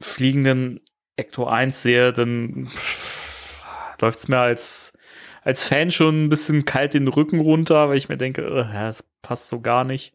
fliegenden 0.00 0.80
Ecto 1.14 1.46
1 1.46 1.80
sehe, 1.80 2.12
dann 2.12 2.68
läuft 4.00 4.18
es 4.18 4.26
mir 4.26 4.38
als, 4.38 4.98
als 5.42 5.64
Fan 5.64 5.92
schon 5.92 6.24
ein 6.24 6.28
bisschen 6.28 6.64
kalt 6.64 6.94
den 6.94 7.06
Rücken 7.06 7.38
runter, 7.38 7.88
weil 7.88 7.98
ich 7.98 8.08
mir 8.08 8.18
denke, 8.18 8.42
äh, 8.42 8.72
das 8.72 9.04
passt 9.22 9.46
so 9.46 9.60
gar 9.60 9.84
nicht. 9.84 10.14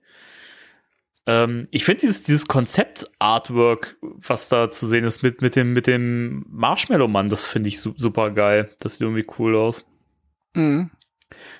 Ähm, 1.25 1.69
ich 1.71 1.85
finde 1.85 2.01
dieses, 2.01 2.23
dieses 2.23 2.47
Konzept-Artwork, 2.47 3.95
was 4.01 4.49
da 4.49 4.69
zu 4.69 4.87
sehen 4.87 5.05
ist 5.05 5.23
mit, 5.23 5.41
mit 5.41 5.55
dem, 5.55 5.71
mit 5.71 5.87
dem 5.87 6.45
Marshmallow-Mann, 6.49 7.29
das 7.29 7.45
finde 7.45 7.69
ich 7.69 7.79
su 7.79 7.93
super 7.95 8.31
geil. 8.31 8.75
Das 8.81 8.95
sieht 8.95 9.03
irgendwie 9.03 9.25
cool 9.37 9.55
aus. 9.55 9.85
Mhm. 10.53 10.91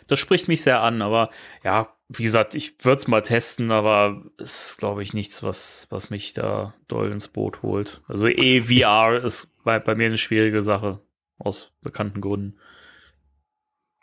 Das 0.07 0.19
spricht 0.19 0.47
mich 0.47 0.61
sehr 0.61 0.81
an, 0.81 1.01
aber 1.01 1.29
ja, 1.63 1.89
wie 2.09 2.23
gesagt, 2.23 2.55
ich 2.55 2.75
würde 2.83 3.01
es 3.01 3.07
mal 3.07 3.21
testen, 3.21 3.71
aber 3.71 4.23
es 4.37 4.71
ist, 4.71 4.77
glaube 4.79 5.03
ich, 5.03 5.13
nichts, 5.13 5.43
was, 5.43 5.87
was 5.89 6.09
mich 6.09 6.33
da 6.33 6.73
doll 6.87 7.11
ins 7.11 7.27
Boot 7.27 7.61
holt. 7.63 8.01
Also 8.07 8.27
eh 8.27 8.61
VR 8.61 9.23
ist 9.23 9.51
bei, 9.63 9.79
bei 9.79 9.95
mir 9.95 10.07
eine 10.07 10.17
schwierige 10.17 10.61
Sache, 10.61 10.99
aus 11.37 11.71
bekannten 11.81 12.21
Gründen. 12.21 12.59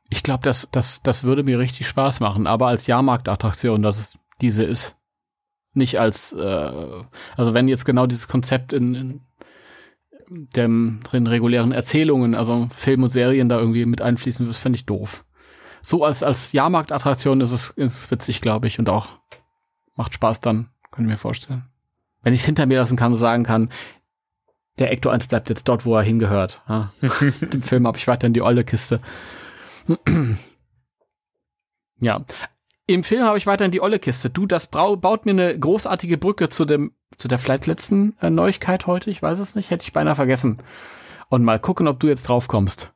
Ich 0.09 0.23
glaube, 0.23 0.43
das, 0.43 0.69
das, 0.73 1.03
das 1.03 1.23
würde 1.23 1.45
mir 1.45 1.59
richtig 1.59 1.87
Spaß 1.87 2.21
machen, 2.21 2.47
aber 2.47 2.67
als 2.67 2.87
Jahrmarktattraktion, 2.87 3.83
dass 3.83 4.01
es 4.01 4.19
diese 4.41 4.65
ist. 4.65 4.97
Nicht 5.73 6.01
als, 6.01 6.33
äh, 6.33 7.03
also 7.37 7.55
wenn 7.55 7.69
jetzt 7.69 7.85
genau 7.85 8.07
dieses 8.07 8.27
Konzept 8.27 8.73
in, 8.73 8.95
in 8.97 9.27
dem 10.57 11.01
drin 11.05 11.29
regulären 11.29 11.71
Erzählungen, 11.71 12.35
also 12.35 12.69
Film 12.75 13.05
und 13.05 13.11
Serien 13.11 13.49
da 13.49 13.59
irgendwie 13.61 13.87
mit 13.87 14.03
einfließen, 14.03 14.47
das 14.49 14.59
fände 14.59 14.77
ich 14.77 14.87
doof. 14.87 15.25
So 15.83 16.05
als, 16.05 16.22
als 16.22 16.53
Jahrmarktattraktion 16.53 17.41
ist 17.41 17.53
es, 17.53 17.70
ist 17.70 17.99
es 17.99 18.11
witzig, 18.11 18.41
glaube 18.41 18.66
ich, 18.66 18.78
und 18.78 18.89
auch 18.89 19.20
macht 19.97 20.14
Spaß 20.14 20.41
dann, 20.41 20.70
kann 20.91 21.05
ich 21.05 21.11
mir 21.11 21.16
vorstellen. 21.16 21.70
Wenn 22.22 22.35
ich 22.35 22.41
es 22.41 22.47
hinter 22.47 22.66
mir 22.66 22.78
lassen 22.78 22.97
kann 22.97 23.12
und 23.12 23.18
sagen 23.18 23.45
kann, 23.45 23.70
der 24.78 24.91
Ecto 24.91 25.11
1 25.11 25.26
bleibt 25.26 25.49
jetzt 25.49 25.68
dort, 25.68 25.85
wo 25.85 25.95
er 25.97 26.03
hingehört. 26.03 26.62
Ja. 26.68 26.93
Dem 27.41 27.62
Film 27.62 27.87
habe 27.87 27.99
ich 27.99 28.09
weiterhin 28.09 28.33
die 28.33 28.43
olle 28.43 28.64
Kiste. 28.64 29.01
ja. 31.97 32.24
Im 32.87 33.05
Film 33.05 33.24
habe 33.24 33.39
ich 33.39 33.47
weiterhin 33.47 33.72
die 33.72 33.83
olle 33.83 33.99
Kiste. 33.99 34.31
Du, 34.31 34.47
das 34.47 34.66
brau 34.66 34.97
baut 34.97 35.24
mir 35.26 35.33
eine 35.33 35.59
großartige 35.59 36.18
Brücke 36.18 36.49
zu 36.49 36.64
dem, 36.64 36.93
zu 37.16 37.28
der 37.28 37.39
vielleicht 37.39 37.66
letzten 37.66 38.16
äh, 38.20 38.31
Neuigkeit 38.31 38.87
heute. 38.87 39.11
Ich 39.11 39.22
weiß 39.22 39.39
es 39.39 39.55
nicht, 39.55 39.70
hätte 39.70 39.85
ich 39.85 39.93
beinahe 39.93 40.16
vergessen. 40.16 40.62
Und 41.28 41.45
mal 41.45 41.61
gucken, 41.61 41.87
ob 41.87 42.01
du 42.01 42.09
jetzt 42.09 42.28
drauf 42.28 42.49
kommst. 42.49 42.93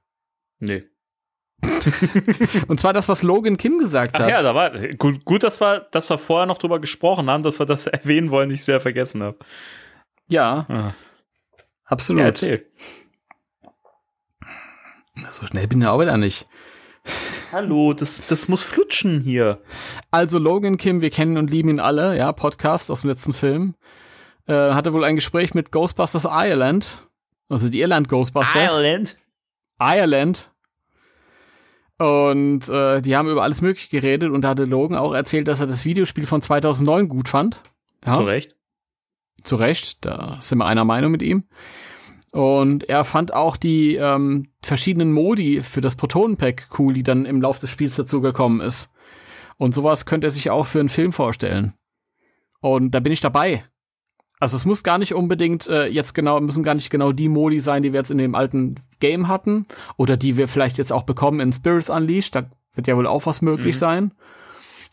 Nee. 0.59 0.85
Und 2.69 2.81
zwar 2.81 2.93
das, 2.93 3.09
was 3.09 3.23
Logan 3.23 3.57
Kim 3.57 3.79
gesagt 3.79 4.13
Ach 4.17 4.21
hat. 4.21 4.29
ja, 4.29 4.43
da 4.43 4.55
war 4.55 4.71
gut, 4.97 5.25
gut, 5.25 5.43
dass 5.43 5.61
wir, 5.61 5.87
dass 5.91 6.11
wir 6.11 6.19
vorher 6.19 6.47
noch 6.47 6.59
drüber 6.59 6.79
gesprochen 6.81 7.29
haben, 7.31 7.43
dass 7.43 7.59
wir 7.59 7.67
das 7.67 7.87
erwähnen 7.89 8.31
wollen, 8.31 8.51
ich 8.51 8.61
es 8.61 8.67
wieder 8.67 8.81
vergessen 8.81 9.23
habe. 9.23 9.39
ja 10.29 10.67
Ah. 10.69 10.95
absolut. 11.85 12.21
Ja, 12.23 12.27
erzähl. 12.29 12.67
so 15.29 15.47
schnell 15.47 15.67
bin 15.69 15.81
ich 15.81 15.87
auch 15.87 16.01
wieder 16.01 16.17
nicht. 16.17 16.47
Hallo, 17.53 17.93
das, 17.93 18.27
das 18.27 18.49
muss 18.49 18.65
flutschen 18.65 19.21
hier. 19.21 19.61
Also 20.11 20.39
Logan 20.39 20.77
Kim, 20.77 21.03
wir 21.03 21.11
kennen 21.11 21.37
und 21.37 21.51
lieben 21.51 21.69
ihn 21.69 21.81
alle, 21.81 22.17
ja, 22.17 22.33
Podcast 22.33 22.91
aus 22.91 23.03
dem 23.03 23.11
letzten 23.11 23.33
Film. 23.33 23.75
äh, 24.47 24.73
hatte 24.73 24.93
wohl 24.93 25.05
ein 25.05 25.15
Gespräch 25.15 25.55
mit 25.55 25.71
Ghostbusters 25.71 26.25
Ireland, 26.25 27.07
also 27.49 27.69
die 27.69 27.81
Irland 27.81 28.09
Ghostbusters. 28.09 28.73
Ireland. 28.77 29.17
Ireland. 29.79 30.51
Und 32.05 32.69
äh, 32.69 33.01
die 33.01 33.17
haben 33.17 33.31
über 33.31 33.43
alles 33.43 33.63
Mögliche 33.63 33.89
geredet 33.89 34.31
und 34.31 34.43
da 34.43 34.49
hatte 34.49 34.65
Logan 34.65 34.99
auch 34.99 35.15
erzählt, 35.15 35.49
dass 35.49 35.61
er 35.61 35.67
das 35.67 35.85
Videospiel 35.87 36.27
von 36.27 36.43
2009 36.43 37.09
gut 37.09 37.29
fand. 37.29 37.63
Ja, 38.05 38.17
Zu 38.19 38.25
Recht. 38.25 38.57
zu 39.43 39.57
Recht, 39.57 40.05
da 40.05 40.37
sind 40.41 40.59
wir 40.59 40.67
einer 40.67 40.85
Meinung 40.85 41.11
mit 41.11 41.23
ihm. 41.23 41.45
Und 42.31 42.89
er 42.91 43.05
fand 43.05 43.33
auch 43.33 43.57
die 43.57 43.95
ähm, 43.95 44.49
verschiedenen 44.63 45.13
Modi 45.13 45.63
für 45.63 45.81
das 45.81 45.95
Protonenpack 45.95 46.69
cool, 46.79 46.93
die 46.93 47.05
dann 47.05 47.25
im 47.25 47.41
Laufe 47.41 47.61
des 47.61 47.71
Spiels 47.71 47.97
dazugekommen 47.97 48.61
ist. 48.61 48.93
Und 49.57 49.75
sowas 49.75 50.05
könnte 50.05 50.27
er 50.27 50.31
sich 50.31 50.51
auch 50.51 50.67
für 50.67 50.81
einen 50.81 50.89
Film 50.91 51.13
vorstellen. 51.13 51.75
Und 52.61 52.91
da 52.91 53.01
bin 53.01 53.13
ich 53.13 53.21
dabei. 53.21 53.65
Also 54.41 54.57
es 54.57 54.67
muss 54.67 54.83
gar 54.83 54.99
nicht 54.99 55.15
unbedingt 55.15 55.69
äh, 55.69 55.87
jetzt 55.87 56.13
genau, 56.13 56.41
müssen 56.41 56.65
gar 56.65 56.75
nicht 56.75 56.91
genau 56.91 57.13
die 57.13 57.29
Modi 57.29 57.61
sein, 57.61 57.83
die 57.83 57.93
wir 57.93 58.01
jetzt 58.01 58.11
in 58.11 58.19
dem 58.19 58.35
alten 58.35 58.75
Game 59.05 59.29
hatten 59.29 59.67
oder 59.97 60.17
die 60.17 60.37
wir 60.37 60.49
vielleicht 60.49 60.79
jetzt 60.79 60.93
auch 60.93 61.03
bekommen 61.05 61.41
in 61.41 61.53
Spirits 61.53 61.91
Unleashed. 61.91 62.35
Da 62.35 62.51
wird 62.75 62.87
ja 62.87 62.97
wohl 62.97 63.07
auch 63.07 63.27
was 63.27 63.43
möglich 63.43 63.75
Mhm. 63.77 63.79
sein. 63.79 64.13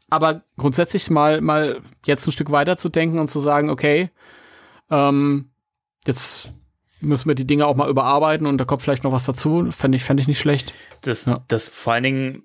Aber 0.09 0.41
grundsätzlich 0.57 1.09
mal, 1.09 1.39
mal 1.41 1.79
jetzt 2.05 2.27
ein 2.27 2.31
Stück 2.33 2.51
weiter 2.51 2.77
zu 2.77 2.89
denken 2.89 3.17
und 3.19 3.29
zu 3.29 3.39
sagen, 3.39 3.69
okay, 3.69 4.09
ähm, 4.89 5.49
jetzt 6.05 6.49
müssen 6.99 7.29
wir 7.29 7.35
die 7.35 7.47
Dinge 7.47 7.65
auch 7.65 7.75
mal 7.75 7.89
überarbeiten 7.89 8.45
und 8.45 8.57
da 8.57 8.65
kommt 8.65 8.81
vielleicht 8.81 9.03
noch 9.03 9.11
was 9.13 9.25
dazu. 9.25 9.71
Fände 9.71 9.95
ich, 9.95 10.03
fände 10.03 10.21
ich 10.21 10.27
nicht 10.27 10.39
schlecht. 10.39 10.73
Das, 11.01 11.25
Ja. 11.25 11.43
das 11.47 11.67
vor 11.67 11.93
allen 11.93 12.03
Dingen 12.03 12.43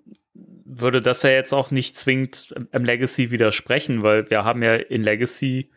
würde 0.65 1.01
das 1.01 1.23
ja 1.23 1.31
jetzt 1.31 1.53
auch 1.53 1.71
nicht 1.71 1.97
zwingend 1.97 2.55
im- 2.73 2.85
Legacy 2.85 3.31
widersprechen, 3.31 4.03
weil 4.03 4.29
wir 4.31 4.45
haben 4.45 4.63
ja 4.63 4.75
in 4.75 5.03
Legacy, 5.03 5.71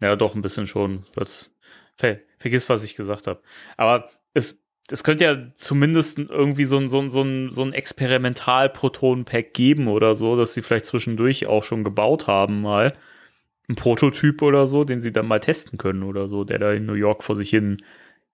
ja 0.00 0.16
doch 0.16 0.34
ein 0.34 0.42
bisschen 0.42 0.66
schon, 0.66 1.04
ver, 1.96 2.18
vergiss, 2.38 2.68
was 2.68 2.82
ich 2.84 2.96
gesagt 2.96 3.26
habe. 3.26 3.40
Aber 3.76 4.10
es, 4.34 4.58
es 4.90 5.02
könnte 5.02 5.24
ja 5.24 5.36
zumindest 5.56 6.18
irgendwie 6.18 6.64
so 6.64 6.78
ein, 6.78 6.88
so 6.88 7.00
ein, 7.00 7.10
so 7.10 7.22
ein, 7.22 7.50
so 7.50 7.62
ein 7.62 7.72
Experimental-Proton-Pack 7.72 9.52
geben 9.52 9.88
oder 9.88 10.14
so, 10.14 10.36
dass 10.36 10.54
sie 10.54 10.62
vielleicht 10.62 10.86
zwischendurch 10.86 11.46
auch 11.46 11.64
schon 11.64 11.84
gebaut 11.84 12.26
haben 12.26 12.62
mal. 12.62 12.96
Ein 13.68 13.74
Prototyp 13.74 14.42
oder 14.42 14.68
so, 14.68 14.84
den 14.84 15.00
sie 15.00 15.12
dann 15.12 15.26
mal 15.26 15.40
testen 15.40 15.76
können 15.76 16.04
oder 16.04 16.28
so, 16.28 16.44
der 16.44 16.60
da 16.60 16.72
in 16.72 16.86
New 16.86 16.94
York 16.94 17.24
vor 17.24 17.34
sich 17.34 17.50
hin 17.50 17.78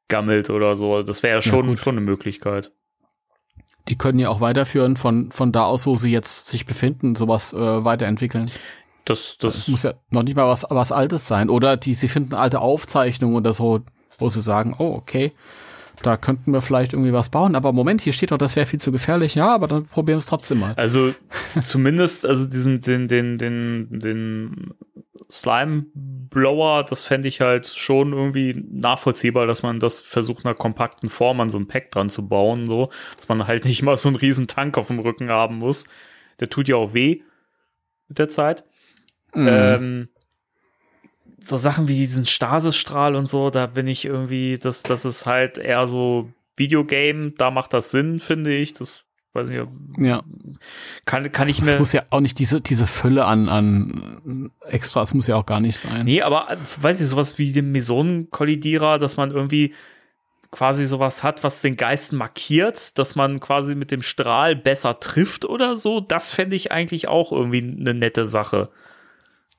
gammelt 0.08 0.50
oder 0.50 0.76
so. 0.76 1.02
Das 1.02 1.22
wäre 1.22 1.36
ja 1.36 1.42
schon, 1.42 1.76
schon 1.78 1.96
eine 1.96 2.04
Möglichkeit. 2.04 2.70
Die 3.88 3.96
können 3.96 4.18
ja 4.18 4.28
auch 4.28 4.42
weiterführen 4.42 4.96
von, 4.96 5.32
von 5.32 5.52
da 5.52 5.64
aus, 5.64 5.86
wo 5.86 5.94
sie 5.94 6.12
jetzt 6.12 6.48
sich 6.48 6.66
befinden, 6.66 7.16
sowas 7.16 7.54
äh, 7.54 7.84
weiterentwickeln. 7.84 8.50
Das, 9.06 9.38
Das 9.38 9.56
das, 9.56 9.68
muss 9.68 9.82
ja 9.84 9.94
noch 10.10 10.22
nicht 10.22 10.36
mal 10.36 10.46
was, 10.46 10.66
was 10.68 10.92
Altes 10.92 11.26
sein. 11.26 11.48
Oder 11.48 11.78
die, 11.78 11.94
sie 11.94 12.08
finden 12.08 12.34
alte 12.34 12.60
Aufzeichnungen 12.60 13.36
oder 13.36 13.54
so, 13.54 13.80
wo 14.18 14.28
sie 14.28 14.42
sagen, 14.42 14.76
oh, 14.78 14.94
okay, 14.94 15.32
da 16.02 16.16
könnten 16.16 16.52
wir 16.52 16.62
vielleicht 16.62 16.92
irgendwie 16.92 17.12
was 17.12 17.28
bauen. 17.28 17.54
Aber 17.54 17.72
Moment, 17.72 18.00
hier 18.00 18.12
steht 18.12 18.30
doch, 18.30 18.38
das 18.38 18.56
wäre 18.56 18.66
viel 18.66 18.80
zu 18.80 18.92
gefährlich. 18.92 19.34
Ja, 19.34 19.54
aber 19.54 19.68
dann 19.68 19.84
probieren 19.84 20.16
wir 20.16 20.20
es 20.20 20.26
trotzdem 20.26 20.60
mal. 20.60 20.74
Also 20.76 21.14
zumindest, 21.62 22.26
also 22.26 22.46
diesen, 22.46 22.80
den, 22.80 23.08
den, 23.08 23.38
den, 23.38 23.88
den 23.90 24.74
Slime 25.30 25.86
Blower, 25.94 26.84
das 26.84 27.04
fände 27.04 27.28
ich 27.28 27.40
halt 27.40 27.66
schon 27.66 28.12
irgendwie 28.12 28.54
nachvollziehbar, 28.70 29.46
dass 29.46 29.62
man 29.62 29.80
das 29.80 30.00
versucht, 30.00 30.44
einer 30.44 30.54
kompakten 30.54 31.10
Form 31.10 31.40
an 31.40 31.50
so 31.50 31.58
ein 31.58 31.68
Pack 31.68 31.90
dran 31.90 32.10
zu 32.10 32.26
bauen, 32.26 32.66
so, 32.66 32.90
dass 33.16 33.28
man 33.28 33.46
halt 33.46 33.64
nicht 33.64 33.82
mal 33.82 33.96
so 33.96 34.08
einen 34.08 34.16
riesen 34.16 34.48
Tank 34.48 34.78
auf 34.78 34.88
dem 34.88 34.98
Rücken 34.98 35.28
haben 35.30 35.58
muss. 35.58 35.86
Der 36.40 36.48
tut 36.48 36.68
ja 36.68 36.76
auch 36.76 36.94
weh 36.94 37.22
mit 38.08 38.18
der 38.18 38.28
Zeit. 38.28 38.64
Mhm. 39.34 39.48
Ähm, 39.48 40.08
so 41.42 41.56
Sachen 41.56 41.88
wie 41.88 41.94
diesen 41.96 42.26
Stasisstrahl 42.26 43.14
und 43.16 43.26
so, 43.26 43.50
da 43.50 43.66
bin 43.66 43.86
ich 43.88 44.04
irgendwie, 44.04 44.58
das, 44.58 44.82
das 44.82 45.04
ist 45.04 45.26
halt 45.26 45.58
eher 45.58 45.86
so 45.86 46.30
Videogame, 46.56 47.32
da 47.32 47.50
macht 47.50 47.72
das 47.72 47.90
Sinn, 47.90 48.20
finde 48.20 48.54
ich. 48.54 48.74
Das 48.74 49.04
weiß 49.32 49.48
nicht, 49.48 49.66
ja. 49.98 50.22
kann, 51.04 51.30
kann 51.32 51.48
ich 51.48 51.60
Es 51.60 51.64
mir. 51.64 51.78
muss 51.78 51.92
ja 51.92 52.02
auch 52.10 52.20
nicht 52.20 52.38
diese, 52.38 52.60
diese 52.60 52.86
Fülle 52.86 53.24
an, 53.24 53.48
an 53.48 54.50
Extras 54.60 55.14
muss 55.14 55.26
ja 55.26 55.36
auch 55.36 55.46
gar 55.46 55.60
nicht 55.60 55.78
sein. 55.78 56.04
Nee, 56.04 56.22
aber 56.22 56.48
weiß 56.80 57.00
ich, 57.00 57.06
sowas 57.06 57.38
wie 57.38 57.52
den 57.52 57.72
Mesonenkollidierer, 57.72 58.98
dass 58.98 59.16
man 59.16 59.30
irgendwie 59.30 59.74
quasi 60.50 60.86
sowas 60.86 61.22
hat, 61.22 61.42
was 61.44 61.62
den 61.62 61.76
Geist 61.76 62.12
markiert, 62.12 62.98
dass 62.98 63.16
man 63.16 63.40
quasi 63.40 63.74
mit 63.74 63.90
dem 63.90 64.02
Strahl 64.02 64.54
besser 64.54 65.00
trifft 65.00 65.46
oder 65.46 65.78
so, 65.78 66.00
das 66.00 66.30
fände 66.30 66.54
ich 66.54 66.70
eigentlich 66.70 67.08
auch 67.08 67.32
irgendwie 67.32 67.62
eine 67.62 67.94
nette 67.94 68.26
Sache. 68.26 68.68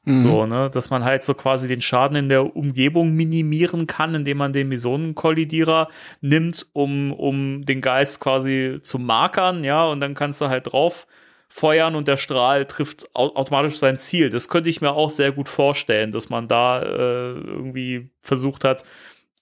Mhm. 0.06 0.18
So, 0.18 0.45
ne, 0.45 0.70
dass 0.70 0.89
man 0.89 1.04
halt 1.06 1.24
so 1.24 1.34
quasi 1.34 1.68
den 1.68 1.82
Schaden 1.82 2.18
in 2.18 2.30
der 2.30 2.56
Umgebung 2.56 3.14
minimieren 3.14 3.88
kann, 3.88 4.16
indem 4.16 4.38
man 4.38 4.51
den 4.51 4.68
Mesonenkollidierer 4.68 5.88
nimmt, 6.20 6.68
um, 6.74 7.14
um 7.14 7.64
den 7.66 7.80
Geist 7.80 8.20
quasi 8.20 8.80
zu 8.84 8.99
markern, 8.99 9.64
ja, 9.64 9.86
und 9.86 10.01
dann 10.01 10.14
kannst 10.14 10.41
du 10.41 10.49
halt 10.49 10.74
drauf 10.74 11.08
feuern 11.47 11.95
und 11.95 12.08
der 12.08 12.18
Strahl 12.18 12.66
trifft 12.66 13.08
au 13.14 13.36
automatisch 13.36 13.78
sein 13.78 13.97
Ziel. 13.97 14.30
Das 14.30 14.49
könnte 14.49 14.70
ich 14.70 14.82
mir 14.82 14.91
auch 14.91 15.10
sehr 15.10 15.32
gut 15.32 15.47
vorstellen, 15.47 16.12
dass 16.12 16.30
man 16.30 16.47
da 16.47 16.82
äh, 16.82 17.34
irgendwie 17.34 18.10
versucht 18.22 18.64
hat, 18.66 18.84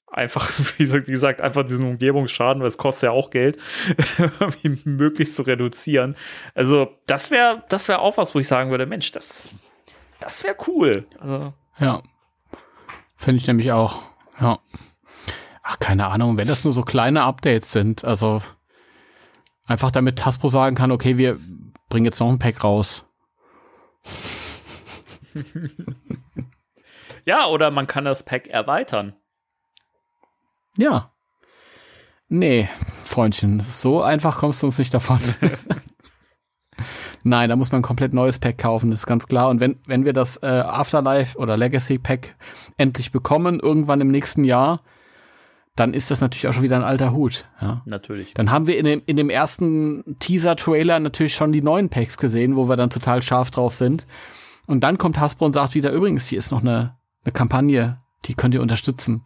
einfach, 0.08 0.52
wie 0.78 1.02
gesagt, 1.04 1.42
einfach 1.42 1.64
diesen 1.64 1.88
Umgebungsschaden, 1.88 2.62
weil 2.62 2.68
es 2.68 2.78
kostet 2.78 3.04
ja 3.08 3.12
auch 3.12 3.30
Geld, 3.30 3.58
möglichst 4.84 5.36
zu 5.36 5.44
reduzieren. 5.44 6.16
Also, 6.54 6.90
das 7.08 7.32
wäre, 7.32 7.64
das 7.70 7.88
wäre 7.88 8.00
auch 8.00 8.18
was, 8.18 8.36
wo 8.36 8.40
ich 8.40 8.48
sagen 8.48 8.72
würde, 8.72 8.86
Mensch, 8.86 9.12
das, 9.12 9.56
das 10.22 10.44
wäre 10.44 10.56
cool. 10.68 11.06
Also, 11.20 11.54
Ja. 11.78 12.02
Finde 13.18 13.38
ich 13.38 13.48
nämlich 13.48 13.72
auch. 13.72 14.02
Ja. 14.40 14.60
Ach, 15.62 15.78
keine 15.80 16.08
Ahnung, 16.08 16.38
wenn 16.38 16.48
das 16.48 16.64
nur 16.64 16.74
so 16.74 16.82
kleine 16.82 17.24
Updates 17.24 17.72
sind, 17.72 18.04
also 18.04 18.42
einfach 19.66 19.92
damit 19.92 20.26
Hasbro 20.26 20.48
sagen 20.48 20.76
kann, 20.76 20.92
okay, 20.92 21.18
wir 21.18 21.40
bringen 21.90 22.06
jetzt 22.06 22.20
noch 22.20 22.30
ein 22.30 22.40
Pack 22.40 22.64
raus. 22.64 23.06
ja, 27.26 27.46
oder 27.46 27.70
man 27.70 27.86
kann 27.86 28.06
das 28.06 28.24
Pack 28.24 28.48
erweitern. 28.48 29.14
Ja. 30.78 31.12
Nee, 32.28 32.70
Freundchen, 33.06 33.60
so 33.62 34.02
einfach 34.02 34.38
kommst 34.40 34.64
du 34.64 34.68
uns 34.68 34.80
nicht 34.80 34.94
davon. 34.94 35.20
Nein, 37.24 37.50
da 37.50 37.56
muss 37.56 37.72
man 37.72 37.80
ein 37.80 37.84
komplett 37.84 38.14
neues 38.14 38.40
Pack 38.40 38.58
kaufen, 38.58 38.92
ist 38.92 39.08
ganz 39.08 39.28
klar. 39.28 39.50
Und 39.50 39.60
wenn, 39.60 39.80
wenn 39.86 40.06
wir 40.06 40.14
das 40.14 40.38
äh, 40.44 40.48
Afterlife 40.48 41.38
oder 41.38 41.58
Legacy 41.58 41.98
Pack 41.98 42.36
endlich 42.78 43.12
bekommen, 43.12 43.60
irgendwann 43.60 44.02
im 44.02 44.12
nächsten 44.12 44.44
Jahr, 44.44 44.82
dann 45.76 45.94
ist 45.94 46.12
das 46.12 46.22
natürlich 46.22 46.48
auch 46.48 46.54
schon 46.54 46.64
wieder 46.64 46.76
ein 46.76 46.84
alter 46.84 47.14
Hut. 47.14 47.48
Ja. 47.62 47.82
Natürlich. 47.86 48.34
Dann 48.34 48.52
haben 48.52 48.68
wir 48.68 48.78
in 48.78 48.86
dem, 48.86 49.02
in 49.06 49.16
dem 49.16 49.30
ersten 49.30 50.18
Teaser-Trailer 50.20 51.00
natürlich 51.00 51.36
schon 51.36 51.54
die 51.54 51.62
neuen 51.62 51.90
Packs 51.90 52.18
gesehen, 52.18 52.56
wo 52.56 52.68
wir 52.68 52.76
dann 52.76 52.90
total 52.90 53.22
scharf 53.22 53.52
drauf 53.52 53.74
sind. 53.74 54.06
Und 54.68 54.84
dann 54.84 54.98
kommt 54.98 55.20
Hasbro 55.20 55.46
und 55.46 55.54
sagt 55.54 55.76
wieder, 55.76 55.92
übrigens, 55.92 56.28
hier 56.28 56.40
ist 56.40 56.52
noch 56.52 56.62
eine, 56.62 56.98
eine 57.24 57.32
Kampagne, 57.32 58.02
die 58.26 58.36
könnt 58.36 58.54
ihr 58.54 58.62
unterstützen. 58.62 59.24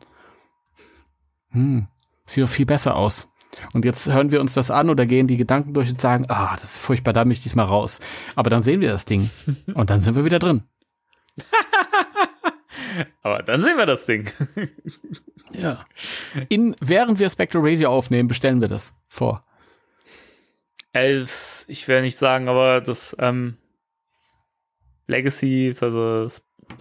Hm, 1.50 1.88
sieht 2.26 2.44
doch 2.44 2.50
viel 2.50 2.66
besser 2.66 2.96
aus. 2.96 3.32
Und 3.74 3.86
jetzt 3.86 4.08
hören 4.12 4.32
wir 4.32 4.42
uns 4.42 4.54
das 4.54 4.72
an 4.72 4.90
oder 4.90 5.06
gehen 5.06 5.28
die 5.28 5.38
Gedanken 5.38 5.74
durch 5.74 5.90
und 5.90 6.00
sagen, 6.00 6.26
ah, 6.30 6.54
das 6.54 6.64
ist 6.64 6.78
furchtbar, 6.78 7.14
da 7.14 7.24
bin 7.24 7.32
ich 7.32 7.44
diesmal 7.44 7.66
raus. 7.66 8.00
Aber 8.36 8.50
dann 8.50 8.64
sehen 8.64 8.82
wir 8.82 8.90
das 8.90 9.06
Ding. 9.06 9.30
Und 9.74 9.90
dann 9.90 10.02
sind 10.02 10.16
wir 10.16 10.26
wieder 10.26 10.40
drin. 10.40 10.64
Aber 13.22 13.44
dann 13.44 13.62
sehen 13.62 13.78
wir 13.78 13.86
das 13.86 14.06
Ding. 14.06 14.30
Ja. 15.52 15.86
In, 16.50 16.76
während 16.82 17.20
wir 17.20 17.30
Spectral 17.30 17.62
Radio 17.64 17.90
aufnehmen, 17.90 18.28
bestellen 18.28 18.60
wir 18.60 18.68
das 18.68 18.98
vor. 19.08 19.46
Elf, 20.92 21.64
ich 21.68 21.88
will 21.88 22.02
nicht 22.02 22.18
sagen, 22.18 22.50
aber 22.50 22.82
das 22.82 23.16
ähm, 23.20 23.58
Legacy, 25.08 25.74
also 25.80 26.28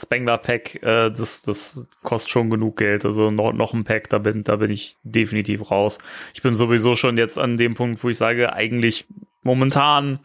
Spengler 0.00 0.38
Pack, 0.38 0.82
äh, 0.82 1.10
das, 1.10 1.42
das 1.42 1.86
kostet 2.02 2.30
schon 2.30 2.50
genug 2.50 2.76
Geld. 2.76 3.04
Also 3.04 3.30
noch, 3.30 3.52
noch 3.52 3.74
ein 3.74 3.84
Pack, 3.84 4.08
da 4.10 4.18
bin, 4.18 4.44
da 4.44 4.56
bin 4.56 4.70
ich 4.70 4.96
definitiv 5.02 5.70
raus. 5.70 5.98
Ich 6.34 6.42
bin 6.42 6.54
sowieso 6.54 6.96
schon 6.96 7.16
jetzt 7.16 7.38
an 7.38 7.56
dem 7.56 7.74
Punkt, 7.74 8.02
wo 8.02 8.08
ich 8.08 8.16
sage, 8.16 8.52
eigentlich 8.52 9.06
momentan 9.42 10.20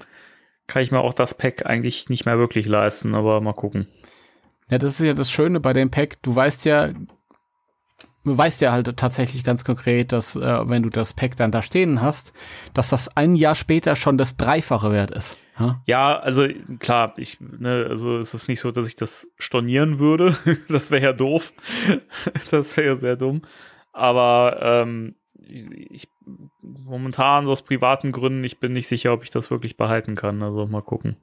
kann 0.68 0.84
ich 0.84 0.91
mir 0.91 0.99
auch 0.99 1.14
das 1.14 1.34
Pack 1.34 1.66
eigentlich 1.66 2.10
nicht 2.10 2.26
mehr 2.26 2.38
wirklich 2.38 2.66
leisten, 2.68 3.16
aber 3.16 3.41
mal 3.41 3.53
gucken. 3.53 3.88
Ja, 4.70 4.78
das 4.78 4.99
ist 4.99 5.05
ja 5.05 5.14
das 5.14 5.32
Schöne 5.32 5.60
bei 5.60 5.74
dem 5.74 5.89
Pack. 5.89 6.22
Du 6.22 6.36
weißt 6.36 6.66
ja, 6.66 6.89
weißt 8.24 8.61
ja 8.61 8.72
halt 8.72 8.97
tatsächlich 8.97 9.43
ganz 9.43 9.63
konkret, 9.63 10.11
dass 10.11 10.36
äh, 10.36 10.70
wenn 10.70 10.84
du 10.84 10.89
das 10.89 11.13
Pack 11.13 11.36
dann 11.36 11.51
da 11.51 11.61
stehen 11.61 12.01
hast, 12.01 12.34
dass 12.74 12.89
das 12.89 13.15
ein 13.15 13.36
Jahr 13.36 13.55
später 13.55 13.95
schon 13.95 14.17
das 14.17 14.38
Dreifache 14.38 14.91
wert 14.91 15.11
ist. 15.11 15.38
Ja? 15.59 15.82
Ja, 15.86 16.20
also 16.20 16.47
klar, 16.80 17.13
ich, 17.17 17.38
ne, 17.39 17.86
also 17.89 18.17
es 18.17 18.34
ist 18.34 18.47
nicht 18.47 18.59
so, 18.59 18.72
dass 18.72 18.88
ich 18.88 18.95
das 18.95 19.32
stornieren 19.38 19.99
würde. 19.99 20.38
das 20.70 20.91
wäre 20.91 21.03
ja 21.03 21.13
doof. 21.13 21.53
das 22.51 22.76
wäre 22.78 22.88
ja 22.88 22.97
sehr 22.97 23.15
dumm. 23.15 23.41
Aber 23.93 24.59
ähm, 24.61 25.15
ich 25.39 26.07
momentan 26.61 27.45
so 27.45 27.51
aus 27.51 27.61
privaten 27.61 28.11
Gründen, 28.11 28.43
ich 28.43 28.59
bin 28.59 28.74
nicht 28.74 28.88
sicher, 28.88 29.13
ob 29.13 29.24
ich 29.24 29.30
das 29.30 29.49
wirklich 29.49 29.78
behalten 29.78 30.15
kann. 30.15 30.43
Also 30.43 30.67
mal 30.67 30.82
gucken. 30.82 31.17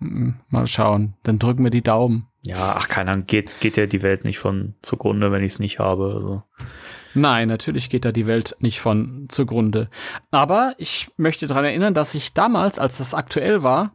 Mm, 0.00 0.30
Mal 0.48 0.66
schauen. 0.66 1.14
Dann 1.22 1.38
drücken 1.38 1.62
wir 1.64 1.70
die 1.70 1.82
Daumen. 1.82 2.26
Ja, 2.42 2.74
ach, 2.76 2.88
keiner 2.88 3.18
geht, 3.18 3.60
geht 3.60 3.76
ja 3.76 3.86
die 3.86 4.02
Welt 4.02 4.24
nicht 4.24 4.38
von 4.38 4.74
zugrunde, 4.82 5.30
wenn 5.30 5.42
ich 5.44 5.52
es 5.52 5.58
nicht 5.58 5.78
habe. 5.78 6.04
Also. 6.14 6.42
Nein, 7.14 7.48
natürlich 7.48 7.90
geht 7.90 8.04
da 8.04 8.12
die 8.12 8.26
Welt 8.26 8.56
nicht 8.60 8.80
von 8.80 9.26
zugrunde. 9.28 9.90
Aber 10.30 10.74
ich 10.78 11.10
möchte 11.18 11.46
daran 11.46 11.64
erinnern, 11.66 11.92
dass 11.94 12.14
ich 12.14 12.32
damals, 12.34 12.78
als 12.78 12.98
das 12.98 13.12
aktuell 13.14 13.62
war, 13.62 13.94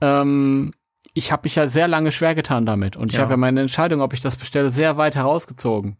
ähm, 0.00 0.74
ich 1.14 1.32
habe 1.32 1.42
mich 1.44 1.54
ja 1.54 1.66
sehr 1.68 1.88
lange 1.88 2.12
schwer 2.12 2.34
getan 2.34 2.66
damit. 2.66 2.96
Und 2.96 3.10
ich 3.10 3.16
Ja. 3.16 3.22
habe 3.22 3.32
ja 3.32 3.36
meine 3.38 3.60
Entscheidung, 3.60 4.00
ob 4.02 4.12
ich 4.12 4.20
das 4.20 4.36
bestelle, 4.36 4.68
sehr 4.68 4.96
weit 4.98 5.16
herausgezogen. 5.16 5.96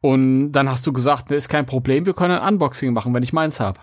Und 0.00 0.52
dann 0.52 0.68
hast 0.68 0.86
du 0.86 0.92
gesagt, 0.92 1.30
ne, 1.30 1.36
ist 1.36 1.48
kein 1.48 1.66
Problem, 1.66 2.06
wir 2.06 2.14
können 2.14 2.38
ein 2.38 2.54
Unboxing 2.54 2.92
machen, 2.92 3.14
wenn 3.14 3.22
ich 3.22 3.32
meins 3.32 3.60
habe. 3.60 3.80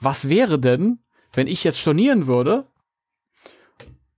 Was 0.00 0.28
wäre 0.28 0.58
denn, 0.58 0.98
wenn 1.36 1.46
ich 1.46 1.64
jetzt 1.64 1.78
stornieren 1.78 2.26
würde? 2.26 2.66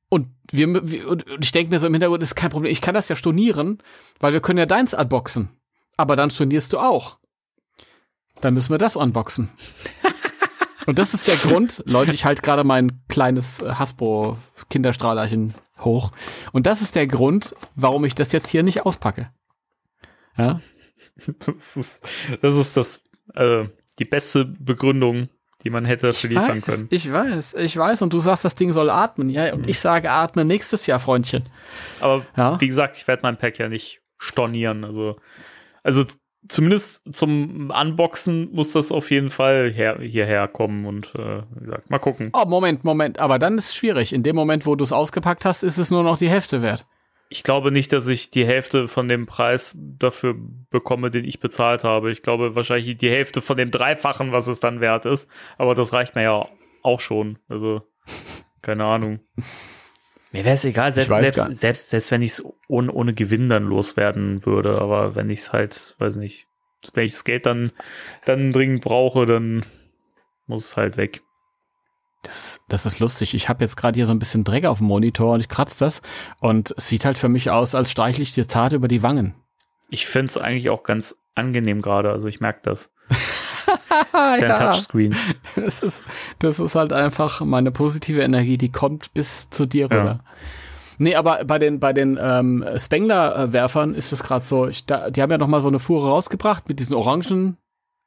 Und 0.09 0.29
wir, 0.51 0.89
wir 0.91 1.09
und 1.09 1.25
ich 1.41 1.53
denke 1.53 1.71
mir 1.71 1.81
so 1.81 1.87
im 1.87 1.95
Hintergrund, 1.95 2.23
ist 2.23 2.37
kein 2.37 2.51
Problem, 2.51 2.73
ich 2.73 2.81
kann 2.81 2.95
das 2.95 3.09
ja 3.09 3.17
stornieren, 3.17 3.83
weil 4.21 4.33
wir 4.33 4.41
können 4.41 4.59
ja 4.59 4.67
deins 4.67 4.95
unboxen. 4.95 5.49
Aber 5.97 6.15
dann 6.17 6.31
stornierst 6.31 6.73
du 6.73 6.79
auch. 6.79 7.19
Dann 8.41 8.55
müssen 8.55 8.71
wir 8.71 8.79
das 8.79 8.97
unboxen. 8.97 9.49
Und 10.87 11.01
das 11.01 11.15
ist 11.15 11.27
der 11.27 11.37
Grund, 11.37 11.83
Leute, 11.85 12.15
ich 12.15 12.25
halte 12.25 12.43
gerade 12.43 12.63
mein 12.63 13.01
kleines 13.09 13.61
äh, 13.61 13.73
Hasbro 13.73 14.39
Kinderstrahlerchen 14.71 15.55
hoch. 15.81 16.13
Und 16.53 16.67
das 16.67 16.81
ist 16.81 16.95
der 16.95 17.09
Grund, 17.09 17.57
warum 17.75 18.05
ich 18.05 18.15
das 18.15 18.31
jetzt 18.31 18.49
hier 18.49 18.63
nicht 18.63 18.87
auspacke. 18.87 19.33
Ja, 20.37 20.61
Das 21.17 21.77
ist 21.77 22.03
das, 22.43 22.57
ist 22.57 22.77
das 22.77 23.03
äh, 23.35 23.65
die 23.99 24.05
beste 24.05 24.45
Begründung, 24.45 25.29
die 25.67 25.71
man 25.71 25.85
hätte 25.85 26.15
für 26.15 26.29
liefern 26.29 26.63
können. 26.63 26.87
ich 26.91 27.13
weiß, 27.13 27.55
ich 27.55 27.77
weiß. 27.77 28.03
Und 28.03 28.13
du 28.13 28.21
sagst, 28.21 28.45
das 28.45 28.55
Ding 28.55 28.73
soll 28.73 28.89
atmen. 28.89 29.29
Ja, 29.31 29.53
und 29.53 29.69
ich 29.69 29.81
sage, 29.81 30.09
atme 30.13 30.45
nächstes 30.45 30.87
Jahr, 30.87 31.01
Freundchen. 31.01 31.43
Aber 32.01 32.25
Ja. 32.37 32.61
wie 32.61 32.69
gesagt, 32.69 32.97
ich 32.97 33.09
werde 33.09 33.23
mein 33.25 33.37
Pack 33.37 33.59
ja 33.59 33.69
nicht 33.69 34.01
stornieren. 34.17 34.85
Also, 34.85 35.17
also 35.83 36.05
zumindest 36.49 37.03
zum 37.13 37.71
Unboxen 37.71 38.53
muss 38.53 38.71
das 38.73 38.93
auf 38.93 39.11
jeden 39.11 39.31
Fall 39.31 39.73
her, 39.73 39.99
hierher 40.01 40.47
kommen 40.47 40.87
und 40.87 41.13
äh, 41.19 41.43
wie 41.57 41.65
gesagt, 41.65 41.91
mal 41.91 41.99
gucken. 41.99 42.31
Oh, 42.33 42.45
Moment, 42.47 42.85
Moment. 42.85 43.19
Aber 43.19 43.41
dann 43.41 43.59
ist 43.59 43.67
es 43.71 43.75
schwierig. 43.75 44.13
In 44.13 44.23
dem 44.23 44.37
Moment, 44.37 44.65
wo 44.67 44.77
du 44.77 44.85
es 44.85 44.93
ausgepackt 44.93 45.45
hast, 45.45 45.65
ist 45.65 45.79
es 45.79 45.91
nur 45.91 46.05
noch 46.05 46.17
die 46.19 46.29
Hälfte 46.31 46.63
wert. 46.63 46.87
Ich 47.29 47.43
glaube 47.43 47.73
nicht, 47.73 47.93
dass 47.93 48.07
ich 48.07 48.31
die 48.31 48.47
Hälfte 48.47 48.87
von 48.87 49.09
dem 49.09 49.27
Preis 49.27 49.77
dafür 49.77 50.37
bekomme, 50.71 51.11
den 51.11 51.25
ich 51.25 51.41
bezahlt 51.41 51.83
habe. 51.83 52.13
Ich 52.13 52.23
glaube 52.23 52.55
wahrscheinlich 52.55 52.97
die 52.97 53.11
Hälfte 53.11 53.41
von 53.41 53.57
dem 53.57 53.71
Dreifachen, 53.71 54.31
was 54.31 54.47
es 54.47 54.61
dann 54.61 54.81
wert 54.81 55.07
ist. 55.07 55.29
Aber 55.59 55.75
das 55.75 55.93
reicht 55.93 56.15
mir 56.15 56.23
ja 56.23 56.47
auch 56.83 57.01
schon. 57.01 57.39
Also, 57.49 57.83
keine 58.63 58.85
Ahnung. 58.85 59.21
Mir 60.33 60.45
wäre 60.45 60.55
es 60.55 60.65
egal, 60.65 60.93
selbst, 60.93 61.19
selbst, 61.19 61.59
selbst, 61.59 61.91
selbst 61.91 62.11
wenn 62.11 62.23
ich 62.23 62.29
es 62.29 62.45
ohne, 62.69 62.93
ohne 62.93 63.15
Gewinn 63.15 63.49
dann 63.49 63.65
loswerden 63.65 64.45
würde. 64.45 64.81
Aber 64.81 65.15
wenn 65.15 65.31
ich 65.31 65.41
es 65.41 65.53
halt, 65.53 65.97
weiß 65.99 66.17
nicht, 66.17 66.47
wenn 66.95 67.05
ich 67.05 67.13
das 67.13 67.25
Geld 67.25 67.47
dann, 67.47 67.73
dann 68.25 68.53
dringend 68.53 68.83
brauche, 68.83 69.27
dann 69.27 69.65
muss 70.47 70.67
es 70.67 70.77
halt 70.77 70.97
weg. 70.97 71.23
Das 72.27 72.45
ist, 72.45 72.61
das 72.69 72.87
ist 72.87 72.99
lustig. 72.99 73.35
Ich 73.35 73.49
habe 73.49 73.63
jetzt 73.65 73.77
gerade 73.77 73.97
hier 73.97 74.07
so 74.07 74.13
ein 74.13 74.19
bisschen 74.19 74.43
Dreck 74.45 74.65
auf 74.67 74.79
dem 74.79 74.89
Monitor 74.89 75.35
und 75.35 75.41
ich 75.41 75.49
kratze 75.49 75.79
das. 75.79 76.03
Und 76.41 76.75
es 76.77 76.89
sieht 76.89 77.05
halt 77.05 77.17
für 77.17 77.29
mich 77.29 77.51
aus, 77.51 77.75
als 77.75 77.91
streichle 77.91 78.23
ich 78.23 78.33
dir 78.33 78.49
zart 78.49 78.73
über 78.73 78.89
die 78.89 79.03
Wangen. 79.03 79.35
Ich 79.91 80.07
finde 80.07 80.27
es 80.27 80.37
eigentlich 80.39 80.69
auch 80.71 80.83
ganz 80.83 81.17
angenehm 81.37 81.83
gerade. 81.83 82.11
Also 82.11 82.27
ich 82.29 82.41
merke 82.41 82.61
das. 82.65 82.93
Ist 84.35 84.43
ja 84.43 84.59
Touchscreen. 84.59 85.15
Das 85.55 85.83
ist, 85.83 86.05
das 86.39 86.59
ist 86.59 86.75
halt 86.75 86.93
einfach 86.93 87.41
meine 87.41 87.71
positive 87.71 88.21
Energie, 88.23 88.59
die 88.59 88.71
kommt 88.71 89.13
bis 89.15 89.49
zu 89.51 89.67
dir 89.67 89.89
Ja. 89.91 89.99
rüber. 89.99 90.21
Nee, 90.99 91.15
aber 91.15 91.45
bei 91.45 91.59
den, 91.59 91.79
bei 91.81 91.93
den 91.93 92.19
ähm, 92.21 92.65
Spengler-Werfern 92.77 93.95
ist 93.95 94.13
es 94.13 94.23
gerade 94.23 94.45
so, 94.45 94.67
ich, 94.67 94.87
da, 94.87 95.11
die 95.11 95.21
haben 95.23 95.31
ja 95.31 95.39
noch 95.39 95.47
mal 95.49 95.61
so 95.61 95.69
eine 95.69 95.79
Fuhre 95.79 96.09
rausgebracht 96.09 96.69
mit 96.69 96.79
diesen 96.81 96.95
orangen 96.95 97.59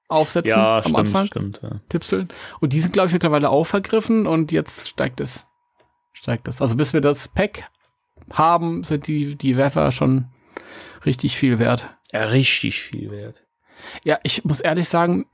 Aufsätzen 0.10 0.50
Ja, 0.50 0.78
am 0.78 0.82
stimmt, 0.84 0.98
Anfang, 0.98 1.26
stimmt. 1.28 1.60
Ja. 1.64 1.82
Tipseln. 1.88 2.28
Und 2.60 2.74
die 2.74 2.80
sind, 2.80 2.92
glaube 2.94 3.08
ich, 3.08 3.14
mittlerweile 3.14 3.50
auch 3.50 3.66
vergriffen 3.66 4.28
und 4.28 4.52
jetzt 4.52 4.90
steigt 4.90 5.22
es. 5.22 5.50
Steigt 6.14 6.48
es. 6.48 6.62
Also 6.62 6.76
bis 6.76 6.92
wir 6.94 7.02
das 7.02 7.28
Pack 7.28 7.70
haben, 8.34 8.84
sind 8.84 9.08
die, 9.08 9.36
die 9.36 9.56
Werfer 9.56 9.92
schon 9.92 10.26
richtig 11.06 11.38
viel 11.38 11.60
wert. 11.60 11.96
ja, 12.12 12.24
richtig 12.26 12.82
viel 12.82 13.12
wert. 13.12 13.44
Ja, 14.04 14.20
ich 14.24 14.44
muss 14.44 14.60
ehrlich 14.60 14.90
sagen, 14.90 15.26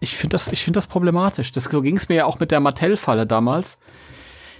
ich 0.00 0.14
finde 0.16 0.34
das, 0.34 0.48
ich 0.48 0.62
finde 0.62 0.76
das 0.78 0.86
problematisch. 0.88 1.52
Das 1.52 1.64
so 1.64 1.80
ging 1.80 1.96
es 1.96 2.08
mir 2.08 2.16
ja 2.16 2.24
auch 2.26 2.38
mit 2.40 2.50
der 2.50 2.60
Mattel-Falle 2.60 3.26
damals, 3.26 3.78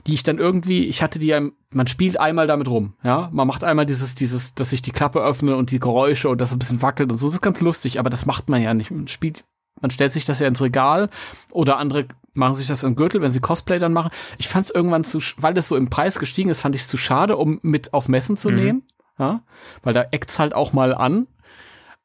die 0.07 0.15
ich 0.15 0.23
dann 0.23 0.39
irgendwie, 0.39 0.85
ich 0.87 1.03
hatte 1.03 1.19
die, 1.19 1.27
ja- 1.27 1.43
man 1.71 1.87
spielt 1.87 2.19
einmal 2.19 2.47
damit 2.47 2.69
rum, 2.69 2.95
ja, 3.03 3.29
man 3.33 3.47
macht 3.47 3.65
einmal 3.65 3.85
dieses, 3.87 4.15
dieses, 4.15 4.55
dass 4.55 4.71
sich 4.71 4.81
die 4.83 4.93
Klappe 4.93 5.21
öffne 5.21 5.57
und 5.57 5.71
die 5.73 5.81
Geräusche 5.81 6.29
und 6.31 6.41
das 6.41 6.53
ein 6.53 6.59
bisschen 6.59 6.81
wackelt 6.83 7.11
und 7.13 7.19
so, 7.19 7.27
das 7.27 7.35
ist 7.35 7.41
ganz 7.43 7.61
lustig, 7.61 7.99
aber 7.99 8.09
das 8.11 8.25
macht 8.25 8.49
man 8.49 8.63
ja 8.63 8.73
nicht. 8.73 8.91
Man 8.91 9.09
spielt, 9.09 9.45
man 9.85 9.91
stellt 9.91 10.15
sich 10.15 10.25
das 10.25 10.41
ja 10.41 10.49
ins 10.49 10.63
Regal 10.63 11.11
oder 11.53 11.77
andere 11.77 12.07
machen 12.33 12.55
sich 12.55 12.67
das 12.67 12.85
im 12.85 12.97
Gürtel, 12.97 13.21
wenn 13.21 13.31
sie 13.31 13.41
Cosplay 13.41 13.79
dann 13.79 13.93
machen. 13.93 14.11
Ich 14.39 14.49
fand 14.49 14.65
es 14.65 14.75
irgendwann 14.75 15.05
zu, 15.05 15.19
weil 15.37 15.53
das 15.53 15.69
so 15.69 15.77
im 15.77 15.91
Preis 15.91 16.19
gestiegen 16.19 16.49
ist, 16.49 16.63
fand 16.63 16.75
ich 16.75 16.81
es 16.81 16.89
zu 16.89 16.97
schade, 16.97 17.37
um 17.37 17.61
mit 17.61 17.93
auf 17.93 18.09
Messen 18.09 18.39
zu 18.39 18.51
nehmen, 18.51 18.85
ja, 19.19 19.43
weil 19.83 19.93
da 19.93 20.07
eckt's 20.11 20.39
halt 20.39 20.55
auch 20.55 20.73
mal 20.73 20.95
an. 20.95 21.29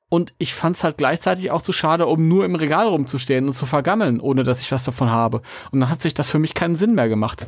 Und 0.10 0.34
ich 0.40 0.54
fand's 0.54 0.84
halt 0.84 0.98
gleichzeitig 0.98 1.52
auch 1.52 1.62
zu 1.62 1.72
schade, 1.72 2.06
um 2.08 2.28
nur 2.28 2.44
im 2.44 2.56
Regal 2.56 2.88
rumzustehen 2.88 3.48
und 3.48 3.54
zu 3.54 3.66
vergammeln, 3.66 4.20
ohne 4.20 4.44
dass 4.44 4.60
ich 4.60 4.74
was 4.74 4.84
davon 4.84 5.10
habe. 5.10 5.42
Und 5.72 5.80
dann 5.80 5.90
hat 5.90 6.02
sich 6.02 6.14
das 6.14 6.28
für 6.28 6.40
mich 6.40 6.54
keinen 6.56 6.76
Sinn 6.76 6.96
mehr 6.96 7.08
gemacht. 7.08 7.48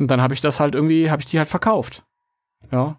Und 0.00 0.10
dann 0.10 0.22
habe 0.22 0.34
ich 0.34 0.40
das 0.40 0.58
halt 0.58 0.74
irgendwie, 0.74 1.08
habe 1.08 1.22
ich 1.22 1.26
die 1.26 1.38
halt 1.38 1.48
verkauft. 1.48 2.04
Ja. 2.72 2.98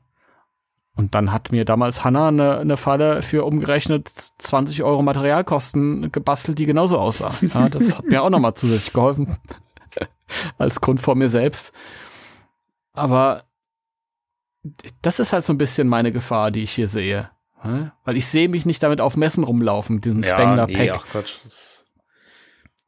Und 0.96 1.16
dann 1.16 1.32
hat 1.32 1.52
mir 1.52 1.66
damals 1.66 2.04
Hanna 2.04 2.28
eine, 2.28 2.60
eine 2.60 2.78
Falle 2.78 3.24
für 3.24 3.46
umgerechnet 3.46 4.10
20 4.10 4.84
Euro 4.84 5.02
Materialkosten 5.02 6.12
gebastelt, 6.12 6.60
die 6.60 6.68
genauso 6.68 7.00
aussah. 7.00 7.34
Ja, 7.42 7.68
das 7.68 7.98
hat 7.98 8.06
mir 8.06 8.22
auch 8.22 8.30
nochmal 8.30 8.54
zusätzlich 8.54 8.94
geholfen. 8.94 9.38
Als 10.58 10.82
Grund 10.82 11.02
vor 11.02 11.16
mir 11.16 11.30
selbst. 11.30 11.74
Aber 12.94 13.44
das 15.02 15.20
ist 15.20 15.34
halt 15.34 15.44
so 15.44 15.54
ein 15.54 15.58
bisschen 15.58 15.88
meine 15.88 16.12
Gefahr, 16.12 16.52
die 16.52 16.62
ich 16.62 16.72
hier 16.72 16.88
sehe. 16.88 17.32
Ja? 17.64 17.96
Weil 18.04 18.18
ich 18.18 18.28
sehe 18.28 18.48
mich 18.48 18.66
nicht 18.66 18.84
damit 18.84 19.02
auf 19.02 19.18
Messen 19.18 19.44
rumlaufen, 19.44 19.96
mit 19.96 20.06
diesem 20.06 20.24
Spengler 20.24 20.68
nee, 20.68 20.76
Pack. 20.76 20.92
ach 20.96 21.06
Quatsch. 21.08 21.38
Das 21.44 21.86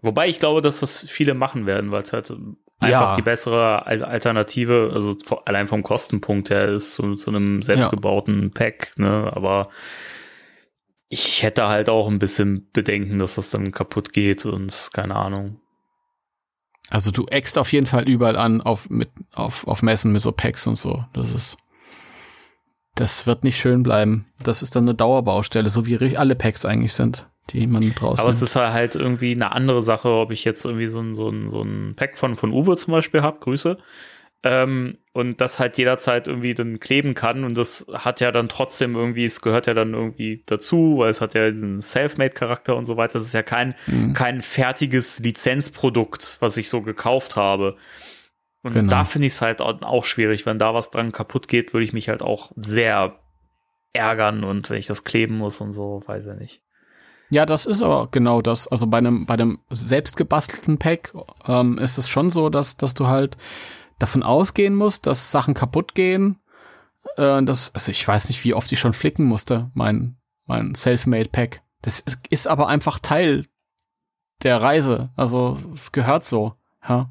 Wobei 0.05 0.27
ich 0.27 0.39
glaube, 0.39 0.61
dass 0.61 0.81
das 0.81 1.05
viele 1.09 1.33
machen 1.33 1.65
werden, 1.65 1.89
weil 1.89 2.03
es 2.03 2.13
halt 2.13 2.31
einfach 2.79 3.09
Ja. 3.11 3.15
die 3.15 3.21
bessere 3.21 3.85
Al- 3.85 4.03
Alternative, 4.03 4.91
also 4.93 5.15
allein 5.45 5.67
vom 5.67 5.83
Kostenpunkt 5.83 6.49
her 6.49 6.69
ist 6.69 6.93
zu, 6.93 7.15
zu 7.15 7.29
einem 7.29 7.61
selbstgebauten 7.63 8.51
Pack, 8.51 8.93
ne? 8.97 9.31
Aber 9.35 9.69
ich 11.07 11.43
hätte 11.43 11.67
halt 11.67 11.89
auch 11.89 12.07
ein 12.07 12.19
bisschen 12.19 12.69
Bedenken, 12.73 13.19
dass 13.19 13.35
das 13.35 13.49
dann 13.49 13.71
kaputt 13.71 14.11
geht 14.11 14.45
und 14.45 14.89
keine 14.93 15.15
Ahnung. 15.15 15.59
Also 16.89 17.11
du 17.11 17.25
eckst 17.27 17.57
auf 17.57 17.71
jeden 17.71 17.87
Fall 17.87 18.07
überall 18.07 18.35
an 18.35 18.61
auf 18.61 18.89
mit 18.89 19.09
auf 19.33 19.65
auf 19.67 19.81
Messen 19.81 20.11
mit 20.11 20.21
so 20.21 20.31
Packs 20.31 20.67
und 20.67 20.75
so. 20.75 21.03
Das 21.13 21.31
ist 21.31 21.57
das 22.95 23.27
wird 23.27 23.43
nicht 23.43 23.57
schön 23.59 23.83
bleiben. 23.83 24.25
Das 24.43 24.61
ist 24.61 24.75
dann 24.75 24.85
eine 24.85 24.95
Dauerbaustelle, 24.95 25.69
so 25.69 25.85
wie 25.85 26.15
alle 26.17 26.35
Packs 26.35 26.63
eigentlich 26.65 26.93
sind, 26.93 27.27
die 27.51 27.67
man 27.67 27.93
draußen. 27.93 28.21
Aber 28.21 28.29
es 28.29 28.41
ist 28.41 28.55
halt 28.55 28.95
irgendwie 28.95 29.31
eine 29.33 29.51
andere 29.51 29.81
Sache, 29.81 30.09
ob 30.09 30.31
ich 30.31 30.43
jetzt 30.45 30.65
irgendwie 30.65 30.87
so 30.87 30.99
ein, 30.99 31.15
so 31.15 31.29
ein, 31.29 31.49
so 31.49 31.61
ein 31.61 31.93
Pack 31.95 32.17
von, 32.17 32.35
von 32.35 32.51
Uwe 32.51 32.75
zum 32.77 32.91
Beispiel 32.93 33.21
habe, 33.21 33.39
Grüße, 33.39 33.77
ähm, 34.43 34.97
und 35.13 35.41
das 35.41 35.59
halt 35.59 35.77
jederzeit 35.77 36.27
irgendwie 36.27 36.53
dann 36.53 36.79
kleben 36.79 37.13
kann 37.15 37.43
und 37.45 37.57
das 37.57 37.87
hat 37.93 38.19
ja 38.21 38.31
dann 38.31 38.47
trotzdem 38.49 38.95
irgendwie, 38.95 39.25
es 39.25 39.41
gehört 39.41 39.65
ja 39.65 39.73
dann 39.73 39.93
irgendwie 39.93 40.43
dazu, 40.45 40.95
weil 40.99 41.09
es 41.09 41.21
hat 41.21 41.33
ja 41.33 41.47
diesen 41.49 41.81
Selfmade-Charakter 41.81 42.75
und 42.75 42.85
so 42.85 42.95
weiter. 42.97 43.13
Das 43.13 43.23
ist 43.25 43.33
ja 43.33 43.41
kein, 43.43 43.73
Mhm. 43.87 44.13
kein 44.13 44.41
fertiges 44.43 45.19
Lizenzprodukt, 45.19 46.37
was 46.41 46.57
ich 46.57 46.69
so 46.69 46.81
gekauft 46.81 47.35
habe. 47.35 47.75
Und 48.61 48.73
Genau. 48.73 48.89
da 48.89 49.03
finde 49.05 49.27
ich 49.27 49.33
es 49.33 49.41
halt 49.41 49.61
au- 49.61 49.79
auch 49.81 50.05
schwierig. 50.05 50.45
Wenn 50.45 50.59
da 50.59 50.73
was 50.73 50.91
dran 50.91 51.11
kaputt 51.11 51.47
geht, 51.47 51.73
würde 51.73 51.83
ich 51.85 51.93
mich 51.93 52.09
halt 52.09 52.21
auch 52.21 52.51
sehr 52.55 53.19
ärgern 53.93 54.43
und 54.43 54.69
wenn 54.69 54.77
ich 54.77 54.87
das 54.87 55.03
kleben 55.05 55.37
muss 55.37 55.61
und 55.61 55.71
so, 55.71 56.03
weiß 56.05 56.25
ich 56.27 56.39
nicht. 56.39 56.61
Ja, 57.29 57.45
das 57.45 57.65
ist 57.65 57.81
aber 57.81 58.09
genau 58.11 58.41
das. 58.41 58.67
Also 58.67 58.87
bei 58.87 58.99
einem, 58.99 59.25
bei 59.25 59.33
einem 59.33 59.59
selbstgebastelten 59.69 60.77
Pack 60.77 61.13
ähm, 61.47 61.77
ist 61.77 61.97
es 61.97 62.07
schon 62.07 62.29
so, 62.29 62.49
dass, 62.49 62.77
dass 62.77 62.93
du 62.93 63.07
halt 63.07 63.37
davon 63.99 64.23
ausgehen 64.23 64.75
musst, 64.75 65.07
dass 65.07 65.31
Sachen 65.31 65.53
kaputt 65.53 65.95
gehen. 65.95 66.39
Äh, 67.17 67.43
das, 67.43 67.73
also 67.73 67.91
ich 67.91 68.07
weiß 68.07 68.29
nicht, 68.29 68.43
wie 68.43 68.53
oft 68.53 68.71
ich 68.71 68.79
schon 68.79 68.93
flicken 68.93 69.25
musste, 69.25 69.71
mein, 69.73 70.17
mein 70.45 70.75
Selfmade 70.75 71.29
Pack. 71.29 71.61
Das 71.81 71.99
ist, 71.99 72.27
ist 72.29 72.47
aber 72.47 72.67
einfach 72.67 72.99
Teil 72.99 73.45
der 74.43 74.61
Reise. 74.61 75.11
Also 75.15 75.57
es 75.73 75.91
gehört 75.91 76.25
so. 76.25 76.55
Ja. 76.87 77.09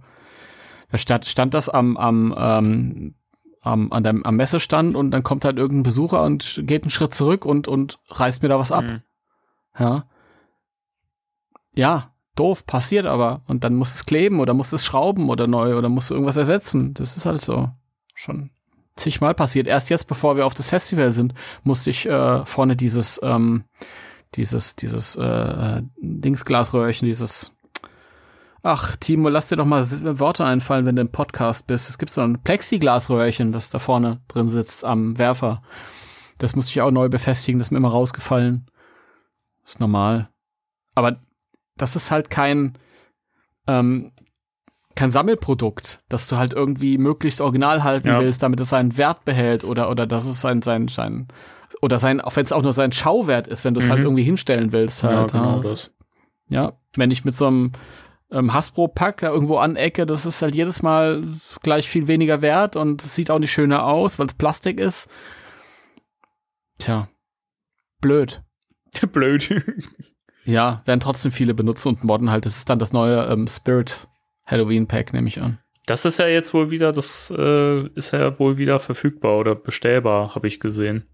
Da 0.90 0.98
stand, 0.98 1.26
stand 1.26 1.54
das 1.54 1.68
am, 1.68 1.96
am, 1.96 2.34
ähm, 2.36 3.14
am, 3.62 3.92
an 3.92 4.04
dem, 4.04 4.24
am 4.24 4.36
Messestand 4.36 4.94
und 4.94 5.10
dann 5.10 5.22
kommt 5.24 5.44
halt 5.44 5.58
irgendein 5.58 5.82
Besucher 5.82 6.22
und 6.22 6.62
geht 6.64 6.82
einen 6.82 6.90
Schritt 6.90 7.14
zurück 7.14 7.44
und, 7.44 7.66
und 7.66 7.98
reißt 8.10 8.42
mir 8.42 8.48
da 8.48 8.58
was 8.58 8.70
ab. 8.70 8.84
Mhm. 8.84 9.02
Ja. 9.78 10.06
Ja, 11.74 12.12
doof, 12.36 12.66
passiert 12.66 13.06
aber. 13.06 13.42
Und 13.46 13.64
dann 13.64 13.74
muss 13.74 13.94
es 13.94 14.06
kleben 14.06 14.40
oder 14.40 14.55
muss 14.55 14.72
es 14.72 14.84
schrauben 14.84 15.28
oder 15.28 15.46
neu 15.46 15.76
oder 15.76 15.88
muss 15.88 16.10
irgendwas 16.10 16.36
ersetzen. 16.36 16.94
Das 16.94 17.16
ist 17.16 17.26
halt 17.26 17.40
so. 17.40 17.70
Schon. 18.14 18.51
zigmal 18.96 19.34
passiert. 19.34 19.66
Erst 19.66 19.90
jetzt, 19.90 20.06
bevor 20.06 20.36
wir 20.36 20.46
auf 20.46 20.55
das 20.55 20.68
Festival 20.68 21.10
sind, 21.10 21.34
musste 21.64 21.90
ich 21.90 22.06
äh, 22.06 22.46
vorne 22.46 22.76
dieses, 22.76 23.20
ähm, 23.24 23.64
dieses, 24.36 24.76
dieses 24.76 25.16
äh, 25.16 25.82
Dingsglasröhrchen, 25.96 27.06
dieses 27.06 27.55
Ach, 28.66 28.96
Timo, 28.96 29.28
lass 29.28 29.48
dir 29.48 29.56
doch 29.56 29.66
mal 29.66 29.84
Worte 30.18 30.42
einfallen, 30.42 30.86
wenn 30.86 30.96
du 30.96 31.02
im 31.02 31.12
Podcast 31.12 31.66
bist. 31.66 31.90
Es 31.90 31.98
gibt 31.98 32.10
so 32.10 32.22
ein 32.22 32.42
Plexiglasröhrchen, 32.42 33.52
das 33.52 33.68
da 33.68 33.78
vorne 33.78 34.22
drin 34.26 34.48
sitzt 34.48 34.86
am 34.86 35.18
Werfer. 35.18 35.60
Das 36.38 36.56
musste 36.56 36.70
ich 36.70 36.80
auch 36.80 36.90
neu 36.90 37.10
befestigen, 37.10 37.59
das 37.59 37.68
ist 37.68 37.72
mir 37.72 37.76
immer 37.76 37.90
rausgefallen. 37.90 38.66
Ist 39.66 39.80
normal. 39.80 40.28
Aber 40.94 41.20
das 41.76 41.96
ist 41.96 42.10
halt 42.10 42.30
kein, 42.30 42.78
ähm, 43.66 44.12
kein 44.94 45.10
Sammelprodukt, 45.10 46.04
das 46.08 46.28
du 46.28 46.36
halt 46.36 46.52
irgendwie 46.52 46.98
möglichst 46.98 47.40
original 47.40 47.82
halten 47.82 48.08
ja. 48.08 48.20
willst, 48.20 48.42
damit 48.42 48.60
es 48.60 48.70
seinen 48.70 48.96
Wert 48.96 49.24
behält 49.24 49.64
oder, 49.64 49.90
oder 49.90 50.06
dass 50.06 50.24
es 50.24 50.40
sein, 50.40 50.62
sein, 50.62 50.88
sein, 50.88 51.28
oder 51.82 51.98
sein, 51.98 52.20
auch 52.20 52.36
wenn 52.36 52.46
es 52.46 52.52
auch 52.52 52.62
nur 52.62 52.72
sein 52.72 52.92
Schauwert 52.92 53.48
ist, 53.48 53.64
wenn 53.64 53.74
du 53.74 53.80
es 53.80 53.84
halt 53.84 53.98
mhm. 53.98 53.98
halt 53.98 54.06
irgendwie 54.06 54.22
hinstellen 54.22 54.72
willst 54.72 55.02
halt. 55.02 55.32
Ja, 55.32 55.40
genau 55.40 55.62
das. 55.62 55.90
Ja, 56.48 56.74
wenn 56.94 57.10
ich 57.10 57.24
mit 57.24 57.34
so 57.34 57.46
einem 57.46 57.72
ähm, 58.30 58.52
Hasbro-Pack 58.52 59.22
irgendwo 59.22 59.56
anecke, 59.56 60.06
das 60.06 60.26
ist 60.26 60.42
halt 60.42 60.54
jedes 60.54 60.82
Mal 60.82 61.24
gleich 61.62 61.88
viel 61.88 62.06
weniger 62.06 62.42
wert 62.42 62.76
und 62.76 63.02
es 63.02 63.14
sieht 63.14 63.30
auch 63.30 63.38
nicht 63.38 63.52
schöner 63.52 63.86
aus, 63.86 64.18
weil 64.18 64.26
es 64.26 64.34
Plastik 64.34 64.78
ist. 64.78 65.08
Tja, 66.78 67.08
blöd. 68.00 68.42
blöd. 69.12 69.64
ja, 70.44 70.82
werden 70.84 71.00
trotzdem 71.00 71.32
viele 71.32 71.54
benutzen 71.54 71.88
und 71.88 72.04
modden 72.04 72.30
halt. 72.30 72.46
Das 72.46 72.56
ist 72.56 72.70
dann 72.70 72.78
das 72.78 72.92
neue 72.92 73.24
ähm, 73.26 73.46
Spirit 73.46 74.08
Halloween 74.46 74.86
Pack, 74.86 75.12
nehme 75.12 75.28
ich 75.28 75.40
an. 75.40 75.58
Das 75.86 76.04
ist 76.04 76.18
ja 76.18 76.26
jetzt 76.26 76.54
wohl 76.54 76.70
wieder, 76.70 76.92
das 76.92 77.32
äh, 77.36 77.86
ist 77.88 78.12
ja 78.12 78.38
wohl 78.38 78.56
wieder 78.56 78.78
verfügbar 78.78 79.38
oder 79.38 79.54
bestellbar, 79.54 80.34
habe 80.34 80.48
ich 80.48 80.60
gesehen. 80.60 81.06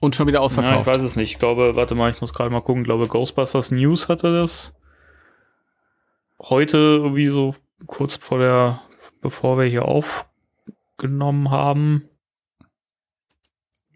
Und 0.00 0.14
schon 0.14 0.26
wieder 0.28 0.40
ausverkauft. 0.40 0.74
Ja, 0.74 0.80
ich 0.80 0.86
weiß 0.86 1.02
es 1.02 1.16
nicht. 1.16 1.32
Ich 1.32 1.38
glaube, 1.38 1.74
warte 1.74 1.94
mal, 1.94 2.10
ich 2.10 2.20
muss 2.20 2.32
gerade 2.32 2.50
mal 2.50 2.60
gucken. 2.60 2.82
Ich 2.82 2.86
glaube, 2.86 3.08
Ghostbusters 3.08 3.70
News 3.70 4.08
hatte 4.08 4.32
das 4.32 4.78
heute 6.40 6.76
irgendwie 6.76 7.28
so 7.28 7.56
kurz 7.86 8.16
vor 8.16 8.38
der, 8.38 8.80
bevor 9.20 9.58
wir 9.58 9.64
hier 9.64 9.86
aufgenommen 9.86 11.50
haben. 11.50 12.08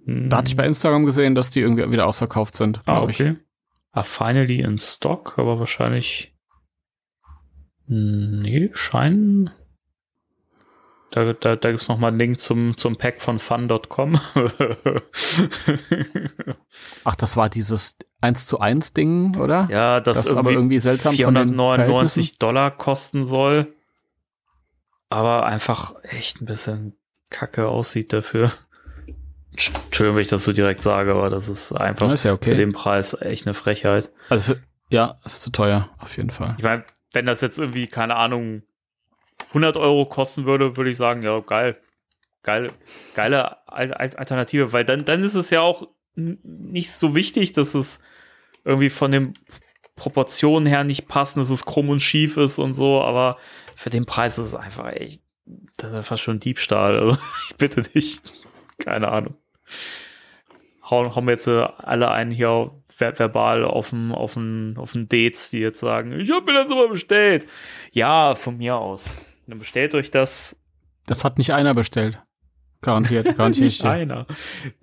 Da 0.07 0.39
hatte 0.39 0.49
ich 0.51 0.57
bei 0.57 0.67
Instagram 0.67 1.05
gesehen, 1.05 1.35
dass 1.35 1.51
die 1.51 1.61
irgendwie 1.61 1.91
wieder 1.91 2.07
ausverkauft 2.07 2.57
sind. 2.57 2.81
Ah, 2.87 3.03
okay. 3.03 3.33
Ich. 3.33 3.39
Ah, 3.93 4.03
finally 4.03 4.61
in 4.61 4.79
stock, 4.79 5.35
aber 5.39 5.59
wahrscheinlich. 5.61 6.35
Nee, 7.87 8.71
scheinen. 8.73 9.51
Da, 11.11 11.35
da, 11.35 11.57
da 11.57 11.71
gibt 11.71 11.83
es 11.83 11.89
nochmal 11.89 12.09
einen 12.09 12.19
Link 12.19 12.41
zum, 12.41 12.79
zum 12.79 12.97
Pack 12.97 13.21
von 13.21 13.39
fun.com. 13.39 14.19
Ach, 17.05 17.15
das 17.17 17.37
war 17.37 17.51
dieses 17.51 17.99
1 18.23 18.47
zu 18.47 18.61
1 18.61 18.95
Ding, 18.95 19.37
oder? 19.37 19.69
Ja, 19.71 20.01
das, 20.01 20.17
das 20.17 20.27
irgendwie 20.29 20.39
aber 20.39 20.53
irgendwie 20.53 20.79
seltsam 20.79 21.15
499 21.15 22.39
Dollar 22.39 22.71
kosten 22.71 23.27
soll. 23.27 23.75
Aber 25.11 25.45
einfach 25.45 25.95
echt 26.03 26.41
ein 26.41 26.47
bisschen 26.47 26.97
kacke 27.29 27.69
aussieht 27.69 28.15
dafür. 28.15 28.51
Entschuldigung, 29.53 30.17
wenn 30.17 30.23
ich 30.23 30.29
das 30.29 30.45
so 30.45 30.53
direkt 30.53 30.83
sage, 30.83 31.15
aber 31.15 31.31
das 31.31 31.49
ist 31.49 31.73
einfach 31.73 32.09
das 32.09 32.21
ist 32.21 32.25
ja 32.25 32.33
okay. 32.33 32.51
für 32.51 32.57
den 32.57 32.73
Preis 32.73 33.17
echt 33.21 33.47
eine 33.47 33.55
Frechheit. 33.55 34.11
Also 34.29 34.55
für, 34.55 34.63
ja, 34.89 35.19
ist 35.25 35.43
zu 35.43 35.51
teuer, 35.51 35.91
auf 35.99 36.17
jeden 36.17 36.31
Fall. 36.31 36.55
Ich 36.59 36.65
meine, 36.65 36.85
wenn 37.13 37.27
das 37.27 37.41
jetzt 37.41 37.59
irgendwie, 37.59 37.87
keine 37.87 38.17
Ahnung, 38.17 38.63
100 39.49 39.77
Euro 39.77 40.07
kosten 40.07 40.47
würde, 40.47 40.77
würde 40.77 40.91
ich 40.91 40.97
sagen, 40.97 41.23
ja, 41.23 41.39
geil. 41.41 41.77
Geil, 42.43 42.69
geile 43.15 43.69
Alternative, 43.69 44.73
weil 44.73 44.85
dann, 44.85 45.05
dann 45.05 45.23
ist 45.23 45.35
es 45.35 45.51
ja 45.51 45.61
auch 45.61 45.87
nicht 46.17 46.91
so 46.91 47.15
wichtig, 47.15 47.53
dass 47.53 47.75
es 47.75 48.01
irgendwie 48.65 48.91
von 48.91 49.13
den 49.13 49.35
Proportionen 49.95 50.67
her 50.67 50.83
nicht 50.83 51.07
passt, 51.07 51.37
dass 51.37 51.51
es 51.51 51.65
krumm 51.65 51.89
und 51.91 52.01
schief 52.01 52.37
ist 52.39 52.59
und 52.59 52.75
so, 52.75 53.01
aber 53.01 53.39
für 53.77 53.91
den 53.91 54.07
Preis 54.07 54.39
ist 54.39 54.47
es 54.47 54.55
einfach 54.57 54.93
echt, 54.93 55.23
das 55.77 55.91
ist 55.91 55.95
ja 55.95 56.03
fast 56.03 56.23
schon 56.23 56.41
Diebstahl. 56.41 56.99
Also, 56.99 57.19
ich 57.49 57.57
bitte 57.57 57.83
dich. 57.83 58.21
Keine 58.79 59.09
Ahnung. 59.09 59.35
Hauen, 60.89 61.27
wir 61.27 61.33
jetzt 61.33 61.47
äh, 61.47 61.67
alle 61.79 62.11
einen 62.11 62.31
hier 62.31 62.73
ver 62.89 63.19
verbal 63.19 63.65
auf 63.65 63.91
den, 63.91 64.13
auf 64.13 64.35
den, 64.35 64.77
auf 64.77 64.93
den 64.93 65.09
Dates, 65.09 65.51
die 65.51 65.61
jetzt 65.61 65.81
sagen, 65.81 66.13
ich 66.13 66.31
habe 66.31 66.53
mir 66.53 66.63
das 66.63 66.71
immer 66.71 66.89
bestellt. 66.89 67.47
Ja, 67.93 68.35
von 68.35 68.59
mir 68.59 68.77
aus. 68.77 69.17
Dann 69.47 69.59
bestellt 69.59 69.95
euch 69.95 70.11
das. 70.11 70.57
Das 71.07 71.25
hat 71.25 71.39
nicht 71.39 71.53
einer 71.53 71.75
bestellt. 71.75 72.23
Garantiert, 72.81 73.25
garantiert. 73.37 73.65
nicht 73.65 73.85
einer. 73.85 74.27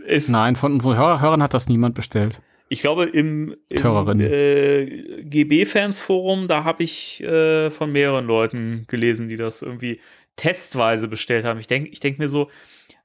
Es 0.06 0.30
Nein, 0.30 0.56
von 0.56 0.74
unseren 0.74 0.98
Hör 0.98 1.22
Hörern 1.22 1.44
hat 1.44 1.54
das 1.54 1.70
niemand 1.70 1.96
bestellt. 1.96 2.42
Ich 2.72 2.82
glaube, 2.82 3.06
im, 3.06 3.56
im 3.68 4.20
äh, 4.22 5.24
GB-Fans-Forum, 5.24 6.48
da 6.48 6.64
habe 6.64 6.84
ich 6.84 7.22
äh, 7.24 7.72
von 7.72 7.92
mehreren 7.92 8.28
Leuten 8.28 8.86
gelesen, 8.88 9.28
die 9.28 9.38
das 9.38 9.64
irgendwie 9.64 10.00
testweise 10.36 11.08
bestellt 11.08 11.46
haben. 11.46 11.60
Ich 11.60 11.68
denke 11.68 11.90
ich 11.90 12.00
denk 12.00 12.20
mir 12.20 12.30
so, 12.30 12.50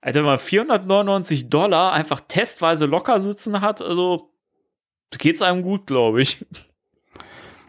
Alter, 0.05 0.21
wenn 0.21 0.27
man 0.27 0.39
499 0.39 1.49
Dollar 1.49 1.95
einfach 1.95 2.21
testweise 2.29 2.85
locker 2.85 3.21
sitzen 3.21 3.63
hat, 3.63 3.81
also 3.81 4.35
geht's 5.17 5.41
einem 5.41 5.63
gut, 5.63 5.87
glaube 5.87 6.21
ich. 6.21 6.45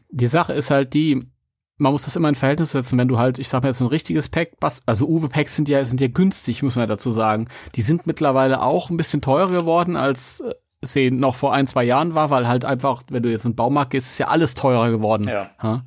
Die 0.09 0.27
Sache 0.27 0.51
ist 0.51 0.69
halt 0.69 0.93
die, 0.93 1.31
man 1.77 1.93
muss 1.93 2.03
das 2.03 2.17
immer 2.17 2.27
in 2.27 2.35
Verhältnis 2.35 2.73
setzen, 2.73 2.99
wenn 2.99 3.07
du 3.07 3.17
halt, 3.17 3.39
ich 3.39 3.47
sag 3.47 3.63
mal 3.63 3.69
jetzt 3.69 3.79
ein 3.79 3.87
richtiges 3.87 4.27
Pack, 4.27 4.51
also 4.85 5.07
Uwe 5.07 5.29
Packs 5.29 5.55
sind 5.55 5.69
ja, 5.69 5.85
sind 5.85 6.01
ja 6.01 6.09
günstig, 6.09 6.61
muss 6.61 6.75
man 6.75 6.89
dazu 6.89 7.09
sagen. 7.09 7.47
Die 7.75 7.81
sind 7.81 8.05
mittlerweile 8.05 8.61
auch 8.61 8.89
ein 8.89 8.97
bisschen 8.97 9.21
teurer 9.21 9.51
geworden, 9.51 9.95
als 9.95 10.41
äh, 10.41 10.55
sie 10.81 11.11
noch 11.11 11.35
vor 11.35 11.53
ein, 11.53 11.67
zwei 11.67 11.85
Jahren 11.85 12.15
war, 12.15 12.31
weil 12.31 12.49
halt 12.49 12.65
einfach, 12.65 13.03
wenn 13.09 13.23
du 13.23 13.31
jetzt 13.31 13.45
in 13.45 13.51
den 13.51 13.55
Baumarkt 13.55 13.91
gehst, 13.91 14.09
ist 14.09 14.17
ja 14.17 14.27
alles 14.27 14.55
teurer 14.55 14.91
geworden. 14.91 15.25
Ja. 15.29 15.51
ja? 15.63 15.85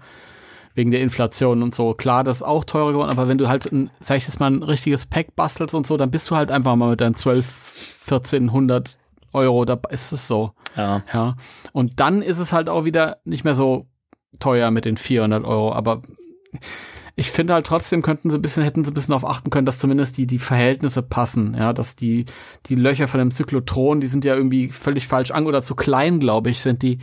Wegen 0.78 0.92
der 0.92 1.00
Inflation 1.00 1.64
und 1.64 1.74
so. 1.74 1.92
Klar, 1.92 2.22
das 2.22 2.36
ist 2.36 2.42
auch 2.44 2.64
teurer 2.64 2.92
geworden, 2.92 3.10
aber 3.10 3.26
wenn 3.26 3.36
du 3.36 3.48
halt, 3.48 3.66
ein, 3.72 3.90
sag 3.98 4.18
ich 4.18 4.28
jetzt 4.28 4.38
mal, 4.38 4.48
ein 4.48 4.62
richtiges 4.62 5.06
Pack 5.06 5.34
bastelst 5.34 5.74
und 5.74 5.88
so, 5.88 5.96
dann 5.96 6.12
bist 6.12 6.30
du 6.30 6.36
halt 6.36 6.52
einfach 6.52 6.76
mal 6.76 6.90
mit 6.90 7.00
deinen 7.00 7.16
12, 7.16 8.04
1400 8.08 8.96
Euro, 9.32 9.64
da 9.64 9.76
ist 9.90 10.12
es 10.12 10.28
so. 10.28 10.52
Ja. 10.76 11.02
ja. 11.12 11.34
Und 11.72 11.98
dann 11.98 12.22
ist 12.22 12.38
es 12.38 12.52
halt 12.52 12.68
auch 12.68 12.84
wieder 12.84 13.18
nicht 13.24 13.42
mehr 13.42 13.56
so 13.56 13.86
teuer 14.38 14.70
mit 14.70 14.84
den 14.84 14.96
400 14.96 15.44
Euro, 15.44 15.72
aber 15.72 16.02
ich 17.16 17.32
finde 17.32 17.54
halt 17.54 17.66
trotzdem 17.66 18.00
könnten 18.00 18.30
sie 18.30 18.38
ein 18.38 18.42
bisschen, 18.42 18.62
hätten 18.62 18.84
sie 18.84 18.92
ein 18.92 18.94
bisschen 18.94 19.10
darauf 19.10 19.28
achten 19.28 19.50
können, 19.50 19.66
dass 19.66 19.80
zumindest 19.80 20.16
die, 20.16 20.28
die 20.28 20.38
Verhältnisse 20.38 21.02
passen, 21.02 21.56
ja, 21.58 21.72
dass 21.72 21.96
die, 21.96 22.24
die 22.66 22.76
Löcher 22.76 23.08
von 23.08 23.18
dem 23.18 23.32
Zyklotron, 23.32 23.98
die 23.98 24.06
sind 24.06 24.24
ja 24.24 24.36
irgendwie 24.36 24.68
völlig 24.68 25.08
falsch 25.08 25.32
an 25.32 25.48
oder 25.48 25.64
zu 25.64 25.74
klein, 25.74 26.20
glaube 26.20 26.50
ich, 26.50 26.62
sind 26.62 26.82
die. 26.82 26.98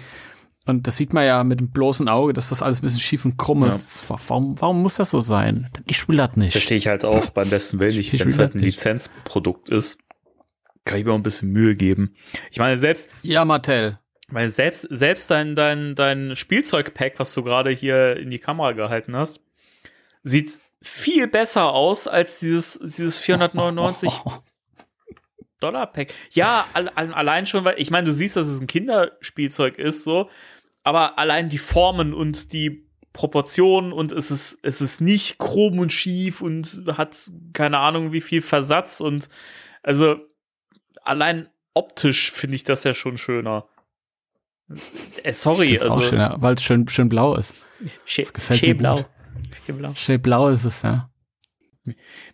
Und 0.66 0.88
das 0.88 0.98
sieht 0.98 1.14
man 1.14 1.26
ja 1.26 1.44
mit 1.44 1.60
dem 1.60 1.70
bloßen 1.70 2.10
Auge, 2.10 2.34
dass 2.34 2.50
das 2.50 2.64
alles 2.64 2.80
ein 2.80 2.82
bisschen 2.82 3.00
schief 3.00 3.24
und 3.24 3.38
krumm 3.38 3.64
ist. 3.64 4.10
Ja. 4.10 4.18
Warum, 4.28 4.60
warum 4.60 4.82
muss 4.82 4.96
das 4.96 5.12
so 5.12 5.22
sein? 5.22 5.70
Ich 5.86 6.08
will 6.08 6.18
das 6.18 6.36
nicht. 6.36 6.54
Verstehe 6.54 6.78
ich 6.78 6.88
halt 6.88 7.06
auch 7.06 7.30
beim 7.30 7.50
besten 7.50 7.80
Willen 7.80 7.96
nicht, 7.96 8.20
wenn 8.20 8.28
es 8.28 8.40
halt 8.40 8.56
ein 8.56 8.60
Lizenzprodukt 8.60 9.70
ist. 9.70 10.00
Kann 10.84 11.00
ich 11.00 11.06
mir 11.06 11.12
auch 11.12 11.18
ein 11.18 11.24
bisschen 11.24 11.52
Mühe 11.52 11.76
geben. 11.76 12.16
Ich 12.52 12.58
meine, 12.58 12.78
selbst. 12.78 13.10
Ja, 13.22 13.46
Mattel. 13.46 14.00
Weil 14.28 14.52
selbst, 14.52 14.88
selbst 14.90 15.30
dein, 15.30 15.56
dein, 15.56 15.94
dein 15.94 16.36
Spielzeugpack, 16.36 17.20
was 17.20 17.34
du 17.34 17.44
gerade 17.44 17.70
hier 17.70 18.18
in 18.18 18.32
die 18.32 18.40
Kamera 18.40 18.72
gehalten 18.72 19.16
hast, 19.16 19.42
sieht 20.24 20.60
viel 20.82 21.28
besser 21.28 21.74
aus 21.74 22.08
als 22.08 22.40
dieses, 22.40 22.80
dieses 22.82 23.20
499 23.20 24.12
Dollar 25.60 25.88
Pack. 25.88 26.14
Ja, 26.32 26.68
allein 26.74 27.46
schon, 27.46 27.66
weil, 27.66 27.76
ich 27.78 27.92
meine, 27.92 28.06
du 28.06 28.14
siehst, 28.14 28.36
dass 28.36 28.48
es 28.48 28.60
ein 28.60 28.68
Kinderspielzeug 28.68 29.78
ist, 29.78 30.04
so, 30.04 30.30
aber 30.86 31.18
allein 31.18 31.50
die 31.50 31.58
Formen 31.58 32.14
und 32.14 32.54
die 32.54 32.88
Proportionen 33.12 33.92
und 33.92 34.12
es 34.12 34.30
ist, 34.30 34.60
es 34.62 34.82
ist 34.82 35.02
nicht 35.02 35.40
krumm 35.40 35.80
und 35.80 35.92
schief 35.92 36.42
und 36.42 36.84
hat 36.94 37.32
keine 37.54 37.80
Ahnung 37.80 38.12
wie 38.12 38.22
viel 38.22 38.42
Versatz 38.42 39.02
und 39.02 39.30
also 39.84 40.18
allein 41.02 41.50
optisch 41.74 42.32
finde 42.32 42.56
ich 42.56 42.64
das 42.64 42.84
ja 42.84 42.94
schon 42.94 43.18
schöner. 43.18 43.68
Äh, 45.24 45.34
sorry, 45.34 45.74
also. 45.74 45.90
Auch 45.90 46.02
schöner, 46.02 46.36
weil 46.40 46.56
es 46.56 46.64
schön, 46.64 46.88
schön 46.88 47.10
blau 47.10 47.36
ist. 47.36 47.54
Schön, 48.06 48.26
gefällt 48.32 48.60
schön 48.60 48.78
blau. 48.78 49.06
Schön 49.66 49.78
blau. 49.78 49.94
Schön 49.96 50.22
blau 50.22 50.50
ist 50.50 50.66
es, 50.66 50.82
ja. 50.84 51.10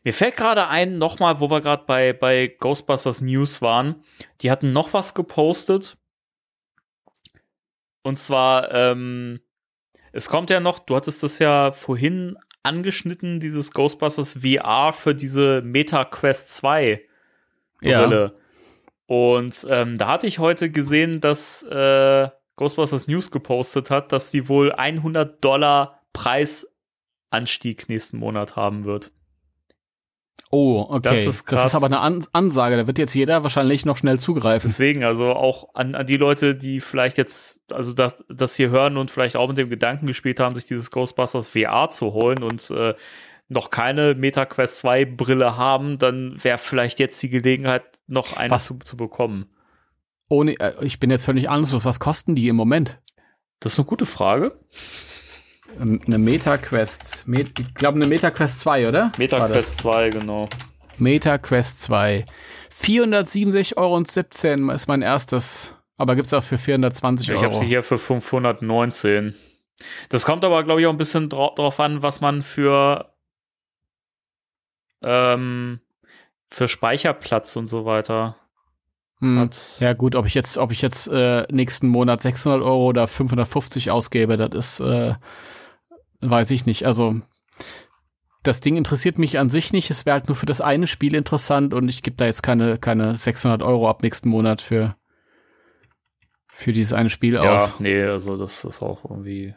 Mir 0.04 0.14
fällt 0.14 0.36
gerade 0.38 0.68
ein, 0.68 0.98
nochmal, 0.98 1.40
wo 1.40 1.50
wir 1.50 1.62
gerade 1.62 1.84
bei, 1.86 2.14
bei 2.14 2.48
Ghostbusters 2.48 3.22
News 3.22 3.62
waren. 3.62 4.04
Die 4.42 4.50
hatten 4.50 4.74
noch 4.74 4.94
was 4.94 5.14
gepostet. 5.14 5.98
Und 8.04 8.18
zwar, 8.18 8.72
ähm, 8.74 9.40
es 10.12 10.30
kommt 10.30 10.50
ja 10.50 10.60
noch, 10.60 10.80
du 10.80 10.96
hattest 10.96 11.24
das 11.24 11.40
ja 11.40 11.72
vorhin 11.72 12.38
angeschnitten, 12.64 13.40
dieses 13.40 13.72
Ghostbusters 13.72 14.40
VR 14.42 14.94
für 14.94 15.16
diese 15.16 15.62
Meta 15.62 16.06
Quest 16.06 16.50
2 16.50 17.02
Brille. 17.80 18.34
Ja. 18.36 18.42
Und 19.08 19.66
ähm, 19.70 19.98
da 19.98 20.08
hatte 20.08 20.28
ich 20.28 20.40
heute 20.40 20.70
gesehen, 20.70 21.20
dass 21.20 21.64
äh, 21.64 22.30
Ghostbusters 22.56 23.08
News 23.08 23.32
gepostet 23.32 23.90
hat, 23.90 24.12
dass 24.12 24.32
die 24.32 24.48
wohl 24.48 24.72
100 24.72 25.44
Dollar 25.44 26.02
Preisanstieg 26.14 27.90
nächsten 27.90 28.18
Monat 28.18 28.56
haben 28.56 28.86
wird. 28.86 29.12
Oh, 30.54 30.86
okay. 30.90 31.02
Das 31.04 31.26
ist 31.26 31.46
krass. 31.46 31.62
Das 31.62 31.68
ist 31.68 31.76
aber 31.76 31.86
eine 31.86 32.00
An 32.00 32.26
Ansage. 32.34 32.76
Da 32.76 32.86
wird 32.86 32.98
jetzt 32.98 33.14
jeder 33.14 33.44
wahrscheinlich 33.44 33.86
noch 33.86 33.96
schnell 33.96 34.20
zugreifen. 34.20 34.70
Deswegen, 34.70 35.04
also 35.04 35.30
auch 35.30 35.74
an, 35.76 35.96
an 35.96 36.06
die 36.06 36.18
Leute, 36.18 36.56
die 36.56 36.82
vielleicht 36.82 37.18
jetzt, 37.18 37.62
also 37.72 37.94
das, 37.94 38.18
das 38.28 38.56
hier 38.56 38.70
hören 38.70 38.98
und 38.98 39.12
vielleicht 39.12 39.38
auch 39.38 39.48
mit 39.48 39.58
dem 39.58 39.70
Gedanken 39.70 40.08
gespielt 40.08 40.42
haben, 40.42 40.56
sich 40.56 40.66
dieses 40.66 40.92
Ghostbusters 40.92 41.50
VR 41.50 41.90
zu 41.90 42.12
holen 42.12 42.44
und 42.44 42.70
äh, 42.70 42.96
noch 43.48 43.70
keine 43.70 44.14
MetaQuest 44.16 44.80
2 44.80 45.06
Brille 45.06 45.56
haben, 45.56 45.98
dann 45.98 46.42
wäre 46.44 46.58
vielleicht 46.58 47.00
jetzt 47.00 47.22
die 47.24 47.30
Gelegenheit, 47.30 47.84
noch 48.08 48.36
eine 48.36 48.52
Was? 48.52 48.66
zu, 48.66 48.80
zu 48.80 48.98
bekommen. 48.98 49.46
Ohne, 50.28 50.60
äh, 50.60 50.74
ich 50.86 51.00
bin 51.00 51.12
jetzt 51.12 51.26
völlig 51.26 51.50
ahnungslos. 51.50 51.86
Was 51.86 52.00
kosten 52.00 52.36
die 52.36 52.50
im 52.50 52.58
Moment? 52.58 53.02
Das 53.62 53.74
ist 53.74 53.80
eine 53.80 53.86
gute 53.86 54.06
Frage. 54.06 54.60
Eine 55.80 56.18
MetaQuest. 56.18 57.24
Met 57.28 57.58
ich 57.60 57.74
glaube, 57.74 57.96
eine 57.98 58.08
MetaQuest 58.08 58.62
2, 58.62 58.88
oder? 58.90 59.12
MetaQuest 59.18 59.78
2, 59.78 60.10
genau. 60.10 60.48
MetaQuest 60.98 61.82
2. 61.84 62.26
467,17 62.82 63.78
Euro 63.78 64.72
ist 64.74 64.88
mein 64.88 65.02
erstes. 65.02 65.76
Aber 65.98 66.16
gibt's 66.16 66.34
auch 66.34 66.44
für 66.44 66.58
420 66.58 67.30
Ich 67.30 67.36
Euro. 67.36 67.44
habe 67.44 67.56
sie 67.56 67.66
hier 67.66 67.84
für 67.84 67.98
519. 67.98 69.36
Das 70.10 70.26
kommt 70.26 70.44
aber, 70.44 70.64
glaube 70.64 70.82
ich, 70.82 70.88
auch 70.88 70.92
ein 70.92 70.98
bisschen 70.98 71.30
dra 71.30 71.52
drauf 71.56 71.80
an, 71.80 72.02
was 72.02 72.22
man 72.22 72.42
für 72.42 73.12
ähm, 75.04 75.80
für 76.50 76.68
Speicherplatz 76.68 77.56
und 77.56 77.68
so 77.68 77.86
weiter 77.86 78.36
Hm. 79.20 79.40
hat. 79.40 79.78
Ja 79.80 79.94
gut, 79.94 80.16
ob 80.16 80.26
ich 80.26 80.34
jetzt, 80.34 80.58
ob 80.58 80.72
ich 80.72 80.82
jetzt 80.82 81.08
äh, 81.08 81.46
nächsten 81.52 81.88
Monat 81.88 82.22
600 82.24 82.62
Euro 82.62 82.86
oder 82.88 83.08
550 83.08 83.92
ausgebe, 83.92 84.36
das 84.38 84.80
ist, 84.80 84.80
äh, 84.80 85.14
weiß 86.22 86.52
ich 86.52 86.66
nicht. 86.66 86.86
Also 86.86 87.22
das 88.44 88.62
Ding 88.62 88.76
interessiert 88.76 89.18
mich 89.20 89.38
an 89.38 89.50
sich 89.50 89.72
nicht. 89.72 89.90
Es 89.92 90.06
wäre 90.06 90.16
halt 90.16 90.28
nur 90.28 90.36
für 90.36 90.46
das 90.46 90.62
eine 90.62 90.88
Spiel 90.88 91.14
interessant 91.16 91.74
und 91.74 91.90
ich 91.90 92.02
gebe 92.02 92.18
da 92.18 92.26
jetzt 92.26 92.42
keine, 92.44 92.78
keine 92.78 93.16
600 93.18 93.62
Euro 93.62 93.90
ab 93.90 94.02
nächsten 94.02 94.30
Monat 94.30 94.62
für 94.62 94.96
für 96.54 96.74
dieses 96.74 96.94
eine 96.94 97.10
Spiel 97.10 97.36
Ja, 97.36 97.54
aus. 97.54 97.80
nee, 97.80 98.04
also 98.04 98.38
das 98.38 98.66
ist 98.66 98.84
auch 98.84 99.04
irgendwie, 99.10 99.56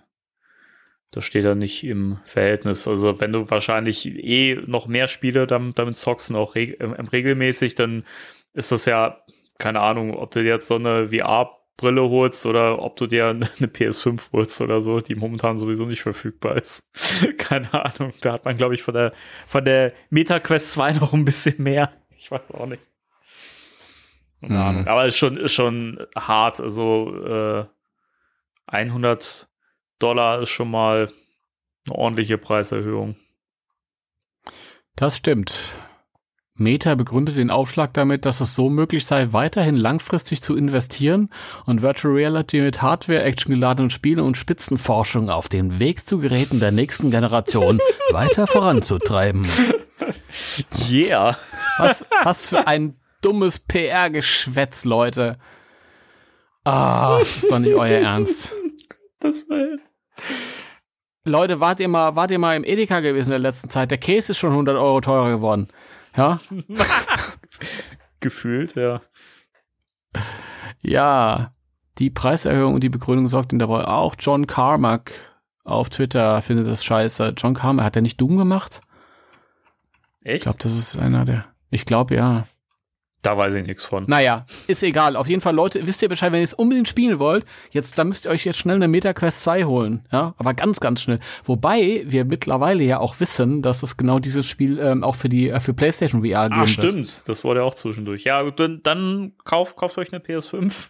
das 1.11 1.25
steht 1.25 1.45
da 1.45 1.55
nicht 1.55 1.85
im 1.85 2.19
Verhältnis. 2.25 2.89
Also 2.89 3.21
wenn 3.21 3.33
du 3.33 3.51
wahrscheinlich 3.51 4.07
eh 4.07 4.57
noch 4.67 4.87
mehr 4.87 5.07
Spiele 5.07 5.47
damit, 5.47 5.79
damit 5.79 5.97
zockst 5.97 6.31
und 6.31 6.37
auch 6.37 6.55
reg 6.55 6.79
regelmäßig, 7.13 7.75
dann 7.75 8.05
ist 8.55 8.73
das 8.73 8.87
ja, 8.87 9.23
keine 9.59 9.81
Ahnung, 9.81 10.15
ob 10.15 10.31
du 10.31 10.41
jetzt 10.43 10.67
so 10.67 10.77
eine 10.77 11.11
VR-Brille 11.77 12.09
holst 12.09 12.47
oder 12.47 12.81
ob 12.83 12.97
du 12.97 13.07
dir 13.07 13.27
eine 13.29 13.47
PS5 13.47 14.33
holst 14.33 14.61
oder 14.61 14.81
so, 14.81 15.01
die 15.01 15.15
momentan 15.15 15.59
sowieso 15.59 15.87
nicht 15.87 16.03
verfügbar 16.03 16.57
ist. 16.57 16.89
keine 17.39 17.73
Ahnung, 17.73 18.13
da 18.21 18.33
hat 18.35 18.45
man, 18.45 18.57
glaube 18.57 18.75
ich, 18.75 18.83
von 18.83 18.95
der, 18.95 19.13
von 19.47 19.65
der 19.65 19.93
MetaQuest 20.11 20.73
2 20.73 20.93
noch 20.95 21.13
ein 21.13 21.25
bisschen 21.25 21.63
mehr. 21.63 21.93
Ich 22.17 22.31
weiß 22.31 22.53
auch 22.53 22.67
nicht. 22.67 22.83
Keine 24.41 24.55
Hm. 24.55 24.61
Ahnung. 24.61 24.87
Aber 24.89 25.07
ist 25.07 25.17
schon, 25.17 25.37
ist 25.37 25.55
schon 25.55 26.07
hart. 26.17 26.61
Also 26.61 27.15
äh, 27.25 27.67
100 28.67 29.49
Dollar 29.99 30.43
ist 30.43 30.51
schon 30.51 30.71
mal 30.71 31.11
eine 31.87 31.95
ordentliche 31.95 32.39
Preiserhöhung. 32.39 33.17
Das 34.97 35.17
stimmt. 35.17 35.77
Meta 36.57 36.95
begründet 36.95 37.37
den 37.37 37.51
Aufschlag 37.51 37.93
damit, 37.95 38.25
dass 38.25 38.41
es 38.41 38.55
so 38.55 38.71
möglich 38.71 39.05
sei, 39.07 39.33
weiterhin 39.33 39.75
langfristig 39.75 40.41
zu 40.41 40.55
investieren 40.55 41.29
und 41.67 41.83
Virtual 41.83 42.15
Reality 42.15 42.61
mit 42.61 42.81
Hardware, 42.81 43.25
actiongeladenen 43.25 43.91
Spielen 43.91 44.21
und 44.21 44.37
Spitzenforschung 44.37 45.31
auf 45.31 45.49
den 45.49 45.81
Weg 45.81 46.07
zu 46.07 46.19
Geräten 46.19 46.61
der 46.61 46.71
nächsten 46.71 47.11
Generation 47.11 47.81
weiter 48.13 48.47
voranzutreiben. 48.47 49.45
Yeah. 50.89 51.37
Was, 51.79 52.07
was 52.23 52.47
für 52.47 52.69
ein 52.69 53.01
dummes 53.21 53.59
PR-Geschwätz, 53.59 54.85
Leute. 54.85 55.39
Ah, 56.63 57.19
das 57.19 57.37
ist 57.37 57.51
doch 57.51 57.59
nicht 57.59 57.75
euer 57.75 57.99
Ernst. 57.99 58.55
Das 59.19 59.43
äh, 59.51 59.79
Leute, 61.25 61.59
wart 61.59 61.81
ihr 61.81 61.89
mal, 61.89 62.15
wart 62.15 62.31
ihr 62.31 62.39
mal 62.39 62.57
im 62.57 62.63
Edeka 62.63 63.01
gewesen 63.01 63.31
in 63.31 63.43
der 63.43 63.51
letzten 63.51 63.71
Zeit? 63.71 63.91
Der 63.91 63.99
Käse 63.99 64.33
ist 64.33 64.39
schon 64.39 64.51
100 64.51 64.77
Euro 64.77 65.01
teurer 65.01 65.31
geworden. 65.31 65.69
Ja? 66.17 66.41
gefühlt, 68.21 68.75
ja. 68.75 69.03
Ja, 70.81 71.55
die 71.99 72.11
Preiserhöhung 72.11 72.75
und 72.75 72.83
die 72.83 72.89
Begründung 72.89 73.29
sorgten 73.29 73.59
dabei 73.59 73.87
auch 73.87 74.15
John 74.19 74.47
Carmack 74.47 75.13
auf 75.65 75.89
Twitter 75.89 76.43
findet 76.43 76.69
das 76.69 76.85
scheiße. 76.85 77.35
John 77.37 77.55
Carmack, 77.55 77.87
hat 77.87 77.97
er 77.97 78.03
nicht 78.03 78.21
Doom 78.21 78.37
gemacht? 78.37 78.83
Ich 80.21 80.27
Echt? 80.27 80.43
glaube, 80.43 80.59
das 80.61 80.77
ist 80.77 80.97
einer 80.97 81.25
der. 81.25 81.47
Ich 81.71 81.87
glaube, 81.87 82.15
ja. 82.15 82.47
Da 83.25 83.37
weiß 83.37 83.55
ich 83.57 83.67
nichts 83.67 83.85
von. 83.85 84.05
Naja, 84.07 84.45
ist 84.69 84.83
egal. 84.83 85.17
Auf 85.17 85.27
jeden 85.29 85.41
Fall, 85.41 85.55
Leute, 85.55 85.85
wisst 85.87 86.03
ihr 86.03 86.09
Bescheid, 86.09 86.31
wenn 86.31 86.41
ihr 86.41 86.45
es 86.45 86.55
unbedingt 86.55 86.89
spielen 86.89 87.19
wollt, 87.19 87.45
jetzt, 87.71 87.99
da 87.99 88.05
müsst 88.05 88.27
ihr 88.27 88.31
euch 88.31 88.45
jetzt 88.45 88.59
schnell 88.59 88.77
eine 88.77 88.87
MetaQuest 88.87 89.43
2 89.43 89.65
holen. 89.65 90.05
Ja, 90.13 90.35
aber 90.37 90.55
ganz, 90.55 90.79
ganz 90.79 91.01
schnell. 91.03 91.19
Wobei 91.43 92.03
wir 92.05 92.27
mittlerweile 92.27 92.85
ja 92.85 93.01
auch 93.01 93.19
wissen, 93.21 93.63
dass 93.63 93.83
es 93.83 93.97
genau 93.97 94.19
dieses 94.19 94.47
Spiel 94.47 94.79
ähm, 94.79 95.03
auch 95.03 95.15
für 95.17 95.29
die, 95.31 95.49
äh, 95.49 95.59
für 95.59 95.73
PlayStation 95.75 96.21
VR 96.21 96.45
geben 96.51 96.55
Ah, 96.55 96.59
wird. 96.61 96.69
stimmt. 96.69 97.23
Das 97.27 97.43
wurde 97.45 97.61
ja 97.61 97.67
auch 97.67 97.75
zwischendurch. 97.75 98.25
Ja, 98.25 98.43
dann, 98.51 98.81
dann 98.83 99.33
kauft, 99.45 99.77
kauft 99.77 99.97
euch 99.99 100.13
eine 100.13 100.23
PS5. 100.23 100.89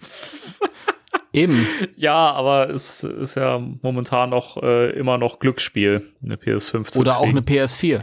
Eben. 1.33 1.67
ja, 1.97 2.31
aber 2.33 2.71
es 2.71 3.03
ist 3.03 3.35
ja 3.35 3.61
momentan 3.83 4.31
noch 4.31 4.61
äh, 4.63 4.91
immer 4.91 5.19
noch 5.19 5.41
Glücksspiel, 5.41 6.03
eine 6.25 6.37
PS5 6.37 6.93
zu 6.93 7.01
Oder 7.01 7.17
auch 7.19 7.25
kriegen. 7.25 7.39
eine 7.39 7.41
PS4. 7.47 8.03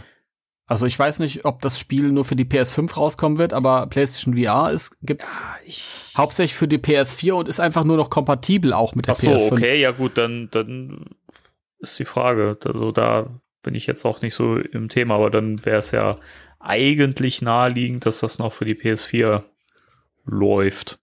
Also 0.72 0.85
ich 0.85 0.98
weiß 0.98 1.19
nicht, 1.19 1.43
ob 1.43 1.60
das 1.60 1.77
Spiel 1.77 2.14
nur 2.14 2.23
für 2.23 2.38
die 2.38 2.45
PS5 2.45 2.93
rauskommen 2.93 3.38
wird, 3.38 3.52
aber 3.52 3.88
PlayStation 3.88 4.41
VR 4.41 4.72
ist, 4.72 4.95
gibt's 5.02 5.43
ich 5.65 5.84
hauptsächlich 6.15 6.56
für 6.56 6.69
die 6.69 6.77
PS4 6.77 7.34
und 7.34 7.49
ist 7.49 7.60
einfach 7.60 7.84
nur 7.84 7.98
noch 7.98 8.10
kompatibel 8.10 8.72
auch 8.72 8.95
mit 8.95 9.07
der 9.07 9.15
Ach 9.15 9.18
so, 9.18 9.31
PS5. 9.31 9.52
okay, 9.52 9.81
ja 9.81 9.91
gut, 9.91 10.18
dann, 10.18 10.48
dann 10.49 11.07
ist 11.80 11.99
die 11.99 12.06
Frage. 12.06 12.57
Also 12.64 12.93
da 12.93 13.41
bin 13.64 13.76
ich 13.76 13.85
jetzt 13.85 14.06
auch 14.06 14.22
nicht 14.22 14.34
so 14.34 14.56
im 14.56 14.88
Thema, 14.88 15.15
aber 15.15 15.30
dann 15.30 15.65
wäre 15.65 15.80
es 15.80 15.91
ja 15.91 16.19
eigentlich 16.61 17.41
naheliegend, 17.41 18.06
dass 18.06 18.22
das 18.22 18.39
noch 18.39 18.53
für 18.53 18.64
die 18.64 18.76
PS4 18.76 19.43
läuft. 20.23 21.01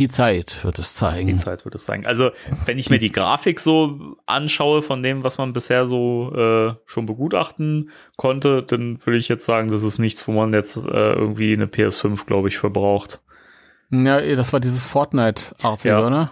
Die 0.00 0.08
Zeit 0.08 0.64
wird 0.64 0.78
es 0.78 0.94
Die 0.94 0.98
zeigen. 0.98 1.38
Zeit 1.38 1.64
würde 1.64 1.76
es 1.76 1.84
sagen. 1.84 2.06
Also, 2.06 2.30
wenn 2.64 2.78
ich 2.78 2.90
mir 2.90 2.98
die 2.98 3.12
Grafik 3.12 3.60
so 3.60 4.16
anschaue 4.26 4.80
von 4.82 5.02
dem, 5.02 5.22
was 5.22 5.36
man 5.38 5.52
bisher 5.52 5.84
so 5.86 6.32
äh, 6.34 6.74
schon 6.86 7.06
begutachten 7.06 7.90
konnte, 8.16 8.62
dann 8.62 8.98
würde 9.06 9.18
ich 9.18 9.28
jetzt 9.28 9.44
sagen, 9.44 9.70
das 9.70 9.82
ist 9.82 9.98
nichts, 9.98 10.26
wo 10.26 10.32
man 10.32 10.52
jetzt 10.54 10.78
äh, 10.78 10.80
irgendwie 11.12 11.52
eine 11.52 11.66
PS5, 11.66 12.24
glaube 12.24 12.48
ich, 12.48 12.56
verbraucht. 12.58 13.20
Ja, 13.90 14.20
das 14.34 14.52
war 14.52 14.60
dieses 14.60 14.88
Fortnite-artige, 14.88 15.88
Ja. 15.94 16.06
oder? 16.06 16.30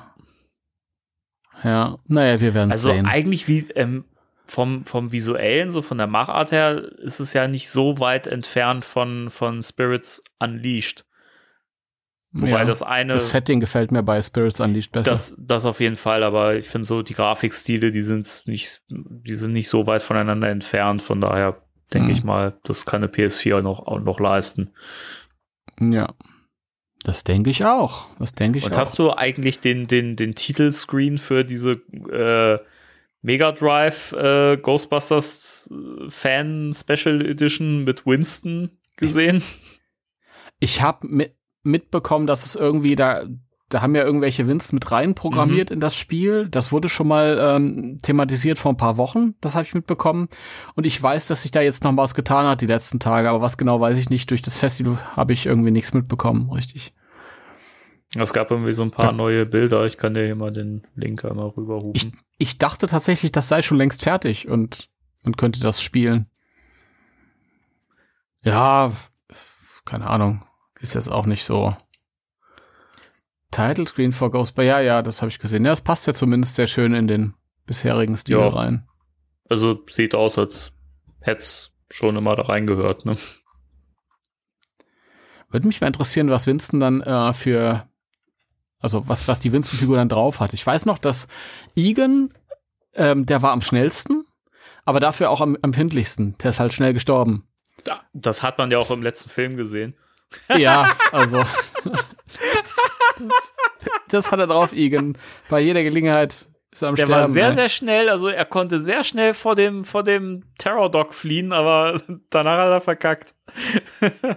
Ja, 1.63 1.99
naja, 2.07 2.41
wir 2.41 2.55
werden 2.55 2.71
Also 2.73 2.91
sehen. 2.91 3.07
eigentlich 3.07 3.49
wie 3.49 3.67
ähm, 3.75 4.05
vom, 4.47 4.85
vom 4.85 5.13
visuellen, 5.13 5.71
so 5.71 5.83
von 5.83 5.99
der 5.99 6.07
Machart 6.07 6.53
her, 6.53 6.83
ist 7.03 7.21
es 7.21 7.33
ja 7.35 7.49
nicht 7.49 7.69
so 7.69 7.99
weit 8.01 8.27
entfernt 8.27 8.85
von, 8.85 9.29
von 9.29 9.63
Spirits 9.63 10.23
Unleashed. 10.39 11.05
Wobei 12.41 12.51
ja, 12.51 12.65
das 12.65 12.83
eine, 12.83 13.15
das 13.15 13.25
das, 13.25 13.31
Setting 13.33 13.61
gefällt 13.61 13.91
mir 13.93 14.03
bei 14.03 14.21
Spirits 14.23 14.61
Unleashed 14.61 14.93
besser. 14.93 15.19
das, 15.39 15.65
auf 15.65 15.81
jeden 15.81 15.97
Fall, 15.97 16.23
aber 16.23 16.57
ich 16.57 16.67
finde 16.69 16.87
so 16.87 17.03
die 17.03 17.15
Grafikstile, 17.15 17.91
die 17.91 18.01
sind 18.03 18.43
nicht, 18.47 18.83
die 18.89 19.35
sind 19.35 19.53
nicht 19.53 19.69
so 19.69 19.87
weit 19.87 20.03
voneinander 20.03 20.49
entfernt. 20.49 21.03
Von 21.03 21.21
daher 21.21 21.61
denke 21.93 22.09
Mhm. 22.09 22.13
ich 22.15 22.25
mal, 22.25 22.59
das 22.65 22.87
kann 22.87 23.03
eine 23.03 23.11
PS4 23.13 23.61
noch, 23.63 23.81
auch 23.87 24.01
noch 24.01 24.21
leisten. 24.21 24.71
ja. 25.81 26.13
Das 27.05 27.23
denke 27.23 27.49
ich 27.49 27.65
auch. 27.65 28.09
Das 28.19 28.35
denke 28.35 28.59
ich 28.59 28.65
Und 28.67 28.75
auch. 28.75 28.79
hast 28.81 28.99
du 28.99 29.13
eigentlich 29.13 29.61
den, 29.61 29.87
den, 29.87 30.17
den 30.17 30.35
Titelscreen 30.35 31.17
für 31.19 31.45
diese 31.45 31.75
äh, 32.11 32.59
Mega 33.23 33.53
Drive 33.53 34.13
äh, 34.13 34.57
Ghostbusters 34.57 35.71
äh, 35.73 36.11
Fan 36.11 36.73
Special 36.75 37.25
Edition 37.25 37.85
mit 37.85 38.05
Winston 38.05 38.71
gesehen? 38.97 39.43
Ich 40.59 40.83
habe 40.83 41.07
mit, 41.07 41.35
mitbekommen, 41.71 42.27
dass 42.27 42.45
es 42.45 42.55
irgendwie 42.57 42.97
da, 42.97 43.23
da 43.69 43.83
haben 43.83 43.95
ja 43.95 44.03
irgendwelche 44.03 44.49
Wins 44.49 44.73
mit 44.73 44.91
rein 44.91 45.15
programmiert 45.15 45.71
in 45.71 45.79
das 45.81 45.95
Spiel. 45.95 46.49
Das 46.49 46.73
wurde 46.73 46.89
schon 46.89 47.07
mal 47.09 47.39
ähm, 47.41 47.99
thematisiert 48.03 48.59
vor 48.59 48.73
ein 48.73 48.77
paar 48.79 48.97
Wochen. 48.97 49.35
Das 49.41 49.55
habe 49.55 49.65
ich 49.65 49.75
mitbekommen. 49.75 50.29
Und 50.75 50.87
ich 50.87 51.01
weiß, 51.03 51.27
dass 51.27 51.43
sich 51.43 51.51
da 51.51 51.61
jetzt 51.61 51.85
noch 51.85 51.97
was 51.97 52.15
getan 52.15 52.47
hat 52.47 52.61
die 52.63 52.67
letzten 52.67 52.99
Tage. 52.99 53.29
Aber 53.29 53.41
was 53.43 53.59
genau 53.59 53.81
weiß 53.81 53.99
ich 53.99 54.11
nicht. 54.11 54.31
Durch 54.31 54.43
das 54.43 54.57
Festival 54.57 54.97
habe 55.17 55.33
ich 55.33 55.47
irgendwie 55.47 55.71
nichts 55.71 55.93
mitbekommen, 55.95 56.51
richtig. 56.51 56.95
Es 58.17 58.33
gab 58.33 58.51
irgendwie 58.51 58.73
so 58.73 58.83
ein 58.83 58.91
paar 58.91 59.07
Ja. 59.07 59.13
neue 59.13 59.45
Bilder. 59.45 59.85
Ich 59.85 59.99
kann 59.99 60.15
dir 60.15 60.25
hier 60.25 60.35
mal 60.35 60.51
den 60.51 60.87
Link 60.95 61.27
einmal 61.27 61.49
rüberrufen. 61.49 61.93
Ich, 61.95 62.11
ich 62.39 62.57
dachte 62.57 62.87
tatsächlich, 62.87 63.33
das 63.33 63.49
sei 63.51 63.61
schon 63.61 63.77
längst 63.77 64.03
fertig 64.03 64.49
und 64.49 64.89
man 65.25 65.37
könnte 65.37 65.61
das 65.61 65.83
spielen. 65.83 66.27
Ja, 68.41 68.93
keine 69.85 70.07
Ahnung. 70.09 70.43
Ist 70.81 70.95
jetzt 70.95 71.09
auch 71.11 71.27
nicht 71.27 71.45
so. 71.45 71.75
Title 73.51 73.87
Screen 73.87 74.13
for 74.13 74.31
Ghostbusters. 74.31 74.67
Ja, 74.69 74.81
ja, 74.81 75.03
das 75.03 75.23
habe 75.23 75.31
ich 75.31 75.39
gesehen. 75.39 75.65
Ja, 75.65 75.73
es 75.73 75.81
passt 75.81 76.07
ja 76.07 76.15
zumindest 76.15 76.55
sehr 76.57 76.67
schön 76.67 76.95
in 76.95 77.09
den 77.09 77.35
bisherigen 77.67 78.17
Stil 78.17 78.39
Ja. 78.39 78.49
rein. 78.49 78.87
also 79.49 79.79
sieht 79.91 80.15
aus, 80.15 80.39
als 80.39 80.73
hätte 81.21 81.39
es 81.41 81.73
schon 81.91 82.17
immer 82.17 82.37
da 82.37 82.43
reingehört. 82.43 83.05
Ne? 83.07 83.17
Würde 85.51 85.67
mich 85.67 85.81
mal 85.81 85.87
interessieren, 85.87 86.29
was 86.31 86.47
Winston 86.47 86.81
dann 86.81 87.01
äh, 87.01 87.33
für, 87.33 87.89
also 88.81 89.09
was, 89.09 89.27
was 89.29 89.41
die 89.41 89.53
Winston-Figur 89.53 89.97
dann 89.97 90.11
drauf 90.11 90.41
hat. 90.41 90.53
Ich 90.53 90.67
weiß 90.67 90.85
noch, 90.85 90.99
dass 90.99 91.29
Egan, 91.75 92.33
ähm, 92.95 93.25
der 93.25 93.41
war 93.41 93.53
am 93.53 93.63
schnellsten, 93.63 94.25
aber 94.85 95.01
dafür 95.01 95.31
auch 95.31 95.41
am 95.41 95.57
empfindlichsten. 95.63 96.37
Der 96.43 96.51
ist 96.51 96.61
halt 96.61 96.75
schnell 96.75 96.93
gestorben. 96.93 97.49
Das 98.13 98.43
hat 98.43 98.59
man 98.59 98.71
ja 98.71 98.79
auch 98.79 98.91
im 98.91 99.03
letzten 99.03 99.31
Film 99.31 99.57
gesehen. 99.57 99.95
Ja, 100.57 100.93
also. 101.13 101.39
das, 103.19 103.55
das 104.09 104.31
hat 104.33 104.39
er 104.41 104.47
drauf, 104.47 104.73
Egan. 104.73 105.17
Bei 105.49 105.61
jeder 105.61 105.83
Gelegenheit 105.83 106.49
ist 106.71 106.83
er 106.83 106.89
am 106.91 106.95
Der 106.97 107.07
Sterben. 107.07 107.23
war 107.23 107.29
sehr, 107.31 107.49
ey. 107.49 107.55
sehr 107.55 107.69
schnell, 107.69 108.09
also 108.09 108.29
er 108.29 108.45
konnte 108.45 108.81
sehr 108.81 109.03
schnell 109.05 109.33
vor 109.35 109.55
dem, 109.57 109.85
vor 109.85 110.05
dem 110.05 110.45
Terror 110.59 110.91
Dog 110.91 111.15
fliehen, 111.15 111.53
aber 111.53 112.01
danach 112.31 112.59
hat 112.59 112.71
er 112.71 112.81
verkackt. 112.81 113.35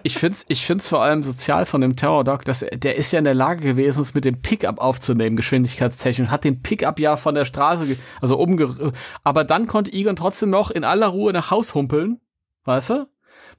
Ich 0.03 0.17
find's, 0.17 0.45
ich 0.47 0.65
find's 0.65 0.87
vor 0.87 1.03
allem 1.03 1.23
sozial 1.23 1.65
von 1.65 1.81
dem 1.81 1.95
Terror 1.97 2.23
Dog, 2.23 2.45
dass 2.45 2.61
er, 2.63 2.77
der 2.77 2.95
ist 2.95 3.11
ja 3.11 3.19
in 3.19 3.25
der 3.25 3.33
Lage 3.33 3.63
gewesen, 3.63 4.01
es 4.01 4.13
mit 4.13 4.23
dem 4.25 4.41
Pickup 4.41 4.79
aufzunehmen, 4.79 5.35
geschwindigkeitstechnisch, 5.35 6.29
hat 6.29 6.45
den 6.45 6.63
Pickup 6.63 6.99
ja 6.99 7.17
von 7.17 7.35
der 7.35 7.45
Straße, 7.45 7.97
also 8.21 8.37
umge, 8.39 8.93
aber 9.23 9.43
dann 9.43 9.67
konnte 9.67 9.91
Egon 9.91 10.15
trotzdem 10.15 10.49
noch 10.49 10.71
in 10.71 10.83
aller 10.85 11.07
Ruhe 11.07 11.33
nach 11.33 11.51
Haus 11.51 11.75
humpeln, 11.75 12.21
weißt 12.63 12.91
du? 12.91 13.07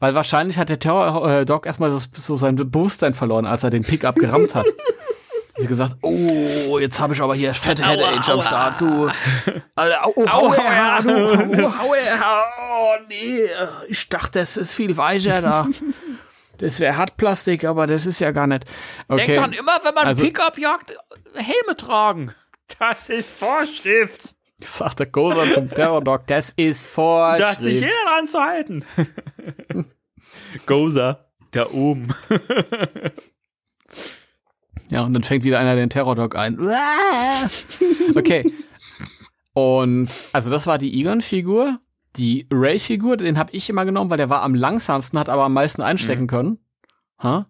Weil 0.02 0.16
wahrscheinlich 0.16 0.58
hat 0.58 0.68
der 0.68 0.80
Terror 0.80 1.30
äh, 1.30 1.44
Dog 1.44 1.64
erstmal 1.64 1.90
das, 1.90 2.10
so 2.12 2.36
sein 2.36 2.56
Bewusstsein 2.56 3.14
verloren, 3.14 3.46
als 3.46 3.62
er 3.62 3.70
den 3.70 3.84
Pickup 3.84 4.16
gerammt 4.16 4.52
hat. 4.56 4.66
Sie 5.58 5.68
gesagt, 5.68 5.94
oh, 6.02 6.80
jetzt 6.80 6.98
habe 6.98 7.14
ich 7.14 7.20
aber 7.20 7.36
hier 7.36 7.54
fette 7.54 7.88
Head 7.88 8.02
Age 8.02 8.28
am 8.30 8.40
Start, 8.40 8.80
du. 8.80 9.08
Alter, 9.76 10.04
au, 10.04 10.12
oh, 10.16 10.26
hau 10.28 10.52
her, 10.54 11.02
du, 11.04 11.66
oh, 11.68 11.94
oh, 12.72 12.94
nee, 13.08 13.42
ich 13.86 14.08
dachte, 14.08 14.40
das 14.40 14.56
ist 14.56 14.74
viel 14.74 14.96
weicher 14.96 15.40
da. 15.40 15.68
Das 16.58 16.80
wäre 16.80 16.96
Hartplastik, 16.96 17.64
aber 17.64 17.86
das 17.86 18.04
ist 18.04 18.18
ja 18.18 18.32
gar 18.32 18.48
nicht. 18.48 18.64
Okay. 19.06 19.24
Denkt 19.26 19.40
dran, 19.40 19.52
immer 19.52 19.78
wenn 19.84 19.94
man 19.94 20.06
Also- 20.08 20.24
Pickup 20.24 20.58
jagt, 20.58 20.96
Helme 21.34 21.76
tragen. 21.76 22.34
Das 22.80 23.08
ist 23.08 23.30
Vorschrift. 23.30 24.34
sagt 24.60 24.98
der 24.98 25.06
Gosan 25.06 25.48
zum 25.52 25.70
Terror 25.70 26.02
Dog, 26.02 26.26
das 26.26 26.50
ist 26.56 26.88
Da 26.96 27.50
hat 27.50 27.62
sich 27.62 27.84
Vorschrift. 27.84 27.92
jeder 27.92 28.04
dran 28.08 28.26
Goza, 30.66 31.26
da 31.50 31.70
oben. 31.70 32.08
Ja, 34.92 35.04
und 35.04 35.14
dann 35.14 35.22
fängt 35.22 35.42
wieder 35.42 35.58
einer 35.58 35.74
den 35.74 35.88
Terror 35.88 36.14
Dog 36.14 36.36
ein. 36.36 36.58
Okay. 38.14 38.52
Und 39.54 40.08
also 40.32 40.50
das 40.50 40.66
war 40.66 40.76
die 40.76 41.00
Egon-Figur. 41.00 41.78
Die 42.16 42.46
Ray-Figur, 42.52 43.16
den 43.16 43.38
habe 43.38 43.52
ich 43.52 43.70
immer 43.70 43.86
genommen, 43.86 44.10
weil 44.10 44.18
der 44.18 44.28
war 44.28 44.42
am 44.42 44.54
langsamsten, 44.54 45.18
hat 45.18 45.30
aber 45.30 45.44
am 45.44 45.54
meisten 45.54 45.80
einstecken 45.80 46.26
können. 46.26 46.58
Ha? 47.22 47.46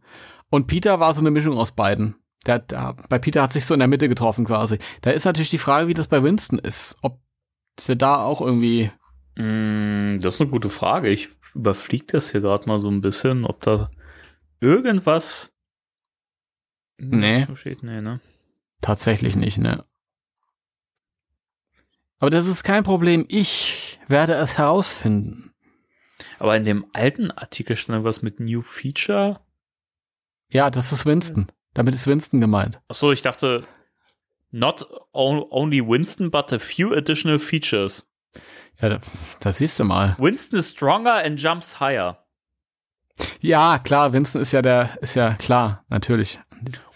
Und 0.50 0.68
Peter 0.68 1.00
war 1.00 1.12
so 1.14 1.20
eine 1.20 1.32
Mischung 1.32 1.56
aus 1.58 1.72
beiden. 1.72 2.14
Der, 2.46 2.60
der, 2.60 2.94
bei 3.08 3.18
Peter 3.18 3.42
hat 3.42 3.52
sich 3.52 3.66
so 3.66 3.74
in 3.74 3.80
der 3.80 3.88
Mitte 3.88 4.08
getroffen 4.08 4.44
quasi. 4.44 4.78
Da 5.00 5.10
ist 5.10 5.24
natürlich 5.24 5.50
die 5.50 5.58
Frage, 5.58 5.88
wie 5.88 5.94
das 5.94 6.06
bei 6.06 6.22
Winston 6.22 6.60
ist. 6.60 6.96
Ob 7.02 7.20
sie 7.78 7.96
da 7.96 8.22
auch 8.22 8.40
irgendwie. 8.40 8.92
Mm, 9.36 10.18
Das 10.20 10.34
ist 10.34 10.40
eine 10.40 10.50
gute 10.50 10.68
Frage. 10.68 11.08
Ich 11.08 11.28
überfliege 11.54 12.06
das 12.06 12.30
hier 12.30 12.40
gerade 12.40 12.66
mal 12.68 12.78
so 12.78 12.90
ein 12.90 13.00
bisschen, 13.00 13.44
ob 13.44 13.60
da 13.62 13.90
irgendwas 14.60 15.52
Nee. 16.98 17.44
so 17.46 17.56
steht. 17.56 17.82
Nee, 17.82 18.00
ne? 18.00 18.20
Tatsächlich 18.80 19.36
nicht, 19.36 19.58
ne? 19.58 19.84
Aber 22.18 22.30
das 22.30 22.46
ist 22.46 22.62
kein 22.62 22.84
Problem. 22.84 23.24
Ich 23.28 23.98
werde 24.06 24.34
es 24.34 24.58
herausfinden. 24.58 25.52
Aber 26.38 26.56
in 26.56 26.64
dem 26.64 26.86
alten 26.92 27.30
Artikel 27.30 27.76
stand 27.76 27.94
irgendwas 27.94 28.22
mit 28.22 28.38
New 28.38 28.62
Feature. 28.62 29.40
Ja, 30.48 30.70
das 30.70 30.92
ist 30.92 31.06
Winston. 31.06 31.50
Damit 31.74 31.94
ist 31.94 32.06
Winston 32.06 32.40
gemeint. 32.40 32.80
Achso, 32.88 33.10
ich 33.12 33.22
dachte, 33.22 33.66
not 34.50 34.86
on- 35.12 35.44
only 35.50 35.80
Winston, 35.86 36.30
but 36.30 36.52
a 36.52 36.58
few 36.58 36.92
additional 36.92 37.38
features. 37.38 38.06
Ja, 38.82 38.88
da, 38.88 39.00
da 39.40 39.52
siehst 39.52 39.78
du 39.78 39.84
mal. 39.84 40.16
Winston 40.18 40.58
is 40.58 40.70
stronger 40.70 41.24
and 41.24 41.40
jumps 41.40 41.78
higher. 41.78 42.18
Ja, 43.40 43.78
klar, 43.78 44.12
Winston 44.12 44.42
ist 44.42 44.52
ja 44.52 44.60
der, 44.60 44.98
ist 45.00 45.14
ja 45.14 45.34
klar, 45.34 45.84
natürlich. 45.88 46.40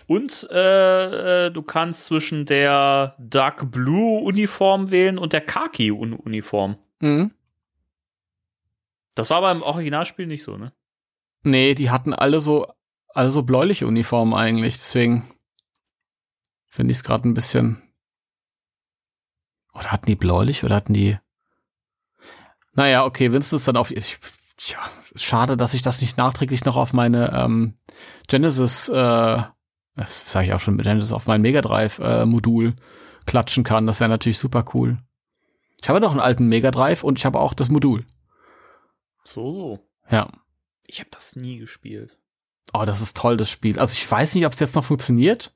Und 0.08 0.48
äh, 0.50 1.46
äh, 1.46 1.50
du 1.50 1.62
kannst 1.62 2.06
zwischen 2.06 2.44
der 2.44 3.14
Dark 3.18 3.70
Blue 3.70 4.20
Uniform 4.22 4.90
wählen 4.90 5.16
und 5.16 5.32
der 5.32 5.40
Khaki 5.40 5.90
-Un 5.90 6.14
Uniform. 6.14 6.76
Mhm. 7.00 7.32
Das 9.14 9.30
war 9.30 9.38
aber 9.38 9.52
im 9.52 9.62
Originalspiel 9.62 10.26
nicht 10.26 10.42
so, 10.42 10.56
ne? 10.56 10.72
Nee, 11.42 11.74
die 11.74 11.90
hatten 11.90 12.12
alle 12.12 12.40
so, 12.40 12.66
alle 13.14 13.30
so 13.30 13.44
bläuliche 13.44 13.86
Uniformen 13.86 14.34
eigentlich, 14.34 14.74
deswegen 14.74 15.28
finde 16.66 16.90
ich 16.90 16.98
es 16.98 17.04
gerade 17.04 17.28
ein 17.28 17.34
bisschen. 17.34 17.80
Oder 19.72 19.92
hatten 19.92 20.06
die 20.06 20.16
bläulich 20.16 20.64
oder 20.64 20.74
hatten 20.74 20.92
die. 20.92 21.18
Naja, 22.76 23.04
okay, 23.04 23.32
Winston 23.32 23.56
ist 23.56 23.66
dann 23.66 23.76
auf. 23.76 23.90
Ich, 23.90 24.18
tja, 24.56 24.78
schade, 25.14 25.56
dass 25.56 25.74
ich 25.74 25.82
das 25.82 26.00
nicht 26.00 26.16
nachträglich 26.16 26.64
noch 26.64 26.76
auf 26.76 26.92
meine 26.92 27.32
ähm, 27.32 27.74
Genesis, 28.28 28.88
äh, 28.88 29.42
sage 30.04 30.46
ich 30.46 30.52
auch 30.52 30.60
schon 30.60 30.76
mit 30.76 30.84
Genesis, 30.84 31.12
auf 31.12 31.26
mein 31.26 31.40
Mega 31.40 31.62
Drive 31.62 31.98
äh, 31.98 32.26
Modul 32.26 32.74
klatschen 33.24 33.64
kann. 33.64 33.86
Das 33.86 34.00
wäre 34.00 34.10
natürlich 34.10 34.38
super 34.38 34.64
cool. 34.74 34.98
Ich 35.82 35.88
habe 35.88 36.00
doch 36.00 36.10
einen 36.10 36.20
alten 36.20 36.48
Mega 36.48 36.70
Drive 36.70 37.02
und 37.02 37.18
ich 37.18 37.24
habe 37.24 37.40
auch 37.40 37.54
das 37.54 37.68
Modul. 37.70 38.04
So, 39.24 39.52
so. 39.52 39.78
Ja. 40.10 40.28
Ich 40.86 41.00
habe 41.00 41.10
das 41.10 41.34
nie 41.34 41.58
gespielt. 41.58 42.18
Oh, 42.72 42.84
das 42.84 43.00
ist 43.00 43.16
toll, 43.16 43.36
das 43.36 43.50
Spiel. 43.50 43.78
Also 43.78 43.94
ich 43.94 44.10
weiß 44.10 44.34
nicht, 44.34 44.46
ob 44.46 44.52
es 44.52 44.60
jetzt 44.60 44.74
noch 44.74 44.84
funktioniert. 44.84 45.54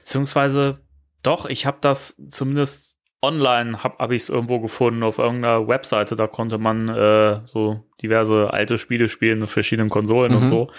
Beziehungsweise, 0.00 0.80
doch, 1.22 1.46
ich 1.46 1.66
habe 1.66 1.78
das 1.80 2.20
zumindest 2.30 2.93
online, 3.24 3.82
habe 3.82 3.96
hab 3.98 4.10
ich 4.10 4.22
es 4.22 4.28
irgendwo 4.28 4.60
gefunden 4.60 5.02
auf 5.02 5.18
irgendeiner 5.18 5.66
Webseite. 5.66 6.16
Da 6.16 6.26
konnte 6.26 6.58
man 6.58 6.88
äh, 6.88 7.40
so 7.44 7.84
diverse 8.02 8.52
alte 8.52 8.78
Spiele 8.78 9.08
spielen 9.08 9.42
auf 9.42 9.50
verschiedenen 9.50 9.90
Konsolen 9.90 10.34
und 10.34 10.42
Mhm. 10.44 10.46
so. 10.46 10.70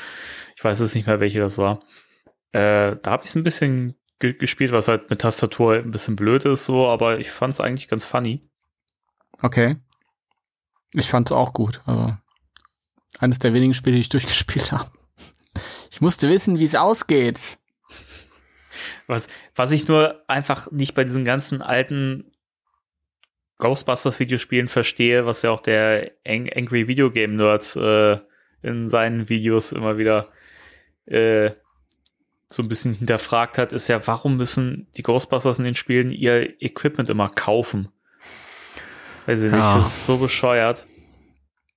Ich 0.55 0.63
weiß 0.63 0.79
jetzt 0.79 0.95
nicht 0.95 1.07
mehr, 1.07 1.19
welche 1.19 1.39
das 1.39 1.57
war. 1.57 1.81
Äh, 2.51 2.95
da 3.01 3.11
habe 3.11 3.23
ich 3.23 3.29
es 3.29 3.35
ein 3.35 3.43
bisschen 3.43 3.95
ge 4.19 4.33
gespielt, 4.33 4.71
was 4.71 4.87
halt 4.87 5.09
mit 5.09 5.19
Tastatur 5.21 5.75
ein 5.75 5.91
bisschen 5.91 6.15
blöd 6.15 6.45
ist, 6.45 6.65
so, 6.65 6.87
aber 6.87 7.19
ich 7.19 7.29
fand 7.29 7.51
es 7.51 7.59
eigentlich 7.59 7.87
ganz 7.89 8.05
funny. 8.05 8.41
Okay. 9.41 9.75
Ich 10.93 11.09
fand 11.09 11.29
es 11.29 11.35
auch 11.35 11.51
gut. 11.53 11.81
Also 11.85 12.15
eines 13.19 13.39
der 13.39 13.53
wenigen 13.53 13.73
Spiele, 13.73 13.95
die 13.95 14.01
ich 14.01 14.09
durchgespielt 14.15 14.71
habe. 14.71 14.89
Ich 15.91 15.99
musste 16.01 16.29
wissen, 16.29 16.59
wie 16.59 16.65
es 16.65 16.75
ausgeht. 16.75 17.57
Was, 19.07 19.27
was 19.55 19.71
ich 19.71 19.87
nur 19.87 20.23
einfach 20.27 20.71
nicht 20.71 20.95
bei 20.95 21.03
diesen 21.03 21.25
ganzen 21.25 21.61
alten 21.61 22.31
Ghostbusters-Videospielen 23.57 24.67
verstehe, 24.67 25.25
was 25.25 25.41
ja 25.41 25.51
auch 25.51 25.61
der 25.61 26.11
Ang 26.25 26.49
Angry 26.53 26.87
Video 26.87 27.11
Game 27.11 27.35
Nerds 27.35 27.75
äh, 27.75 28.17
in 28.61 28.89
seinen 28.89 29.29
Videos 29.29 29.71
immer 29.71 29.97
wieder 29.97 30.29
äh, 31.05 31.51
so 32.49 32.61
ein 32.63 32.67
bisschen 32.67 32.93
hinterfragt 32.93 33.57
hat, 33.57 33.73
ist 33.73 33.87
ja, 33.87 34.05
warum 34.07 34.37
müssen 34.37 34.87
die 34.97 35.03
Ghostbusters 35.03 35.59
in 35.59 35.65
den 35.65 35.75
Spielen 35.75 36.11
ihr 36.11 36.61
Equipment 36.61 37.09
immer 37.09 37.29
kaufen? 37.29 37.89
Weiß 39.25 39.41
ich 39.43 39.51
nicht, 39.51 39.59
Ja. 39.59 39.77
das 39.77 39.87
ist 39.87 40.05
so 40.05 40.17
bescheuert. 40.17 40.85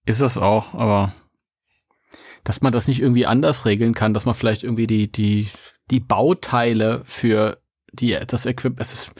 Ist 0.04 0.20
es 0.20 0.36
auch, 0.38 0.74
aber 0.74 1.12
dass 2.44 2.60
man 2.60 2.72
das 2.72 2.88
nicht 2.88 3.00
irgendwie 3.00 3.26
anders 3.26 3.66
regeln 3.66 3.94
kann, 3.94 4.14
dass 4.14 4.24
man 4.24 4.34
vielleicht 4.34 4.62
irgendwie 4.64 4.86
die, 4.86 5.10
die, 5.10 5.48
die 5.90 6.00
Bauteile 6.00 7.02
für 7.04 7.58
die, 7.92 8.18
das 8.26 8.46
Equipment, 8.46 8.80
es 8.80 8.92
ist, 8.94 9.12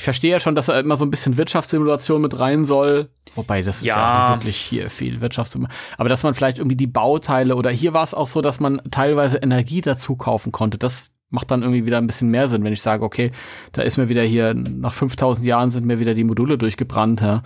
ich 0.00 0.04
verstehe 0.04 0.30
ja 0.30 0.40
schon, 0.40 0.54
dass 0.54 0.64
da 0.64 0.80
immer 0.80 0.96
so 0.96 1.04
ein 1.04 1.10
bisschen 1.10 1.36
Wirtschaftssimulation 1.36 2.22
mit 2.22 2.38
rein 2.38 2.64
soll. 2.64 3.10
Wobei, 3.34 3.60
das 3.60 3.82
ist 3.82 3.84
ja, 3.84 3.96
Ja. 3.96 4.28
nicht 4.30 4.40
wirklich 4.40 4.56
hier 4.56 4.88
viel 4.88 5.20
Wirtschaftssimulation. 5.20 5.78
Aber 5.98 6.08
dass 6.08 6.22
man 6.22 6.32
vielleicht 6.32 6.56
irgendwie 6.56 6.74
die 6.76 6.86
Bauteile 6.86 7.54
oder 7.54 7.68
hier 7.68 7.92
war 7.92 8.02
es 8.02 8.14
auch 8.14 8.26
so, 8.26 8.40
dass 8.40 8.60
man 8.60 8.80
teilweise 8.90 9.36
Energie 9.36 9.82
dazu 9.82 10.16
kaufen 10.16 10.52
konnte. 10.52 10.78
Das 10.78 11.12
macht 11.28 11.50
dann 11.50 11.60
irgendwie 11.60 11.84
wieder 11.84 11.98
ein 11.98 12.06
bisschen 12.06 12.30
mehr 12.30 12.48
Sinn, 12.48 12.64
wenn 12.64 12.72
ich 12.72 12.80
sage, 12.80 13.04
okay, 13.04 13.30
da 13.72 13.82
ist 13.82 13.98
mir 13.98 14.08
wieder 14.08 14.22
hier, 14.22 14.54
nach 14.54 14.94
5000 14.94 15.46
Jahren 15.46 15.70
sind 15.70 15.84
mir 15.84 16.00
wieder 16.00 16.14
die 16.14 16.24
Module 16.24 16.56
durchgebrannt, 16.56 17.20
ja. 17.20 17.42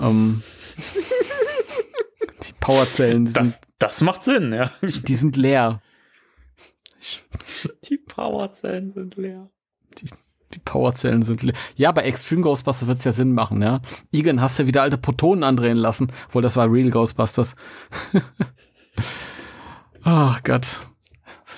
Ähm, 0.00 0.42
die 2.44 2.54
Powerzellen, 2.60 3.26
die, 3.26 3.32
Das, 3.34 3.42
sind, 3.52 3.58
das 3.78 4.00
macht 4.00 4.22
Sin, 4.24 4.54
ja. 4.54 4.70
die 4.80 5.14
sind 5.14 5.36
leer. 5.36 5.82
Die 7.90 7.98
Powerzellen 7.98 8.90
sind 8.90 9.16
leer. 9.16 9.50
Die 9.98 10.06
Powerzellen 10.64 11.22
sind 11.22 11.42
leer. 11.42 11.54
Ja, 11.76 11.92
bei 11.92 12.02
Extreme 12.02 12.42
Ghostbusters 12.42 12.88
wird's 12.88 13.04
ja 13.04 13.12
Sinn 13.12 13.32
machen, 13.32 13.62
ja. 13.62 13.80
Igen, 14.10 14.40
hast 14.40 14.58
du 14.58 14.66
wieder 14.66 14.82
alte 14.82 14.98
Protonen 14.98 15.44
andrehen 15.44 15.76
lassen, 15.76 16.10
obwohl 16.28 16.42
das 16.42 16.56
war 16.56 16.72
Real 16.72 16.90
Ghostbusters. 16.90 17.54
Ach 20.02 20.42
Gott. 20.42 20.66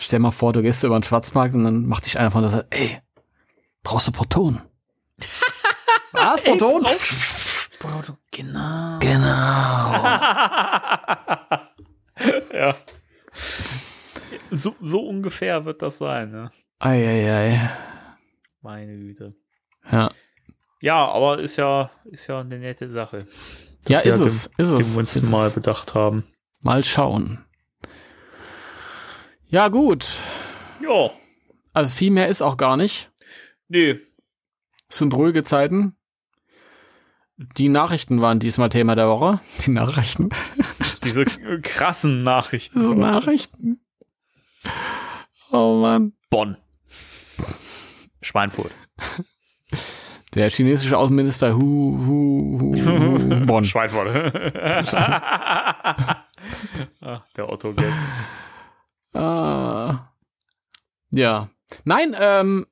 Stell 0.01 0.19
mal 0.19 0.31
vor, 0.31 0.53
du 0.53 0.62
gehst 0.62 0.83
über 0.83 0.99
den 0.99 1.05
Schwarzmarkt 1.05 1.55
und 1.55 1.65
dann 1.65 1.87
macht 1.87 2.07
dich 2.07 2.19
einer 2.19 2.31
von 2.31 2.43
der 2.43 2.51
Seite, 2.51 2.67
ey, 2.71 2.99
brauchst 3.83 4.09
du 4.09 4.12
Protonen? 4.12 4.62
Was, 6.12 6.43
Protonen? 6.43 6.87
Genau. 8.31 8.99
genau. 8.99 9.23
ja. 12.53 12.75
ungefähr 14.99 15.65
wird 15.65 15.83
das 15.83 15.99
sein, 15.99 16.31
ne? 16.31 16.51
Eieiei. 16.79 17.59
Meine 18.62 18.97
Güte. 18.97 19.35
Ja. 19.91 20.11
Ja, 20.82 21.07
aber 21.09 21.41
ist 21.41 21.57
ja, 21.57 21.91
ist 22.05 22.27
ja 22.27 22.41
eine 22.41 22.59
nette 22.59 22.89
Sache. 22.89 23.27
Ja, 23.89 23.99
ist 24.01 24.19
dem- 24.19 24.27
es. 24.27 24.47
Ist 24.47 24.59
dem 24.59 24.78
es. 24.78 24.93
wir 24.95 24.99
uns 25.01 25.16
ist 25.16 25.28
mal 25.28 25.47
es. 25.49 25.55
bedacht 25.55 25.95
haben. 25.95 26.24
Mal 26.62 26.85
schauen. 26.85 27.45
Ja, 29.47 29.69
gut. 29.69 30.20
Ja. 30.82 31.11
Also 31.73 31.91
viel 31.93 32.11
mehr 32.11 32.28
ist 32.28 32.43
auch 32.43 32.57
gar 32.57 32.77
nicht. 32.77 33.11
Nee. 33.69 34.01
Es 34.89 34.99
sind 34.99 35.15
ruhige 35.15 35.45
Zeiten. 35.45 35.97
Die 37.57 37.69
Nachrichten 37.69 38.20
waren 38.20 38.39
diesmal 38.39 38.69
Thema 38.69 38.95
der 38.97 39.09
Woche. 39.09 39.41
Die 39.65 39.70
Nachrichten. 39.70 40.28
Diese 41.05 41.24
krassen 41.24 42.23
Nachrichten. 42.23 42.82
So 42.82 42.95
Nachrichten. 42.95 43.81
Oh 45.51 45.77
Mann. 45.81 46.12
Bonn. 46.28 46.57
Schweinfurt. 48.23 48.73
Der 50.35 50.49
chinesische 50.49 50.97
Außenminister 50.97 51.57
Hu, 51.57 51.99
Hu, 52.07 52.73
Hu, 52.77 53.47
Bonn. 53.47 53.65
Schweinfurt. 53.65 54.15
ah, 54.95 56.25
der 57.37 57.49
Otto 57.49 57.75
Gag. 57.75 57.93
Ah. 59.13 60.13
Ja. 61.11 61.49
Nein, 61.85 62.15
ähm, 62.19 62.67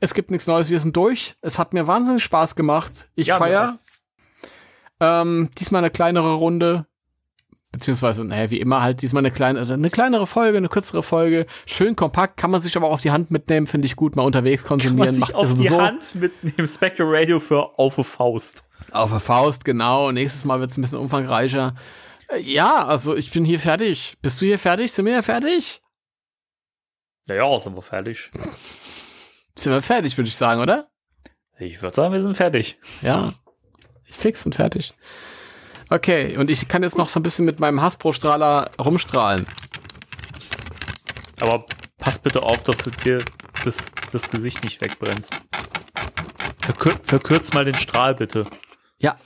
es 0.00 0.14
gibt 0.14 0.32
nichts 0.32 0.48
Neues, 0.48 0.68
wir 0.68 0.80
sind 0.80 0.96
durch. 0.96 1.36
Es 1.42 1.60
hat 1.60 1.74
mir 1.74 1.86
wahnsinnig 1.86 2.24
Spaß 2.24 2.56
gemacht. 2.56 3.08
Ich 3.14 3.28
Ja, 3.28 3.36
feier. 3.36 3.78
Ähm, 4.98 5.50
diesmal 5.58 5.78
eine 5.80 5.90
kleinere 5.90 6.34
Runde. 6.34 6.86
Beziehungsweise, 7.72 8.24
naja, 8.24 8.50
wie 8.50 8.58
immer 8.58 8.82
halt 8.82 9.00
diesmal 9.00 9.20
eine 9.20 9.30
kleine, 9.30 9.58
also 9.60 9.74
eine 9.74 9.90
kleinere 9.90 10.26
Folge, 10.26 10.58
eine 10.58 10.68
kürzere 10.68 11.04
Folge. 11.04 11.46
Schön 11.66 11.94
kompakt, 11.94 12.36
kann 12.36 12.50
man 12.50 12.60
sich 12.60 12.76
aber 12.76 12.88
auch 12.88 12.94
auf 12.94 13.00
die 13.00 13.12
Hand 13.12 13.30
mitnehmen, 13.30 13.68
finde 13.68 13.86
ich 13.86 13.94
gut. 13.94 14.16
Mal 14.16 14.22
unterwegs 14.24 14.64
Kann 14.64 14.78
man 14.78 14.80
konsumieren, 14.86 15.12
sich 15.12 15.20
macht 15.20 15.34
auf 15.36 15.48
mir 15.50 15.54
die 15.54 15.62
sowieso 15.68 15.80
Hand 15.80 16.14
mitnehmen. 16.16 16.66
Spectre 16.68 17.04
Radio 17.06 17.38
für 17.38 17.78
auf 17.78 17.94
die 17.94 18.02
Faust. 18.04 18.64
auf 18.92 19.10
der 19.10 19.20
Faust, 19.20 19.64
genau. 19.64 20.10
Nächstes 20.10 20.44
Mal 20.44 20.58
wird's 20.58 20.76
ein 20.76 20.82
bisschen 20.82 20.98
umfangreicher. 20.98 21.76
Äh, 22.28 22.40
Ja, 22.40 22.86
also 22.86 23.14
ich 23.14 23.30
bin 23.30 23.44
hier 23.44 23.60
fertig. 23.60 24.16
Bist 24.20 24.40
du 24.40 24.46
hier 24.46 24.58
fertig? 24.58 24.90
Sind 24.90 25.04
wir 25.06 25.12
hier 25.12 25.22
fertig? 25.22 25.80
Naja, 27.28 27.60
sind 27.60 27.76
wir 27.76 27.82
fertig. 27.82 28.30
Sind 29.54 29.72
wir 29.72 29.82
fertig, 29.82 30.16
würde 30.16 30.26
ich 30.28 30.36
sagen, 30.36 30.60
oder? 30.60 30.88
Ich 31.58 31.80
würde 31.82 31.94
sagen, 31.94 32.12
wir 32.12 32.22
sind 32.22 32.34
fertig. 32.36 32.78
Ja. 33.02 33.34
Fix 34.02 34.44
und 34.44 34.56
fertig. 34.56 34.94
Okay, 35.90 36.36
und 36.36 36.50
ich 36.50 36.68
kann 36.68 36.82
jetzt 36.84 36.96
noch 36.96 37.08
so 37.08 37.18
ein 37.18 37.24
bisschen 37.24 37.44
mit 37.44 37.58
meinem 37.58 37.82
Hasbro-Strahler 37.82 38.70
rumstrahlen. 38.80 39.46
Aber 41.40 41.66
pass 41.98 42.18
bitte 42.20 42.42
auf, 42.42 42.62
dass 42.62 42.78
du 42.78 42.90
dir 42.90 43.24
das, 43.64 43.90
das 44.12 44.30
Gesicht 44.30 44.62
nicht 44.62 44.80
wegbrennst. 44.80 45.34
Verkür 46.60 46.92
verkürz 47.02 47.52
mal 47.52 47.64
den 47.64 47.74
Strahl 47.74 48.14
bitte, 48.14 48.46
Ja, 49.00 49.16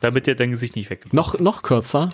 damit 0.00 0.26
dir 0.26 0.34
dein 0.36 0.50
Gesicht 0.50 0.76
nicht 0.76 0.90
wegbrennt. 0.90 1.14
noch, 1.14 1.38
noch 1.38 1.62
kürzer. 1.62 2.10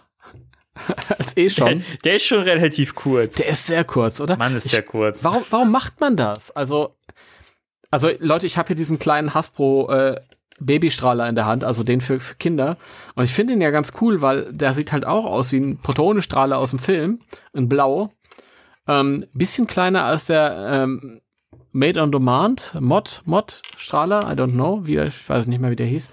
Als 1.18 1.36
eh 1.36 1.50
schon. 1.50 1.82
Der 2.04 2.16
ist 2.16 2.26
schon 2.26 2.40
relativ 2.42 2.94
kurz. 2.94 3.36
Der 3.36 3.48
ist 3.48 3.66
sehr 3.66 3.82
kurz, 3.82 4.20
oder? 4.20 4.36
Mann, 4.36 4.54
ist 4.54 4.66
ich, 4.66 4.72
der 4.72 4.82
kurz. 4.82 5.24
Warum, 5.24 5.44
warum 5.50 5.72
macht 5.72 6.00
man 6.00 6.16
das? 6.16 6.50
Also, 6.50 6.96
also 7.90 8.10
Leute, 8.20 8.46
ich 8.46 8.58
habe 8.58 8.68
hier 8.68 8.76
diesen 8.76 8.98
kleinen 8.98 9.32
Hasbro 9.34 9.90
äh, 9.90 10.20
Babystrahler 10.60 11.28
in 11.28 11.34
der 11.34 11.46
Hand, 11.46 11.64
also 11.64 11.82
den 11.82 12.00
für, 12.00 12.20
für 12.20 12.34
Kinder. 12.36 12.76
Und 13.14 13.24
ich 13.24 13.32
finde 13.32 13.52
ihn 13.52 13.60
ja 13.60 13.70
ganz 13.70 13.92
cool, 14.00 14.22
weil 14.22 14.52
der 14.52 14.74
sieht 14.74 14.92
halt 14.92 15.04
auch 15.04 15.24
aus 15.24 15.52
wie 15.52 15.58
ein 15.58 15.78
Protonenstrahler 15.78 16.58
aus 16.58 16.70
dem 16.70 16.78
Film, 16.78 17.20
in 17.52 17.68
Blau. 17.68 18.12
Ähm, 18.88 19.26
bisschen 19.32 19.66
kleiner 19.66 20.04
als 20.04 20.26
der 20.26 20.68
ähm, 20.70 21.20
Made 21.72 22.00
on 22.00 22.12
Demand 22.12 22.74
Mod 22.80 23.22
Mod 23.24 23.62
Strahler, 23.76 24.30
I 24.30 24.34
don't 24.34 24.52
know, 24.52 24.86
wie 24.86 24.98
ich 24.98 25.28
weiß 25.28 25.46
nicht 25.46 25.60
mehr, 25.60 25.70
wie 25.70 25.76
der 25.76 25.86
hieß. 25.86 26.10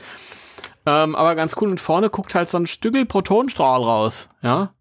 Ähm, 0.85 1.15
aber 1.15 1.35
ganz 1.35 1.55
cool 1.61 1.69
und 1.69 1.79
vorne 1.79 2.09
guckt 2.09 2.35
halt 2.35 2.49
so 2.49 2.57
ein 2.57 2.67
Stückel 2.67 3.05
Protonenstrahl 3.05 3.81
raus, 3.81 4.29
ja. 4.41 4.73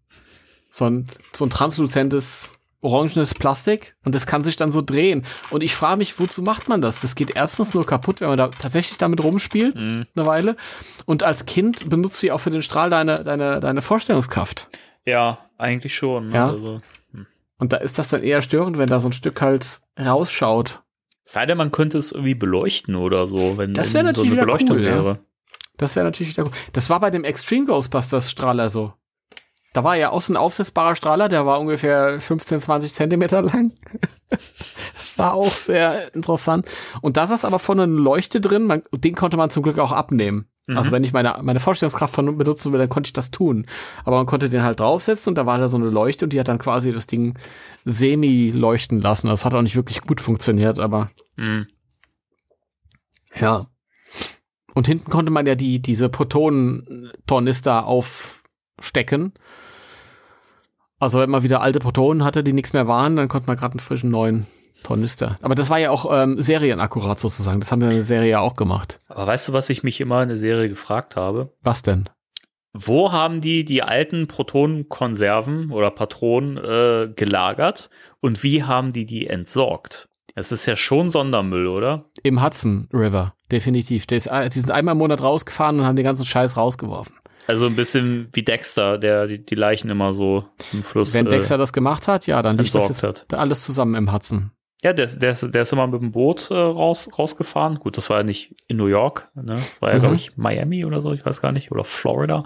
So 0.71 0.85
ein, 0.85 1.07
so 1.33 1.45
ein 1.45 1.51
transluzentes 1.51 2.52
orangenes 2.83 3.33
Plastik 3.33 3.95
und 4.05 4.13
das 4.13 4.27
kann 4.27 4.43
sich 4.43 4.55
dann 4.55 4.71
so 4.71 4.81
drehen. 4.81 5.25
Und 5.49 5.63
ich 5.63 5.73
frage 5.75 5.97
mich, 5.97 6.19
wozu 6.19 6.41
macht 6.43 6.67
man 6.69 6.81
das? 6.81 6.99
Das 7.01 7.15
geht 7.15 7.35
erstens 7.35 7.73
nur 7.73 7.85
kaputt, 7.85 8.21
wenn 8.21 8.27
man 8.29 8.37
da 8.37 8.49
tatsächlich 8.49 8.97
damit 8.97 9.23
rumspielt, 9.23 9.75
Mhm. 9.75 10.05
eine 10.15 10.25
Weile. 10.25 10.55
Und 11.05 11.23
als 11.23 11.45
Kind 11.45 11.89
benutzt 11.89 12.21
du 12.21 12.27
ja 12.27 12.33
auch 12.35 12.39
für 12.39 12.51
den 12.51 12.61
Strahl 12.61 12.89
deine, 12.89 13.15
deine, 13.15 13.59
deine 13.59 13.81
Vorstellungskraft. 13.81 14.67
Ja, 15.05 15.39
eigentlich 15.57 15.95
schon. 15.95 16.29
Ne? 16.29 16.35
Ja. 16.35 16.49
Also, 16.49 16.81
Und 17.57 17.73
da 17.73 17.77
ist 17.77 17.97
das 17.97 18.09
dann 18.09 18.21
eher 18.23 18.41
störend, 18.41 18.77
wenn 18.77 18.89
da 18.89 18.99
so 18.99 19.07
ein 19.09 19.13
Stück 19.13 19.41
halt 19.41 19.81
rausschaut. 19.99 20.81
sei 21.23 21.45
denn, 21.45 21.57
man 21.57 21.71
könnte 21.71 21.97
es 21.97 22.11
irgendwie 22.11 22.35
beleuchten 22.35 22.95
oder 22.95 23.27
so, 23.27 23.57
wenn 23.57 23.73
Das 23.73 23.93
natürlich 23.93 24.15
so 24.17 24.23
eine 24.23 24.35
Beleuchtung 24.45 24.77
cool, 24.77 24.83
ja. 24.83 24.91
wäre. 24.91 25.19
Das 25.77 25.95
wäre 25.95 26.05
natürlich 26.05 26.33
wieder 26.33 26.43
gut. 26.43 26.53
Das 26.73 26.89
war 26.89 26.99
bei 26.99 27.09
dem 27.09 27.23
Extreme 27.23 27.65
Ghostbusters 27.65 28.29
Strahler 28.29 28.69
so. 28.69 28.93
Da 29.73 29.83
war 29.83 29.97
ja 29.97 30.11
auch 30.11 30.21
so 30.21 30.31
ein 30.31 30.37
aufsetzbarer 30.37 30.95
Strahler, 30.95 31.29
der 31.29 31.45
war 31.47 31.59
ungefähr 31.59 32.21
15, 32.21 32.61
20 32.61 32.93
Zentimeter 32.93 33.41
lang. 33.41 33.73
das 34.29 35.17
war 35.17 35.33
auch 35.33 35.51
sehr 35.51 36.13
interessant. 36.13 36.67
Und 37.01 37.17
da 37.17 37.25
saß 37.25 37.43
aber 37.43 37.57
vorne 37.57 37.83
eine 37.83 37.95
Leuchte 37.95 38.39
drin, 38.39 38.65
man, 38.65 38.83
den 38.93 39.15
konnte 39.15 39.35
man 39.35 39.49
zum 39.49 39.63
Glück 39.63 39.79
auch 39.79 39.91
abnehmen. 39.91 40.47
Mhm. 40.67 40.77
Also 40.77 40.91
wenn 40.91 41.03
ich 41.03 41.11
meine, 41.11 41.39
meine 41.41 41.59
Vorstellungskraft 41.59 42.13
von 42.13 42.37
benutzen 42.37 42.71
will, 42.71 42.79
dann 42.79 42.89
konnte 42.89 43.07
ich 43.07 43.13
das 43.13 43.31
tun. 43.31 43.65
Aber 44.05 44.17
man 44.17 44.27
konnte 44.27 44.47
den 44.49 44.63
halt 44.63 44.79
draufsetzen 44.79 45.31
und 45.31 45.37
da 45.37 45.45
war 45.45 45.57
da 45.57 45.67
so 45.67 45.77
eine 45.77 45.89
Leuchte 45.89 46.25
und 46.25 46.33
die 46.33 46.39
hat 46.39 46.47
dann 46.47 46.59
quasi 46.59 46.91
das 46.91 47.07
Ding 47.07 47.37
semi 47.83 48.51
leuchten 48.51 49.01
lassen. 49.01 49.27
Das 49.27 49.43
hat 49.43 49.55
auch 49.55 49.61
nicht 49.61 49.75
wirklich 49.75 50.01
gut 50.01 50.21
funktioniert, 50.21 50.79
aber 50.79 51.09
Mhm. 51.35 51.65
ja. 53.39 53.65
Und 54.75 54.87
hinten 54.87 55.09
konnte 55.09 55.31
man 55.31 55.45
ja 55.45 55.55
die, 55.55 55.81
diese 55.81 56.09
Protonen-Tornister 56.09 57.85
aufstecken. 58.77 59.33
Also 60.99 61.19
wenn 61.19 61.29
man 61.29 61.43
wieder 61.43 61.61
alte 61.61 61.79
Protonen 61.79 62.23
hatte, 62.23 62.43
die 62.43 62.53
nichts 62.53 62.73
mehr 62.73 62.87
waren, 62.87 63.15
dann 63.15 63.27
konnte 63.27 63.47
man 63.47 63.57
gerade 63.57 63.73
einen 63.73 63.79
frischen 63.79 64.09
neuen 64.09 64.47
Tornister. 64.83 65.37
Aber 65.41 65.55
das 65.55 65.69
war 65.69 65.79
ja 65.79 65.89
auch 65.89 66.05
ähm, 66.11 66.41
serienakkurat 66.41 67.19
sozusagen. 67.19 67.59
Das 67.59 67.71
haben 67.71 67.81
wir 67.81 67.89
in 67.89 67.95
der 67.95 68.03
Serie 68.03 68.29
ja 68.29 68.39
auch 68.39 68.55
gemacht. 68.55 68.99
Aber 69.07 69.27
weißt 69.27 69.47
du, 69.47 69.53
was 69.53 69.69
ich 69.69 69.83
mich 69.83 69.99
immer 70.01 70.21
in 70.21 70.29
der 70.29 70.37
Serie 70.37 70.69
gefragt 70.69 71.15
habe? 71.15 71.51
Was 71.61 71.81
denn? 71.81 72.09
Wo 72.73 73.11
haben 73.11 73.39
die 73.39 73.65
die 73.65 73.83
alten 73.83 74.27
Protonenkonserven 74.27 75.71
oder 75.71 75.91
Patronen 75.91 76.57
äh, 76.57 77.13
gelagert 77.15 77.89
und 78.19 78.41
wie 78.43 78.63
haben 78.63 78.91
die 78.91 79.05
die 79.05 79.27
entsorgt? 79.27 80.09
Es 80.35 80.51
ist 80.51 80.65
ja 80.65 80.75
schon 80.75 81.11
Sondermüll, 81.11 81.67
oder? 81.67 82.05
Im 82.23 82.43
Hudson 82.43 82.89
River, 82.91 83.35
definitiv. 83.51 84.07
Der 84.07 84.17
ist, 84.17 84.25
äh, 84.27 84.49
die 84.49 84.59
sind 84.59 84.71
einmal 84.71 84.93
im 84.93 84.97
Monat 84.97 85.21
rausgefahren 85.21 85.79
und 85.79 85.85
haben 85.85 85.95
den 85.95 86.05
ganzen 86.05 86.25
Scheiß 86.25 86.57
rausgeworfen. 86.57 87.15
Also 87.47 87.65
ein 87.67 87.75
bisschen 87.75 88.29
wie 88.33 88.43
Dexter, 88.43 88.97
der 88.97 89.27
die, 89.27 89.39
die 89.45 89.55
Leichen 89.55 89.89
immer 89.89 90.13
so 90.13 90.45
im 90.71 90.83
Fluss 90.83 91.13
Wenn 91.13 91.27
äh, 91.27 91.29
Dexter 91.31 91.57
das 91.57 91.73
gemacht 91.73 92.07
hat, 92.07 92.25
ja, 92.27 92.41
dann 92.41 92.57
liegt 92.57 92.73
das 92.73 92.87
jetzt 92.89 93.03
hat. 93.03 93.25
alles 93.33 93.63
zusammen 93.63 93.95
im 93.95 94.13
Hudson. 94.13 94.51
Ja, 94.81 94.91
der, 94.91 95.05
ist- 95.05 95.21
der, 95.21 95.33
der 95.33 95.61
ist 95.61 95.71
immer 95.71 95.87
mit 95.87 96.01
dem 96.01 96.11
Boot 96.11 96.51
äh, 96.51 96.55
raus, 96.55 97.09
rausgefahren. 97.17 97.75
Gut, 97.79 97.95
das 97.95 98.09
war 98.09 98.17
ja 98.17 98.23
nicht 98.23 98.53
in 98.67 98.75
New 98.75 98.87
York, 98.87 99.29
ne? 99.33 99.57
War 99.79 99.91
ja, 99.91 99.95
Mhm. 99.95 100.01
glaube 100.01 100.15
ich, 100.15 100.35
Miami 100.35 100.83
oder 100.83 101.01
so, 101.01 101.13
ich 101.13 101.25
weiß 101.25 101.41
gar 101.41 101.53
nicht, 101.53 101.71
oder 101.71 101.85
Florida. 101.85 102.43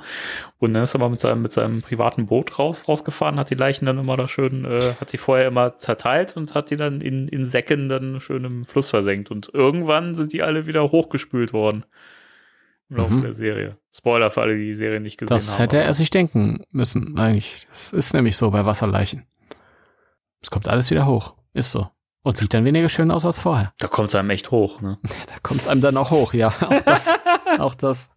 Und 0.59 0.75
dann 0.75 0.83
ist 0.83 0.93
er 0.93 0.99
mal 0.99 1.09
mit 1.09 1.19
seinem, 1.19 1.41
mit 1.41 1.51
seinem 1.51 1.81
privaten 1.81 2.27
Boot 2.27 2.59
raus, 2.59 2.87
rausgefahren, 2.87 3.39
hat 3.39 3.49
die 3.49 3.55
Leichen 3.55 3.87
dann 3.87 3.97
immer 3.97 4.17
da 4.17 4.27
schön, 4.27 4.65
äh, 4.65 4.93
hat 5.01 5.09
sie 5.09 5.17
vorher 5.17 5.47
immer 5.47 5.77
zerteilt 5.77 6.37
und 6.37 6.53
hat 6.53 6.69
die 6.69 6.77
dann 6.77 7.01
in, 7.01 7.27
in 7.27 7.43
Säcken 7.43 7.89
dann 7.89 8.19
schön 8.19 8.43
im 8.45 8.65
Fluss 8.65 8.89
versenkt. 8.91 9.31
Und 9.31 9.49
irgendwann 9.51 10.13
sind 10.13 10.31
die 10.31 10.43
alle 10.43 10.67
wieder 10.67 10.91
hochgespült 10.91 11.53
worden. 11.53 11.85
Im 12.89 12.97
Laufe 12.97 13.13
Mhm. 13.15 13.21
der 13.23 13.33
Serie. 13.33 13.77
Spoiler 13.93 14.31
für 14.31 14.41
alle, 14.41 14.57
die 14.57 14.65
die 14.67 14.75
Serie 14.75 14.99
nicht 14.99 15.17
gesehen 15.17 15.35
Das 15.35 15.53
haben. 15.53 15.57
hätte 15.59 15.81
er 15.81 15.93
sich 15.93 16.09
denken 16.09 16.63
müssen, 16.71 17.17
eigentlich. 17.19 17.67
Das 17.69 17.91
ist 17.93 18.13
nämlich 18.13 18.37
so 18.37 18.49
bei 18.51 18.65
Wasserleichen. 18.65 19.25
Es 20.41 20.49
kommt 20.49 20.67
alles 20.69 20.89
wieder 20.89 21.05
hoch. 21.05 21.35
Ist 21.53 21.71
so. 21.71 21.89
Und 22.23 22.37
sieht 22.37 22.53
dann 22.53 22.65
weniger 22.65 22.89
schön 22.89 23.11
aus 23.11 23.25
als 23.25 23.39
vorher. 23.39 23.73
Da 23.79 23.87
kommt 23.87 24.09
es 24.09 24.15
einem 24.15 24.29
echt 24.29 24.51
hoch, 24.51 24.81
ne? 24.81 24.97
Da 25.27 25.35
kommt 25.43 25.61
es 25.61 25.67
einem 25.67 25.81
dann 25.81 25.97
auch 25.97 26.11
hoch, 26.11 26.33
ja. 26.33 26.49
Auch 26.49 26.83
das. 26.83 27.15
auch 27.59 27.75
das. 27.75 28.09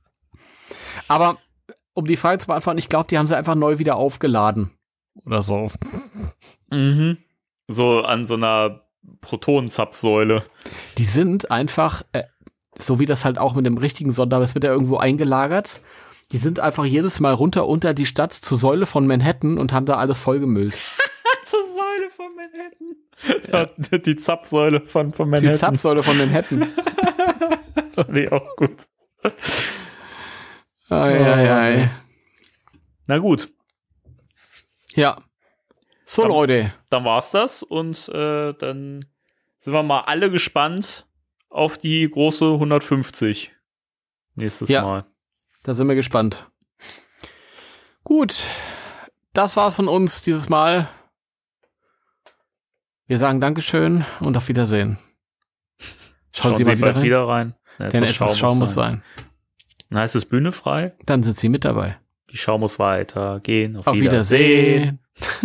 Aber 1.09 1.39
um 1.95 2.07
die 2.07 2.17
Frage 2.17 2.39
zu 2.39 2.47
beantworten, 2.47 2.79
ich 2.79 2.89
glaube, 2.89 3.09
die 3.09 3.19
haben 3.19 3.27
sie 3.29 3.37
einfach 3.37 3.55
neu 3.57 3.79
wieder 3.79 3.97
aufgeladen. 3.97 4.71
Oder 5.27 5.43
so. 5.43 5.71
Mhm. 6.71 7.19
So 7.69 8.03
an 8.03 8.27
so 8.27 8.35
einer 8.35 8.83
Protonenzapfsäule. 9.21 10.45
Die 10.99 11.05
sind 11.05 11.51
einfach, 11.51 12.03
äh, 12.13 12.25
so 12.79 12.99
wie 12.99 13.07
das 13.07 13.25
halt 13.25 13.39
auch 13.39 13.55
mit 13.55 13.67
dem 13.67 13.79
richtigen 13.79 14.13
Sonder, 14.13 14.41
es 14.41 14.55
wird 14.55 14.65
ja 14.65 14.71
irgendwo 14.73 14.97
eingelagert. 14.99 15.81
Die 16.33 16.39
sind 16.39 16.61
einfach 16.61 16.85
jedes 16.85 17.19
Mal 17.21 17.35
runter 17.35 17.67
unter 17.67 17.93
die 17.95 18.07
Stadt 18.07 18.33
zur 18.33 18.57
Säule 18.59 18.87
von 18.87 19.07
Manhattan 19.07 19.59
und 19.59 19.73
haben 19.73 19.87
da 19.87 19.95
alles 19.97 20.21
vollgemüllt. 20.21 20.75
Zur 21.43 21.61
Säule 21.65 22.11
von 22.11 22.27
Manhattan. 22.37 23.71
Ja. 23.93 23.99
Die 23.99 24.15
Zapfsäule 24.17 24.81
von, 24.87 25.13
von 25.13 25.27
Die 25.27 25.31
Manhattan. 25.33 25.57
Zapfsäule 25.57 26.03
von 26.05 26.17
Manhattan. 26.19 26.69
Fand 27.91 28.17
ich 28.17 28.31
auch 28.31 28.55
gut. 28.57 28.87
Ei, 30.89 31.25
ei, 31.25 31.51
ei. 31.53 31.91
Na 33.07 33.19
gut. 33.19 33.49
Ja. 34.95 35.19
So, 36.05 36.23
Dann- 36.23 36.31
Leute. 36.33 36.75
Dann 36.91 37.05
war's 37.05 37.31
das 37.33 37.63
und 37.63 38.09
äh, 38.11 38.53
dann 38.55 39.05
sind 39.59 39.73
wir 39.73 39.83
mal 39.83 40.01
alle 40.03 40.31
gespannt 40.31 41.07
auf 41.51 41.77
die 41.79 42.09
große 42.09 42.53
150 42.53 43.53
nächstes 44.37 44.71
Ja. 44.71 44.83
Mal. 44.83 45.05
Da 45.63 45.75
sind 45.75 45.89
wir 45.89 45.95
gespannt. 45.95 46.51
Gut. 48.05 48.45
Das 49.33 49.57
war's 49.57 49.77
von 49.77 49.89
uns 49.89 50.23
dieses 50.23 50.49
Mal. 50.49 50.89
Wir 53.07 53.19
sagen 53.19 53.41
Dankeschön 53.41 54.05
und 54.21 54.37
auf 54.37 54.49
Wiedersehen. 54.49 54.99
Schauen, 56.35 56.55
Sie 56.55 56.65
mal 56.65 56.79
wieder 56.79 56.95
rein. 56.97 57.03
wieder 57.03 57.29
rein. 57.29 57.55
Denn 57.79 58.05
etwas 58.05 58.39
Schau 58.39 58.55
muss 58.55 58.75
sein. 58.75 59.03
Dann 59.91 60.01
heißt 60.01 60.15
es 60.17 60.25
Bühne 60.25 60.53
frei. 60.53 60.95
Dann 61.07 61.23
sind 61.23 61.39
Sie 61.39 61.49
mit 61.49 61.65
dabei. 61.65 61.99
Die 62.31 62.37
Schau 62.37 62.59
muss 62.59 62.79
weitergehen. 62.79 63.77
Auf, 63.77 63.89
Auf 63.89 63.97
Wiedersehen. 63.97 65.01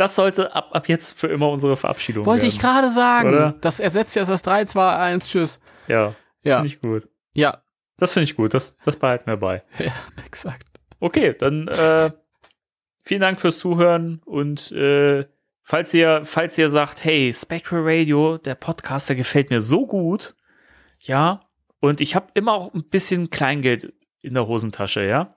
Das 0.00 0.16
sollte 0.16 0.54
ab, 0.54 0.70
ab 0.72 0.88
jetzt 0.88 1.18
für 1.20 1.26
immer 1.26 1.50
unsere 1.50 1.76
Verabschiedung 1.76 2.24
Wollte 2.24 2.44
werden. 2.44 2.54
ich 2.54 2.58
gerade 2.58 2.90
sagen. 2.90 3.28
Oder? 3.28 3.54
Das 3.60 3.80
ersetzt 3.80 4.16
ja 4.16 4.24
das 4.24 4.40
3, 4.40 4.64
2, 4.64 4.96
1, 4.96 5.28
Tschüss. 5.28 5.60
Ja, 5.88 6.14
Ja, 6.40 6.56
finde 6.56 6.68
ich 6.68 6.80
gut. 6.80 7.08
ja, 7.34 7.62
Das 7.98 8.12
finde 8.14 8.24
ich 8.24 8.34
gut. 8.34 8.54
Das, 8.54 8.78
das 8.78 8.96
behalten 8.96 9.26
wir 9.26 9.36
bei. 9.36 9.62
ja, 9.78 9.92
exakt. 10.24 10.68
Okay, 11.00 11.36
dann 11.38 11.68
äh, 11.68 12.12
vielen 13.04 13.20
Dank 13.20 13.42
fürs 13.42 13.58
Zuhören 13.58 14.22
und 14.24 14.72
äh, 14.72 15.26
falls 15.60 15.92
ihr, 15.92 16.22
falls 16.24 16.56
ihr 16.56 16.70
sagt, 16.70 17.04
hey, 17.04 17.30
Spectral 17.34 17.82
Radio, 17.84 18.38
der 18.38 18.54
Podcast, 18.54 19.10
der 19.10 19.16
gefällt 19.16 19.50
mir 19.50 19.60
so 19.60 19.86
gut, 19.86 20.34
ja, 21.00 21.42
und 21.80 22.00
ich 22.00 22.14
habe 22.14 22.28
immer 22.32 22.52
auch 22.54 22.72
ein 22.72 22.88
bisschen 22.88 23.28
Kleingeld 23.28 23.92
in 24.22 24.32
der 24.32 24.46
Hosentasche, 24.46 25.04
ja. 25.04 25.34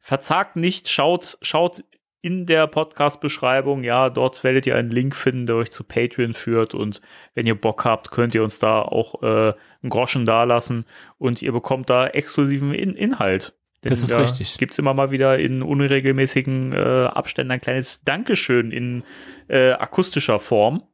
Verzagt 0.00 0.56
nicht, 0.56 0.88
schaut, 0.88 1.36
schaut 1.42 1.84
in 2.22 2.46
der 2.46 2.66
Podcast-Beschreibung, 2.68 3.82
ja, 3.84 4.08
dort 4.08 4.42
werdet 4.44 4.66
ihr 4.66 4.76
einen 4.76 4.90
Link 4.90 5.14
finden, 5.14 5.46
der 5.46 5.56
euch 5.56 5.70
zu 5.72 5.84
Patreon 5.84 6.34
führt 6.34 6.72
und 6.74 7.00
wenn 7.34 7.46
ihr 7.46 7.60
Bock 7.60 7.84
habt, 7.84 8.10
könnt 8.12 8.34
ihr 8.34 8.42
uns 8.44 8.58
da 8.60 8.80
auch 8.80 9.22
äh, 9.22 9.52
einen 9.82 9.90
Groschen 9.90 10.24
dalassen 10.24 10.86
und 11.18 11.42
ihr 11.42 11.52
bekommt 11.52 11.90
da 11.90 12.06
exklusiven 12.06 12.72
in 12.72 12.94
Inhalt. 12.94 13.54
Denn 13.82 13.90
Das 13.90 14.04
ist 14.04 14.12
da 14.12 14.18
richtig. 14.18 14.56
Gibt's 14.58 14.78
immer 14.78 14.94
mal 14.94 15.10
wieder 15.10 15.38
in 15.40 15.60
unregelmäßigen 15.62 16.72
äh, 16.72 17.06
Abständen 17.06 17.50
ein 17.50 17.60
kleines 17.60 18.04
Dankeschön 18.04 18.70
in 18.70 19.02
äh, 19.48 19.72
akustischer 19.72 20.38
Form. 20.38 20.84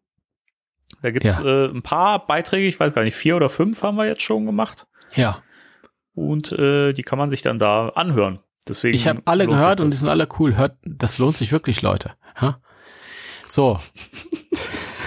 Da 1.02 1.10
gibt's 1.10 1.38
Ja. 1.38 1.66
äh, 1.66 1.68
ein 1.68 1.82
paar 1.82 2.26
Beiträge, 2.26 2.66
ich 2.66 2.80
weiß 2.80 2.94
gar 2.94 3.02
nicht, 3.02 3.14
vier 3.14 3.36
oder 3.36 3.50
fünf 3.50 3.82
haben 3.82 3.96
wir 3.98 4.06
jetzt 4.06 4.22
schon 4.22 4.46
gemacht. 4.46 4.86
Ja, 5.14 5.42
Und 6.14 6.50
äh, 6.52 6.94
die 6.94 7.02
kann 7.02 7.18
man 7.18 7.28
sich 7.28 7.42
dann 7.42 7.58
da 7.58 7.90
anhören. 7.90 8.38
Deswegen 8.68 8.94
ich 8.94 9.06
habe 9.06 9.22
alle 9.24 9.46
gehört 9.46 9.80
und 9.80 9.90
die 9.90 9.96
sind 9.96 10.08
alle 10.08 10.28
cool. 10.38 10.56
Hört, 10.56 10.76
das 10.82 11.18
lohnt 11.18 11.36
sich 11.36 11.52
wirklich, 11.52 11.82
Leute. 11.82 12.12
Ja? 12.40 12.60
So. 13.46 13.80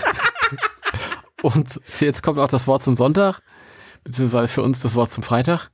und 1.42 1.80
jetzt 2.00 2.24
kommt 2.24 2.40
auch 2.40 2.48
das 2.48 2.68
Wort 2.68 2.84
zum 2.84 2.96
Sonntag, 2.96 3.42
beziehungsweise 4.04 4.48
für 4.48 4.64
uns 4.64 4.82
das 4.82 4.96
Wort 4.96 5.12
zum 5.12 5.24
Freitag, 5.24 5.70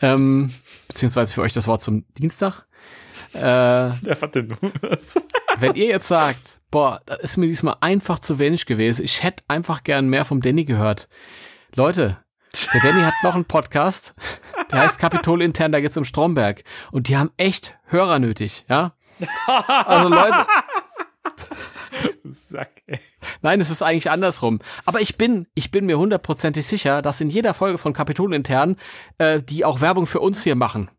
ähm, 0.00 0.52
beziehungsweise 0.86 1.32
für 1.32 1.42
euch 1.42 1.52
das 1.52 1.66
Wort 1.66 1.82
zum 1.82 2.04
Dienstag. 2.18 2.64
Äh, 3.32 3.90
du. 4.32 4.56
wenn 5.58 5.74
ihr 5.74 5.86
jetzt 5.86 6.08
sagt, 6.08 6.60
boah, 6.70 7.00
das 7.06 7.18
ist 7.20 7.36
mir 7.36 7.46
diesmal 7.46 7.76
einfach 7.80 8.18
zu 8.18 8.38
wenig 8.38 8.66
gewesen, 8.66 9.04
ich 9.04 9.22
hätte 9.22 9.44
einfach 9.48 9.82
gern 9.82 10.08
mehr 10.08 10.24
vom 10.24 10.40
Danny 10.40 10.64
gehört. 10.64 11.08
Leute, 11.74 12.18
der 12.72 12.80
Danny 12.80 13.02
hat 13.02 13.14
noch 13.22 13.34
einen 13.34 13.44
Podcast, 13.44 14.14
der 14.70 14.80
heißt 14.80 14.98
Kapitol 14.98 15.42
intern, 15.42 15.72
da 15.72 15.80
geht's 15.80 15.96
um 15.96 16.04
Stromberg. 16.04 16.64
Und 16.90 17.08
die 17.08 17.16
haben 17.16 17.30
echt 17.36 17.78
Hörer 17.84 18.18
nötig, 18.18 18.64
ja? 18.68 18.94
Also 19.46 20.08
Leute, 20.08 20.46
Sack, 22.24 22.82
ey. 22.86 23.00
nein, 23.42 23.60
es 23.60 23.70
ist 23.70 23.82
eigentlich 23.82 24.10
andersrum. 24.10 24.60
Aber 24.84 25.00
ich 25.00 25.16
bin, 25.16 25.46
ich 25.54 25.70
bin 25.70 25.86
mir 25.86 25.98
hundertprozentig 25.98 26.66
sicher, 26.66 27.02
dass 27.02 27.20
in 27.20 27.30
jeder 27.30 27.54
Folge 27.54 27.78
von 27.78 27.92
Kapitol 27.92 28.34
intern, 28.34 28.76
äh, 29.18 29.42
die 29.42 29.64
auch 29.64 29.80
Werbung 29.80 30.06
für 30.06 30.20
uns 30.20 30.42
hier 30.42 30.54
machen. 30.54 30.90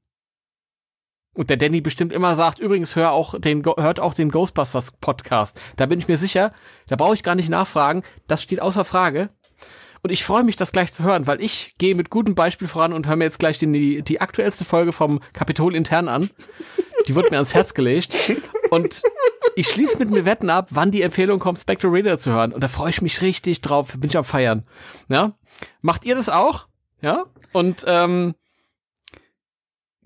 Und 1.33 1.49
der 1.49 1.57
Danny 1.57 1.79
bestimmt 1.79 2.11
immer 2.11 2.35
sagt, 2.35 2.59
übrigens 2.59 2.95
hör 2.95 3.11
auch 3.11 3.39
den, 3.39 3.63
hört 3.63 3.99
auch 3.99 4.13
den 4.13 4.31
Ghostbusters 4.31 4.91
Podcast. 4.93 5.61
Da 5.77 5.85
bin 5.85 5.99
ich 5.99 6.07
mir 6.07 6.17
sicher, 6.17 6.51
da 6.87 6.95
brauche 6.95 7.13
ich 7.13 7.23
gar 7.23 7.35
nicht 7.35 7.49
nachfragen. 7.49 8.03
Das 8.27 8.41
steht 8.43 8.61
außer 8.61 8.83
Frage. 8.83 9.29
Und 10.01 10.11
ich 10.11 10.23
freue 10.23 10.43
mich, 10.43 10.55
das 10.55 10.71
gleich 10.71 10.93
zu 10.93 11.03
hören, 11.03 11.27
weil 11.27 11.41
ich 11.41 11.75
gehe 11.77 11.95
mit 11.95 12.09
gutem 12.09 12.35
Beispiel 12.35 12.67
voran 12.67 12.93
und 12.93 13.07
höre 13.07 13.15
mir 13.15 13.25
jetzt 13.25 13.39
gleich 13.39 13.57
die, 13.57 14.01
die 14.01 14.21
aktuellste 14.21 14.65
Folge 14.65 14.91
vom 14.93 15.19
Kapitol 15.33 15.75
intern 15.75 16.07
an. 16.07 16.29
Die 17.07 17.15
wird 17.15 17.31
mir 17.31 17.37
ans 17.37 17.53
Herz 17.55 17.73
gelegt. 17.73 18.15
Und 18.69 19.01
ich 19.55 19.67
schließe 19.67 19.97
mit 19.97 20.09
mir 20.09 20.25
Wetten 20.25 20.49
ab, 20.49 20.69
wann 20.71 20.91
die 20.91 21.01
Empfehlung 21.01 21.39
kommt, 21.39 21.59
Spectre 21.59 21.89
Radio 21.91 22.17
zu 22.17 22.31
hören. 22.31 22.53
Und 22.53 22.61
da 22.61 22.67
freue 22.67 22.91
ich 22.91 23.01
mich 23.01 23.21
richtig 23.21 23.61
drauf. 23.61 23.97
Bin 23.97 24.09
ich 24.09 24.17
am 24.17 24.23
Feiern. 24.23 24.65
Ja? 25.09 25.37
Macht 25.81 26.05
ihr 26.05 26.15
das 26.15 26.29
auch? 26.29 26.67
Ja? 27.01 27.25
Und 27.51 27.83
ähm, 27.87 28.35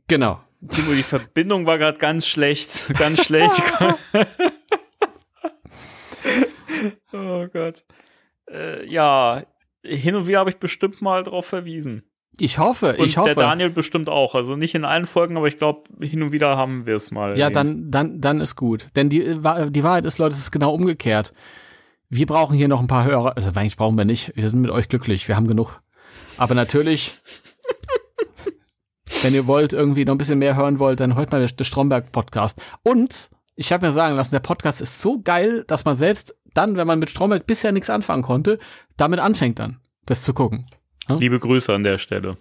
genau. 0.08 0.42
Timo, 0.70 0.94
die 0.94 1.04
Verbindung 1.04 1.66
war 1.66 1.78
gerade 1.78 1.98
ganz 1.98 2.26
schlecht. 2.26 2.94
Ganz 2.98 3.26
schlecht. 3.26 3.62
oh 7.12 7.48
Gott. 7.52 7.84
Äh, 8.50 8.86
ja, 8.88 9.44
hin 9.84 10.16
und 10.16 10.28
wieder 10.28 10.40
habe 10.40 10.50
ich 10.50 10.58
bestimmt 10.58 11.02
mal 11.02 11.24
drauf 11.24 11.46
verwiesen. 11.46 12.04
Ich 12.40 12.58
hoffe, 12.58 12.96
Und 12.98 13.06
ich 13.06 13.18
hoffe. 13.18 13.36
der 13.36 13.44
Daniel 13.44 13.70
bestimmt 13.70 14.10
auch. 14.10 14.34
Also 14.34 14.56
nicht 14.56 14.74
in 14.74 14.86
allen 14.86 15.06
Folgen, 15.06 15.38
aber 15.38 15.48
ich 15.48 15.60
glaube, 15.60 15.84
hin 16.04 16.24
und 16.24 16.32
wieder 16.32 16.58
haben 16.58 16.88
wir 16.88 16.96
es 16.96 17.12
mal. 17.12 17.38
Ja, 17.38 17.50
erwähnt. 17.50 17.56
dann, 17.56 17.92
dann, 17.92 18.22
dann 18.22 18.42
ist 18.42 18.56
gut. 18.56 18.90
Denn 18.96 19.10
die, 19.10 19.22
äh, 19.22 19.70
die 19.70 19.84
Wahrheit 19.84 20.06
ist, 20.06 20.18
Leute, 20.18 20.34
es 20.34 20.40
ist 20.40 20.52
genau 20.52 20.74
umgekehrt. 20.74 21.34
Wir 22.10 22.26
brauchen 22.26 22.58
hier 22.58 22.68
noch 22.68 22.80
ein 22.80 22.88
paar 22.88 23.06
Hörer. 23.06 23.38
Also 23.38 23.50
eigentlich 23.50 23.78
brauchen 23.78 23.98
wir 23.98 24.06
nicht. 24.06 24.36
Wir 24.36 24.50
sind 24.50 24.62
mit 24.62 24.72
euch 24.72 24.90
glücklich. 24.90 25.28
Wir 25.28 25.36
haben 25.36 25.48
genug. 25.48 25.82
Aber 26.38 26.56
natürlich, 26.56 27.14
wenn 29.22 29.36
ihr 29.36 29.46
wollt, 29.46 29.74
irgendwie 29.74 30.06
noch 30.06 30.16
ein 30.16 30.18
bisschen 30.18 30.40
mehr 30.40 30.56
hören 30.56 30.80
wollt, 30.80 31.00
dann 31.00 31.16
hört 31.16 31.32
mal 31.32 31.46
den 31.46 31.66
Stromberg-Podcast. 31.66 32.60
Und 32.84 33.30
ich 33.56 33.72
habe 33.72 33.86
mir 33.86 33.92
sagen 33.92 34.16
lassen, 34.16 34.32
der 34.32 34.40
Podcast 34.40 34.82
ist 34.82 35.02
so 35.02 35.22
geil, 35.22 35.64
dass 35.68 35.86
man 35.86 35.96
selbst 35.96 36.36
dann, 36.54 36.76
wenn 36.78 36.88
man 36.88 37.00
mit 37.00 37.10
Stromberg 37.10 37.46
bisher 37.48 37.72
nichts 37.72 37.90
anfangen 37.90 38.24
konnte, 38.24 38.60
damit 38.98 39.20
anfängt 39.20 39.60
dann, 39.60 39.80
das 40.06 40.24
zu 40.24 40.34
gucken. 40.34 40.66
Liebe 41.08 41.40
Grüße 41.40 41.74
an 41.74 41.84
der 41.84 41.98
Stelle. 41.98 42.38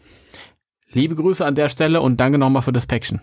Liebe 0.91 1.15
Grüße 1.15 1.45
an 1.45 1.55
der 1.55 1.69
Stelle 1.69 2.01
und 2.01 2.19
danke 2.19 2.39
nochmal 2.39 2.63
für 2.63 2.73
das 2.73 2.87
Päckchen. 2.87 3.23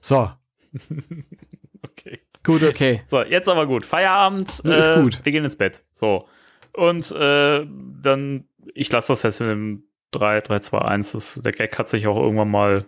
So, 0.00 0.30
Okay. 1.82 2.20
gut, 2.44 2.62
okay. 2.62 3.02
So, 3.06 3.22
jetzt 3.22 3.48
aber 3.48 3.66
gut. 3.66 3.86
Feierabend. 3.86 4.62
Ja, 4.64 4.76
ist 4.76 4.88
äh, 4.88 5.00
gut. 5.00 5.24
Wir 5.24 5.32
gehen 5.32 5.44
ins 5.44 5.56
Bett. 5.56 5.84
So. 5.92 6.28
Und 6.72 7.10
äh, 7.12 7.66
dann, 8.02 8.44
ich 8.74 8.90
lasse 8.92 9.12
das 9.12 9.22
jetzt 9.22 9.40
mit 9.40 9.48
dem 9.50 9.84
3, 10.12 10.42
3, 10.42 10.58
2, 10.60 10.78
1. 10.78 11.12
Das, 11.12 11.34
der 11.42 11.52
Gag 11.52 11.78
hat 11.78 11.88
sich 11.88 12.06
auch 12.06 12.16
irgendwann 12.16 12.50
mal, 12.50 12.86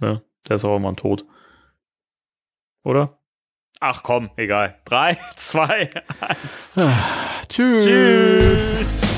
ne, 0.00 0.22
der 0.48 0.56
ist 0.56 0.64
auch 0.64 0.72
irgendwann 0.72 0.96
tot. 0.96 1.24
Oder? 2.84 3.18
Ach 3.80 4.02
komm, 4.02 4.30
egal. 4.36 4.78
3, 4.84 5.16
2, 5.36 5.90
1. 6.20 6.80
Tschüss. 7.48 7.84
Tschüss. 7.84 9.11